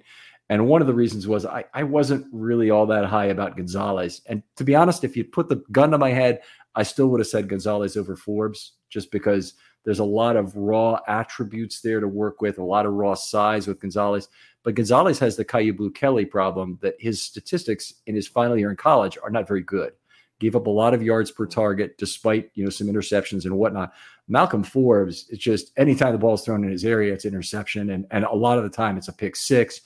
And 0.49 0.67
one 0.67 0.81
of 0.81 0.87
the 0.87 0.93
reasons 0.93 1.29
was 1.29 1.45
I, 1.45 1.63
I 1.73 1.83
wasn't 1.83 2.27
really 2.33 2.69
all 2.69 2.85
that 2.87 3.05
high 3.05 3.27
about 3.27 3.55
Gonzalez. 3.55 4.21
And 4.25 4.43
to 4.57 4.65
be 4.65 4.75
honest, 4.75 5.05
if 5.05 5.15
you 5.15 5.23
put 5.23 5.47
the 5.47 5.63
gun 5.71 5.91
to 5.91 5.97
my 5.97 6.09
head, 6.09 6.41
I 6.75 6.83
still 6.83 7.07
would 7.07 7.19
have 7.19 7.27
said 7.27 7.49
Gonzalez 7.49 7.97
over 7.97 8.15
Forbes 8.15 8.73
just 8.89 9.11
because 9.11 9.55
there's 9.83 9.99
a 9.99 10.03
lot 10.03 10.35
of 10.35 10.55
raw 10.55 10.99
attributes 11.07 11.81
there 11.81 11.99
to 11.99 12.07
work 12.07 12.41
with, 12.41 12.59
a 12.59 12.63
lot 12.63 12.85
of 12.85 12.93
raw 12.93 13.13
size 13.13 13.67
with 13.67 13.79
Gonzalez. 13.79 14.29
But 14.63 14.75
Gonzalez 14.75 15.17
has 15.19 15.35
the 15.35 15.45
Kyu 15.45 15.73
Blu 15.73 15.91
Kelly 15.91 16.25
problem 16.25 16.77
that 16.81 16.95
his 16.99 17.21
statistics 17.21 17.95
in 18.05 18.15
his 18.15 18.27
final 18.27 18.57
year 18.57 18.69
in 18.69 18.75
college 18.75 19.17
are 19.23 19.31
not 19.31 19.47
very 19.47 19.61
good 19.61 19.93
gave 20.41 20.55
up 20.55 20.65
a 20.65 20.71
lot 20.71 20.93
of 20.95 21.03
yards 21.03 21.29
per 21.29 21.45
target 21.45 21.97
despite 21.99 22.49
you 22.55 22.63
know 22.63 22.69
some 22.69 22.87
interceptions 22.87 23.45
and 23.45 23.55
whatnot. 23.55 23.93
Malcolm 24.27 24.63
Forbes, 24.63 25.27
it's 25.29 25.43
just 25.43 25.71
anytime 25.77 26.11
the 26.11 26.17
ball 26.17 26.33
is 26.33 26.41
thrown 26.41 26.63
in 26.63 26.71
his 26.71 26.83
area, 26.83 27.13
it's 27.13 27.25
interception, 27.25 27.91
and 27.91 28.05
and 28.11 28.25
a 28.25 28.33
lot 28.33 28.57
of 28.57 28.63
the 28.63 28.69
time 28.69 28.97
it's 28.97 29.07
a 29.07 29.13
pick 29.13 29.35
six. 29.35 29.81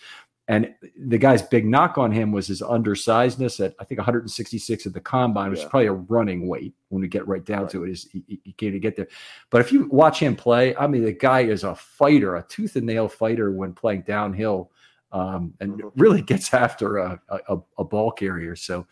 And 0.48 0.76
the 0.96 1.18
guy's 1.18 1.42
big 1.42 1.66
knock 1.66 1.98
on 1.98 2.12
him 2.12 2.32
was 2.32 2.48
his 2.48 2.62
undersizedness 2.62 3.64
at 3.66 3.74
I 3.80 3.84
think 3.84 3.98
166 3.98 4.86
at 4.86 4.94
the 4.94 5.02
combine, 5.02 5.50
which 5.50 5.60
yeah. 5.60 5.66
is 5.66 5.70
probably 5.70 5.88
a 5.88 5.94
running 5.94 6.48
weight 6.48 6.76
when 6.90 7.02
we 7.02 7.08
get 7.08 7.28
right 7.28 7.44
down 7.44 7.64
right. 7.64 7.72
to 7.72 7.84
it. 7.84 7.90
Is 7.90 8.08
he, 8.12 8.24
he 8.44 8.54
can't 8.54 8.80
get 8.80 8.96
there. 8.96 9.08
But 9.50 9.62
if 9.62 9.72
you 9.72 9.88
watch 9.90 10.20
him 10.20 10.36
play, 10.36 10.76
I 10.76 10.86
mean, 10.86 11.04
the 11.04 11.14
guy 11.14 11.42
is 11.42 11.64
a 11.64 11.74
fighter, 11.74 12.36
a 12.36 12.44
tooth 12.44 12.76
and 12.76 12.86
nail 12.86 13.08
fighter 13.08 13.52
when 13.52 13.74
playing 13.74 14.02
downhill, 14.02 14.72
um, 15.12 15.56
and 15.60 15.74
mm-hmm. 15.74 16.00
really 16.00 16.22
gets 16.22 16.54
after 16.54 16.98
a, 16.98 17.20
a, 17.30 17.58
a 17.78 17.84
ball 17.84 18.12
carrier. 18.12 18.56
So. 18.56 18.88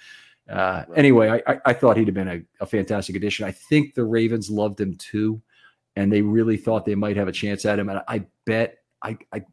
Uh, 0.52 0.84
anyway, 0.94 1.42
I, 1.48 1.58
I, 1.66 1.72
thought 1.72 1.96
he'd 1.96 2.10
have 2.10 2.14
been 2.14 2.28
a, 2.28 2.42
a 2.60 2.66
fantastic 2.66 3.16
addition. 3.16 3.46
I 3.46 3.52
think 3.52 3.94
the 3.94 4.04
Ravens 4.04 4.50
loved 4.50 4.78
him 4.78 4.94
too, 4.96 5.42
and 5.96 6.12
they 6.12 6.22
really 6.22 6.58
thought 6.58 6.84
they 6.84 6.96
might 6.96 7.16
have 7.16 7.30
a 7.30 7.32
chance 7.32 7.64
at 7.64 7.80
him. 7.80 7.88
And 7.88 8.02
I 8.10 8.26
bet 8.46 8.80
I, 9.02 9.18
I 9.32 9.46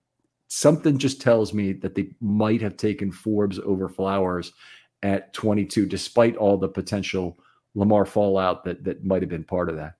something 0.50 0.98
just 0.98 1.20
tells 1.20 1.54
me 1.54 1.72
that 1.72 1.94
they 1.94 2.10
might 2.20 2.60
have 2.60 2.76
taken 2.76 3.10
Forbes 3.12 3.58
over 3.60 3.88
Flowers 3.88 4.52
at 5.02 5.32
22, 5.32 5.86
despite 5.86 6.36
all 6.36 6.58
the 6.58 6.68
potential 6.68 7.38
Lamar 7.74 8.04
fallout 8.04 8.64
that 8.64 8.84
that 8.84 9.04
might 9.04 9.22
have 9.22 9.28
been 9.28 9.44
part 9.44 9.70
of 9.70 9.76
that. 9.76 9.94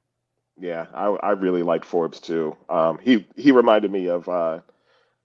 Yeah, 0.58 0.86
I, 0.92 1.06
I 1.06 1.30
really 1.30 1.62
like 1.62 1.84
Forbes 1.84 2.20
too. 2.20 2.56
Um, 2.68 2.98
he 3.00 3.26
he 3.36 3.52
reminded 3.52 3.92
me 3.92 4.08
of 4.08 4.28
uh, 4.28 4.58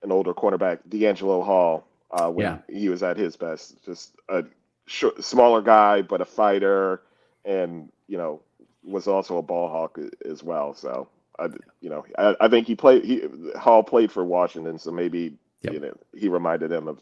an 0.04 0.12
older 0.12 0.34
cornerback, 0.34 0.80
DeAngelo 0.88 1.44
Hall, 1.44 1.88
uh, 2.12 2.30
when 2.30 2.46
yeah. 2.46 2.58
he 2.70 2.88
was 2.90 3.02
at 3.02 3.18
his 3.18 3.36
best. 3.36 3.84
Just 3.84 4.16
a 4.30 4.46
short, 4.86 5.22
smaller 5.24 5.62
guy, 5.62 6.04
but 6.04 6.22
a 6.22 6.26
fighter, 6.26 7.02
and 7.44 7.92
you 8.08 8.18
know 8.18 8.42
was 8.84 9.08
also 9.08 9.38
a 9.38 9.42
ball 9.42 9.68
hawk 9.68 9.98
as 10.30 10.44
well. 10.44 10.76
So 10.76 11.10
I, 11.40 11.48
you 11.82 11.90
know, 11.90 12.06
I, 12.18 12.36
I, 12.42 12.48
think 12.48 12.68
he 12.68 12.76
played. 12.76 13.04
He 13.04 13.24
Hall 13.58 13.84
played 13.84 14.12
for 14.12 14.24
Washington, 14.24 14.78
so 14.80 14.92
maybe 14.92 15.38
yep. 15.62 15.74
you 15.74 15.80
know 15.80 15.94
he 16.16 16.30
reminded 16.30 16.72
him 16.72 16.88
of, 16.88 17.02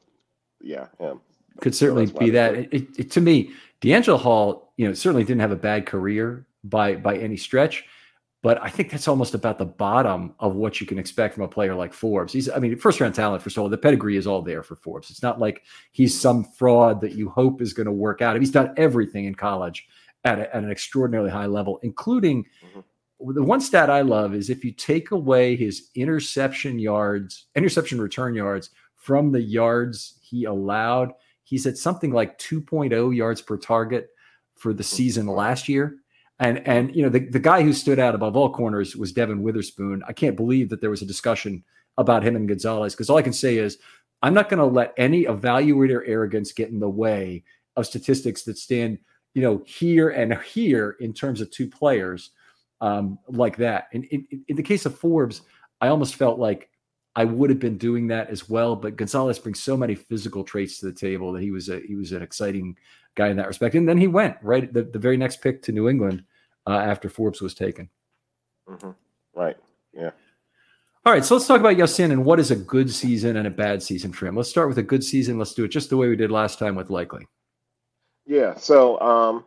yeah, 0.61 0.87
him. 0.99 1.21
Could 1.61 1.75
certainly 1.75 2.07
so 2.07 2.13
be 2.13 2.29
that. 2.31 2.55
It, 2.55 2.87
it, 2.97 3.11
to 3.11 3.21
me, 3.21 3.51
DeAngelo 3.81 4.19
Hall, 4.19 4.73
you 4.77 4.87
know, 4.87 4.93
certainly 4.93 5.23
didn't 5.23 5.41
have 5.41 5.51
a 5.51 5.57
bad 5.57 5.85
career 5.85 6.47
by 6.63 6.95
by 6.95 7.17
any 7.17 7.37
stretch, 7.37 7.85
but 8.43 8.61
I 8.61 8.69
think 8.69 8.89
that's 8.91 9.07
almost 9.07 9.35
about 9.35 9.57
the 9.57 9.65
bottom 9.65 10.33
of 10.39 10.55
what 10.55 10.81
you 10.81 10.85
can 10.87 10.99
expect 10.99 11.35
from 11.35 11.43
a 11.43 11.47
player 11.47 11.75
like 11.75 11.93
Forbes. 11.93 12.33
He's, 12.33 12.49
I 12.49 12.59
mean, 12.59 12.77
first 12.77 12.99
round 12.99 13.15
talent. 13.15 13.41
First 13.41 13.57
of 13.57 13.63
all, 13.63 13.69
the 13.69 13.77
pedigree 13.77 14.17
is 14.17 14.27
all 14.27 14.41
there 14.41 14.63
for 14.63 14.75
Forbes. 14.75 15.09
It's 15.09 15.23
not 15.23 15.39
like 15.39 15.63
he's 15.91 16.19
some 16.19 16.43
fraud 16.43 16.99
that 17.01 17.13
you 17.13 17.29
hope 17.29 17.61
is 17.61 17.73
going 17.73 17.85
to 17.85 17.91
work 17.91 18.21
out. 18.21 18.37
He's 18.37 18.51
done 18.51 18.73
everything 18.75 19.25
in 19.25 19.35
college 19.35 19.87
at, 20.25 20.39
a, 20.39 20.55
at 20.55 20.63
an 20.63 20.69
extraordinarily 20.69 21.31
high 21.31 21.45
level, 21.45 21.79
including. 21.83 22.43
Mm-hmm 22.65 22.79
the 23.31 23.43
one 23.43 23.61
stat 23.61 23.89
I 23.89 24.01
love 24.01 24.33
is 24.33 24.49
if 24.49 24.65
you 24.65 24.71
take 24.71 25.11
away 25.11 25.55
his 25.55 25.89
interception 25.95 26.79
yards, 26.79 27.47
interception 27.55 28.01
return 28.01 28.35
yards 28.35 28.69
from 28.95 29.31
the 29.31 29.41
yards 29.41 30.19
he 30.21 30.45
allowed, 30.45 31.13
he's 31.43 31.65
at 31.65 31.77
something 31.77 32.11
like 32.11 32.37
2.0 32.39 33.15
yards 33.15 33.41
per 33.41 33.57
target 33.57 34.09
for 34.55 34.73
the 34.73 34.83
season 34.83 35.27
last 35.27 35.69
year. 35.69 35.97
And 36.39 36.67
and 36.67 36.93
you 36.95 37.03
know 37.03 37.09
the, 37.09 37.29
the 37.29 37.39
guy 37.39 37.61
who 37.61 37.73
stood 37.73 37.99
out 37.99 38.15
above 38.15 38.35
all 38.35 38.51
corners 38.51 38.95
was 38.95 39.13
Devon 39.13 39.43
Witherspoon. 39.43 40.01
I 40.07 40.13
can't 40.13 40.35
believe 40.35 40.69
that 40.69 40.81
there 40.81 40.89
was 40.89 41.01
a 41.01 41.05
discussion 41.05 41.63
about 41.97 42.23
him 42.23 42.35
and 42.35 42.47
Gonzalez 42.47 42.93
because 42.93 43.09
all 43.09 43.17
I 43.17 43.21
can 43.21 43.33
say 43.33 43.57
is 43.57 43.77
I'm 44.23 44.33
not 44.33 44.49
going 44.49 44.59
to 44.59 44.65
let 44.65 44.93
any 44.97 45.25
evaluator 45.25 46.01
arrogance 46.05 46.51
get 46.51 46.69
in 46.69 46.79
the 46.79 46.89
way 46.89 47.43
of 47.75 47.85
statistics 47.85 48.43
that 48.43 48.57
stand 48.57 48.97
you 49.35 49.43
know 49.43 49.61
here 49.65 50.09
and 50.09 50.33
here 50.41 50.97
in 50.99 51.13
terms 51.13 51.39
of 51.39 51.51
two 51.51 51.69
players 51.69 52.31
um, 52.83 53.17
like 53.29 53.55
that. 53.57 53.87
And 53.93 54.03
in, 54.05 54.27
in, 54.49 54.57
the 54.57 54.61
case 54.61 54.85
of 54.85 54.99
Forbes, 54.99 55.41
I 55.79 55.87
almost 55.87 56.15
felt 56.15 56.37
like 56.37 56.69
I 57.15 57.23
would 57.23 57.49
have 57.49 57.59
been 57.59 57.77
doing 57.77 58.07
that 58.07 58.29
as 58.29 58.49
well. 58.49 58.75
But 58.75 58.97
Gonzalez 58.97 59.39
brings 59.39 59.63
so 59.63 59.77
many 59.77 59.95
physical 59.95 60.43
traits 60.43 60.79
to 60.79 60.87
the 60.87 60.91
table 60.91 61.31
that 61.31 61.41
he 61.41 61.49
was 61.49 61.69
a 61.69 61.79
he 61.79 61.95
was 61.95 62.11
an 62.11 62.21
exciting 62.21 62.77
guy 63.15 63.29
in 63.29 63.37
that 63.37 63.47
respect. 63.47 63.75
And 63.75 63.87
then 63.87 63.97
he 63.97 64.07
went 64.07 64.35
right 64.41 64.71
the, 64.71 64.83
the 64.83 64.99
very 64.99 65.15
next 65.15 65.37
pick 65.37 65.61
to 65.63 65.71
New 65.71 65.87
England 65.87 66.25
uh, 66.67 66.71
after 66.71 67.07
Forbes 67.07 67.41
was 67.41 67.53
taken. 67.53 67.89
Mm-hmm. 68.67 68.91
Right. 69.33 69.55
Yeah. 69.93 70.11
All 71.05 71.11
right, 71.11 71.25
so 71.25 71.35
let's 71.35 71.47
talk 71.47 71.59
about 71.59 71.75
Ya-Sin 71.75 72.11
and 72.11 72.23
what 72.23 72.39
is 72.39 72.49
a 72.49 72.55
good 72.55 72.89
season 72.89 73.35
and 73.35 73.45
a 73.45 73.51
bad 73.51 73.83
season 73.83 74.13
for 74.13 74.25
him. 74.25 74.37
Let's 74.37 74.49
start 74.49 74.69
with 74.69 74.77
a 74.77 74.83
good 74.83 75.03
season. 75.03 75.37
Let's 75.37 75.53
do 75.53 75.65
it 75.65 75.67
just 75.67 75.89
the 75.89 75.97
way 75.97 76.07
we 76.07 76.15
did 76.15 76.31
last 76.31 76.59
time 76.59 76.75
with 76.75 76.89
Likely. 76.89 77.27
Yeah. 78.25 78.55
So 78.55 78.97
um, 79.01 79.43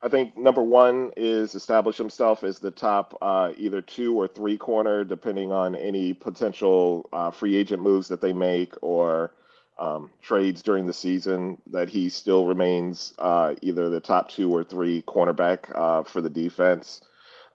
I 0.00 0.08
think 0.08 0.36
number 0.36 0.62
one 0.62 1.10
is 1.16 1.54
establish 1.54 1.96
himself 1.96 2.44
as 2.44 2.58
the 2.60 2.70
top 2.70 3.18
uh, 3.20 3.52
either 3.56 3.82
two 3.82 4.14
or 4.14 4.28
three 4.28 4.56
corner, 4.56 5.02
depending 5.02 5.50
on 5.50 5.74
any 5.74 6.14
potential 6.14 7.08
uh, 7.12 7.30
free 7.32 7.56
agent 7.56 7.82
moves 7.82 8.08
that 8.08 8.20
they 8.20 8.32
make 8.32 8.74
or 8.80 9.32
um, 9.78 10.10
trades 10.22 10.62
during 10.62 10.86
the 10.86 10.92
season. 10.92 11.58
That 11.66 11.88
he 11.88 12.10
still 12.10 12.46
remains 12.46 13.12
uh, 13.18 13.56
either 13.60 13.90
the 13.90 14.00
top 14.00 14.30
two 14.30 14.54
or 14.54 14.62
three 14.62 15.02
cornerback 15.02 15.76
uh, 15.76 16.04
for 16.04 16.20
the 16.20 16.30
defense. 16.30 17.00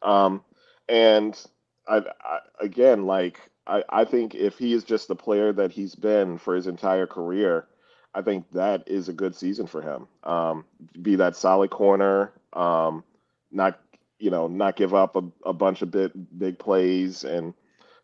Um, 0.01 0.43
and 0.89 1.39
I, 1.87 1.99
I, 2.21 2.39
again, 2.59 3.05
like 3.05 3.39
I, 3.65 3.83
I 3.87 4.03
think 4.03 4.35
if 4.35 4.57
he 4.57 4.73
is 4.73 4.83
just 4.83 5.07
the 5.07 5.15
player 5.15 5.53
that 5.53 5.71
he's 5.71 5.95
been 5.95 6.37
for 6.37 6.55
his 6.55 6.67
entire 6.67 7.07
career 7.07 7.67
I 8.15 8.21
think 8.21 8.49
that 8.51 8.83
is 8.87 9.09
a 9.09 9.13
good 9.13 9.35
season 9.35 9.65
for 9.65 9.81
him. 9.81 10.07
Um, 10.23 10.65
be 11.01 11.15
that 11.15 11.35
solid 11.35 11.71
corner, 11.71 12.31
um, 12.53 13.03
not 13.51 13.79
you 14.19 14.29
know 14.29 14.47
not 14.47 14.75
give 14.75 14.93
up 14.93 15.15
a, 15.15 15.23
a 15.45 15.53
bunch 15.53 15.81
of 15.81 15.91
big 15.91 16.11
big 16.37 16.59
plays, 16.59 17.23
and 17.23 17.53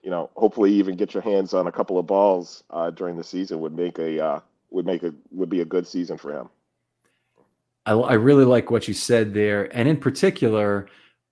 you 0.01 0.09
know 0.09 0.29
hopefully 0.35 0.73
even 0.73 0.95
get 0.95 1.13
your 1.13 1.23
hands 1.23 1.53
on 1.53 1.67
a 1.67 1.71
couple 1.71 1.97
of 1.97 2.07
balls 2.07 2.63
uh, 2.71 2.89
during 2.89 3.17
the 3.17 3.23
season 3.23 3.59
would 3.59 3.75
make 3.75 3.99
a 3.99 4.23
uh, 4.23 4.39
would 4.71 4.85
make 4.85 5.03
a 5.03 5.13
would 5.31 5.49
be 5.49 5.61
a 5.61 5.65
good 5.65 5.87
season 5.87 6.17
for 6.17 6.33
him. 6.33 6.49
I, 7.85 7.93
I 7.93 8.13
really 8.13 8.45
like 8.45 8.71
what 8.71 8.87
you 8.87 8.93
said 8.93 9.33
there, 9.33 9.75
and 9.75 9.87
in 9.87 9.97
particular 9.97 10.87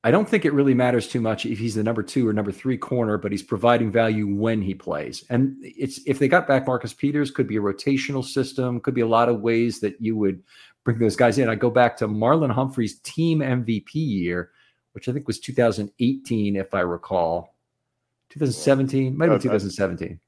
I 0.08 0.12
don't 0.12 0.30
think 0.30 0.46
it 0.46 0.54
really 0.54 0.74
matters 0.74 1.06
too 1.06 1.20
much 1.20 1.46
if 1.46 1.60
he's 1.60 1.76
the 1.76 1.84
number 1.84 2.02
two 2.02 2.26
or 2.26 2.32
number 2.32 2.54
three 2.54 2.78
corner, 2.78 3.18
but 3.18 3.34
he's 3.34 3.44
providing 3.44 3.92
value 3.92 4.26
when 4.26 4.62
he 4.62 4.74
plays. 4.74 5.26
And 5.30 5.58
it's 5.60 6.00
if 6.06 6.18
they 6.18 6.30
got 6.30 6.48
back 6.48 6.66
Marcus 6.66 6.94
Peters, 6.94 7.30
could 7.30 7.46
be 7.46 7.58
a 7.58 7.62
rotational 7.62 8.24
system, 8.24 8.80
could 8.80 8.94
be 8.94 9.02
a 9.02 9.08
lot 9.08 9.28
of 9.28 9.42
ways 9.42 9.82
that 9.82 10.00
you 10.00 10.16
would 10.16 10.42
bring 10.86 10.98
those 10.98 11.18
guys 11.18 11.40
in. 11.40 11.50
I 11.50 11.56
go 11.56 11.70
back 11.70 11.98
to 11.98 12.08
Marlon 12.08 12.50
Humphrey's 12.50 13.00
team 13.00 13.40
MVP 13.40 13.96
year, 13.96 14.52
which 14.94 15.10
I 15.10 15.12
think 15.12 15.28
was 15.28 15.42
2018, 15.42 16.56
if 16.56 16.74
I 16.74 16.80
recall. 16.80 17.58
2017, 18.30 19.18
might 19.18 19.28
maybe 19.28 19.42
2017. 19.42 20.22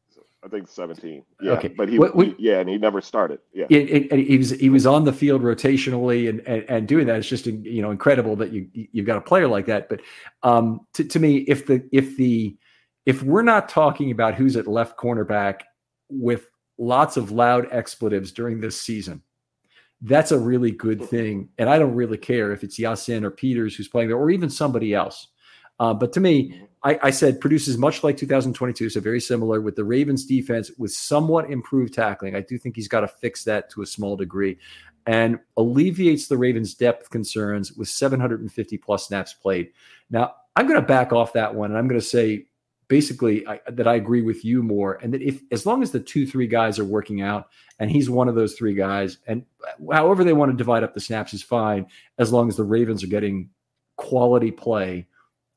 I 0.44 0.48
think 0.48 0.70
17. 0.70 1.24
Yeah, 1.42 1.52
okay. 1.54 1.68
but 1.68 1.90
he, 1.90 2.00
what, 2.00 2.16
he, 2.16 2.36
yeah, 2.40 2.60
and 2.60 2.70
he 2.70 2.78
never 2.78 3.02
started. 3.02 3.40
Yeah, 3.54 3.66
it, 3.70 4.12
it, 4.12 4.28
he 4.28 4.38
was 4.38 4.52
he 4.52 4.70
was 4.70 4.86
on 4.86 5.04
the 5.04 5.12
field 5.12 5.42
rotationally 5.42 6.30
and, 6.30 6.40
and, 6.48 6.64
and 6.70 6.88
doing 6.88 7.08
that. 7.08 7.18
It's 7.18 7.28
just 7.28 7.46
you 7.46 7.82
know 7.82 7.92
incredible 7.92 8.36
that 8.38 8.52
you 8.52 8.70
you've 8.74 9.06
got 9.06 9.18
a 9.18 9.22
player 9.22 9.48
like 9.48 9.66
that. 9.66 9.90
But 9.90 10.02
um, 10.44 10.82
to 10.94 11.04
to 11.04 11.20
me, 11.20 11.40
if 11.40 11.66
the 11.66 11.84
if 11.92 12.16
the 12.16 12.58
if 13.06 13.22
we're 13.22 13.42
not 13.42 13.68
talking 13.68 14.12
about 14.12 14.36
who's 14.36 14.56
at 14.56 14.68
left 14.68 14.98
cornerback 14.98 15.62
with 16.10 16.48
lots 16.78 17.18
of 17.18 17.32
loud 17.32 17.68
expletives 17.72 18.32
during 18.32 18.62
this 18.62 18.82
season, 18.82 19.22
that's 20.02 20.32
a 20.32 20.40
really 20.40 20.72
good 20.72 21.04
thing. 21.04 21.50
And 21.58 21.70
I 21.70 21.78
don't 21.80 21.96
really 21.96 22.18
care 22.18 22.54
if 22.54 22.64
it's 22.64 22.80
Ya-Sin 22.80 23.26
or 23.26 23.32
Peters 23.32 23.76
who's 23.76 23.90
playing 23.90 24.08
there 24.08 24.18
or 24.18 24.30
even 24.30 24.50
somebody 24.50 24.94
else. 24.94 25.28
Uh, 25.80 25.94
but 25.94 26.14
to 26.14 26.20
me, 26.20 26.62
I, 26.84 27.00
I, 27.04 27.10
said 27.10 27.42
produces 27.42 27.78
much 27.78 28.04
like 28.04 28.16
2022, 28.16 28.90
so 28.90 29.00
very 29.02 29.20
similar 29.20 29.60
with 29.60 29.76
the 29.76 29.84
Ravens 29.84 30.26
defense 30.26 30.72
with 30.78 30.92
somewhat 30.92 31.50
improved 31.52 31.94
tackling. 31.94 32.36
I 32.36 32.42
do 32.42 32.58
think 32.58 32.76
he's 32.76 32.88
got 32.88 33.02
to 33.02 33.08
fix 33.08 33.44
that 33.44 33.70
to 33.72 33.82
a 33.82 33.86
small 33.86 34.16
degree 34.16 34.58
and 35.06 35.40
alleviates 35.58 36.28
the 36.28 36.38
Ravens' 36.38 36.74
depth 36.74 37.10
concerns 37.10 37.74
with 37.74 37.90
750 37.90 38.78
plus 38.78 39.08
snaps 39.08 39.34
played. 39.34 39.72
Now, 40.10 40.36
I'm 40.56 40.68
going 40.68 40.80
to 40.80 40.86
back 40.86 41.12
off 41.12 41.34
that 41.34 41.54
one 41.54 41.72
and 41.72 41.78
I'm 41.78 41.88
going 41.88 42.00
to 42.00 42.06
say 42.06 42.46
basically 42.88 43.46
I, 43.48 43.60
that 43.72 43.88
I 43.88 43.96
agree 43.96 44.22
with 44.22 44.46
you 44.46 44.62
more. 44.62 45.00
And 45.02 45.14
that 45.14 45.22
if, 45.22 45.42
as 45.52 45.66
long 45.66 45.82
as 45.84 45.92
the 45.92 46.00
two, 46.00 46.28
three 46.28 46.48
guys 46.48 46.80
are 46.80 46.86
working 46.86 47.22
out 47.22 47.50
and 47.80 47.90
he's 47.90 48.10
one 48.10 48.28
of 48.28 48.36
those 48.36 48.56
three 48.56 48.74
guys, 48.74 49.18
and 49.28 49.46
however 49.92 50.24
they 50.24 50.34
want 50.34 50.52
to 50.52 50.58
divide 50.58 50.84
up 50.84 50.94
the 50.94 51.00
snaps 51.00 51.34
is 51.34 51.44
fine, 51.44 51.86
as 52.18 52.34
long 52.34 52.50
as 52.50 52.58
the 52.58 52.64
Ravens 52.64 53.04
are 53.04 53.08
getting 53.08 53.50
quality 53.96 54.52
play 54.52 55.08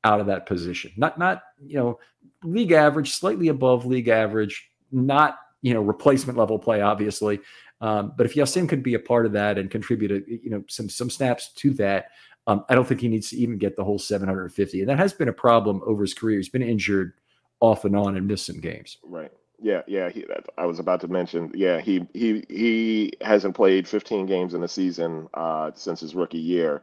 out 0.05 0.21
of 0.21 0.27
that 0.27 0.47
position. 0.47 0.93
Not 0.97 1.19
not 1.19 1.43
you 1.65 1.77
know 1.77 1.99
league 2.45 2.73
average, 2.73 3.13
slightly 3.13 3.49
above 3.49 3.87
league 3.87 4.09
average, 4.09 4.71
not 4.91 5.39
you 5.63 5.75
know 5.75 5.83
replacement 5.83 6.39
level 6.39 6.59
play, 6.59 6.81
obviously. 6.81 7.41
Um, 7.81 8.13
but 8.17 8.27
if 8.27 8.37
Ya-Sin 8.37 8.69
could 8.69 8.85
be 8.85 8.95
a 8.95 8.99
part 9.01 9.27
of 9.27 9.33
that 9.33 9.59
and 9.59 9.69
contribute, 9.69 10.13
a, 10.13 10.23
you 10.31 10.51
know, 10.51 10.63
some 10.69 10.89
some 10.89 11.11
snaps 11.11 11.53
to 11.55 11.71
that, 11.75 12.07
um, 12.47 12.65
I 12.69 12.75
don't 12.75 12.87
think 12.87 13.01
he 13.01 13.09
needs 13.09 13.31
to 13.31 13.37
even 13.37 13.59
get 13.59 13.77
the 13.77 13.85
whole 13.85 13.99
750. 13.99 14.81
And 14.81 14.89
that 14.89 14.99
has 14.99 15.13
been 15.13 15.29
a 15.29 15.33
problem 15.33 15.81
over 15.85 16.03
his 16.03 16.15
career. 16.15 16.37
He's 16.37 16.49
been 16.49 16.63
injured 16.63 17.15
off 17.61 17.85
and 17.85 17.97
on 17.97 18.17
and 18.17 18.27
missed 18.27 18.47
some 18.47 18.61
games. 18.61 18.99
Right. 19.03 19.33
Yeah. 19.61 19.83
Yeah. 19.89 20.11
He, 20.11 20.25
I 20.59 20.67
was 20.67 20.79
about 20.79 21.01
to 21.03 21.09
mention. 21.09 21.51
Yeah. 21.55 21.81
He 21.81 22.07
he 22.15 22.45
he 22.49 23.13
hasn't 23.21 23.57
played 23.57 23.87
15 23.87 24.27
games 24.27 24.55
in 24.55 24.63
a 24.63 24.69
season 24.69 25.29
uh, 25.35 25.73
since 25.75 26.01
his 26.01 26.15
rookie 26.15 26.39
year 26.39 26.83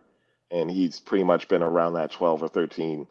and 0.51 0.71
he's 0.71 0.99
pretty 0.99 1.23
much 1.25 1.47
been 1.49 1.63
around 1.63 1.93
that 1.95 2.11
12 2.11 2.43
or 2.43 2.49
13, 2.49 3.07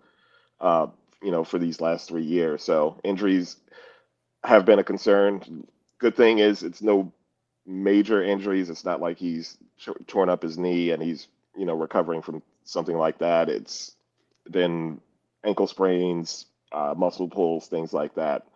uh, 0.60 0.88
you 1.22 1.30
know, 1.32 1.44
for 1.44 1.58
these 1.58 1.80
last 1.80 2.08
three 2.08 2.24
years. 2.24 2.62
So 2.64 3.00
injuries 3.04 3.56
have 4.44 4.64
been 4.64 4.78
a 4.80 4.84
concern. 4.84 5.40
good 5.98 6.16
thing 6.16 6.38
is 6.38 6.62
it's 6.62 6.82
no 6.82 7.12
major 7.66 8.22
injuries. 8.22 8.70
It's 8.70 8.84
not 8.84 9.00
like 9.00 9.18
he's 9.18 9.58
torn 10.06 10.28
up 10.30 10.42
his 10.42 10.58
knee 10.58 10.90
and 10.92 11.02
he's 11.02 11.28
you 11.56 11.66
know 11.66 11.74
recovering 11.74 12.22
from 12.22 12.42
something 12.64 12.96
like 12.96 13.18
that. 13.18 13.48
It's 13.48 13.96
then 14.46 15.00
ankle 15.44 15.66
sprains, 15.66 16.46
uh, 16.72 16.94
muscle 16.96 17.28
pulls, 17.28 17.68
things 17.68 17.92
like 17.92 18.14
that, 18.16 18.46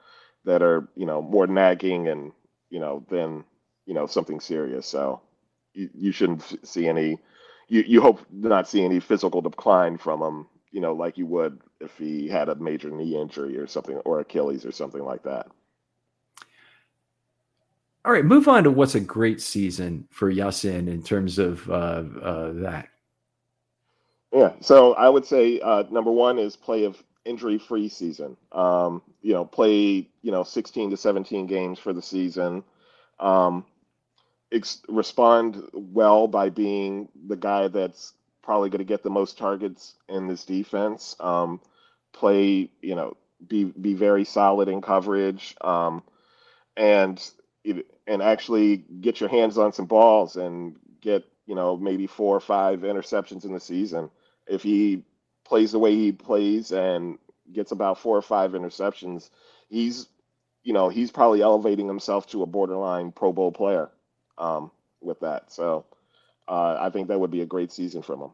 that 0.45 0.63
are 0.63 0.89
you 0.97 1.07
know 1.07 1.23
more 1.23 1.47
nagging 1.47 2.09
and 2.09 2.33
you 2.71 2.81
know 2.81 3.05
than 3.11 3.45
you 3.87 3.95
know 3.95 4.07
something 4.07 4.41
serious. 4.41 4.87
So 4.87 5.21
you, 5.75 5.91
you 5.95 6.13
shouldn't 6.13 6.45
see 6.67 6.89
any. 6.89 7.19
You 7.73 7.83
you 7.87 8.03
hope 8.03 8.21
not 8.31 8.69
see 8.69 8.85
any 8.85 9.01
physical 9.01 9.41
decline 9.41 9.97
from 9.97 10.21
him. 10.21 10.47
You 10.73 10.83
know, 10.83 10.93
like 10.93 11.17
you 11.17 11.25
would 11.25 11.59
if 11.81 11.97
he 11.97 12.29
had 12.29 12.51
a 12.51 12.55
major 12.55 12.91
knee 12.91 13.19
injury 13.19 13.57
or 13.57 13.67
something, 13.67 13.97
or 14.05 14.21
Achilles 14.21 14.67
or 14.67 14.73
something 14.73 15.03
like 15.03 15.23
that. 15.23 15.47
All 18.05 18.13
right, 18.13 18.27
move 18.27 18.47
on 18.47 18.65
to 18.65 18.71
what's 18.71 18.95
a 18.95 19.01
great 19.01 19.41
season 19.41 20.07
for 20.11 20.29
Ya-Sin 20.29 20.87
in 20.87 21.03
terms 21.03 21.39
of 21.39 21.67
uh, 21.71 22.03
uh, 22.23 22.53
that. 22.57 22.91
Yeah, 24.35 24.53
so 24.61 24.93
I 24.95 25.09
would 25.09 25.25
say 25.25 25.59
uh, 25.61 25.85
number 25.91 26.11
one 26.11 26.39
is 26.39 26.57
play 26.57 26.85
of 26.85 27.03
injury-free 27.25 27.89
season. 27.89 28.37
Um, 28.51 29.01
you 29.23 29.33
know, 29.33 29.47
play 29.47 30.11
you 30.21 30.31
know 30.31 30.43
16 30.43 30.91
to 30.91 30.97
17 30.99 31.47
games 31.47 31.79
for 31.79 31.95
the 31.95 32.03
season. 32.03 32.65
Um, 33.19 33.65
ex- 34.53 34.83
respond 34.89 35.69
well 35.73 36.29
by 36.29 36.51
being 36.51 37.09
the 37.27 37.37
guy 37.37 37.69
that's 37.69 38.15
probably 38.43 38.71
going 38.71 38.79
to 38.79 38.85
get 38.85 39.03
the 39.03 39.11
most 39.11 39.39
targets 39.39 39.95
in 40.09 40.27
this 40.29 40.45
defense. 40.45 41.17
Um, 41.21 41.61
play, 42.13 42.71
you 42.81 42.95
know, 42.95 43.17
be 43.47 43.65
be 43.65 43.95
very 43.95 44.25
solid 44.25 44.69
in 44.69 44.83
coverage, 44.83 45.57
um, 45.61 46.03
and 46.77 47.23
and 48.07 48.23
actually 48.23 48.77
get 48.77 49.21
your 49.21 49.29
hands 49.29 49.59
on 49.59 49.73
some 49.73 49.87
balls 49.87 50.37
and 50.37 50.77
get 51.01 51.25
you 51.47 51.55
know 51.55 51.77
maybe 51.77 52.07
four 52.07 52.37
or 52.37 52.41
five 52.41 52.81
interceptions 52.81 53.45
in 53.45 53.53
the 53.53 53.61
season. 53.61 54.11
If 54.47 54.63
he 54.63 55.03
plays 55.45 55.73
the 55.73 55.79
way 55.79 55.95
he 55.95 56.13
plays 56.13 56.73
and 56.73 57.19
gets 57.53 57.73
about 57.73 57.99
four 57.99 58.17
or 58.17 58.23
five 58.23 58.53
interceptions, 58.53 59.31
he's 59.69 60.09
you 60.63 60.73
know 60.73 60.89
he's 60.89 61.11
probably 61.11 61.43
elevating 61.43 61.89
himself 61.89 62.27
to 62.29 62.43
a 62.43 62.47
borderline 62.47 63.13
Pro 63.13 63.33
Bowl 63.33 63.51
player 63.51 63.91
um, 64.43 64.71
with 65.01 65.21
that. 65.21 65.53
So 65.53 65.85
uh, 66.49 66.77
I 66.81 66.91
think 66.91 67.09
that 67.09 67.19
would 67.19 67.31
be 67.31 67.43
a 67.43 67.47
great 67.47 67.73
season 67.73 68.03
from 68.03 68.21
him. 68.21 68.31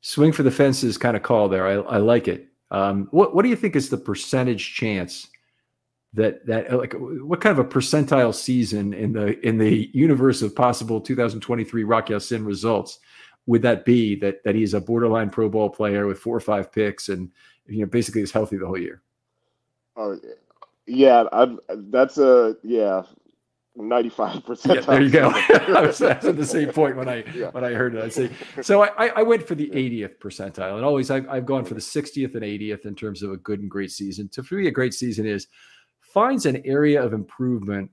Swing 0.00 0.32
for 0.32 0.42
the 0.42 0.50
fences 0.50 0.98
kind 0.98 1.16
of 1.16 1.22
call 1.22 1.48
there. 1.48 1.66
I, 1.66 1.74
I 1.74 1.96
like 1.98 2.28
it. 2.28 2.48
Um, 2.70 3.08
what 3.12 3.34
what 3.34 3.42
do 3.42 3.48
you 3.48 3.56
think 3.56 3.76
is 3.76 3.88
the 3.88 3.96
percentage 3.96 4.74
chance 4.74 5.28
that 6.14 6.44
that 6.46 6.72
like 6.76 6.94
what 6.94 7.40
kind 7.40 7.56
of 7.56 7.64
a 7.64 7.68
percentile 7.68 8.34
season 8.34 8.92
in 8.92 9.12
the 9.12 9.38
in 9.46 9.58
the 9.58 9.88
universe 9.92 10.42
of 10.42 10.54
possible 10.54 11.00
2023 11.00 11.84
Rock 11.84 12.08
Ya-Sin 12.10 12.44
results 12.44 12.98
would 13.46 13.62
that 13.62 13.84
be 13.84 14.16
that 14.16 14.42
that 14.42 14.56
he's 14.56 14.74
a 14.74 14.80
borderline 14.80 15.30
Pro 15.30 15.48
Bowl 15.48 15.70
player 15.70 16.06
with 16.06 16.18
four 16.18 16.36
or 16.36 16.40
five 16.40 16.72
picks 16.72 17.08
and 17.08 17.30
you 17.66 17.80
know 17.80 17.86
basically 17.86 18.22
is 18.22 18.32
healthy 18.32 18.56
the 18.56 18.66
whole 18.66 18.78
year? 18.78 19.02
Uh, 19.96 20.16
yeah, 20.86 21.24
I, 21.32 21.56
that's 21.68 22.18
a 22.18 22.56
yeah. 22.64 23.02
95%. 23.78 24.74
Yeah, 24.74 24.80
there 24.80 25.02
you 25.02 25.10
go. 25.10 25.30
I 25.34 25.82
was 25.82 26.00
at 26.00 26.22
the 26.22 26.46
same 26.46 26.70
point 26.70 26.96
when 26.96 27.08
I 27.08 27.24
yeah. 27.34 27.50
when 27.50 27.64
I 27.64 27.72
heard 27.72 27.94
it. 27.94 28.02
I 28.02 28.08
say 28.08 28.30
so. 28.62 28.82
I, 28.82 29.08
I 29.08 29.22
went 29.22 29.46
for 29.46 29.54
the 29.54 29.68
80th 29.68 30.18
percentile, 30.18 30.76
and 30.76 30.84
always 30.84 31.10
I've, 31.10 31.28
I've 31.28 31.46
gone 31.46 31.64
for 31.64 31.74
the 31.74 31.80
60th 31.80 32.34
and 32.34 32.42
80th 32.42 32.86
in 32.86 32.94
terms 32.94 33.22
of 33.22 33.32
a 33.32 33.36
good 33.36 33.60
and 33.60 33.70
great 33.70 33.90
season. 33.90 34.28
To 34.30 34.42
for 34.42 34.54
me, 34.54 34.66
a 34.66 34.70
great 34.70 34.94
season 34.94 35.26
is 35.26 35.46
finds 36.00 36.46
an 36.46 36.62
area 36.64 37.02
of 37.02 37.12
improvement 37.12 37.90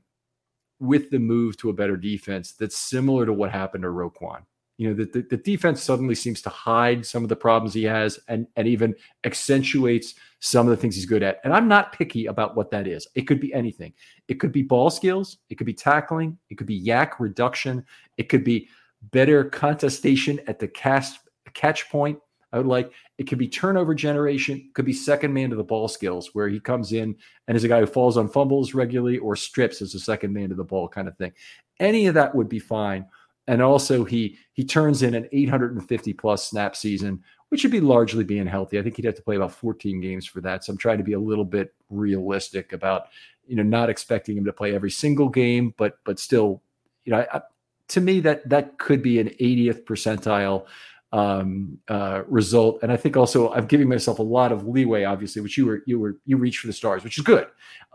with 0.79 1.09
the 1.09 1.19
move 1.19 1.57
to 1.57 1.69
a 1.69 1.73
better 1.73 1.97
defense 1.97 2.53
that's 2.53 2.77
similar 2.77 3.25
to 3.25 3.33
what 3.33 3.51
happened 3.51 3.83
to 3.83 3.89
Roquan. 3.89 4.43
You 4.77 4.89
know, 4.89 4.95
the, 4.95 5.05
the, 5.05 5.27
the, 5.29 5.37
defense 5.37 5.83
suddenly 5.83 6.15
seems 6.15 6.41
to 6.41 6.49
hide 6.49 7.05
some 7.05 7.23
of 7.23 7.29
the 7.29 7.35
problems 7.35 7.73
he 7.73 7.83
has 7.83 8.19
and, 8.27 8.47
and 8.55 8.67
even 8.67 8.95
accentuates 9.23 10.15
some 10.45 10.67
of 10.67 10.71
the 10.71 10.77
things 10.77 10.93
he's 10.93 11.05
good 11.05 11.23
at. 11.23 11.39
And 11.45 11.53
I'm 11.53 11.69
not 11.69 11.93
picky 11.93 12.25
about 12.25 12.53
what 12.57 12.69
that 12.71 12.85
is. 12.85 13.07
It 13.15 13.21
could 13.21 13.39
be 13.39 13.53
anything. 13.53 13.93
It 14.27 14.41
could 14.41 14.51
be 14.51 14.61
ball 14.61 14.89
skills, 14.89 15.37
it 15.49 15.55
could 15.55 15.65
be 15.65 15.73
tackling, 15.73 16.37
it 16.49 16.55
could 16.55 16.67
be 16.67 16.83
YAC 16.83 17.13
reduction, 17.19 17.85
it 18.17 18.27
could 18.27 18.43
be 18.43 18.67
better 19.11 19.45
contestation 19.45 20.41
at 20.47 20.59
the 20.59 20.67
cast 20.67 21.19
catch 21.53 21.89
point. 21.89 22.19
I 22.51 22.57
would 22.57 22.67
like 22.67 22.91
it 23.17 23.23
could 23.23 23.37
be 23.37 23.47
turnover 23.47 23.95
generation, 23.95 24.69
could 24.73 24.83
be 24.83 24.91
second 24.91 25.33
man 25.33 25.49
to 25.49 25.55
the 25.55 25.63
ball 25.63 25.87
skills, 25.87 26.31
where 26.33 26.49
he 26.49 26.59
comes 26.59 26.91
in 26.91 27.15
and 27.47 27.55
is 27.55 27.63
a 27.63 27.69
guy 27.69 27.79
who 27.79 27.85
falls 27.85 28.17
on 28.17 28.27
fumbles 28.27 28.73
regularly 28.73 29.19
or 29.19 29.37
strips 29.37 29.81
as 29.81 29.95
a 29.95 29.99
second 29.99 30.33
man 30.33 30.49
to 30.49 30.55
the 30.55 30.63
ball 30.63 30.89
kind 30.89 31.07
of 31.07 31.17
thing. 31.17 31.31
Any 31.79 32.07
of 32.07 32.15
that 32.15 32.35
would 32.35 32.49
be 32.49 32.59
fine. 32.59 33.05
And 33.47 33.61
also 33.61 34.03
he 34.03 34.37
he 34.51 34.65
turns 34.65 35.03
in 35.03 35.15
an 35.15 35.29
850 35.31 36.11
plus 36.13 36.49
snap 36.49 36.75
season, 36.75 37.23
which 37.53 37.61
should 37.61 37.69
be 37.69 37.79
largely 37.79 38.23
being 38.23 38.47
healthy. 38.47 38.79
I 38.79 38.81
think 38.81 38.95
he'd 38.95 39.05
have 39.05 39.13
to 39.13 39.21
play 39.21 39.35
about 39.35 39.51
14 39.51 40.01
games 40.01 40.25
for 40.25 40.41
that. 40.41 40.63
So 40.63 40.71
I'm 40.71 40.77
trying 40.79 40.97
to 40.97 41.03
be 41.03 41.13
a 41.13 41.19
little 41.19 41.45
bit 41.45 41.71
realistic 41.91 42.73
about, 42.73 43.09
you 43.45 43.55
know, 43.55 43.61
not 43.61 43.91
expecting 43.91 44.35
him 44.35 44.45
to 44.45 44.51
play 44.51 44.73
every 44.73 44.89
single 44.89 45.29
game, 45.29 45.71
but 45.77 45.99
but 46.03 46.17
still, 46.17 46.63
you 47.05 47.11
know, 47.11 47.23
I, 47.31 47.41
to 47.89 48.01
me 48.01 48.21
that 48.21 48.49
that 48.49 48.79
could 48.79 49.03
be 49.03 49.19
an 49.19 49.29
80th 49.39 49.83
percentile 49.83 50.65
um, 51.11 51.77
uh, 51.89 52.23
result. 52.27 52.79
And 52.81 52.91
I 52.91 52.97
think 52.97 53.15
also 53.15 53.53
I'm 53.53 53.67
giving 53.67 53.87
myself 53.87 54.17
a 54.17 54.23
lot 54.23 54.51
of 54.51 54.67
leeway, 54.67 55.03
obviously, 55.03 55.43
which 55.43 55.55
you 55.55 55.67
were 55.67 55.83
you 55.85 55.99
were 55.99 56.17
you 56.25 56.37
reach 56.37 56.57
for 56.57 56.65
the 56.65 56.73
stars, 56.73 57.03
which 57.03 57.19
is 57.19 57.23
good. 57.23 57.45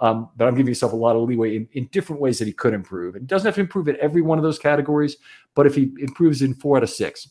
Um, 0.01 0.29
but 0.37 0.47
I'm 0.47 0.55
giving 0.55 0.71
myself 0.71 0.93
a 0.93 0.97
lot 0.97 1.17
of 1.17 1.23
leeway 1.23 1.57
in, 1.57 1.69
in 1.73 1.87
different 1.87 2.23
ways 2.23 2.39
that 2.39 2.47
he 2.47 2.53
could 2.53 2.75
improve. 2.75 3.17
And 3.17 3.27
doesn't 3.27 3.45
have 3.45 3.57
to 3.57 3.61
improve 3.61 3.89
in 3.89 3.97
every 4.01 4.23
one 4.23 4.39
of 4.39 4.45
those 4.45 4.61
categories, 4.61 5.17
but 5.57 5.67
if 5.67 5.75
he 5.75 5.93
improves 5.99 6.43
in 6.43 6.55
four 6.55 6.77
out 6.77 6.85
of 6.85 6.91
six, 6.91 7.29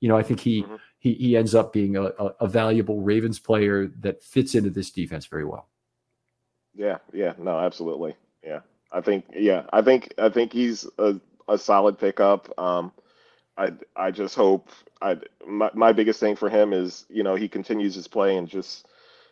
you 0.00 0.08
know, 0.08 0.16
I 0.16 0.24
think 0.24 0.40
he 0.40 0.64
mm-hmm. 0.64 0.74
He, 1.02 1.14
he 1.14 1.36
ends 1.36 1.54
up 1.54 1.72
being 1.72 1.96
a, 1.96 2.04
a, 2.04 2.34
a 2.40 2.46
valuable 2.46 3.00
Ravens 3.00 3.40
player 3.40 3.88
that 4.00 4.22
fits 4.22 4.54
into 4.54 4.70
this 4.70 4.90
defense 4.90 5.26
very 5.26 5.44
well. 5.44 5.68
Yeah, 6.74 6.98
yeah, 7.12 7.32
no, 7.38 7.58
absolutely. 7.58 8.14
Yeah. 8.42 8.60
I 8.92 9.00
think 9.00 9.24
yeah, 9.34 9.64
I 9.72 9.82
think 9.82 10.14
I 10.18 10.28
think 10.28 10.52
he's 10.52 10.86
a, 10.98 11.18
a 11.48 11.58
solid 11.58 11.98
pickup. 11.98 12.56
Um, 12.58 12.92
I 13.56 13.72
I 13.96 14.10
just 14.10 14.34
hope 14.34 14.68
I 15.00 15.16
my, 15.46 15.70
my 15.74 15.92
biggest 15.92 16.20
thing 16.20 16.36
for 16.36 16.48
him 16.48 16.72
is 16.72 17.06
you 17.08 17.22
know 17.22 17.34
he 17.34 17.48
continues 17.48 17.94
his 17.94 18.06
play 18.06 18.36
and 18.36 18.46
just 18.48 18.86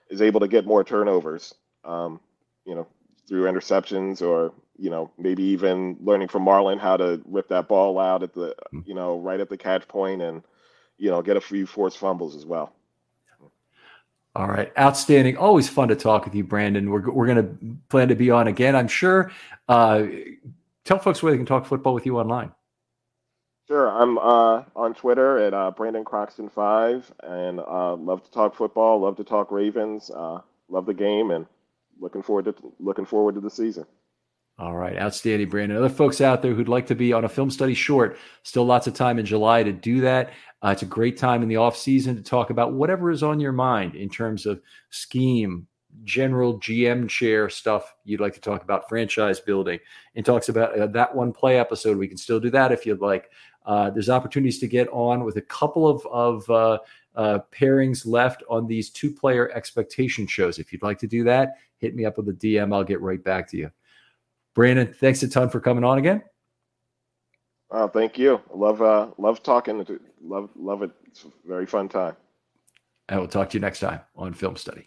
is 0.09 0.23
able 0.23 0.41
to 0.41 0.49
get 0.49 0.67
more 0.67 0.83
turnovers. 0.83 1.55
Um, 1.85 2.21
you 2.65 2.75
know 2.75 2.87
through 3.29 3.51
interceptions 3.51 4.23
or 4.23 4.53
you 4.77 4.91
know 4.91 5.11
maybe 5.19 5.43
even 5.43 5.97
learning 6.01 6.29
from 6.29 6.45
Marlon 6.45 6.79
how 6.79 6.97
to 6.97 7.21
rip 7.27 7.49
that 7.49 7.69
ball 7.69 7.99
out 7.99 8.23
at 8.23 8.35
the 8.35 8.55
hmm. 8.71 8.81
you 8.87 8.95
know 8.95 9.19
right 9.19 9.41
at 9.41 9.49
the 9.49 9.57
catch 9.57 9.87
point 9.89 10.23
and 10.23 10.43
you 11.01 11.11
know 11.11 11.23
get 11.23 11.37
a 11.37 11.41
few 11.41 11.67
forced 11.67 11.99
fumbles 11.99 12.37
as 12.37 12.47
well. 12.47 12.73
All 14.37 14.47
right, 14.47 14.73
outstanding. 14.79 15.37
Always 15.37 15.69
fun 15.69 15.89
to 15.89 15.97
talk 15.97 16.25
with 16.25 16.37
you, 16.37 16.45
Brandon. 16.45 16.89
We're 16.91 17.11
we're 17.11 17.27
going 17.27 17.39
to 17.39 17.77
plan 17.89 18.09
to 18.09 18.15
be 18.15 18.31
on 18.31 18.47
again, 18.47 18.77
I'm 18.77 18.87
sure. 18.87 19.33
Uh, 19.69 20.07
tell 20.85 21.01
folks 21.01 21.21
where 21.21 21.33
they 21.33 21.39
can 21.39 21.47
talk 21.47 21.67
football 21.67 21.95
with 21.95 22.07
you 22.07 22.19
online. 22.19 22.53
Sure, 23.67 23.91
I'm 23.91 24.19
uh, 24.19 24.65
on 24.77 24.95
Twitter 24.95 25.39
at 25.39 25.53
uh, 25.53 25.73
Brandon 25.73 26.05
Croxton 26.05 26.49
five, 26.49 27.11
and 27.25 27.59
uh, 27.59 27.97
love 27.97 28.23
to 28.23 28.31
talk 28.31 28.55
football, 28.55 29.01
love 29.01 29.17
to 29.17 29.25
talk 29.25 29.51
Ravens, 29.51 30.11
uh, 30.15 30.41
love 30.69 30.87
the 30.87 30.95
game, 30.95 31.33
and 31.33 31.47
looking 31.99 32.23
forward 32.23 32.45
to 32.45 32.55
looking 32.79 33.07
forward 33.07 33.35
to 33.35 33.41
the 33.41 33.51
season. 33.51 33.85
All 34.61 34.77
right, 34.77 34.99
outstanding, 34.99 35.49
Brandon. 35.49 35.78
Other 35.78 35.89
folks 35.89 36.20
out 36.20 36.43
there 36.43 36.53
who'd 36.53 36.69
like 36.69 36.87
to 36.89 36.95
be 36.95 37.15
on 37.15 37.24
a 37.24 37.31
film 37.31 37.51
study 37.51 37.73
short, 37.73 38.19
still 38.43 38.66
lots 38.66 38.87
of 38.87 38.93
time 38.93 39.19
in 39.19 39.24
July 39.24 39.62
to 39.62 39.73
do 39.73 40.03
that. 40.03 40.35
Uh, 40.62 40.69
it's 40.69 40.82
a 40.82 40.87
great 40.87 41.16
time 41.16 41.43
in 41.43 41.49
the 41.49 41.57
off 41.57 41.78
season 41.78 42.15
to 42.15 42.23
talk 42.23 42.51
about 42.51 42.74
whatever 42.74 43.11
is 43.11 43.23
on 43.23 43.41
your 43.41 43.53
mind 43.53 43.95
in 43.95 44.11
terms 44.11 44.45
of 44.45 44.61
scheme, 44.91 45.66
general 46.05 46.61
GM 46.61 47.09
chair 47.09 47.49
stuff 47.49 47.95
you'd 48.05 48.20
like 48.20 48.35
to 48.35 48.41
talk 48.41 48.62
about, 48.62 48.87
franchise 48.87 49.41
building, 49.41 49.78
and 50.15 50.27
talks 50.27 50.51
about 50.51 50.78
uh, 50.78 50.87
that 50.89 51.15
one 51.15 51.32
play 51.32 51.59
episode. 51.59 51.97
We 51.97 52.07
can 52.07 52.19
still 52.19 52.39
do 52.39 52.51
that 52.51 52.70
if 52.70 52.85
you'd 52.85 53.01
like. 53.01 53.31
Uh, 53.65 53.89
there's 53.89 54.11
opportunities 54.11 54.59
to 54.59 54.69
get 54.69 54.89
on 54.89 55.24
with 55.24 55.39
a 55.39 55.43
couple 55.43 55.89
of, 55.89 56.05
of 56.05 56.51
uh, 56.51 56.78
uh, 57.15 57.39
pairings 57.51 58.07
left 58.07 58.43
on 58.51 58.66
these 58.66 58.91
two 58.91 59.11
player 59.11 59.51
expectation 59.53 60.27
shows. 60.27 60.59
If 60.59 60.70
you'd 60.70 60.82
like 60.82 60.99
to 60.99 61.07
do 61.07 61.24
that, 61.24 61.55
hit 61.78 61.95
me 61.95 62.05
up 62.05 62.19
with 62.19 62.28
a 62.28 62.35
DM. 62.35 62.74
I'll 62.74 62.85
get 62.85 63.01
right 63.01 63.24
back 63.24 63.49
to 63.53 63.57
you. 63.57 63.70
Brandon, 64.55 64.93
thanks 64.93 65.23
a 65.23 65.29
ton 65.29 65.49
for 65.49 65.61
coming 65.61 65.85
on 65.85 65.99
again. 65.99 66.23
Oh, 67.71 67.87
thank 67.89 68.19
you. 68.19 68.41
Love 68.53 68.83
uh, 68.83 69.09
love 69.17 69.43
talking. 69.43 69.87
Love 70.23 70.51
love 70.57 70.83
it. 70.83 70.91
It's 71.07 71.25
a 71.25 71.29
very 71.47 71.67
fun 71.67 71.89
time. 71.89 72.17
I 73.09 73.19
will 73.19 73.29
talk 73.29 73.51
to 73.51 73.57
you 73.57 73.61
next 73.61 73.81
time 73.81 74.01
on 74.17 74.35
Film 74.35 74.57
Study. 74.57 74.87